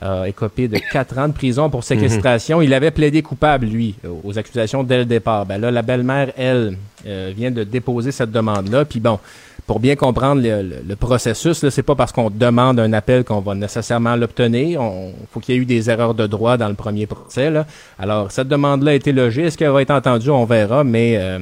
a 0.00 0.28
écopé 0.28 0.68
de 0.68 0.78
quatre 0.92 1.18
ans 1.18 1.28
de 1.28 1.32
prison 1.32 1.70
pour 1.70 1.84
séquestration. 1.84 2.58
Mm 2.58 2.62
-hmm. 2.62 2.66
Il 2.66 2.74
avait 2.74 2.90
plaidé 2.90 3.22
coupable, 3.22 3.66
lui, 3.66 3.94
aux 4.24 4.38
accusations 4.38 4.82
dès 4.84 4.98
le 4.98 5.04
départ. 5.04 5.46
Ben 5.46 5.58
là, 5.60 5.70
la 5.70 5.82
belle-mère, 5.82 6.32
elle, 6.36 6.76
euh, 7.06 7.32
vient 7.36 7.50
de 7.50 7.64
déposer 7.64 8.12
cette 8.12 8.30
demande-là. 8.30 8.84
Puis 8.84 9.00
bon, 9.00 9.18
pour 9.66 9.80
bien 9.80 9.96
comprendre 9.96 10.42
le, 10.42 10.62
le, 10.62 10.76
le 10.86 10.96
processus, 10.96 11.68
c'est 11.68 11.82
pas 11.82 11.94
parce 11.94 12.12
qu'on 12.12 12.30
demande 12.30 12.80
un 12.80 12.92
appel 12.92 13.24
qu'on 13.24 13.40
va 13.40 13.54
nécessairement 13.54 14.16
l'obtenir. 14.16 14.80
Il 14.82 15.12
faut 15.30 15.40
qu'il 15.40 15.54
y 15.54 15.58
ait 15.58 15.60
eu 15.60 15.64
des 15.64 15.88
erreurs 15.90 16.14
de 16.14 16.26
droit 16.26 16.56
dans 16.56 16.68
le 16.68 16.74
premier 16.74 17.06
procès. 17.06 17.50
Là. 17.50 17.66
Alors, 17.98 18.30
cette 18.32 18.48
demande-là 18.48 18.90
a 18.92 18.94
été 18.94 19.12
logée. 19.12 19.42
Est-ce 19.44 19.56
qu'elle 19.58 19.70
va 19.70 19.82
être 19.82 19.92
entendue? 19.92 20.30
On 20.30 20.44
verra. 20.44 20.82
Mais 20.84 21.16
euh, 21.16 21.38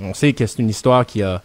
on 0.00 0.14
sait 0.14 0.32
que 0.32 0.46
c'est 0.46 0.60
une 0.62 0.70
histoire 0.70 1.04
qui 1.04 1.22
a 1.22 1.42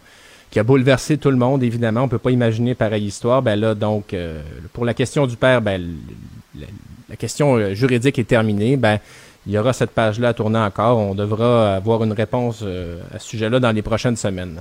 qui 0.50 0.58
a 0.58 0.64
bouleversé 0.64 1.16
tout 1.16 1.30
le 1.30 1.36
monde, 1.36 1.62
évidemment. 1.62 2.02
On 2.02 2.08
peut 2.08 2.18
pas 2.18 2.32
imaginer 2.32 2.74
pareille 2.74 3.06
histoire. 3.06 3.40
Ben 3.40 3.58
là, 3.58 3.74
donc, 3.74 4.12
euh, 4.12 4.40
pour 4.72 4.84
la 4.84 4.94
question 4.94 5.26
du 5.26 5.36
père, 5.36 5.62
ben, 5.62 5.80
la, 6.58 6.66
la, 7.08 7.16
question 7.16 7.74
juridique 7.74 8.18
est 8.18 8.24
terminée. 8.24 8.76
Ben, 8.76 8.98
il 9.46 9.52
y 9.52 9.58
aura 9.58 9.72
cette 9.72 9.90
page-là 9.90 10.28
à 10.28 10.34
tourner 10.34 10.58
encore. 10.58 10.98
On 10.98 11.14
devra 11.14 11.76
avoir 11.76 12.04
une 12.04 12.12
réponse 12.12 12.60
euh, 12.62 13.00
à 13.14 13.18
ce 13.18 13.28
sujet-là 13.28 13.60
dans 13.60 13.72
les 13.72 13.82
prochaines 13.82 14.16
semaines. 14.16 14.60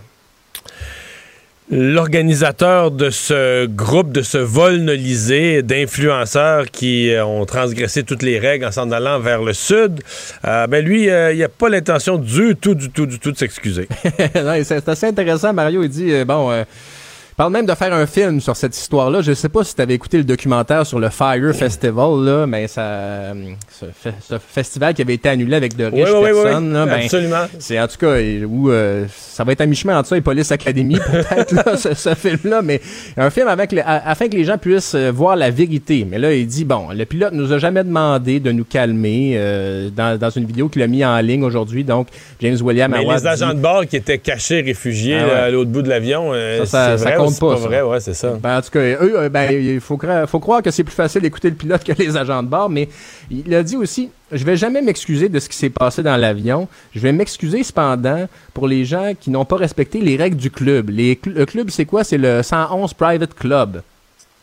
L'organisateur 1.71 2.89
de 2.89 3.11
ce 3.11 3.67
groupe, 3.67 4.11
de 4.11 4.23
ce 4.23 4.39
vol 4.39 4.77
nolisé 4.77 5.61
d'influenceurs 5.61 6.71
qui 6.71 7.11
euh, 7.11 7.23
ont 7.23 7.45
transgressé 7.45 8.03
toutes 8.03 8.23
les 8.23 8.39
règles 8.39 8.65
en 8.65 8.71
s'en 8.71 8.89
allant 8.89 9.19
vers 9.19 9.43
le 9.43 9.53
sud, 9.53 10.01
euh, 10.45 10.65
ben 10.65 10.83
lui, 10.83 11.11
euh, 11.11 11.31
il 11.31 11.37
n'a 11.37 11.47
pas 11.47 11.69
l'intention 11.69 12.17
du 12.17 12.55
tout, 12.55 12.73
du 12.73 12.89
tout, 12.89 13.05
du 13.05 13.19
tout 13.19 13.31
de 13.31 13.37
s'excuser. 13.37 13.87
c'est 14.63 14.89
assez 14.89 15.05
intéressant, 15.05 15.53
Mario. 15.53 15.83
Il 15.83 15.89
dit, 15.89 16.23
bon 16.25 16.65
parle 17.39 17.53
même 17.53 17.65
de 17.65 17.73
faire 17.73 17.93
un 17.93 18.05
film 18.05 18.41
sur 18.41 18.57
cette 18.57 18.75
histoire-là. 18.75 19.21
Je 19.21 19.31
sais 19.31 19.47
pas 19.47 19.63
si 19.63 19.73
tu 19.73 19.81
avais 19.81 19.93
écouté 19.93 20.17
le 20.17 20.25
documentaire 20.25 20.85
sur 20.85 20.99
le 20.99 21.07
Fire 21.07 21.55
Festival, 21.55 22.25
là, 22.25 22.45
mais 22.45 22.67
ça, 22.67 23.31
ce, 23.71 23.85
ce, 24.27 24.37
festival 24.37 24.93
qui 24.93 25.01
avait 25.03 25.13
été 25.13 25.29
annulé 25.29 25.55
avec 25.55 25.77
de 25.77 25.85
riches 25.85 26.09
oui, 26.13 26.19
oui, 26.21 26.43
personnes. 26.43 26.67
Oui, 26.67 26.73
là, 26.73 26.85
ben, 26.85 27.01
absolument. 27.01 27.45
C'est 27.57 27.79
en 27.79 27.87
tout 27.87 27.95
cas 27.97 28.19
où 28.45 28.69
euh, 28.69 29.05
ça 29.09 29.45
va 29.45 29.53
être 29.53 29.61
à 29.61 29.67
mi-chemin 29.67 29.97
entre 29.97 30.09
ça 30.09 30.17
et 30.17 30.21
Police 30.21 30.51
Academy, 30.51 30.97
peut-être, 31.11 31.79
ce, 31.79 31.93
ce 31.93 32.13
film-là, 32.13 32.61
mais 32.61 32.81
un 33.15 33.29
film 33.29 33.47
avec 33.47 33.71
le, 33.71 33.83
afin 33.85 34.27
que 34.27 34.35
les 34.35 34.43
gens 34.43 34.57
puissent 34.57 34.95
voir 34.95 35.37
la 35.37 35.49
vérité. 35.49 36.05
Mais 36.09 36.17
là, 36.17 36.33
il 36.33 36.45
dit, 36.45 36.65
bon, 36.65 36.89
le 36.93 37.05
pilote 37.05 37.31
nous 37.31 37.53
a 37.53 37.57
jamais 37.57 37.85
demandé 37.85 38.41
de 38.41 38.51
nous 38.51 38.65
calmer 38.65 39.35
euh, 39.37 39.89
dans, 39.95 40.19
dans, 40.19 40.29
une 40.29 40.43
vidéo 40.43 40.67
qu'il 40.67 40.81
a 40.81 40.87
mis 40.87 41.05
en 41.05 41.17
ligne 41.21 41.45
aujourd'hui, 41.45 41.85
donc 41.85 42.07
James 42.41 42.57
William 42.61 42.91
Mais 42.91 43.05
les 43.05 43.25
agents 43.25 43.53
de 43.53 43.61
bord 43.61 43.85
qui 43.85 43.95
étaient 43.95 44.17
cachés, 44.17 44.59
réfugiés 44.59 45.19
ah 45.21 45.23
ouais. 45.23 45.33
là, 45.33 45.43
à 45.43 45.49
l'autre 45.49 45.69
bout 45.69 45.83
de 45.83 45.89
l'avion, 45.89 46.31
euh, 46.33 46.65
ça, 46.65 46.65
ça, 46.65 46.95
vrai, 46.97 47.15
ça 47.15 47.28
compte 47.29 47.39
pas. 47.39 47.55
pas 47.55 47.67
vrai, 47.67 47.81
ouais, 47.81 47.99
c'est 47.99 48.13
ça. 48.13 48.31
Ben, 48.41 48.57
en 48.57 48.61
tout 48.61 48.69
cas, 48.71 48.79
eux, 48.79 49.29
ben, 49.29 49.51
il 49.51 49.79
faut, 49.79 49.99
faut 50.27 50.39
croire 50.39 50.61
que 50.61 50.71
c'est 50.71 50.83
plus 50.83 50.93
facile 50.95 51.21
d'écouter 51.21 51.49
le 51.49 51.55
pilote 51.55 51.83
que 51.83 51.93
les 51.93 52.17
agents 52.17 52.43
de 52.43 52.47
bord, 52.47 52.69
mais 52.69 52.89
il 53.29 53.53
a 53.53 53.63
dit 53.63 53.77
aussi, 53.77 54.09
je 54.31 54.43
vais 54.43 54.55
jamais 54.55 54.81
m'excuser 54.81 55.29
de 55.29 55.39
ce 55.39 55.49
qui 55.49 55.57
s'est 55.57 55.69
passé 55.69 56.03
dans 56.03 56.17
l'avion. 56.17 56.67
Je 56.93 56.99
vais 56.99 57.11
m'excuser 57.11 57.63
cependant 57.63 58.27
pour 58.53 58.67
les 58.67 58.85
gens 58.85 59.13
qui 59.19 59.29
n'ont 59.31 59.45
pas 59.45 59.57
respecté 59.57 60.01
les 60.01 60.17
règles 60.17 60.37
du 60.37 60.51
club. 60.51 60.89
Les, 60.89 61.19
le 61.25 61.45
club, 61.45 61.69
c'est 61.69 61.85
quoi? 61.85 62.03
C'est 62.03 62.17
le 62.17 62.43
111 62.43 62.93
Private 62.93 63.33
Club. 63.33 63.81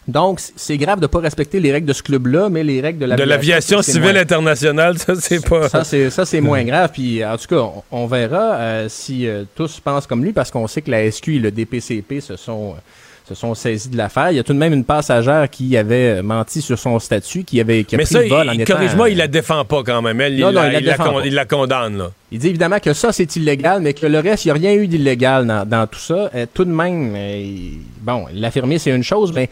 Donc, 0.09 0.41
c'est 0.55 0.77
grave 0.77 1.01
de 1.01 1.07
pas 1.07 1.19
respecter 1.19 1.59
les 1.59 1.73
règles 1.73 1.87
de 1.87 1.93
ce 1.93 2.03
club-là, 2.03 2.49
mais 2.49 2.63
les 2.63 2.81
règles 2.81 3.01
de 3.01 3.07
l'aviation. 3.07 3.25
De 3.25 3.31
l'aviation 3.31 3.83
civile 3.83 4.13
moins... 4.13 4.21
internationale, 4.21 4.99
ça, 4.99 5.15
c'est 5.17 5.47
pas. 5.47 5.69
Ça, 5.69 5.83
c'est, 5.83 6.11
ça, 6.11 6.25
c'est 6.25 6.41
moins 6.41 6.63
grave. 6.63 6.91
Puis, 6.93 7.25
en 7.25 7.37
tout 7.37 7.49
cas, 7.49 7.57
on, 7.57 7.83
on 7.91 8.07
verra 8.07 8.55
euh, 8.55 8.87
si 8.89 9.27
euh, 9.27 9.45
tous 9.57 9.81
pensent 9.81 10.07
comme 10.07 10.25
lui, 10.25 10.33
parce 10.33 10.51
qu'on 10.51 10.67
sait 10.69 10.83
que 10.83 10.91
la 10.91 11.11
SQ 11.11 11.29
et 11.29 11.39
le 11.39 11.51
DPCP 11.51 12.21
se 12.21 12.37
sont. 12.37 12.75
Euh, 12.77 12.81
se 13.29 13.35
sont 13.35 13.57
saisis 13.57 13.89
de 13.89 13.97
l'affaire. 13.97 14.31
Il 14.31 14.37
y 14.37 14.39
a 14.39 14.45
tout 14.45 14.53
de 14.53 14.59
même 14.59 14.73
une 14.73 14.85
passagère 14.85 15.51
qui 15.51 15.77
avait 15.77 16.23
menti 16.23 16.63
sur 16.63 16.79
son 16.79 17.01
statut, 17.01 17.43
qui 17.43 17.61
avait 17.61 17.83
qui 17.83 17.97
a 17.97 17.99
Mais 17.99 18.05
pris 18.05 18.15
ça, 18.15 18.23
le 18.23 18.29
vol 18.29 18.51
il, 18.55 18.63
en 18.63 18.65
corrige-moi, 18.65 19.11
il 19.11 19.19
la 19.19 19.27
défend 19.27 19.65
pas 19.65 19.83
quand 19.83 20.01
même. 20.01 20.21
Elle, 20.21 20.39
non, 20.39 20.51
il, 20.51 20.55
non, 20.55 20.61
la, 20.61 20.69
il, 20.69 20.73
la, 20.75 20.79
il, 20.79 20.87
la, 20.87 20.97
con... 20.97 21.21
il, 21.25 21.35
la, 21.35 21.45
condamne. 21.45 21.99
Là. 21.99 22.13
Il 22.31 22.39
dit 22.39 22.47
évidemment 22.47 22.79
que 22.79 22.93
ça, 22.93 23.11
c'est 23.11 23.35
illégal, 23.35 23.83
mais 23.83 23.95
que 23.95 24.07
le 24.07 24.21
reste, 24.21 24.45
il 24.45 24.49
n'y 24.49 24.53
a 24.53 24.55
rien 24.55 24.75
eu 24.75 24.87
d'illégal 24.87 25.45
dans, 25.45 25.69
dans, 25.69 25.89
tout 25.89 25.99
ça. 25.99 26.31
Tout 26.55 26.65
de 26.65 26.71
même, 26.71 27.15
euh, 27.17 27.71
bon, 28.07 28.27
l'affirmer, 28.33 28.79
c'est 28.79 28.93
une 28.93 29.03
chose, 29.03 29.33
mais 29.35 29.51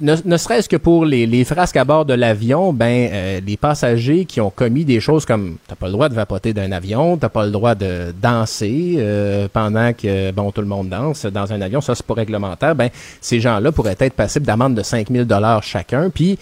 ne, 0.00 0.36
serait-ce 0.36 0.68
que 0.68 0.76
pour 0.76 1.04
les, 1.04 1.44
frasques 1.44 1.76
à 1.76 1.84
bord 1.84 2.04
de 2.04 2.14
l'avion, 2.14 2.72
ben 2.72 3.10
euh, 3.12 3.40
les 3.44 3.56
passagers 3.56 4.24
qui 4.24 4.40
ont 4.40 4.50
commis 4.50 4.84
des 4.84 5.00
choses 5.00 5.26
comme 5.26 5.56
t'as 5.66 5.74
pas 5.74 5.86
le 5.86 5.92
droit 5.92 6.08
de 6.08 6.14
vapoter 6.14 6.52
d'un 6.52 6.70
avion, 6.70 7.16
t'as 7.16 7.28
pas 7.28 7.44
le 7.44 7.50
droit 7.50 7.74
de 7.74 8.14
danser 8.22 8.94
euh, 8.98 9.48
pendant 9.52 9.92
que 9.92 10.30
bon 10.30 10.52
tout 10.52 10.60
le 10.60 10.68
monde 10.68 10.88
danse 10.88 11.26
dans 11.26 11.52
un 11.52 11.60
avion, 11.60 11.80
ça 11.80 11.94
c'est 11.94 12.06
pas 12.06 12.14
réglementaire. 12.14 12.74
Ben 12.74 12.90
ces 13.20 13.40
gens-là 13.40 13.72
pourraient 13.72 13.96
être 13.98 14.14
passibles 14.14 14.46
d'amende 14.46 14.74
de 14.76 14.82
5000 14.82 15.24
dollars 15.24 15.62
chacun, 15.62 16.10
puis 16.10 16.38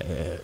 euh, 0.00 0.36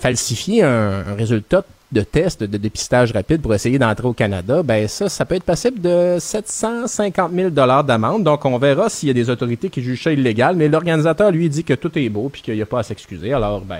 falsifier 0.00 0.62
un 0.62 1.14
résultat 1.18 1.64
de 1.92 2.02
tests 2.02 2.42
de 2.44 2.56
dépistage 2.56 3.12
rapide 3.12 3.42
pour 3.42 3.54
essayer 3.54 3.78
d'entrer 3.78 4.06
au 4.06 4.12
Canada, 4.12 4.62
ben 4.62 4.86
ça, 4.86 5.08
ça 5.08 5.24
peut 5.24 5.34
être 5.34 5.44
passible 5.44 5.80
de 5.80 6.16
750 6.18 7.32
000 7.32 7.50
dollars 7.50 7.84
d'amende. 7.84 8.22
Donc, 8.22 8.44
on 8.44 8.58
verra 8.58 8.88
s'il 8.88 9.08
y 9.08 9.10
a 9.10 9.14
des 9.14 9.28
autorités 9.30 9.70
qui 9.70 9.82
jugent 9.82 10.04
ça 10.04 10.12
illégal. 10.12 10.56
Mais 10.56 10.68
l'organisateur, 10.68 11.30
lui, 11.30 11.48
dit 11.48 11.64
que 11.64 11.74
tout 11.74 11.96
est 11.98 12.08
beau 12.08 12.28
puis 12.28 12.42
qu'il 12.42 12.54
n'y 12.54 12.62
a 12.62 12.66
pas 12.66 12.80
à 12.80 12.82
s'excuser. 12.82 13.32
Alors, 13.32 13.60
ben, 13.60 13.78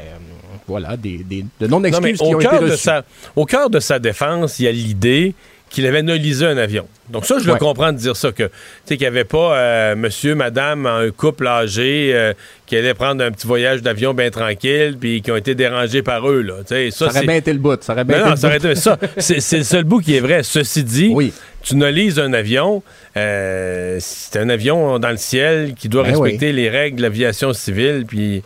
voilà, 0.66 0.96
des, 0.96 1.18
des 1.18 1.44
de 1.60 1.66
non-excuses 1.66 2.18
qui 2.18 2.24
au 2.24 2.36
ont 2.36 2.40
été 2.40 2.58
de 2.58 2.64
reçues. 2.64 2.76
sa, 2.76 3.04
Au 3.36 3.44
cœur 3.44 3.70
de 3.70 3.80
sa 3.80 3.98
défense, 3.98 4.58
il 4.58 4.64
y 4.64 4.68
a 4.68 4.72
l'idée 4.72 5.34
qu'il 5.70 5.86
avait 5.86 6.02
nolisé 6.02 6.44
un 6.44 6.56
avion. 6.58 6.86
Donc 7.08 7.24
ça, 7.24 7.38
je 7.38 7.46
le 7.46 7.54
comprends 7.54 7.92
de 7.92 7.96
dire 7.98 8.16
ça, 8.16 8.32
que 8.32 8.44
tu 8.44 8.50
sais 8.84 8.96
qu'il 8.96 9.04
n'y 9.04 9.06
avait 9.06 9.24
pas 9.24 9.56
euh, 9.56 9.96
monsieur, 9.96 10.34
madame, 10.34 10.86
un 10.86 11.10
couple 11.10 11.46
âgé 11.46 12.10
euh, 12.12 12.34
qui 12.66 12.76
allait 12.76 12.94
prendre 12.94 13.24
un 13.24 13.30
petit 13.30 13.46
voyage 13.46 13.80
d'avion 13.80 14.12
bien 14.12 14.30
tranquille, 14.30 14.96
puis 15.00 15.22
qui 15.22 15.30
ont 15.30 15.36
été 15.36 15.54
dérangés 15.54 16.02
par 16.02 16.28
eux. 16.28 16.42
Là. 16.42 16.54
Ça, 16.66 16.76
Ça, 16.90 17.06
aurait 17.06 17.26
bien 17.26 17.36
été 17.36 17.52
le 17.52 17.58
bout. 17.58 17.82
Ça 17.82 17.92
aurait 17.92 18.04
bien 18.04 18.18
non, 18.18 18.34
été 18.34 18.58
non, 18.58 18.68
le 18.68 18.74
ça 18.74 18.96
bout. 18.96 19.06
c'est 19.18 19.58
le 19.58 19.64
seul 19.64 19.84
bout 19.84 20.00
qui 20.00 20.16
est 20.16 20.20
vrai. 20.20 20.42
Ceci 20.42 20.82
dit, 20.84 21.10
Oui. 21.12 21.32
tu 21.62 21.76
nolises 21.76 22.18
un 22.18 22.32
avion, 22.32 22.82
euh, 23.16 23.96
c'est 24.00 24.38
un 24.38 24.48
avion 24.48 24.98
dans 24.98 25.10
le 25.10 25.16
ciel 25.16 25.74
qui 25.74 25.88
doit 25.88 26.02
Ben 26.02 26.10
respecter 26.10 26.52
les 26.52 26.68
règles 26.68 26.96
de 26.98 27.02
l'aviation 27.02 27.52
civile, 27.52 28.04
puis 28.06 28.42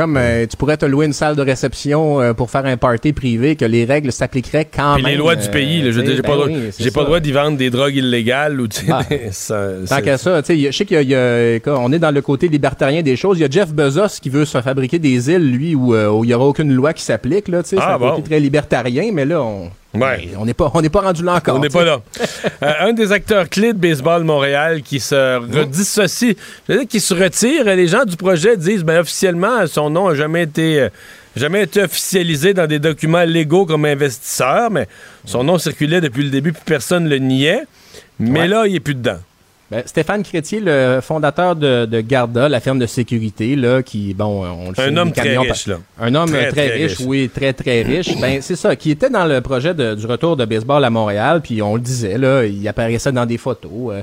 Comme 0.00 0.16
euh, 0.16 0.46
tu 0.46 0.56
pourrais 0.56 0.78
te 0.78 0.86
louer 0.86 1.04
une 1.04 1.12
salle 1.12 1.36
de 1.36 1.42
réception 1.42 2.22
euh, 2.22 2.32
pour 2.32 2.50
faire 2.50 2.64
un 2.64 2.78
party 2.78 3.12
privé, 3.12 3.54
que 3.54 3.66
les 3.66 3.84
règles 3.84 4.10
s'appliqueraient 4.12 4.64
quand 4.64 4.94
puis 4.94 5.02
même. 5.02 5.12
les 5.12 5.18
lois 5.18 5.36
du 5.36 5.46
euh, 5.46 5.50
pays. 5.50 5.82
là, 5.82 5.90
je 5.90 6.00
j'ai 6.00 6.22
pas, 6.22 6.28
ben 6.28 6.32
le 6.32 6.36
droit- 6.36 6.46
oui, 6.46 6.68
c'est 6.72 6.84
j'ai 6.84 6.90
pas 6.90 7.00
le 7.00 7.06
droit 7.06 7.20
d'y 7.20 7.32
vendre 7.32 7.58
des 7.58 7.68
drogues 7.68 7.96
illégales 7.96 8.58
ou 8.62 8.66
tu 8.66 8.80
sais, 8.80 8.86
Ah. 8.90 9.02
ça- 9.30 9.68
Tant 9.86 9.96
c'est- 9.96 10.02
qu'à 10.02 10.16
ça, 10.16 10.40
tu 10.42 10.46
sais, 10.58 10.72
je 10.72 10.74
sais 10.78 10.86
qu'il 10.86 10.94
y 10.94 10.98
a, 10.98 11.02
il 11.02 11.08
y 11.10 11.14
a- 11.14 11.54
écoute, 11.56 11.74
on 11.76 11.92
est 11.92 11.98
dans 11.98 12.12
le 12.12 12.22
côté 12.22 12.48
libertarien 12.48 13.02
des 13.02 13.14
choses. 13.16 13.38
Il 13.38 13.42
y 13.42 13.44
a 13.44 13.50
Jeff 13.50 13.74
Bezos 13.74 14.18
qui 14.22 14.30
veut 14.30 14.46
se 14.46 14.62
fabriquer 14.62 14.98
des 14.98 15.30
îles, 15.30 15.50
lui, 15.52 15.74
où, 15.74 15.94
euh, 15.94 16.10
il 16.24 16.28
n'y 16.28 16.32
aura 16.32 16.46
aucune 16.46 16.72
loi 16.72 16.94
qui 16.94 17.02
s'applique. 17.02 17.48
Là, 17.48 17.62
tu 17.62 17.68
sais, 17.68 17.76
c'est 17.76 17.82
Ah, 17.82 17.96
un 17.96 17.98
côté 17.98 18.22
bon. 18.22 18.22
très 18.22 18.40
libertarien, 18.40 19.10
mais 19.12 19.26
là, 19.26 19.42
on 19.42 19.68
Ouais. 19.92 20.30
on 20.38 20.44
n'est 20.44 20.54
pas, 20.54 20.70
on 20.74 20.80
n'est 20.80 20.88
pas 20.88 21.00
rendu 21.00 21.24
là 21.24 21.34
encore. 21.34 21.56
On 21.56 21.58
n'est 21.58 21.68
pas 21.68 21.84
là. 21.84 22.00
Euh, 22.62 22.72
un 22.80 22.92
des 22.92 23.10
acteurs 23.10 23.48
clés 23.48 23.72
de 23.72 23.78
Baseball 23.78 24.22
Montréal 24.24 24.82
qui 24.82 25.00
se 25.00 25.36
redissocie, 25.38 26.36
je 26.68 26.72
veux 26.72 26.78
dire, 26.80 26.88
qui 26.88 27.00
se 27.00 27.12
retire, 27.14 27.64
les 27.64 27.88
gens 27.88 28.04
du 28.04 28.16
projet 28.16 28.56
disent, 28.56 28.84
ben 28.84 29.00
officiellement, 29.00 29.66
son 29.66 29.90
nom 29.90 30.08
n'a 30.08 30.14
jamais 30.14 30.44
été, 30.44 30.80
euh, 30.82 30.88
jamais 31.34 31.62
été 31.64 31.82
officialisé 31.82 32.54
dans 32.54 32.66
des 32.68 32.78
documents 32.78 33.24
légaux 33.24 33.66
comme 33.66 33.84
investisseur, 33.84 34.70
mais 34.70 34.86
son 35.24 35.42
nom 35.42 35.58
circulait 35.58 36.00
depuis 36.00 36.22
le 36.22 36.30
début, 36.30 36.52
puis 36.52 36.62
personne 36.64 37.04
ne 37.04 37.08
le 37.10 37.18
niait. 37.18 37.64
Mais 38.20 38.40
Ouais. 38.42 38.48
là, 38.48 38.66
il 38.66 38.74
n'est 38.74 38.80
plus 38.80 38.94
dedans. 38.94 39.18
Ben, 39.70 39.82
Stéphane 39.86 40.24
Crétier, 40.24 40.60
le 40.60 40.98
fondateur 41.00 41.54
de, 41.54 41.86
de 41.86 42.00
Garda, 42.00 42.48
la 42.48 42.58
firme 42.58 42.80
de 42.80 42.86
sécurité, 42.86 43.54
là, 43.54 43.82
qui, 43.84 44.14
bon, 44.14 44.44
on 44.44 44.70
le 44.70 44.74
sait, 44.74 44.82
Un 44.82 44.96
homme 44.96 45.12
très 45.12 45.36
riche, 45.38 45.68
là. 45.68 45.76
Un 46.00 46.12
homme 46.16 46.28
Très, 46.28 46.48
très, 46.50 46.68
très 46.70 46.76
riche, 46.82 46.96
riche. 46.96 47.06
oui, 47.06 47.30
très, 47.32 47.52
très 47.52 47.82
riche. 47.82 48.18
ben, 48.20 48.42
c'est 48.42 48.56
ça, 48.56 48.74
qui 48.74 48.90
était 48.90 49.10
dans 49.10 49.26
le 49.26 49.40
projet 49.40 49.72
de- 49.72 49.94
du 49.94 50.06
retour 50.06 50.36
de 50.36 50.44
baseball 50.44 50.84
à 50.84 50.90
Montréal, 50.90 51.40
puis 51.40 51.62
on 51.62 51.76
le 51.76 51.80
disait, 51.80 52.18
là, 52.18 52.44
il 52.44 52.66
apparaissait 52.66 53.12
dans 53.12 53.26
des 53.26 53.38
photos. 53.38 53.70
euh, 53.92 54.02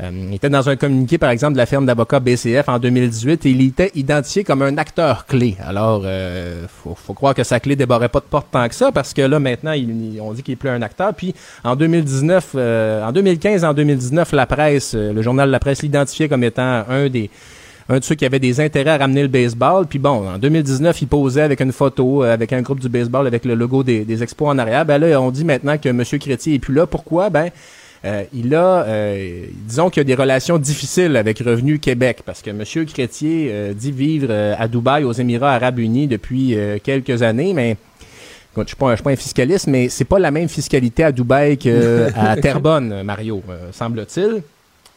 euh, 0.00 0.10
il 0.12 0.34
était 0.34 0.48
dans 0.48 0.68
un 0.68 0.76
communiqué, 0.76 1.18
par 1.18 1.30
exemple, 1.30 1.52
de 1.52 1.58
la 1.58 1.66
firme 1.66 1.84
d'avocats 1.86 2.20
BCF 2.20 2.68
en 2.68 2.78
2018 2.78 3.46
et 3.46 3.50
il 3.50 3.60
était 3.66 3.90
identifié 3.94 4.42
comme 4.44 4.62
un 4.62 4.78
acteur 4.78 5.26
clé. 5.26 5.56
Alors, 5.64 6.02
euh, 6.04 6.66
faut, 6.68 6.94
faut 6.94 7.14
croire 7.14 7.34
que 7.34 7.44
sa 7.44 7.60
clé 7.60 7.76
débarrait 7.76 8.08
pas 8.08 8.20
de 8.20 8.24
porte 8.24 8.46
tant 8.50 8.66
que 8.68 8.74
ça 8.74 8.90
parce 8.92 9.12
que 9.12 9.22
là, 9.22 9.38
maintenant, 9.38 9.72
il- 9.72 10.18
on 10.20 10.32
dit 10.32 10.42
qu'il 10.42 10.52
est 10.52 10.56
plus 10.56 10.70
un 10.70 10.82
acteur. 10.82 11.12
Puis, 11.14 11.34
en 11.64 11.76
2019, 11.76 12.52
euh, 12.54 13.04
en 13.04 13.12
2015 13.12 13.64
en 13.64 13.74
2019, 13.74 14.32
la 14.32 14.46
presse, 14.46 14.94
euh, 14.94 15.12
le 15.12 15.22
journal 15.22 15.50
La 15.50 15.58
Presse 15.60 15.82
l'identifiait 15.82 16.28
comme 16.28 16.44
étant 16.44 16.84
un 16.88 17.08
des 17.08 17.30
un 17.88 17.98
de 17.98 18.04
ceux 18.04 18.14
qui 18.14 18.24
avait 18.24 18.38
des 18.38 18.60
intérêts 18.60 18.90
à 18.92 18.96
ramener 18.98 19.22
le 19.22 19.28
baseball. 19.28 19.86
Puis 19.86 19.98
bon, 19.98 20.28
en 20.28 20.38
2019, 20.38 21.02
il 21.02 21.08
posait 21.08 21.42
avec 21.42 21.60
une 21.60 21.72
photo, 21.72 22.22
euh, 22.22 22.32
avec 22.32 22.52
un 22.52 22.62
groupe 22.62 22.78
du 22.80 22.88
baseball, 22.88 23.26
avec 23.26 23.44
le 23.44 23.54
logo 23.56 23.82
des, 23.82 24.04
des 24.04 24.22
expos 24.22 24.48
en 24.48 24.56
arrière. 24.58 24.86
Ben 24.86 24.98
là, 24.98 25.20
on 25.20 25.30
dit 25.32 25.44
maintenant 25.44 25.76
que 25.76 25.88
M. 25.88 26.02
Crétier 26.20 26.54
est 26.54 26.58
plus 26.60 26.72
là. 26.74 26.86
Pourquoi? 26.86 27.28
Ben, 27.28 27.50
euh, 28.04 28.24
il 28.34 28.54
a, 28.54 28.82
euh, 28.84 29.44
disons 29.68 29.88
qu'il 29.90 30.00
y 30.00 30.02
a 30.02 30.04
des 30.04 30.14
relations 30.20 30.58
difficiles 30.58 31.16
avec 31.16 31.38
Revenu 31.38 31.78
Québec, 31.78 32.18
parce 32.26 32.42
que 32.42 32.50
M. 32.50 32.64
Crétier 32.86 33.48
euh, 33.52 33.72
dit 33.74 33.92
vivre 33.92 34.26
euh, 34.30 34.54
à 34.58 34.66
Dubaï, 34.68 35.04
aux 35.04 35.12
Émirats 35.12 35.54
Arabes 35.54 35.78
Unis, 35.78 36.06
depuis 36.08 36.56
quelques 36.82 37.22
années, 37.22 37.52
mais 37.54 37.76
je 38.56 38.62
suis 38.66 38.76
pas, 38.76 38.86
un- 38.86 38.90
je 38.90 38.96
suis 38.96 39.04
pas 39.04 39.10
un 39.10 39.16
fiscaliste, 39.16 39.66
mais 39.68 39.88
c'est 39.88 40.04
pas 40.04 40.18
la 40.18 40.30
même 40.30 40.48
fiscalité 40.48 41.04
à 41.04 41.12
Dubaï 41.12 41.56
qu'à 41.56 42.36
Terrebonne, 42.42 43.02
Mario, 43.02 43.42
semble-t-il. 43.72 44.42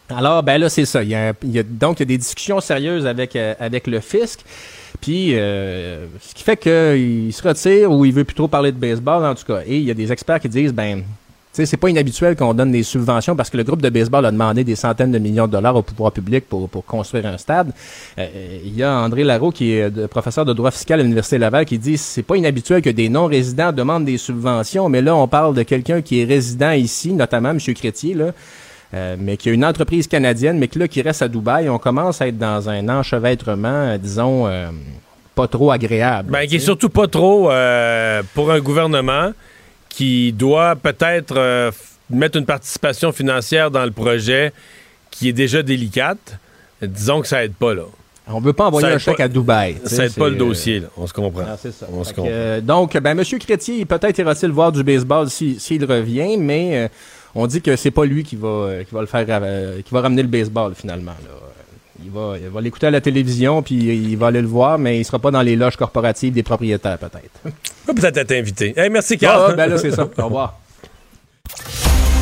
Alors, 0.09 0.43
ben 0.43 0.59
là, 0.59 0.69
c'est 0.69 0.85
ça. 0.85 1.01
Il 1.01 1.09
y 1.09 1.15
a, 1.15 1.29
un- 1.29 1.33
il 1.43 1.51
y 1.51 1.59
a- 1.59 1.63
donc, 1.63 1.99
il 1.99 2.01
y 2.01 2.03
a 2.03 2.05
des 2.05 2.17
discussions 2.17 2.59
sérieuses 2.59 3.05
avec, 3.07 3.35
avec 3.35 3.87
le 3.87 3.99
fisc. 4.01 4.41
Puis, 5.01 5.31
euh, 5.33 6.05
ce 6.21 6.33
qui 6.35 6.43
fait 6.43 6.57
qu'il 6.57 7.31
se 7.33 7.41
retire 7.47 7.91
ou 7.91 8.05
il 8.05 8.13
veut 8.13 8.23
plus 8.23 8.35
trop 8.35 8.47
parler 8.47 8.71
de 8.71 8.77
baseball, 8.77 9.25
en 9.25 9.35
tout 9.35 9.45
cas. 9.45 9.61
Et 9.67 9.77
il 9.77 9.83
y 9.83 9.91
a 9.91 9.93
des 9.93 10.11
experts 10.11 10.39
qui 10.39 10.47
disent, 10.49 10.73
ben, 10.73 11.03
sais, 11.55 11.65
c'est 11.65 11.77
pas 11.77 11.89
inhabituel 11.89 12.35
qu'on 12.35 12.53
donne 12.53 12.71
des 12.71 12.83
subventions 12.83 13.35
parce 13.35 13.49
que 13.49 13.57
le 13.57 13.63
groupe 13.63 13.81
de 13.81 13.89
baseball 13.89 14.25
a 14.25 14.31
demandé 14.31 14.63
des 14.63 14.75
centaines 14.75 15.11
de 15.11 15.19
millions 15.19 15.47
de 15.47 15.51
dollars 15.51 15.75
au 15.75 15.81
pouvoir 15.81 16.11
public 16.11 16.45
pour, 16.49 16.67
pour 16.69 16.85
construire 16.85 17.25
un 17.25 17.37
stade. 17.37 17.71
Euh, 18.17 18.27
il 18.63 18.75
y 18.75 18.83
a 18.83 18.91
André 18.99 19.23
Larreau, 19.23 19.51
qui 19.51 19.71
est 19.73 19.89
de- 19.89 20.05
professeur 20.07 20.45
de 20.45 20.53
droit 20.53 20.71
fiscal 20.71 20.99
à 20.99 21.03
l'Université 21.03 21.37
Laval, 21.37 21.65
qui 21.65 21.77
dit 21.77 21.97
c'est 21.97 22.23
pas 22.23 22.35
inhabituel 22.37 22.81
que 22.81 22.89
des 22.89 23.09
non-résidents 23.09 23.71
demandent 23.71 24.05
des 24.05 24.17
subventions, 24.17 24.89
mais 24.89 25.01
là, 25.01 25.15
on 25.15 25.27
parle 25.27 25.55
de 25.55 25.63
quelqu'un 25.63 26.01
qui 26.01 26.21
est 26.21 26.25
résident 26.25 26.71
ici, 26.71 27.13
notamment 27.13 27.49
M. 27.51 27.59
Crétier, 27.59 28.13
là, 28.13 28.31
euh, 28.93 29.15
mais 29.19 29.35
qui 29.37 29.49
a 29.49 29.51
une 29.53 29.65
entreprise 29.65 30.07
canadienne, 30.07 30.57
mais 30.57 30.67
que 30.67 30.79
là, 30.79 30.87
qui 30.87 31.01
reste 31.01 31.21
à 31.21 31.27
Dubaï, 31.27 31.69
on 31.69 31.79
commence 31.79 32.21
à 32.21 32.27
être 32.27 32.37
dans 32.37 32.69
un 32.69 32.87
enchevêtrement, 32.89 33.67
euh, 33.67 33.97
disons, 33.97 34.47
euh, 34.47 34.67
pas 35.33 35.47
trop 35.47 35.71
agréable. 35.71 36.31
Ben, 36.31 36.47
qui 36.47 36.57
est 36.57 36.59
surtout 36.59 36.89
pas 36.89 37.07
trop 37.07 37.51
euh, 37.51 38.21
pour 38.33 38.51
un 38.51 38.59
gouvernement 38.59 39.31
qui 39.95 40.33
doit 40.33 40.75
peut-être 40.75 41.37
euh, 41.37 41.71
mettre 42.09 42.37
une 42.37 42.45
participation 42.45 43.13
financière 43.13 43.71
dans 43.71 43.85
le 43.85 43.91
projet 43.91 44.51
qui 45.09 45.29
est 45.29 45.33
déjà 45.33 45.63
délicate. 45.63 46.37
Disons 46.81 47.21
que 47.21 47.27
ça 47.27 47.45
aide 47.45 47.53
pas, 47.53 47.73
là. 47.73 47.83
On 48.27 48.41
veut 48.41 48.53
pas 48.53 48.65
envoyer 48.65 48.87
un 48.87 48.97
chèque 48.97 49.19
à 49.21 49.27
Dubaï. 49.29 49.77
Ça 49.85 50.05
aide 50.05 50.15
pas 50.15 50.27
le 50.29 50.35
dossier, 50.35 50.79
là. 50.81 50.87
On 50.97 51.07
se 51.07 51.13
comprend. 51.13 51.45
Ah, 51.47 51.55
ça. 51.57 51.85
On 51.93 52.03
se 52.03 52.09
que, 52.09 52.15
comprend. 52.17 52.31
euh, 52.33 52.59
donc, 52.59 52.97
ben, 52.97 53.17
M. 53.17 53.23
Crétier, 53.39 53.85
peut-être 53.85 54.17
ira-t-il 54.17 54.51
voir 54.51 54.71
du 54.73 54.83
baseball 54.83 55.29
si- 55.29 55.59
s'il 55.59 55.85
revient, 55.85 56.35
mais 56.37 56.77
euh, 56.77 56.87
on 57.35 57.47
dit 57.47 57.61
que 57.61 57.75
c'est 57.77 57.91
pas 57.91 58.03
lui 58.05 58.23
qui 58.23 58.35
va, 58.35 58.83
qui 58.87 58.93
va 58.93 58.99
le 59.01 59.07
faire, 59.07 59.25
qui 59.85 59.93
va 59.93 60.01
ramener 60.01 60.23
le 60.23 60.27
baseball 60.27 60.73
finalement. 60.75 61.11
là. 61.23 61.31
Il 62.05 62.11
va, 62.11 62.35
il 62.39 62.49
va 62.49 62.61
l'écouter 62.61 62.85
à 62.85 62.91
la 62.91 63.01
télévision, 63.01 63.63
puis 63.63 63.73
il 63.75 64.15
va 64.15 64.27
aller 64.27 64.41
le 64.41 64.47
voir, 64.47 64.77
mais 64.77 64.99
il 64.99 65.03
sera 65.05 65.17
pas 65.17 65.31
dans 65.31 65.41
les 65.41 65.55
loges 65.55 65.75
corporatives 65.75 66.31
des 66.33 66.43
propriétaires, 66.43 66.99
peut-être. 66.99 67.31
On 67.87 67.93
peut 67.93 67.99
peut-être 68.01 68.17
être 68.17 68.31
invité. 68.31 68.73
Hey, 68.77 68.91
merci, 68.91 69.15
Ah, 69.15 69.17
Carl. 69.21 69.51
ah, 69.51 69.55
ben 69.55 69.67
là, 69.67 69.77
c'est 69.79 69.89
ça. 69.91 70.07
Au 70.19 70.25
revoir. 70.25 70.59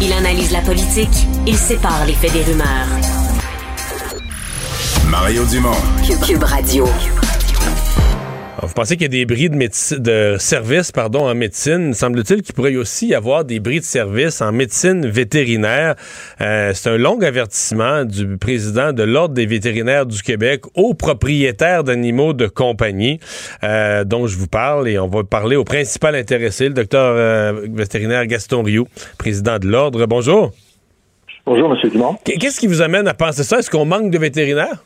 Il 0.01 0.11
analyse 0.14 0.51
la 0.51 0.61
politique, 0.61 1.10
il 1.45 1.57
sépare 1.57 2.05
les 2.07 2.14
faits 2.14 2.31
des 2.31 2.43
rumeurs. 2.43 2.88
Mario 5.10 5.43
Dumont. 5.45 5.72
Cube, 6.07 6.19
Cube 6.22 6.43
Radio. 6.43 6.85
Alors, 8.64 8.69
Vous 8.69 8.76
pensez 8.76 8.95
qu'il 8.95 9.03
y 9.03 9.06
a 9.07 9.10
des 9.10 9.26
bris 9.26 9.49
de, 9.49 10.38
service 10.40 10.94
pardon, 10.94 11.27
en 11.27 11.35
médecine? 11.35 11.94
Semble-t-il 11.94 12.44
qu'il 12.44 12.56
pourrait 12.56 12.77
aussi 12.77 13.07
y 13.07 13.14
avoir 13.14 13.44
des 13.44 13.60
bris 13.60 13.81
de 13.81 13.84
service 13.84 14.40
en 14.41 14.53
médecine 14.53 15.06
vétérinaire. 15.06 15.95
Euh, 16.40 16.72
c'est 16.73 16.90
un 16.90 16.95
long 16.98 17.19
avertissement 17.22 18.06
du 18.06 18.38
président 18.38 18.94
de 18.94 19.03
l'Ordre 19.03 19.35
des 19.35 19.45
vétérinaires 19.45 20.06
du 20.06 20.22
Québec 20.22 20.61
aux 20.76 20.94
propriétaires 20.94 21.84
d'animaux 21.84 22.31
de 22.31 22.48
compagnie 22.48 23.19
euh, 23.65 24.06
dont 24.06 24.27
je 24.27 24.38
vous 24.38 24.48
parle. 24.48 24.88
Et 24.88 24.98
on 24.98 25.07
va 25.10 25.26
parler 25.26 25.57
au 25.57 25.65
principal 25.65 26.15
intéressé, 26.15 26.69
le 26.69 26.73
docteur 26.73 27.15
euh, 27.18 27.68
vétérinaire 27.69 28.26
Gaston 28.27 28.64
Rioux, 28.64 28.88
président 29.18 29.60
de 29.60 29.68
l'Ordre. 29.68 30.06
Bonjour. 30.06 30.53
Bonjour, 31.45 31.69
M. 31.84 31.90
Dumont. 31.91 32.15
Qu- 32.23 32.38
Qu'est-ce 32.38 32.61
qui 32.61 32.68
vous 32.68 32.81
amène 32.81 33.10
à 33.10 33.14
penser 33.14 33.44
ça? 33.44 33.60
Est-ce 33.60 33.69
qu'on 33.69 33.84
manque 33.84 34.10
de 34.10 34.18
vétérinaires? 34.18 34.85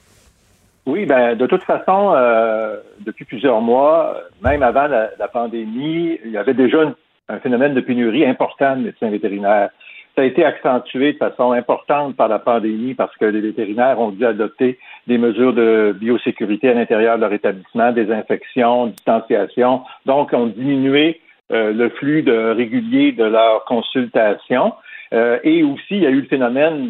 Oui, 0.88 1.06
ben 1.06 1.36
de 1.36 1.46
toute 1.48 1.64
façon, 1.64 2.14
euh, 2.16 2.78
depuis 3.06 3.26
plusieurs 3.26 3.60
mois, 3.60 4.22
même 4.42 4.64
avant 4.64 4.88
la, 4.88 5.28
pandémie, 5.28 6.18
il 6.24 6.32
y 6.32 6.38
avait 6.38 6.54
déjà 6.54 6.94
un 7.28 7.40
phénomène 7.40 7.74
de 7.74 7.82
pénurie 7.82 8.26
important 8.26 8.78
de 8.78 8.84
médecins 8.84 9.10
vétérinaires. 9.10 9.70
Ça 10.16 10.22
a 10.22 10.24
été 10.24 10.46
accentué 10.46 11.12
de 11.12 11.18
façon 11.18 11.52
importante 11.52 12.16
par 12.16 12.30
la 12.30 12.40
pandémie 12.40 12.94
parce 12.94 13.14
que 13.18 13.26
les 13.26 13.42
vétérinaires 13.42 14.00
ont 14.00 14.12
dû 14.12 14.26
adopter 14.26 14.80
des 15.08 15.18
mesures 15.18 15.52
de 15.52 15.94
biosécurité 16.00 16.70
à 16.70 16.74
l'intérieur 16.74 17.18
de 17.18 17.22
leur 17.22 17.34
établissement, 17.34 17.92
désinfection, 17.92 18.88
distanciation. 18.88 19.82
Donc, 20.06 20.32
ont 20.32 20.48
diminué 20.48 21.20
euh, 21.52 21.74
le 21.74 21.90
flux 21.90 22.24
de, 22.24 22.52
régulier 22.52 23.12
de 23.12 23.26
leurs 23.26 23.66
consultations. 23.66 24.72
Euh, 25.14 25.40
et 25.44 25.64
aussi, 25.64 25.84
il 25.92 26.04
y 26.04 26.06
a 26.06 26.10
eu 26.10 26.22
le 26.22 26.28
phénomène 26.28 26.90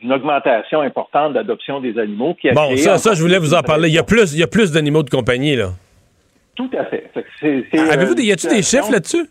d'une 0.00 0.12
augmentation 0.12 0.80
importante 0.80 1.32
d'adoption 1.32 1.80
des 1.80 1.98
animaux 1.98 2.34
qui 2.34 2.48
a 2.48 2.52
Bon, 2.52 2.66
créé 2.66 2.78
ça, 2.78 2.98
ça, 2.98 3.14
je 3.14 3.20
voulais 3.20 3.38
vous 3.38 3.54
en 3.54 3.62
parler. 3.62 3.88
Il 3.88 3.94
y 3.94 3.98
a 3.98 4.04
plus, 4.04 4.32
il 4.32 4.40
y 4.40 4.42
a 4.42 4.46
plus 4.46 4.72
d'animaux 4.72 5.02
de 5.02 5.10
compagnie, 5.10 5.56
là. 5.56 5.70
Tout 6.54 6.70
à 6.76 6.84
fait. 6.84 7.10
C'est, 7.40 7.66
Avez-vous 7.78 8.12
euh, 8.12 8.14
des, 8.14 8.24
y 8.24 8.32
a-tu 8.32 8.48
des 8.48 8.62
chiffres 8.62 8.90
là-dessus? 8.90 9.28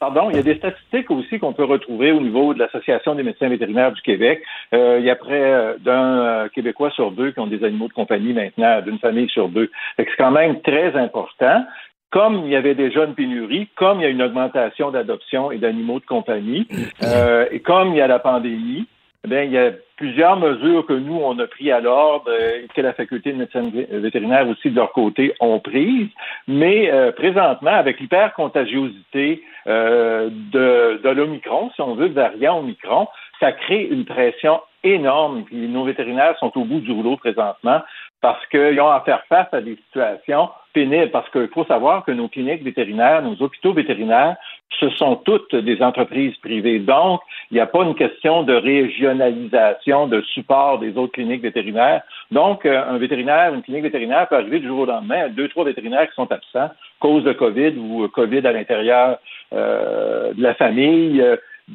Pardon, 0.00 0.30
il 0.30 0.36
y 0.36 0.38
a 0.38 0.42
des 0.42 0.54
statistiques 0.54 1.10
aussi 1.10 1.40
qu'on 1.40 1.52
peut 1.52 1.64
retrouver 1.64 2.12
au 2.12 2.20
niveau 2.20 2.54
de 2.54 2.60
l'Association 2.60 3.16
des 3.16 3.24
médecins 3.24 3.48
vétérinaires 3.48 3.90
du 3.90 4.00
Québec. 4.00 4.40
Euh, 4.72 4.98
il 5.00 5.04
y 5.04 5.10
a 5.10 5.16
près 5.16 5.74
d'un 5.80 6.48
Québécois 6.54 6.90
sur 6.92 7.10
deux 7.10 7.32
qui 7.32 7.40
ont 7.40 7.48
des 7.48 7.64
animaux 7.64 7.88
de 7.88 7.92
compagnie 7.92 8.32
maintenant, 8.32 8.80
d'une 8.80 9.00
famille 9.00 9.28
sur 9.28 9.48
deux. 9.48 9.70
C'est 9.96 10.06
quand 10.16 10.30
même 10.30 10.60
très 10.60 10.94
important. 10.94 11.64
Comme 12.10 12.42
il 12.44 12.50
y 12.50 12.56
avait 12.56 12.74
déjà 12.74 13.04
une 13.04 13.14
pénurie, 13.14 13.68
comme 13.74 14.00
il 14.00 14.02
y 14.04 14.06
a 14.06 14.10
une 14.10 14.22
augmentation 14.22 14.90
d'adoption 14.90 15.50
et 15.52 15.58
d'animaux 15.58 16.00
de 16.00 16.06
compagnie, 16.06 16.66
euh, 17.02 17.46
et 17.50 17.60
comme 17.60 17.88
il 17.88 17.96
y 17.96 18.00
a 18.00 18.06
la 18.06 18.18
pandémie, 18.18 18.86
bien, 19.28 19.42
il 19.42 19.52
y 19.52 19.58
a 19.58 19.72
plusieurs 19.96 20.36
mesures 20.36 20.86
que 20.86 20.92
nous, 20.92 21.20
on 21.22 21.38
a 21.38 21.46
pris 21.46 21.70
à 21.70 21.80
l'ordre 21.80 22.30
euh, 22.30 22.64
et 22.64 22.68
que 22.74 22.80
la 22.80 22.92
faculté 22.92 23.32
de 23.32 23.38
médecine 23.38 23.70
vétérinaire 23.90 24.48
aussi 24.48 24.70
de 24.70 24.76
leur 24.76 24.92
côté 24.92 25.34
ont 25.40 25.60
prises. 25.60 26.08
Mais 26.46 26.90
euh, 26.90 27.12
présentement, 27.12 27.72
avec 27.72 28.00
l'hypercontagiosité 28.00 29.42
euh, 29.66 30.30
de, 30.30 31.00
de 31.02 31.08
l'Omicron, 31.10 31.70
si 31.74 31.80
on 31.80 31.94
veut, 31.94 32.08
variant 32.08 32.58
Omicron, 32.60 33.08
ça 33.40 33.52
crée 33.52 33.88
une 33.90 34.04
pression 34.04 34.60
énorme. 34.84 35.44
Puis 35.44 35.68
nos 35.68 35.84
vétérinaires 35.84 36.38
sont 36.38 36.56
au 36.56 36.64
bout 36.64 36.80
du 36.80 36.92
rouleau 36.92 37.16
présentement 37.16 37.82
parce 38.20 38.44
qu'ils 38.46 38.80
ont 38.80 38.90
à 38.90 39.00
faire 39.00 39.22
face 39.28 39.48
à 39.52 39.60
des 39.60 39.76
situations 39.76 40.50
pénibles. 40.72 41.10
Parce 41.10 41.28
qu'il 41.30 41.48
faut 41.48 41.64
savoir 41.64 42.04
que 42.04 42.12
nos 42.12 42.28
cliniques 42.28 42.62
vétérinaires, 42.62 43.22
nos 43.22 43.40
hôpitaux 43.42 43.72
vétérinaires, 43.72 44.36
ce 44.80 44.90
sont 44.90 45.16
toutes 45.16 45.54
des 45.54 45.82
entreprises 45.82 46.36
privées. 46.38 46.78
Donc, 46.78 47.20
il 47.50 47.54
n'y 47.54 47.60
a 47.60 47.66
pas 47.66 47.82
une 47.82 47.94
question 47.94 48.42
de 48.42 48.54
régionalisation, 48.54 50.06
de 50.06 50.20
support 50.22 50.78
des 50.78 50.96
autres 50.96 51.12
cliniques 51.12 51.42
vétérinaires. 51.42 52.02
Donc, 52.30 52.66
euh, 52.66 52.84
un 52.88 52.98
vétérinaire, 52.98 53.54
une 53.54 53.62
clinique 53.62 53.84
vétérinaire 53.84 54.28
peut 54.28 54.36
arriver 54.36 54.60
du 54.60 54.66
jour 54.66 54.80
au 54.80 54.86
lendemain 54.86 55.24
à 55.24 55.28
deux, 55.28 55.48
trois 55.48 55.64
vétérinaires 55.64 56.08
qui 56.08 56.14
sont 56.14 56.30
absents, 56.30 56.70
cause 57.00 57.24
de 57.24 57.32
COVID 57.32 57.78
ou 57.78 58.08
COVID 58.08 58.46
à 58.46 58.52
l'intérieur 58.52 59.18
euh, 59.52 60.32
de 60.34 60.42
la 60.42 60.54
famille. 60.54 61.24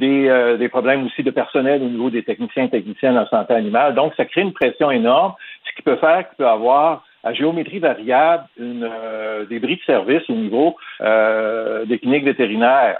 Euh, 0.01 0.53
des, 0.53 0.57
des, 0.57 0.69
problèmes 0.69 1.05
aussi 1.05 1.23
de 1.23 1.31
personnel 1.31 1.81
au 1.81 1.89
niveau 1.89 2.09
des 2.09 2.23
techniciens 2.23 2.65
et 2.65 2.69
techniciennes 2.69 3.17
en 3.17 3.27
santé 3.27 3.53
animale. 3.53 3.93
Donc, 3.93 4.13
ça 4.15 4.25
crée 4.25 4.41
une 4.41 4.53
pression 4.53 4.89
énorme, 4.89 5.33
ce 5.69 5.75
qui 5.75 5.81
peut 5.83 5.97
faire 5.97 6.27
qu'il 6.27 6.37
peut 6.37 6.47
avoir 6.47 7.03
à 7.23 7.33
géométrie 7.33 7.79
variable 7.79 8.43
une, 8.57 8.89
des 9.49 9.59
bris 9.59 9.77
de 9.77 9.83
service 9.83 10.29
au 10.29 10.33
niveau 10.33 10.75
des 10.99 11.99
cliniques 11.99 12.25
vétérinaires. 12.25 12.99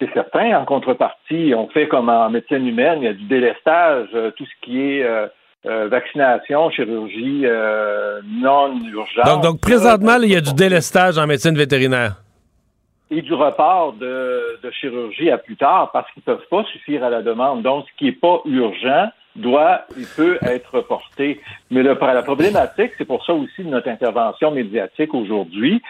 C'est 0.00 0.12
certain. 0.12 0.56
En 0.56 0.64
contrepartie, 0.64 1.52
on 1.56 1.68
fait 1.68 1.88
comme 1.88 2.08
en 2.08 2.30
médecine 2.30 2.66
humaine, 2.66 2.98
il 3.02 3.04
y 3.04 3.08
a 3.08 3.14
du 3.14 3.24
délestage, 3.24 4.08
euh, 4.14 4.30
tout 4.36 4.44
ce 4.44 4.64
qui 4.66 4.80
est 4.80 5.02
euh, 5.02 5.26
euh, 5.66 5.88
vaccination, 5.88 6.70
chirurgie 6.70 7.44
non 8.40 8.78
urgente. 8.92 9.26
Donc, 9.26 9.42
donc 9.42 9.60
présentement, 9.60 10.16
il 10.22 10.32
y 10.32 10.36
a 10.36 10.40
du 10.40 10.54
délestage 10.54 11.18
en 11.18 11.26
médecine 11.26 11.56
vétérinaire. 11.56 12.22
Et 13.10 13.22
du 13.22 13.32
report 13.32 13.94
de, 13.94 14.58
de 14.62 14.70
chirurgie 14.70 15.30
à 15.30 15.38
plus 15.38 15.56
tard 15.56 15.90
parce 15.92 16.10
qu'ils 16.12 16.22
ne 16.26 16.34
peuvent 16.34 16.48
pas 16.50 16.64
suffire 16.64 17.04
à 17.04 17.10
la 17.10 17.22
demande. 17.22 17.62
Donc, 17.62 17.86
ce 17.88 17.96
qui 17.96 18.04
n'est 18.04 18.12
pas 18.12 18.42
urgent 18.44 19.08
doit 19.38 19.82
il 19.96 20.06
peut 20.06 20.38
être 20.42 20.76
reporté. 20.76 21.40
Mais 21.70 21.82
le, 21.82 21.96
la 22.00 22.22
problématique, 22.22 22.92
c'est 22.98 23.04
pour 23.04 23.24
ça 23.24 23.32
aussi 23.32 23.64
notre 23.64 23.88
intervention 23.88 24.50
médiatique 24.50 25.14
aujourd'hui, 25.14 25.82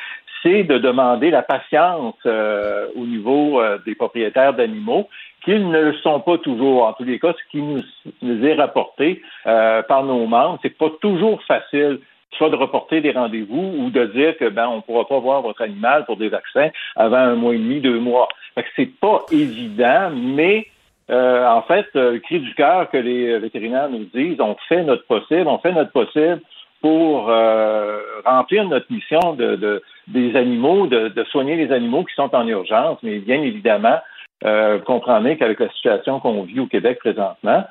c'est 0.43 0.65
de 0.65 0.79
demander 0.79 1.31
la 1.31 1.43
patience 1.43 2.15
euh, 2.27 2.87
au 2.95 3.05
niveau 3.05 3.61
euh, 3.61 3.79
des 3.85 3.95
propriétaires 3.95 4.55
d'animaux, 4.55 5.09
qu'ils 5.45 5.69
ne 5.69 5.81
le 5.81 5.95
sont 5.95 6.21
pas 6.21 6.39
toujours. 6.39 6.85
En 6.87 6.93
tous 6.93 7.05
les 7.05 7.19
cas, 7.19 7.33
ce 7.33 7.51
qui 7.51 7.63
nous, 7.63 8.45
est 8.45 8.55
rapporté 8.55 9.23
euh, 9.47 9.83
par 9.83 10.05
nos 10.05 10.27
membres, 10.27 10.59
c'est 10.63 10.77
pas 10.77 10.91
toujours 11.01 11.43
facile 11.43 12.01
soit 12.37 12.51
de 12.51 12.57
reporter 12.57 13.01
des 13.01 13.13
rendez-vous 13.13 13.75
ou 13.79 13.91
de 13.91 14.07
dire 14.07 14.37
que 14.37 14.49
ben 14.49 14.69
on 14.69 14.81
pourra 14.81 15.07
pas 15.07 15.19
voir 15.19 15.43
votre 15.43 15.63
animal 15.63 16.05
pour 16.05 16.17
des 16.17 16.29
vaccins 16.29 16.69
avant 16.95 17.17
un 17.17 17.35
mois 17.35 17.55
et 17.55 17.59
demi, 17.59 17.81
deux 17.81 17.99
mois. 17.99 18.29
Que 18.57 18.63
c'est 18.75 18.99
pas 19.01 19.25
évident, 19.31 20.11
mais 20.13 20.67
en 21.09 21.63
fait, 21.63 21.87
le 21.95 22.19
cri 22.19 22.41
du 22.41 22.55
cœur 22.55 22.91
que 22.91 22.97
les 22.97 23.39
vétérinaires 23.39 23.89
nous 23.89 24.05
disent, 24.13 24.41
on 24.41 24.57
fait 24.69 24.83
notre 24.83 25.07
possible, 25.07 25.47
on 25.47 25.59
fait 25.59 25.73
notre 25.73 25.93
possible 25.93 26.41
pour 26.81 27.31
remplir 28.25 28.69
notre 28.69 28.93
mission 28.93 29.35
de 29.35 29.81
des 30.09 30.35
animaux, 30.37 30.87
de, 30.87 31.25
soigner 31.31 31.57
les 31.57 31.73
animaux 31.73 32.05
qui 32.05 32.15
sont 32.15 32.35
en 32.35 32.47
urgence, 32.47 32.99
mais 33.03 33.19
bien 33.19 33.43
évidemment, 33.43 33.99
euh, 34.45 34.79
vous 34.79 34.85
comprenez 34.85 35.37
qu'avec 35.37 35.61
la 35.61 35.71
situation 35.71 36.21
qu'on 36.21 36.43
vit 36.43 36.61
au 36.61 36.67
Québec 36.67 36.99
présentement, 36.99 37.65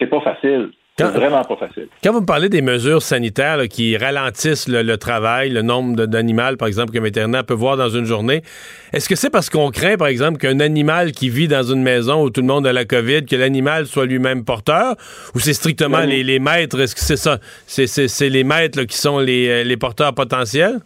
c'est 0.00 0.06
pas 0.06 0.20
facile. 0.20 0.70
C'est 0.96 1.04
vraiment 1.06 1.42
pas 1.42 1.56
facile. 1.56 1.88
Quand 2.04 2.12
vous 2.12 2.20
me 2.20 2.26
parlez 2.26 2.48
des 2.48 2.62
mesures 2.62 3.02
sanitaires 3.02 3.66
qui 3.68 3.96
ralentissent 3.96 4.68
le, 4.68 4.96
travail, 4.96 5.50
le 5.50 5.62
nombre 5.62 6.06
d'animaux, 6.06 6.56
par 6.56 6.68
exemple, 6.68 6.92
qu'un 6.92 7.00
vétérinaire 7.00 7.44
peut 7.44 7.54
voir 7.54 7.76
dans 7.76 7.88
une 7.88 8.04
journée, 8.04 8.42
est-ce 8.92 9.08
que 9.08 9.16
c'est 9.16 9.30
parce 9.30 9.50
qu'on 9.50 9.72
craint, 9.72 9.96
par 9.96 10.06
exemple, 10.06 10.38
qu'un 10.38 10.60
animal 10.60 11.10
qui 11.10 11.30
vit 11.30 11.48
dans 11.48 11.64
une 11.64 11.82
maison 11.82 12.22
où 12.22 12.30
tout 12.30 12.42
le 12.42 12.46
monde 12.46 12.64
a 12.68 12.72
la 12.72 12.84
COVID, 12.84 13.26
que 13.26 13.34
l'animal 13.34 13.86
soit 13.86 14.06
lui-même 14.06 14.44
porteur, 14.44 14.94
ou 15.34 15.40
c'est 15.40 15.54
strictement 15.54 16.00
les, 16.00 16.38
maîtres, 16.38 16.78
est-ce 16.80 16.94
que 16.94 17.00
c'est 17.00 17.16
ça? 17.16 17.40
C'est 17.66 18.28
les 18.28 18.44
maîtres 18.44 18.84
qui 18.84 18.96
sont 18.96 19.18
les, 19.18 19.48
euh, 19.48 19.64
les 19.64 19.76
porteurs 19.76 20.14
potentiels? 20.14 20.78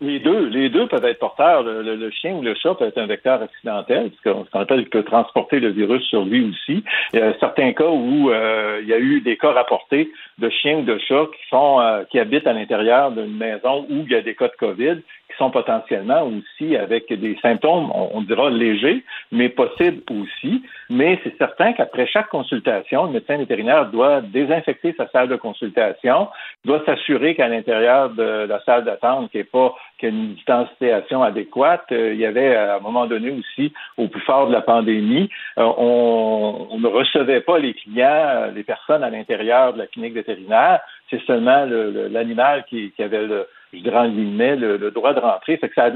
Les 0.00 0.20
deux, 0.20 0.46
les 0.46 0.68
deux 0.68 0.86
peuvent 0.86 1.04
être 1.04 1.18
porteurs. 1.18 1.64
Le, 1.64 2.10
chien 2.10 2.34
ou 2.34 2.42
le 2.42 2.54
chat 2.54 2.74
peut 2.74 2.86
être 2.86 2.98
un 2.98 3.06
vecteur 3.06 3.42
accidentel, 3.42 4.10
parce 4.22 4.46
qu'on 4.50 4.60
appelle 4.60 4.88
peut 4.88 5.02
transporter 5.02 5.58
le 5.58 5.70
virus 5.70 6.04
sur 6.04 6.24
lui 6.24 6.48
aussi. 6.48 6.84
Il 7.12 7.18
y 7.18 7.22
a 7.22 7.36
certains 7.40 7.72
cas 7.72 7.88
où 7.88 8.30
euh, 8.30 8.78
il 8.80 8.88
y 8.88 8.94
a 8.94 8.98
eu 8.98 9.20
des 9.20 9.36
cas 9.36 9.50
rapportés 9.50 10.10
de 10.38 10.48
chiens 10.50 10.78
ou 10.78 10.82
de 10.82 10.98
chats 10.98 11.26
qui 11.36 11.48
sont 11.50 11.80
euh, 11.80 12.04
qui 12.10 12.20
habitent 12.20 12.46
à 12.46 12.52
l'intérieur 12.52 13.10
d'une 13.10 13.36
maison 13.36 13.86
où 13.90 14.04
il 14.06 14.12
y 14.12 14.14
a 14.14 14.22
des 14.22 14.36
cas 14.36 14.46
de 14.46 14.56
COVID 14.58 15.02
qui 15.28 15.36
sont 15.36 15.50
potentiellement 15.50 16.22
aussi 16.22 16.76
avec 16.76 17.12
des 17.12 17.36
symptômes, 17.42 17.90
on, 17.92 18.22
dira 18.22 18.50
légers, 18.50 19.04
mais 19.30 19.48
possibles 19.48 20.02
aussi. 20.10 20.62
Mais 20.90 21.20
c'est 21.22 21.36
certain 21.36 21.72
qu'après 21.72 22.06
chaque 22.06 22.28
consultation, 22.28 23.06
le 23.06 23.12
médecin 23.12 23.36
vétérinaire 23.36 23.90
doit 23.90 24.20
désinfecter 24.20 24.94
sa 24.96 25.08
salle 25.08 25.28
de 25.28 25.36
consultation, 25.36 26.28
doit 26.64 26.82
s'assurer 26.86 27.34
qu'à 27.34 27.48
l'intérieur 27.48 28.10
de 28.10 28.46
la 28.48 28.60
salle 28.64 28.84
d'attente, 28.84 29.30
qu'il 29.30 29.40
n'y 29.40 29.42
ait 29.42 29.50
pas 29.50 29.74
qu'il 29.98 30.08
y 30.08 30.12
ait 30.12 30.14
une 30.14 30.34
distanciation 30.34 31.22
adéquate. 31.22 31.84
Euh, 31.92 32.14
il 32.14 32.20
y 32.20 32.26
avait 32.26 32.54
à 32.54 32.76
un 32.76 32.80
moment 32.80 33.06
donné 33.06 33.30
aussi, 33.30 33.72
au 33.96 34.08
plus 34.08 34.20
fort 34.22 34.46
de 34.46 34.52
la 34.52 34.60
pandémie, 34.62 35.28
euh, 35.58 35.64
on, 35.76 36.78
ne 36.78 36.86
recevait 36.86 37.40
pas 37.40 37.58
les 37.58 37.74
clients, 37.74 38.50
les 38.54 38.62
personnes 38.62 39.02
à 39.02 39.10
l'intérieur 39.10 39.72
de 39.72 39.78
la 39.78 39.86
clinique 39.86 40.14
vétérinaire. 40.14 40.80
C'est 41.10 41.20
seulement 41.22 41.64
l'animal 41.64 42.64
qui, 42.68 42.92
avait 42.98 43.26
le, 43.26 43.48
je 43.72 43.80
dirais 43.80 43.98
en 43.98 44.08
guillemets, 44.08 44.56
le, 44.56 44.90
droit 44.90 45.14
de 45.14 45.20
rentrer. 45.20 45.56
Fait 45.56 45.68
que 45.68 45.74
ça 45.74 45.84
a 45.84 45.90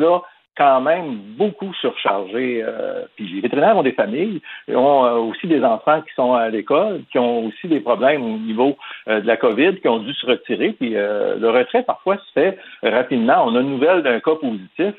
quand 0.57 0.81
même 0.81 1.17
beaucoup 1.37 1.73
surchargé. 1.75 2.63
Euh, 2.63 3.05
puis 3.17 3.27
les 3.27 3.41
vétérinaires 3.41 3.77
ont 3.77 3.83
des 3.83 3.93
familles, 3.93 4.41
ont 4.69 5.05
euh, 5.05 5.15
aussi 5.17 5.47
des 5.47 5.65
enfants 5.65 6.03
qui 6.03 6.15
sont 6.15 6.35
à 6.35 6.49
l'école, 6.51 7.03
qui 7.11 7.19
ont 7.19 7.47
aussi 7.47 7.69
des 7.69 7.81
problèmes 7.81 8.23
au 8.23 8.39
niveau 8.39 8.77
euh, 9.09 9.21
de 9.21 9.27
la 9.27 9.37
COVID, 9.37 9.81
qui 9.81 9.89
ont 9.89 10.01
dû 10.01 10.13
se 10.15 10.27
retirer. 10.27 10.73
Puis 10.73 10.91
le 10.91 11.51
retrait, 11.51 11.83
parfois, 11.83 12.19
se 12.19 12.33
fait 12.33 12.59
rapidement. 12.83 13.45
On 13.47 13.57
a 13.57 13.61
une 13.61 13.71
nouvelle 13.71 14.03
d'un 14.03 14.21
cas 14.21 14.35
positif, 14.35 14.95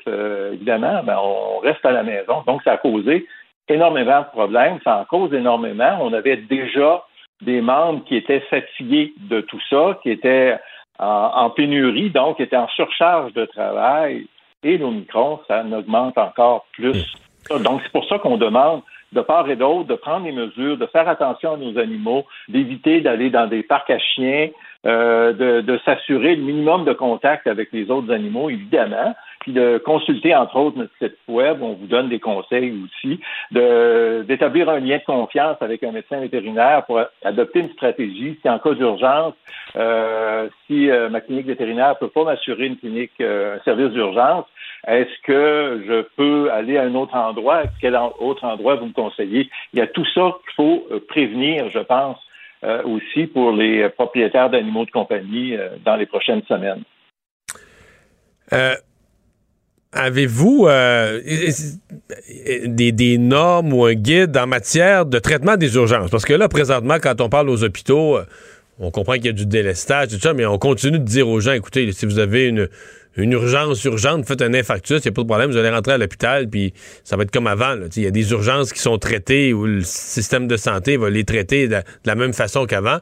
évidemment, 0.52 1.02
ben, 1.04 1.18
on 1.22 1.58
reste 1.58 1.84
à 1.84 1.92
la 1.92 2.02
maison. 2.02 2.42
Donc, 2.46 2.62
ça 2.62 2.72
a 2.72 2.76
causé 2.76 3.26
énormément 3.68 4.20
de 4.20 4.26
problèmes. 4.26 4.78
Ça 4.84 4.98
en 4.98 5.04
cause 5.04 5.32
énormément. 5.32 5.98
On 6.00 6.12
avait 6.12 6.36
déjà 6.36 7.04
des 7.42 7.60
membres 7.60 8.04
qui 8.04 8.16
étaient 8.16 8.40
fatigués 8.40 9.12
de 9.18 9.40
tout 9.40 9.60
ça, 9.70 9.98
qui 10.02 10.10
étaient 10.10 10.56
en, 10.98 11.50
pénurie, 11.50 12.10
donc 12.10 12.40
étaient 12.40 12.56
en 12.56 12.68
surcharge 12.68 13.32
de 13.32 13.44
travail. 13.46 14.26
Et 14.64 14.78
l'Omicron, 14.78 15.40
ça 15.46 15.62
augmente 15.62 16.18
encore 16.18 16.66
plus. 16.72 17.14
Donc, 17.50 17.82
c'est 17.82 17.92
pour 17.92 18.08
ça 18.08 18.18
qu'on 18.18 18.38
demande 18.38 18.82
de 19.12 19.20
part 19.20 19.48
et 19.48 19.56
d'autre 19.56 19.84
de 19.84 19.94
prendre 19.94 20.24
des 20.24 20.32
mesures, 20.32 20.76
de 20.76 20.86
faire 20.86 21.08
attention 21.08 21.54
à 21.54 21.56
nos 21.56 21.78
animaux, 21.78 22.24
d'éviter 22.48 23.00
d'aller 23.00 23.30
dans 23.30 23.46
des 23.46 23.62
parcs 23.62 23.90
à 23.90 23.98
chiens, 23.98 24.48
euh, 24.86 25.32
de, 25.32 25.60
de 25.60 25.78
s'assurer 25.84 26.34
le 26.34 26.42
minimum 26.42 26.84
de 26.84 26.92
contact 26.92 27.46
avec 27.46 27.68
les 27.72 27.90
autres 27.90 28.12
animaux, 28.12 28.50
évidemment, 28.50 29.14
puis 29.40 29.52
de 29.52 29.78
consulter, 29.78 30.34
entre 30.34 30.56
autres, 30.56 30.78
notre 30.78 30.92
site 30.98 31.16
web, 31.28 31.62
on 31.62 31.74
vous 31.74 31.86
donne 31.86 32.08
des 32.08 32.20
conseils 32.20 32.72
aussi, 32.84 33.20
d'établir 33.50 34.68
un 34.68 34.80
lien 34.80 34.98
de 34.98 35.04
confiance 35.04 35.56
avec 35.60 35.82
un 35.82 35.92
médecin 35.92 36.20
vétérinaire 36.20 36.84
pour 36.86 37.00
adopter 37.22 37.60
une 37.60 37.72
stratégie. 37.72 38.38
Si 38.40 38.48
en 38.48 38.58
cas 38.58 38.72
d'urgence, 38.72 39.34
euh, 39.76 40.48
si 40.66 40.90
euh, 40.90 41.08
ma 41.08 41.20
clinique 41.20 41.46
vétérinaire 41.46 41.90
ne 41.90 42.06
peut 42.06 42.08
pas 42.08 42.24
m'assurer 42.24 42.66
une 42.66 42.76
clinique, 42.76 43.12
euh, 43.20 43.56
un 43.56 43.64
service 43.64 43.90
d'urgence, 43.90 44.46
est-ce 44.86 45.22
que 45.24 45.82
je 45.86 46.02
peux 46.16 46.50
aller 46.50 46.78
à 46.78 46.82
un 46.82 46.94
autre 46.94 47.14
endroit? 47.14 47.62
Quel 47.80 47.96
autre 47.96 48.44
endroit 48.44 48.76
vous 48.76 48.86
me 48.86 48.92
conseillez? 48.92 49.50
Il 49.72 49.78
y 49.78 49.82
a 49.82 49.86
tout 49.86 50.04
ça 50.14 50.32
qu'il 50.44 50.54
faut 50.56 50.86
prévenir, 51.08 51.70
je 51.70 51.78
pense, 51.78 52.18
aussi 52.84 53.26
pour 53.26 53.52
les 53.52 53.88
propriétaires 53.90 54.50
d'animaux 54.50 54.84
de 54.84 54.90
compagnie 54.90 55.56
dans 55.84 55.96
les 55.96 56.04
prochaines 56.04 56.42
semaines. 56.42 56.82
Avez-vous 59.94 60.66
euh, 60.68 61.20
des, 62.66 62.90
des, 62.90 63.18
normes 63.18 63.72
ou 63.72 63.84
un 63.84 63.94
guide 63.94 64.36
en 64.36 64.46
matière 64.46 65.06
de 65.06 65.18
traitement 65.20 65.56
des 65.56 65.76
urgences? 65.76 66.10
Parce 66.10 66.24
que 66.24 66.32
là, 66.32 66.48
présentement, 66.48 66.96
quand 67.00 67.20
on 67.20 67.28
parle 67.28 67.48
aux 67.48 67.62
hôpitaux, 67.62 68.18
euh, 68.18 68.24
on 68.80 68.90
comprend 68.90 69.14
qu'il 69.14 69.26
y 69.26 69.28
a 69.28 69.32
du 69.32 69.46
délestage, 69.46 70.08
tout 70.08 70.18
ça, 70.18 70.34
mais 70.34 70.46
on 70.46 70.58
continue 70.58 70.98
de 70.98 71.04
dire 71.04 71.28
aux 71.28 71.38
gens, 71.38 71.52
écoutez, 71.52 71.92
si 71.92 72.06
vous 72.06 72.18
avez 72.18 72.48
une, 72.48 72.68
une 73.16 73.32
urgence 73.32 73.84
urgente, 73.84 74.26
faites 74.26 74.42
un 74.42 74.52
infarctus, 74.52 74.98
il 75.04 75.08
n'y 75.08 75.08
a 75.10 75.12
pas 75.12 75.22
de 75.22 75.28
problème, 75.28 75.50
vous 75.50 75.56
allez 75.56 75.70
rentrer 75.70 75.92
à 75.92 75.98
l'hôpital, 75.98 76.48
puis 76.48 76.74
ça 77.04 77.16
va 77.16 77.22
être 77.22 77.30
comme 77.30 77.46
avant. 77.46 77.76
Il 77.94 78.02
y 78.02 78.06
a 78.06 78.10
des 78.10 78.32
urgences 78.32 78.72
qui 78.72 78.80
sont 78.80 78.98
traitées 78.98 79.52
où 79.52 79.64
le 79.64 79.82
système 79.82 80.48
de 80.48 80.56
santé 80.56 80.96
va 80.96 81.08
les 81.08 81.24
traiter 81.24 81.68
de 81.68 81.82
la 82.04 82.14
même 82.16 82.32
façon 82.32 82.66
qu'avant. 82.66 82.98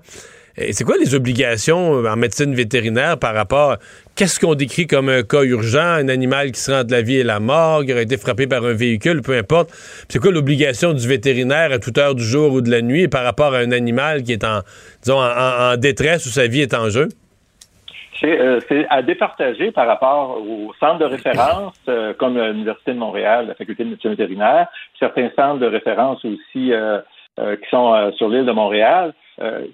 C'est 0.73 0.85
quoi 0.85 0.97
les 0.99 1.15
obligations 1.15 2.05
en 2.05 2.17
médecine 2.17 2.55
vétérinaire 2.55 3.19
par 3.19 3.35
rapport 3.35 3.79
qu'est-ce 4.17 4.39
qu'on 4.39 4.55
décrit 4.55 4.87
comme 4.87 5.09
un 5.09 5.23
cas 5.23 5.43
urgent, 5.43 5.81
un 5.81 6.09
animal 6.09 6.53
qui 6.53 6.61
se 6.61 6.71
rend 6.71 6.81
entre 6.81 6.93
la 6.93 7.03
vie 7.03 7.17
et 7.17 7.25
la 7.25 7.41
mort, 7.41 7.85
qui 7.85 7.93
aurait 7.93 8.03
été 8.03 8.17
frappé 8.17 8.47
par 8.47 8.65
un 8.65 8.75
véhicule, 8.75 9.23
peu 9.23 9.37
importe. 9.37 9.71
C'est 10.09 10.19
quoi 10.19 10.31
l'obligation 10.31 10.93
du 10.93 11.07
vétérinaire 11.07 11.73
à 11.73 11.79
toute 11.79 11.99
heure 11.99 12.15
du 12.15 12.25
jour 12.25 12.53
ou 12.53 12.61
de 12.61 12.71
la 12.71 12.83
nuit 12.83 13.09
par 13.09 13.25
rapport 13.25 13.55
à 13.55 13.59
un 13.59 13.73
animal 13.73 14.23
qui 14.23 14.33
est 14.33 14.45
en, 14.45 14.61
disons, 15.03 15.19
en, 15.19 15.77
détresse 15.77 16.27
ou 16.27 16.29
sa 16.29 16.47
vie 16.47 16.61
est 16.61 16.75
en 16.75 16.89
jeu? 16.89 17.09
Euh, 18.25 18.61
c'est 18.69 18.87
à 18.89 19.03
départager 19.03 19.73
par 19.73 19.89
rapport 19.89 20.39
aux 20.39 20.73
centres 20.79 20.99
de 20.99 21.07
référence, 21.07 21.75
euh, 21.89 22.15
comme 22.15 22.39
l'Université 22.39 22.93
de 22.93 22.99
Montréal, 22.99 23.47
la 23.49 23.55
Faculté 23.55 23.83
de 23.83 23.91
médecine 23.91 24.11
vétérinaire, 24.11 24.69
certains 25.01 25.29
centres 25.35 25.59
de 25.59 25.67
référence 25.67 26.25
aussi 26.25 26.73
euh, 26.73 27.01
qui 27.37 27.69
sont 27.71 28.13
sur 28.17 28.29
l'île 28.29 28.45
de 28.45 28.53
Montréal, 28.53 29.15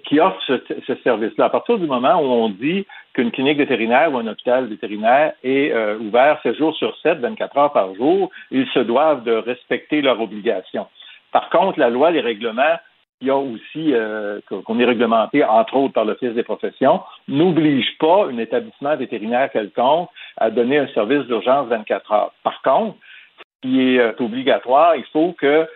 qui 0.07 0.19
offrent 0.19 0.41
ce, 0.47 0.53
ce 0.87 0.95
service-là. 1.03 1.45
À 1.45 1.49
partir 1.49 1.77
du 1.77 1.85
moment 1.85 2.19
où 2.21 2.25
on 2.25 2.49
dit 2.49 2.87
qu'une 3.13 3.31
clinique 3.31 3.57
vétérinaire 3.57 4.13
ou 4.13 4.17
un 4.17 4.27
hôpital 4.27 4.67
vétérinaire 4.67 5.33
est 5.43 5.73
ouvert 5.99 6.39
7 6.43 6.55
jours 6.55 6.75
sur 6.75 6.97
7, 6.99 7.19
24 7.19 7.57
heures 7.57 7.73
par 7.73 7.95
jour, 7.95 8.29
ils 8.51 8.67
se 8.67 8.79
doivent 8.79 9.23
de 9.23 9.33
respecter 9.33 10.01
leurs 10.01 10.21
obligations. 10.21 10.87
Par 11.31 11.49
contre, 11.49 11.79
la 11.79 11.89
loi, 11.89 12.11
les 12.11 12.21
règlements 12.21 12.77
il 13.21 13.27
y 13.27 13.31
a 13.31 13.37
aussi 13.37 13.93
euh, 13.93 14.39
qu'on 14.47 14.79
est 14.79 14.85
réglementé, 14.85 15.43
entre 15.43 15.75
autres, 15.75 15.93
par 15.93 16.05
l'Office 16.05 16.33
des 16.33 16.43
professions, 16.43 17.01
n'oblige 17.27 17.97
pas 17.99 18.27
un 18.27 18.37
établissement 18.37 18.95
vétérinaire 18.95 19.51
quelconque 19.51 20.09
à 20.37 20.49
donner 20.49 20.77
un 20.77 20.87
service 20.89 21.25
d'urgence 21.27 21.67
24 21.67 22.11
heures. 22.13 22.31
Par 22.43 22.61
contre, 22.61 22.95
ce 23.37 23.67
qui 23.67 23.81
est 23.81 23.99
euh, 23.99 24.13
obligatoire, 24.19 24.95
il 24.95 25.03
faut 25.11 25.33
que 25.33 25.67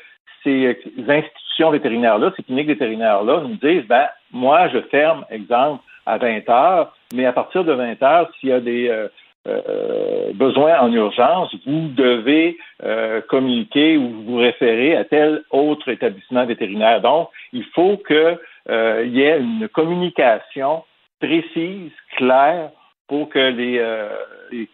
ces 0.43 0.77
institutions 1.07 1.72
vétérinaires-là, 1.72 2.31
ces 2.35 2.43
cliniques 2.43 2.68
vétérinaires-là 2.68 3.41
nous 3.41 3.55
disent, 3.55 3.88
ben, 3.88 4.07
moi, 4.31 4.69
je 4.69 4.80
ferme, 4.84 5.26
exemple, 5.30 5.84
à 6.05 6.17
20 6.17 6.49
heures, 6.49 6.95
mais 7.13 7.25
à 7.25 7.34
partir 7.34 7.63
de 7.63 7.73
20 7.73 8.01
heures, 8.03 8.30
s'il 8.39 8.49
y 8.49 8.53
a 8.53 8.59
des, 8.59 8.89
euh, 8.89 9.07
euh, 9.45 10.31
besoin 10.34 10.80
en 10.80 10.91
urgence, 10.93 11.53
vous 11.65 11.89
devez 11.89 12.57
euh, 12.81 13.19
communiquer 13.27 13.97
ou 13.97 14.23
vous 14.25 14.38
référer 14.38 14.95
à 14.95 15.03
tel 15.03 15.43
autre 15.51 15.89
établissement 15.89 16.45
vétérinaire. 16.45 17.01
Donc, 17.01 17.30
il 17.51 17.65
faut 17.75 17.97
qu'il 17.97 18.38
euh, 18.69 19.05
y 19.05 19.21
ait 19.21 19.39
une 19.39 19.67
communication 19.67 20.85
précise, 21.19 21.91
claire, 22.15 22.69
pour 23.09 23.27
que 23.27 23.39
les, 23.39 23.84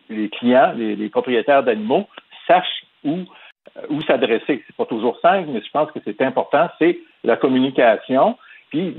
les, 0.07 0.29
clients, 0.29 0.71
les, 0.75 0.95
les 0.95 1.09
propriétaires 1.09 1.63
d'animaux 1.63 2.07
sachent 2.47 2.85
où, 3.03 3.17
où 3.89 4.01
s'adresser. 4.03 4.63
C'est 4.65 4.75
pas 4.77 4.85
toujours 4.85 5.19
simple, 5.19 5.49
mais 5.51 5.61
je 5.65 5.71
pense 5.71 5.91
que 5.91 5.99
c'est 6.05 6.21
important, 6.21 6.69
c'est 6.77 6.99
la 7.23 7.37
communication. 7.37 8.37
Puis 8.69 8.95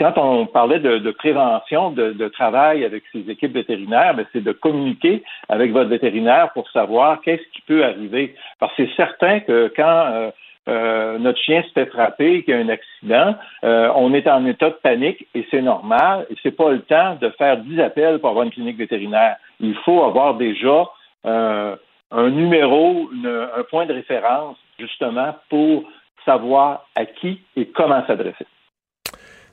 quand 0.00 0.16
on 0.16 0.46
parlait 0.46 0.80
de, 0.80 1.10
prévention 1.10 1.90
de, 1.90 2.28
travail 2.28 2.84
avec 2.84 3.04
ces 3.12 3.28
équipes 3.30 3.52
vétérinaires, 3.52 4.14
ben, 4.14 4.24
c'est 4.32 4.42
de 4.42 4.52
communiquer 4.52 5.22
avec 5.50 5.72
votre 5.72 5.90
vétérinaire 5.90 6.52
pour 6.54 6.68
savoir 6.70 7.20
qu'est-ce 7.20 7.46
qui 7.52 7.60
peut 7.60 7.84
arriver. 7.84 8.34
Parce 8.58 8.74
que 8.74 8.86
c'est 8.86 8.96
certain 8.96 9.40
que 9.40 9.70
quand 9.76 9.84
euh, 9.84 10.30
euh, 10.68 11.18
notre 11.18 11.38
chien 11.38 11.62
se 11.64 11.72
fait 11.72 11.84
frapper, 11.84 12.42
qu'il 12.44 12.54
y 12.54 12.56
a 12.56 12.60
un 12.60 12.70
accident, 12.70 13.34
euh, 13.62 13.92
on 13.94 14.14
est 14.14 14.26
en 14.26 14.46
état 14.46 14.70
de 14.70 14.78
panique 14.82 15.26
et 15.34 15.46
c'est 15.50 15.60
normal. 15.60 16.26
Et 16.30 16.34
c'est 16.42 16.56
pas 16.56 16.70
le 16.70 16.80
temps 16.80 17.18
de 17.20 17.28
faire 17.30 17.58
dix 17.58 17.78
appels 17.78 18.20
pour 18.20 18.30
avoir 18.30 18.46
une 18.46 18.52
clinique 18.52 18.78
vétérinaire. 18.78 19.36
Il 19.60 19.74
faut 19.84 20.02
avoir 20.02 20.34
déjà 20.36 20.86
un 21.24 22.30
numéro, 22.30 23.10
un 23.22 23.62
point 23.64 23.84
de 23.84 23.92
référence 23.92 24.56
justement 24.78 25.36
pour 25.50 25.84
savoir 26.24 26.86
à 26.96 27.04
qui 27.04 27.42
et 27.54 27.66
comment 27.66 28.02
s'adresser. 28.06 28.46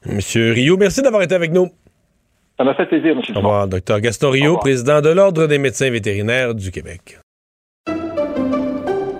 Monsieur 0.07 0.53
Rio, 0.53 0.77
merci 0.77 1.01
d'avoir 1.01 1.21
été 1.21 1.35
avec 1.35 1.51
nous. 1.51 1.69
Ça 2.57 2.63
m'a 2.63 2.73
fait 2.73 2.85
plaisir, 2.88 3.11
M. 3.11 3.21
Au 3.35 3.39
revoir, 3.39 3.67
Dr. 3.67 3.99
Gaston 3.99 4.31
Rio, 4.31 4.57
président 4.57 5.01
de 5.01 5.09
l'Ordre 5.09 5.45
des 5.47 5.59
médecins 5.59 5.91
vétérinaires 5.91 6.55
du 6.55 6.71
Québec. 6.71 7.19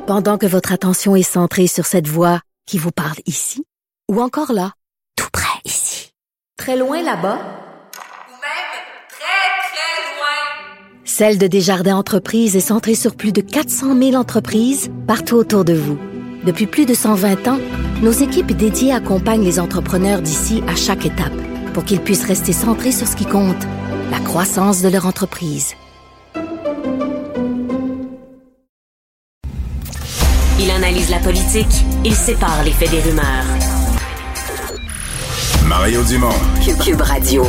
Pendant 0.08 0.38
que 0.38 0.46
votre 0.46 0.72
attention 0.72 1.16
est 1.16 1.22
centrée 1.22 1.68
sur 1.68 1.86
cette 1.86 2.08
voix 2.08 2.40
qui 2.66 2.78
vous 2.78 2.92
parle 2.92 3.18
ici, 3.26 3.64
ou 4.10 4.22
encore 4.22 4.54
là, 4.54 4.72
tout 5.18 5.28
près 5.32 5.60
ici, 5.66 6.12
très 6.58 6.78
loin 6.78 7.04
là-bas, 7.04 7.36
ou 7.36 8.32
même 8.32 8.74
très, 9.10 9.68
très 9.70 10.16
loin, 10.16 11.04
Celle 11.04 11.38
de 11.38 11.48
Desjardins 11.48 11.98
Entreprises 11.98 12.56
est 12.56 12.62
centrée 12.62 12.96
sur 12.96 13.16
plus 13.16 13.34
de 13.34 13.42
400 13.42 13.96
000 14.00 14.16
entreprises 14.16 14.90
partout 15.06 15.36
autour 15.36 15.66
de 15.66 15.74
vous. 15.74 16.00
Depuis 16.48 16.66
plus 16.66 16.86
de 16.86 16.94
120 16.94 17.50
ans, 17.50 17.60
nos 18.02 18.14
équipes 18.14 18.54
dédiées 18.54 18.94
accompagnent 18.94 19.44
les 19.44 19.60
entrepreneurs 19.60 20.22
d'ici 20.22 20.64
à 20.66 20.78
chaque 20.78 21.06
étape 21.06 21.34
pour 21.74 21.84
qu'ils 21.84 22.00
puissent 22.00 22.24
rester 22.24 22.54
centrés 22.54 22.94
sur 22.94 23.06
ce 23.06 23.18
qui 23.18 23.26
compte, 23.26 23.68
la 24.12 24.20
croissance 24.20 24.82
de 24.82 24.88
leur 24.88 25.06
entreprise. 25.06 25.74
Il 30.58 30.72
analyse 30.72 31.10
la 31.10 31.20
politique, 31.20 31.84
il 32.06 32.16
sépare 32.16 32.64
les 32.64 32.72
faits 32.72 32.92
des 32.92 33.02
rumeurs. 33.02 33.46
Mario 35.66 36.02
Dumont. 36.04 36.30
Cube, 36.82 37.02
Radio. 37.02 37.46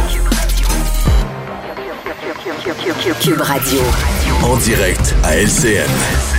Cube 3.20 3.42
Radio. 3.42 3.80
En 4.42 4.56
direct 4.56 5.14
à 5.22 5.36
LCN. 5.36 6.37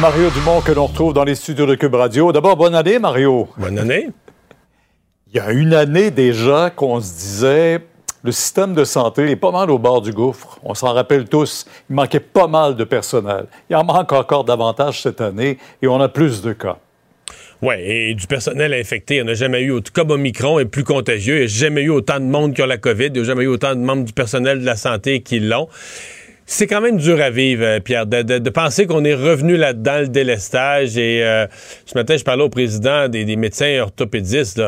Mario 0.00 0.28
Dumont 0.30 0.60
que 0.60 0.72
l'on 0.72 0.86
retrouve 0.86 1.14
dans 1.14 1.24
les 1.24 1.34
studios 1.34 1.66
de 1.66 1.74
Cube 1.76 1.94
Radio. 1.94 2.32
D'abord, 2.32 2.56
bonne 2.56 2.74
année, 2.74 2.98
Mario. 2.98 3.48
Bonne 3.56 3.78
année. 3.78 4.08
Il 5.28 5.36
y 5.36 5.40
a 5.40 5.52
une 5.52 5.72
année 5.72 6.10
déjà 6.10 6.70
qu'on 6.70 7.00
se 7.00 7.12
disait 7.12 7.80
le 8.22 8.32
système 8.32 8.74
de 8.74 8.84
santé 8.84 9.30
est 9.30 9.36
pas 9.36 9.52
mal 9.52 9.70
au 9.70 9.78
bord 9.78 10.00
du 10.00 10.12
gouffre. 10.12 10.58
On 10.62 10.74
s'en 10.74 10.92
rappelle 10.94 11.28
tous. 11.28 11.66
Il 11.90 11.96
manquait 11.96 12.20
pas 12.20 12.46
mal 12.46 12.74
de 12.74 12.84
personnel. 12.84 13.46
Il 13.70 13.76
en 13.76 13.84
manque 13.84 14.12
encore 14.12 14.44
davantage 14.44 15.02
cette 15.02 15.20
année 15.20 15.58
et 15.80 15.86
on 15.86 16.00
a 16.00 16.08
plus 16.08 16.42
de 16.42 16.52
cas. 16.52 16.78
Oui, 17.62 17.74
et 17.78 18.14
du 18.14 18.26
personnel 18.26 18.74
infecté. 18.74 19.22
On 19.22 19.26
n'a 19.26 19.34
jamais 19.34 19.62
eu, 19.62 19.80
comme 19.92 20.10
Omicron 20.10 20.58
est 20.58 20.64
plus 20.64 20.84
contagieux, 20.84 21.36
il 21.36 21.38
n'y 21.40 21.44
a 21.44 21.48
jamais 21.48 21.82
eu 21.82 21.90
autant 21.90 22.18
de 22.18 22.24
monde 22.24 22.54
qui 22.54 22.62
ont 22.62 22.66
la 22.66 22.78
COVID, 22.78 23.06
il 23.06 23.12
n'y 23.12 23.20
a 23.20 23.24
jamais 23.24 23.44
eu 23.44 23.48
autant 23.48 23.74
de 23.74 23.80
membres 23.80 24.04
du 24.04 24.12
personnel 24.12 24.60
de 24.60 24.66
la 24.66 24.76
santé 24.76 25.22
qui 25.22 25.40
l'ont. 25.40 25.68
C'est 26.46 26.66
quand 26.66 26.80
même 26.80 26.98
dur 26.98 27.20
à 27.20 27.30
vivre, 27.30 27.64
euh, 27.64 27.80
Pierre, 27.80 28.06
de, 28.06 28.50
penser 28.50 28.86
qu'on 28.86 29.04
est 29.04 29.14
revenu 29.14 29.56
là-dedans, 29.56 30.00
le 30.00 30.08
délestage. 30.08 30.98
Et 30.98 31.24
euh, 31.24 31.46
ce 31.86 31.96
matin, 31.96 32.16
je 32.16 32.24
parlais 32.24 32.42
au 32.42 32.50
président 32.50 33.08
des, 33.08 33.36
médecins 33.36 33.80
orthopédistes 33.80 34.58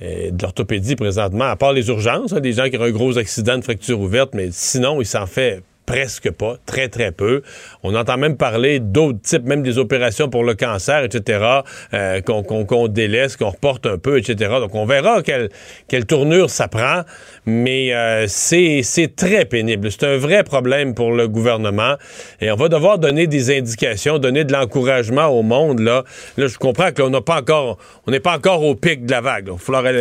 de 0.00 0.42
l'orthopédie 0.42 0.96
présentement, 0.96 1.44
à 1.44 1.56
part 1.56 1.72
les 1.72 1.88
urgences, 1.88 2.32
hein, 2.32 2.40
des 2.40 2.52
gens 2.52 2.68
qui 2.68 2.76
ont 2.76 2.82
un 2.82 2.90
gros 2.90 3.16
accident 3.16 3.56
de 3.56 3.62
fracture 3.62 4.00
ouverte, 4.00 4.34
mais 4.34 4.48
sinon, 4.50 5.00
il 5.00 5.06
s'en 5.06 5.26
fait 5.26 5.62
presque 5.86 6.30
pas, 6.30 6.56
très 6.66 6.88
très 6.88 7.12
peu. 7.12 7.42
On 7.82 7.94
entend 7.94 8.16
même 8.18 8.36
parler 8.36 8.80
d'autres 8.80 9.20
types, 9.20 9.44
même 9.44 9.62
des 9.62 9.78
opérations 9.78 10.28
pour 10.28 10.44
le 10.44 10.54
cancer, 10.54 11.04
etc., 11.04 11.62
euh, 11.94 12.20
qu'on 12.20 12.88
délaisse, 12.88 13.36
qu'on 13.36 13.50
reporte 13.50 13.86
un 13.86 13.98
peu, 13.98 14.18
etc. 14.18 14.50
Donc 14.60 14.74
on 14.74 14.84
verra 14.84 15.22
quelle, 15.22 15.48
quelle 15.88 16.04
tournure 16.04 16.50
ça 16.50 16.68
prend, 16.68 17.02
mais 17.46 17.94
euh, 17.94 18.26
c'est 18.28 18.82
très 19.16 19.44
pénible. 19.44 19.90
C'est 19.90 20.04
un 20.04 20.16
vrai 20.16 20.42
problème 20.42 20.94
pour 20.94 21.12
le 21.12 21.28
gouvernement 21.28 21.94
et 22.40 22.50
on 22.50 22.56
va 22.56 22.68
devoir 22.68 22.98
donner 22.98 23.26
des 23.26 23.56
indications, 23.56 24.18
donner 24.18 24.44
de 24.44 24.52
l'encouragement 24.52 25.26
au 25.26 25.42
monde. 25.42 25.80
Là, 25.80 26.04
là 26.36 26.46
je 26.46 26.58
comprends 26.58 26.90
qu'on 26.92 27.10
n'a 27.10 27.20
pas 27.20 27.40
encore, 27.40 27.78
on 28.06 28.10
n'est 28.10 28.20
pas 28.20 28.36
encore 28.36 28.64
au 28.64 28.74
pic 28.74 29.06
de 29.06 29.10
la 29.10 29.20
vague. 29.20 29.48
Là. 29.48 29.54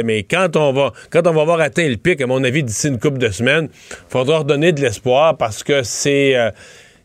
Mais 0.03 0.24
quand 0.24 0.56
on 0.56 0.74
va, 0.74 0.94
quand 1.10 1.28
on 1.28 1.34
va 1.34 1.41
avoir 1.41 1.60
atteint 1.60 1.88
le 1.88 1.98
pic, 1.98 2.22
à 2.22 2.28
mon 2.28 2.44
avis, 2.44 2.64
d'ici 2.64 2.88
une 2.88 2.99
couple 2.99 3.18
de 3.18 3.30
semaines, 3.30 3.70
il 3.91 3.95
faudra 4.10 4.40
redonner 4.40 4.72
de 4.72 4.82
l'espoir 4.82 5.38
parce 5.38 5.64
que 5.64 5.74
euh, 5.84 6.52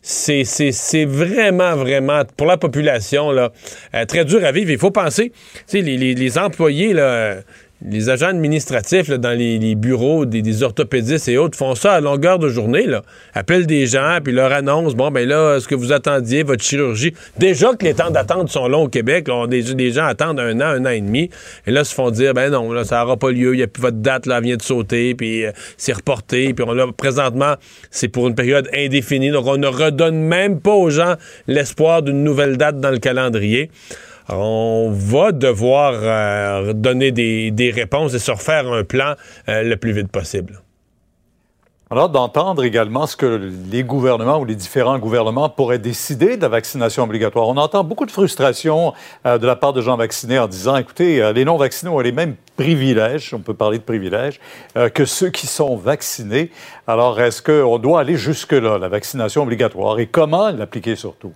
c'est 0.03 0.45
c'est 0.45 1.05
vraiment, 1.05 1.77
vraiment, 1.77 2.23
pour 2.37 2.47
la 2.47 2.57
population, 2.57 3.31
là, 3.31 3.53
euh, 3.95 4.05
très 4.07 4.25
dur 4.25 4.45
à 4.45 4.53
vivre. 4.53 4.71
Il 4.71 4.79
faut 4.79 4.91
penser, 4.91 5.33
sais, 5.67 5.81
les, 5.81 5.97
les, 6.15 6.39
employés, 6.39 6.93
là, 6.93 7.37
les 7.87 8.11
agents 8.11 8.29
administratifs 8.29 9.09
dans 9.11 9.37
les, 9.37 9.75
bureaux 9.75 10.27
des, 10.27 10.63
orthopédistes 10.63 11.29
et 11.29 11.39
autres 11.39 11.57
font 11.57 11.75
ça 11.75 11.95
à 11.95 12.01
longueur 12.01 12.39
de 12.39 12.49
journée. 12.49 12.87
Là. 12.87 13.03
Appellent 13.35 13.67
des 13.67 13.87
gens, 13.87 14.19
puis 14.23 14.33
leur 14.33 14.53
annoncent 14.53 14.95
Bon, 14.95 15.11
ben 15.11 15.27
là, 15.27 15.57
est-ce 15.57 15.67
que 15.67 15.75
vous 15.75 15.93
attendiez 15.93 16.43
votre 16.43 16.63
chirurgie? 16.63 17.15
Déjà 17.39 17.75
que 17.75 17.85
les 17.85 17.95
temps 17.95 18.11
d'attente 18.11 18.51
sont 18.51 18.69
longs 18.69 18.85
au 18.85 18.89
Québec, 18.89 19.29
là, 19.29 19.47
des, 19.47 19.93
gens 19.93 20.05
attendent 20.05 20.41
un 20.41 20.61
an, 20.61 20.65
un 20.65 20.85
an 20.85 20.91
et 20.91 21.01
demi, 21.01 21.31
et 21.67 21.71
là, 21.71 21.85
se 21.85 21.95
font 21.95 22.11
dire 22.11 22.35
Ben 22.35 22.51
non, 22.51 22.71
là, 22.73 22.85
ça 22.85 23.01
n'aura 23.01 23.17
pas 23.17 23.31
lieu, 23.31 23.55
il 23.55 23.61
y 23.61 23.63
a 23.63 23.67
plus 23.67 23.81
votre 23.81 23.99
date, 23.99 24.27
là, 24.27 24.41
vient 24.41 24.57
de 24.57 24.63
sauter, 24.63 25.15
puis 25.15 25.45
euh, 25.45 25.53
c'est 25.77 25.93
reporté, 25.93 26.53
puis 26.53 26.65
on 26.69 26.73
l'a 26.73 26.87
présentement, 26.89 27.55
c'est 27.91 28.09
pour 28.09 28.29
une 28.29 28.35
période 28.35 28.69
indéfinie, 28.75 29.31
donc 29.31 29.47
on 29.47 29.57
ne 29.57 29.67
redonne 29.67 30.21
même 30.21 30.61
pas 30.61 30.75
aux 30.75 30.91
gens 30.91 31.15
l'espoir 31.47 32.03
d'une 32.03 32.25
nouvelle 32.25 32.57
date 32.57 32.81
dans 32.81 32.91
le 32.91 32.99
calendrier 32.99 33.71
on 34.29 34.91
va 34.93 35.33
devoir 35.33 35.95
euh, 35.95 36.73
donner 36.73 37.13
des, 37.13 37.71
réponses 37.71 38.15
et 38.15 38.19
se 38.19 38.31
refaire 38.31 38.71
un 38.73 38.85
plan 38.85 39.15
euh, 39.49 39.63
le 39.63 39.77
plus 39.77 39.93
vite 39.93 40.11
possible. 40.11 40.61
Alors 41.93 42.09
d'entendre 42.09 42.63
également 42.63 43.09
ce 43.09 43.17
que 43.17 43.51
les 43.69 43.83
gouvernements 43.83 44.39
ou 44.39 44.45
les 44.45 44.55
différents 44.55 45.01
gouvernements 45.01 45.49
pourraient 45.49 45.81
décider 45.81 46.37
de 46.37 46.43
la 46.43 46.49
vaccination 46.49 47.03
obligatoire. 47.03 47.49
On 47.49 47.57
entend 47.57 47.83
beaucoup 47.83 48.07
de 48.07 48.13
frustration 48.13 48.95
euh, 49.27 49.39
de 49.39 49.47
la 49.47 49.57
part 49.57 49.73
de 49.73 49.81
gens 49.81 49.97
vaccinés 49.97 50.39
en 50.39 50.47
disant, 50.47 50.77
écoutez, 50.77 51.33
les 51.33 51.45
non-vaccinés 51.45 51.91
ont 51.91 51.99
les 51.99 52.13
mêmes 52.13 52.37
privilèges, 52.57 53.35
on 53.35 53.41
peut 53.41 53.55
parler 53.55 53.79
de 53.79 53.83
privilèges, 53.83 54.39
que 54.95 55.05
ceux 55.05 55.31
qui 55.31 55.49
sont 55.49 55.77
vaccinés. 55.77 56.53
Alors 56.87 57.21
est-ce 57.21 57.43
qu'on 57.43 57.79
doit 57.79 58.01
aller 58.01 58.17
jusque-là, 58.17 58.79
la 58.79 58.89
vaccination 58.89 59.43
obligatoire, 59.43 59.99
et 59.99 60.07
comment 60.07 60.51
l'appliquer 60.51 60.95
surtout? 60.95 61.33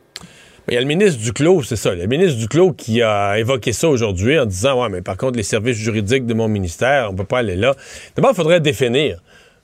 Il 0.69 0.75
y 0.75 0.77
a 0.79 0.81
le 0.81 0.87
ministre 0.87 1.21
Duclos, 1.21 1.63
c'est 1.65 1.77
ça. 1.77 1.95
Le 1.95 2.07
ministre 2.07 2.39
Duclos 2.39 2.73
qui 2.73 3.03
a 3.03 3.39
évoqué 3.39 3.75
ça 3.75 3.89
aujourd'hui 3.89 4.39
en 4.39 4.47
disant 4.47 4.83
Ouais, 4.83 4.89
mais 4.89 5.03
par 5.03 5.19
contre, 5.19 5.37
les 5.37 5.43
services 5.43 5.77
juridiques 5.77 6.25
de 6.25 6.33
mon 6.33 6.49
ministère, 6.49 7.11
on 7.11 7.15
peut 7.15 7.25
pas 7.25 7.41
aller 7.41 7.57
là. 7.57 7.75
D'abord, 8.17 8.31
il 8.33 8.37
faudrait 8.37 8.61
définir. 8.61 9.19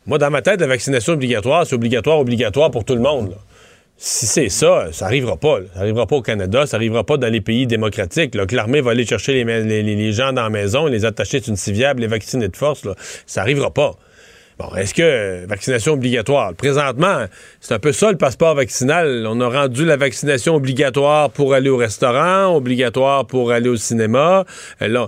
Moi, 0.06 0.18
dans 0.18 0.30
ma 0.30 0.42
tête, 0.42 0.60
la 0.60 0.66
vaccination 0.66 1.14
obligatoire, 1.14 1.66
c'est 1.66 1.74
obligatoire, 1.74 2.18
obligatoire 2.18 2.70
pour 2.70 2.84
tout 2.84 2.94
le 2.94 3.00
monde. 3.00 3.34
Si 3.96 4.26
c'est 4.26 4.48
ça, 4.50 4.88
ça 4.92 5.06
n'arrivera 5.06 5.36
pas. 5.38 5.58
Ça 5.72 5.80
n'arrivera 5.80 6.06
pas 6.06 6.16
au 6.16 6.22
Canada, 6.22 6.66
ça 6.66 6.76
n'arrivera 6.76 7.04
pas 7.04 7.16
dans 7.16 7.32
les 7.32 7.40
pays 7.40 7.66
démocratiques. 7.66 8.32
Que 8.32 8.56
l'armée 8.56 8.82
va 8.82 8.90
aller 8.90 9.06
chercher 9.06 9.44
les, 9.44 10.12
gens 10.12 10.32
dans 10.32 10.42
la 10.42 10.50
maison, 10.50 10.86
les 10.86 11.04
attacher 11.06 11.40
sur 11.40 11.50
une 11.50 11.56
civière, 11.56 11.94
les 11.94 12.06
vacciner 12.06 12.48
de 12.48 12.56
force. 12.56 12.86
Ça 13.26 13.40
n'arrivera 13.40 13.70
pas. 13.70 13.96
Bon, 14.60 14.76
est-ce 14.76 14.92
que 14.92 15.00
euh, 15.02 15.46
vaccination 15.48 15.94
obligatoire? 15.94 16.52
Présentement, 16.52 17.24
c'est 17.62 17.72
un 17.72 17.78
peu 17.78 17.92
ça 17.92 18.10
le 18.10 18.18
passeport 18.18 18.54
vaccinal. 18.54 19.26
On 19.26 19.40
a 19.40 19.48
rendu 19.48 19.86
la 19.86 19.96
vaccination 19.96 20.54
obligatoire 20.54 21.30
pour 21.30 21.54
aller 21.54 21.70
au 21.70 21.78
restaurant, 21.78 22.54
obligatoire 22.54 23.26
pour 23.26 23.52
aller 23.52 23.70
au 23.70 23.76
cinéma. 23.76 24.44
Euh, 24.82 25.06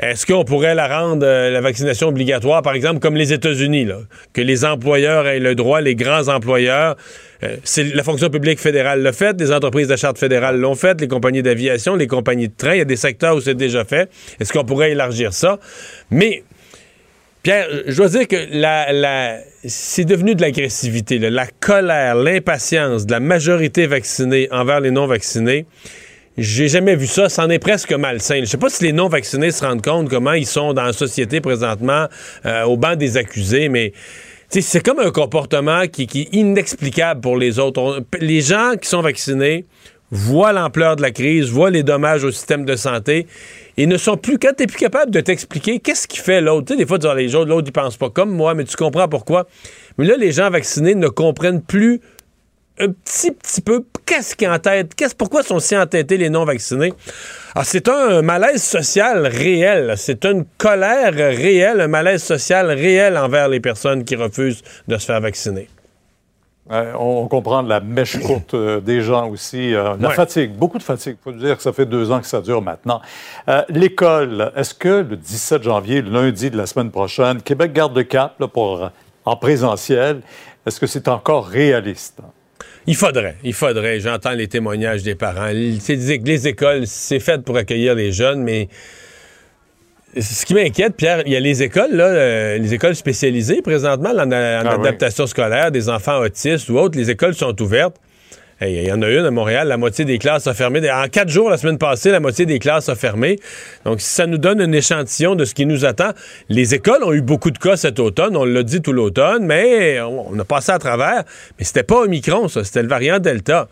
est-ce 0.00 0.26
qu'on 0.26 0.44
pourrait 0.44 0.74
la 0.74 0.86
rendre, 0.86 1.24
euh, 1.24 1.48
la 1.50 1.62
vaccination 1.62 2.08
obligatoire, 2.08 2.60
par 2.60 2.74
exemple, 2.74 3.00
comme 3.00 3.16
les 3.16 3.32
États-Unis, 3.32 3.88
que 4.34 4.42
les 4.42 4.66
employeurs 4.66 5.26
aient 5.26 5.40
le 5.40 5.54
droit, 5.54 5.80
les 5.80 5.94
grands 5.94 6.28
employeurs, 6.28 6.96
c'est 7.64 7.84
la 7.94 8.02
fonction 8.02 8.28
publique 8.28 8.60
fédérale 8.60 9.00
l'a 9.00 9.14
fait, 9.14 9.40
les 9.40 9.50
entreprises 9.50 9.88
de 9.88 9.96
charte 9.96 10.18
fédérale 10.18 10.60
l'ont 10.60 10.74
fait, 10.74 11.00
les 11.00 11.08
compagnies 11.08 11.42
d'aviation, 11.42 11.96
les 11.96 12.06
compagnies 12.06 12.48
de 12.48 12.54
train, 12.54 12.74
il 12.74 12.78
y 12.78 12.82
a 12.82 12.84
des 12.84 12.96
secteurs 12.96 13.34
où 13.34 13.40
c'est 13.40 13.54
déjà 13.54 13.86
fait. 13.86 14.10
Est-ce 14.38 14.52
qu'on 14.52 14.66
pourrait 14.66 14.90
élargir 14.90 15.32
ça? 15.32 15.58
Mais 16.10 16.44
Pierre, 17.42 17.68
je 17.86 17.96
dois 17.96 18.08
dire 18.08 18.28
que 18.28 18.36
la, 18.50 19.38
c'est 19.64 20.04
devenu 20.04 20.34
de 20.34 20.42
l'agressivité, 20.42 21.18
la 21.18 21.46
colère, 21.46 22.14
l'impatience 22.14 23.06
de 23.06 23.12
la 23.12 23.20
majorité 23.20 23.86
vaccinée 23.86 24.48
envers 24.50 24.80
les 24.80 24.90
non-vaccinés. 24.90 25.64
J'ai 26.36 26.68
jamais 26.68 26.96
vu 26.96 27.06
ça. 27.06 27.28
C'en 27.28 27.48
est 27.48 27.58
presque 27.58 27.92
malsain. 27.92 28.40
Je 28.40 28.44
sais 28.44 28.58
pas 28.58 28.68
si 28.68 28.84
les 28.84 28.92
non-vaccinés 28.92 29.50
se 29.52 29.64
rendent 29.64 29.82
compte 29.82 30.08
comment 30.10 30.32
ils 30.32 30.46
sont 30.46 30.74
dans 30.74 30.84
la 30.84 30.92
société 30.92 31.40
présentement 31.40 32.06
euh, 32.44 32.64
au 32.64 32.76
banc 32.76 32.94
des 32.94 33.16
accusés, 33.16 33.68
mais 33.68 33.92
c'est 34.48 34.84
comme 34.84 34.98
un 34.98 35.10
comportement 35.10 35.86
qui, 35.86 36.06
qui, 36.06 36.22
est 36.22 36.34
inexplicable 36.34 37.20
pour 37.20 37.36
les 37.36 37.58
autres. 37.58 38.04
les 38.20 38.40
gens 38.40 38.72
qui 38.80 38.88
sont 38.88 39.00
vaccinés 39.00 39.64
voient 40.10 40.52
l'ampleur 40.52 40.96
de 40.96 41.02
la 41.02 41.10
crise, 41.10 41.50
voient 41.50 41.70
les 41.70 41.82
dommages 41.82 42.24
au 42.24 42.30
système 42.30 42.64
de 42.64 42.76
santé 42.76 43.26
ils 43.82 43.88
ne 43.88 43.96
sont 43.96 44.18
plus, 44.18 44.38
quand 44.38 44.52
tu 44.54 44.66
plus 44.66 44.76
capable 44.76 45.10
de 45.10 45.20
t'expliquer 45.20 45.80
qu'est-ce 45.80 46.06
qui 46.06 46.18
fait 46.18 46.42
l'autre, 46.42 46.66
tu 46.66 46.72
sais, 46.74 46.78
des 46.78 46.86
fois, 46.86 46.98
tu 46.98 47.08
dis, 47.08 47.14
les 47.22 47.34
autres, 47.34 47.48
l'autre, 47.48 47.68
ils 47.68 47.72
pensent 47.72 47.96
pas 47.96 48.10
comme 48.10 48.30
moi, 48.30 48.52
mais 48.52 48.64
tu 48.64 48.76
comprends 48.76 49.08
pourquoi. 49.08 49.46
Mais 49.96 50.04
là, 50.04 50.16
les 50.18 50.32
gens 50.32 50.50
vaccinés 50.50 50.94
ne 50.94 51.08
comprennent 51.08 51.62
plus 51.62 52.02
un 52.78 52.88
petit, 52.88 53.30
petit 53.30 53.62
peu 53.62 53.84
qu'est-ce 54.04 54.36
qui 54.36 54.44
est 54.44 54.48
en 54.48 54.58
tête, 54.58 54.94
qu'est-ce, 54.94 55.14
pourquoi 55.14 55.42
sont 55.42 55.60
si 55.60 55.74
entêtés 55.76 56.18
les 56.18 56.28
non-vaccinés. 56.28 56.92
Alors, 57.54 57.64
c'est 57.64 57.88
un 57.88 58.20
malaise 58.20 58.62
social 58.62 59.26
réel, 59.26 59.94
c'est 59.96 60.26
une 60.26 60.44
colère 60.58 61.14
réelle, 61.14 61.80
un 61.80 61.88
malaise 61.88 62.22
social 62.22 62.70
réel 62.70 63.16
envers 63.16 63.48
les 63.48 63.60
personnes 63.60 64.04
qui 64.04 64.14
refusent 64.14 64.62
de 64.88 64.98
se 64.98 65.06
faire 65.06 65.22
vacciner. 65.22 65.68
Euh, 66.70 66.92
on 66.98 67.26
comprend 67.26 67.62
la 67.62 67.80
mèche 67.80 68.18
courte 68.26 68.54
euh, 68.54 68.80
des 68.80 69.02
gens 69.02 69.28
aussi. 69.28 69.74
Euh, 69.74 69.96
la 69.98 70.10
fatigue, 70.10 70.52
beaucoup 70.52 70.78
de 70.78 70.82
fatigue. 70.82 71.16
Il 71.20 71.32
faut 71.32 71.36
dire 71.36 71.56
que 71.56 71.62
ça 71.62 71.72
fait 71.72 71.86
deux 71.86 72.10
ans 72.10 72.20
que 72.20 72.26
ça 72.26 72.40
dure 72.40 72.62
maintenant. 72.62 73.00
L'école, 73.68 74.52
est-ce 74.56 74.74
que 74.74 75.06
le 75.08 75.16
17 75.16 75.62
janvier, 75.62 76.02
lundi 76.02 76.50
de 76.50 76.56
la 76.56 76.66
semaine 76.66 76.90
prochaine, 76.90 77.42
Québec 77.42 77.72
garde 77.72 77.96
le 77.96 78.04
cap 78.04 78.42
pour, 78.52 78.90
en 79.24 79.36
présentiel, 79.36 80.20
est-ce 80.66 80.78
que 80.78 80.86
c'est 80.86 81.08
encore 81.08 81.46
réaliste? 81.46 82.20
Il 82.86 82.96
faudrait, 82.96 83.36
il 83.44 83.52
faudrait. 83.52 84.00
J'entends 84.00 84.32
les 84.32 84.48
témoignages 84.48 85.02
des 85.02 85.14
parents. 85.14 85.48
Les 85.48 86.48
écoles, 86.48 86.86
c'est 86.86 87.20
fait 87.20 87.42
pour 87.42 87.56
accueillir 87.56 87.94
les 87.94 88.12
jeunes, 88.12 88.42
mais 88.42 88.68
ce 90.18 90.44
qui 90.44 90.54
m'inquiète, 90.54 90.96
Pierre, 90.96 91.22
il 91.26 91.32
y 91.32 91.36
a 91.36 91.40
les 91.40 91.62
écoles, 91.62 91.92
là, 91.92 92.06
euh, 92.06 92.58
les 92.58 92.74
écoles 92.74 92.96
spécialisées 92.96 93.62
présentement 93.62 94.10
en, 94.10 94.30
ah 94.32 94.74
adaptation 94.74 95.26
scolaire, 95.26 95.70
des 95.70 95.88
enfants 95.88 96.18
autistes 96.18 96.68
ou 96.68 96.78
autres. 96.78 96.98
Les 96.98 97.10
écoles 97.10 97.34
sont 97.34 97.60
ouvertes. 97.62 97.96
Il 98.62 98.82
y 98.82 98.92
en 98.92 99.00
a 99.00 99.08
une 99.08 99.24
à 99.24 99.30
Montréal, 99.30 99.68
la 99.68 99.78
moitié 99.78 100.04
des 100.04 100.18
classes 100.18 100.46
a 100.46 100.52
fermé. 100.52 100.82
En 100.90 101.08
quatre 101.08 101.30
jours, 101.30 101.48
la 101.48 101.56
semaine 101.56 101.78
passée, 101.78 102.10
la 102.10 102.20
moitié 102.20 102.44
des 102.44 102.58
classes 102.58 102.90
a 102.90 102.94
fermé. 102.94 103.38
Donc, 103.86 104.02
ça 104.02 104.26
nous 104.26 104.36
donne 104.36 104.60
un 104.60 104.72
échantillon 104.72 105.34
de 105.34 105.46
ce 105.46 105.54
qui 105.54 105.64
nous 105.64 105.86
attend. 105.86 106.10
Les 106.50 106.74
écoles 106.74 107.02
ont 107.02 107.14
eu 107.14 107.22
beaucoup 107.22 107.50
de 107.50 107.56
cas 107.56 107.76
cet 107.76 107.98
automne, 107.98 108.36
on 108.36 108.44
l'a 108.44 108.62
dit 108.62 108.82
tout 108.82 108.92
l'automne, 108.92 109.46
mais 109.46 109.98
on 110.02 110.38
a 110.38 110.44
passé 110.44 110.72
à 110.72 110.78
travers. 110.78 111.24
Mais 111.58 111.64
c'était 111.64 111.84
pas 111.84 112.02
Omicron, 112.02 112.48
ça, 112.48 112.62
c'était 112.62 112.82
le 112.82 112.88
variant 112.88 113.18
Delta. 113.18 113.66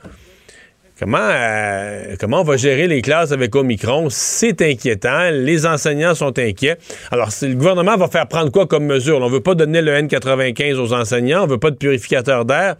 Comment, 0.98 1.18
euh, 1.20 2.16
comment 2.18 2.40
on 2.40 2.44
va 2.44 2.56
gérer 2.56 2.88
les 2.88 3.02
classes 3.02 3.30
avec 3.30 3.54
Omicron? 3.54 4.08
C'est 4.10 4.60
inquiétant. 4.62 5.30
Les 5.30 5.64
enseignants 5.64 6.16
sont 6.16 6.36
inquiets. 6.40 6.76
Alors, 7.12 7.28
le 7.40 7.54
gouvernement 7.54 7.96
va 7.96 8.08
faire 8.08 8.26
prendre 8.26 8.50
quoi 8.50 8.66
comme 8.66 8.84
mesure? 8.84 9.18
On 9.18 9.28
ne 9.28 9.32
veut 9.34 9.40
pas 9.40 9.54
donner 9.54 9.80
le 9.80 9.92
N95 9.92 10.74
aux 10.74 10.92
enseignants. 10.92 11.42
On 11.42 11.46
ne 11.46 11.52
veut 11.52 11.58
pas 11.58 11.70
de 11.70 11.76
purificateur 11.76 12.44
d'air. 12.44 12.74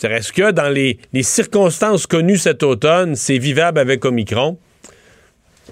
Est-ce 0.00 0.32
que 0.32 0.52
dans 0.52 0.68
les, 0.68 1.00
circonstances 1.22 2.06
connues 2.06 2.36
cet 2.36 2.62
automne, 2.62 3.16
c'est 3.16 3.38
vivable 3.38 3.80
avec 3.80 4.04
Omicron? 4.04 4.58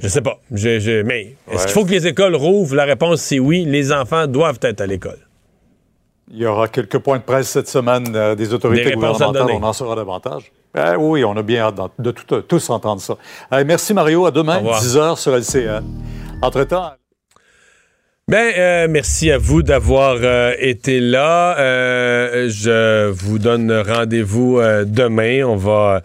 Je 0.03 0.09
sais 0.09 0.23
pas. 0.23 0.41
mais 0.51 1.37
est-ce 1.53 1.67
qu'il 1.67 1.73
faut 1.73 1.85
que 1.85 1.93
les 1.93 2.09
écoles 2.09 2.35
rouvrent? 2.35 2.75
La 2.75 2.87
réponse, 2.87 3.21
c'est 3.21 3.39
oui. 3.39 3.65
Les 3.65 3.93
enfants 3.93 4.27
doivent 4.27 4.59
être 4.63 4.81
à 4.81 4.87
l'école. 4.87 5.29
Il 6.33 6.39
y 6.39 6.47
aura 6.47 6.67
quelques 6.67 6.99
points 6.99 7.19
de 7.19 7.23
presse 7.23 7.51
cette 7.51 7.69
semaine 7.69 8.17
euh, 8.17 8.35
des 8.35 8.53
autorités 8.53 8.95
gouvernementales. 8.95 9.47
On 9.53 9.63
en 9.63 9.73
saura 9.73 9.95
davantage. 9.95 10.51
Ben 10.75 10.97
oui, 10.99 11.25
on 11.25 11.37
a 11.37 11.43
bien 11.43 11.63
hâte 11.63 11.93
de, 11.99 12.11
tous 12.41 12.71
entendre 12.71 13.01
ça. 13.01 13.17
merci 13.65 13.95
Mario. 13.95 14.27
À 14.27 14.31
demain, 14.31 14.61
10 14.61 14.97
h 14.97 15.17
sur 15.17 15.35
LCN. 15.37 15.85
Entre-temps. 16.43 16.93
Ben, 18.27 18.55
euh, 18.57 18.87
merci 18.89 19.31
à 19.31 19.37
vous 19.37 19.63
d'avoir 19.63 20.17
euh, 20.23 20.55
été 20.59 20.99
là. 20.99 21.59
Euh, 21.59 22.49
je 22.49 23.11
vous 23.11 23.39
donne 23.39 23.71
rendez-vous 23.71 24.63
demain. 24.87 25.45
On 25.45 25.57
va 25.57 26.01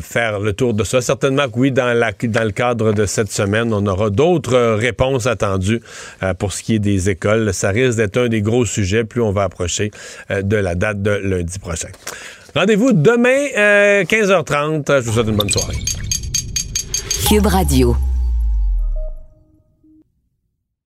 faire 0.00 0.38
le 0.38 0.52
tour 0.52 0.74
de 0.74 0.84
ça. 0.84 1.00
Certainement 1.00 1.48
que 1.48 1.58
oui, 1.58 1.72
dans, 1.72 1.92
la, 1.92 2.12
dans 2.12 2.44
le 2.44 2.52
cadre 2.52 2.92
de 2.92 3.04
cette 3.04 3.32
semaine, 3.32 3.74
on 3.74 3.84
aura 3.86 4.10
d'autres 4.10 4.74
réponses 4.74 5.26
attendues 5.26 5.82
pour 6.38 6.52
ce 6.52 6.62
qui 6.62 6.76
est 6.76 6.78
des 6.78 7.10
écoles. 7.10 7.52
Ça 7.52 7.70
risque 7.70 7.96
d'être 7.96 8.16
un 8.16 8.28
des 8.28 8.42
gros 8.42 8.64
sujets 8.64 9.02
plus 9.02 9.20
on 9.20 9.32
va 9.32 9.42
approcher 9.42 9.90
de 10.30 10.56
la 10.56 10.76
date 10.76 11.02
de 11.02 11.10
lundi 11.10 11.58
prochain. 11.58 11.88
Rendez-vous 12.54 12.92
demain, 12.92 14.02
15h30. 14.04 15.00
Je 15.00 15.06
vous 15.06 15.12
souhaite 15.12 15.28
une 15.28 15.36
bonne 15.36 15.50
soirée. 15.50 15.76
Cube 17.28 17.46
Radio. 17.46 17.96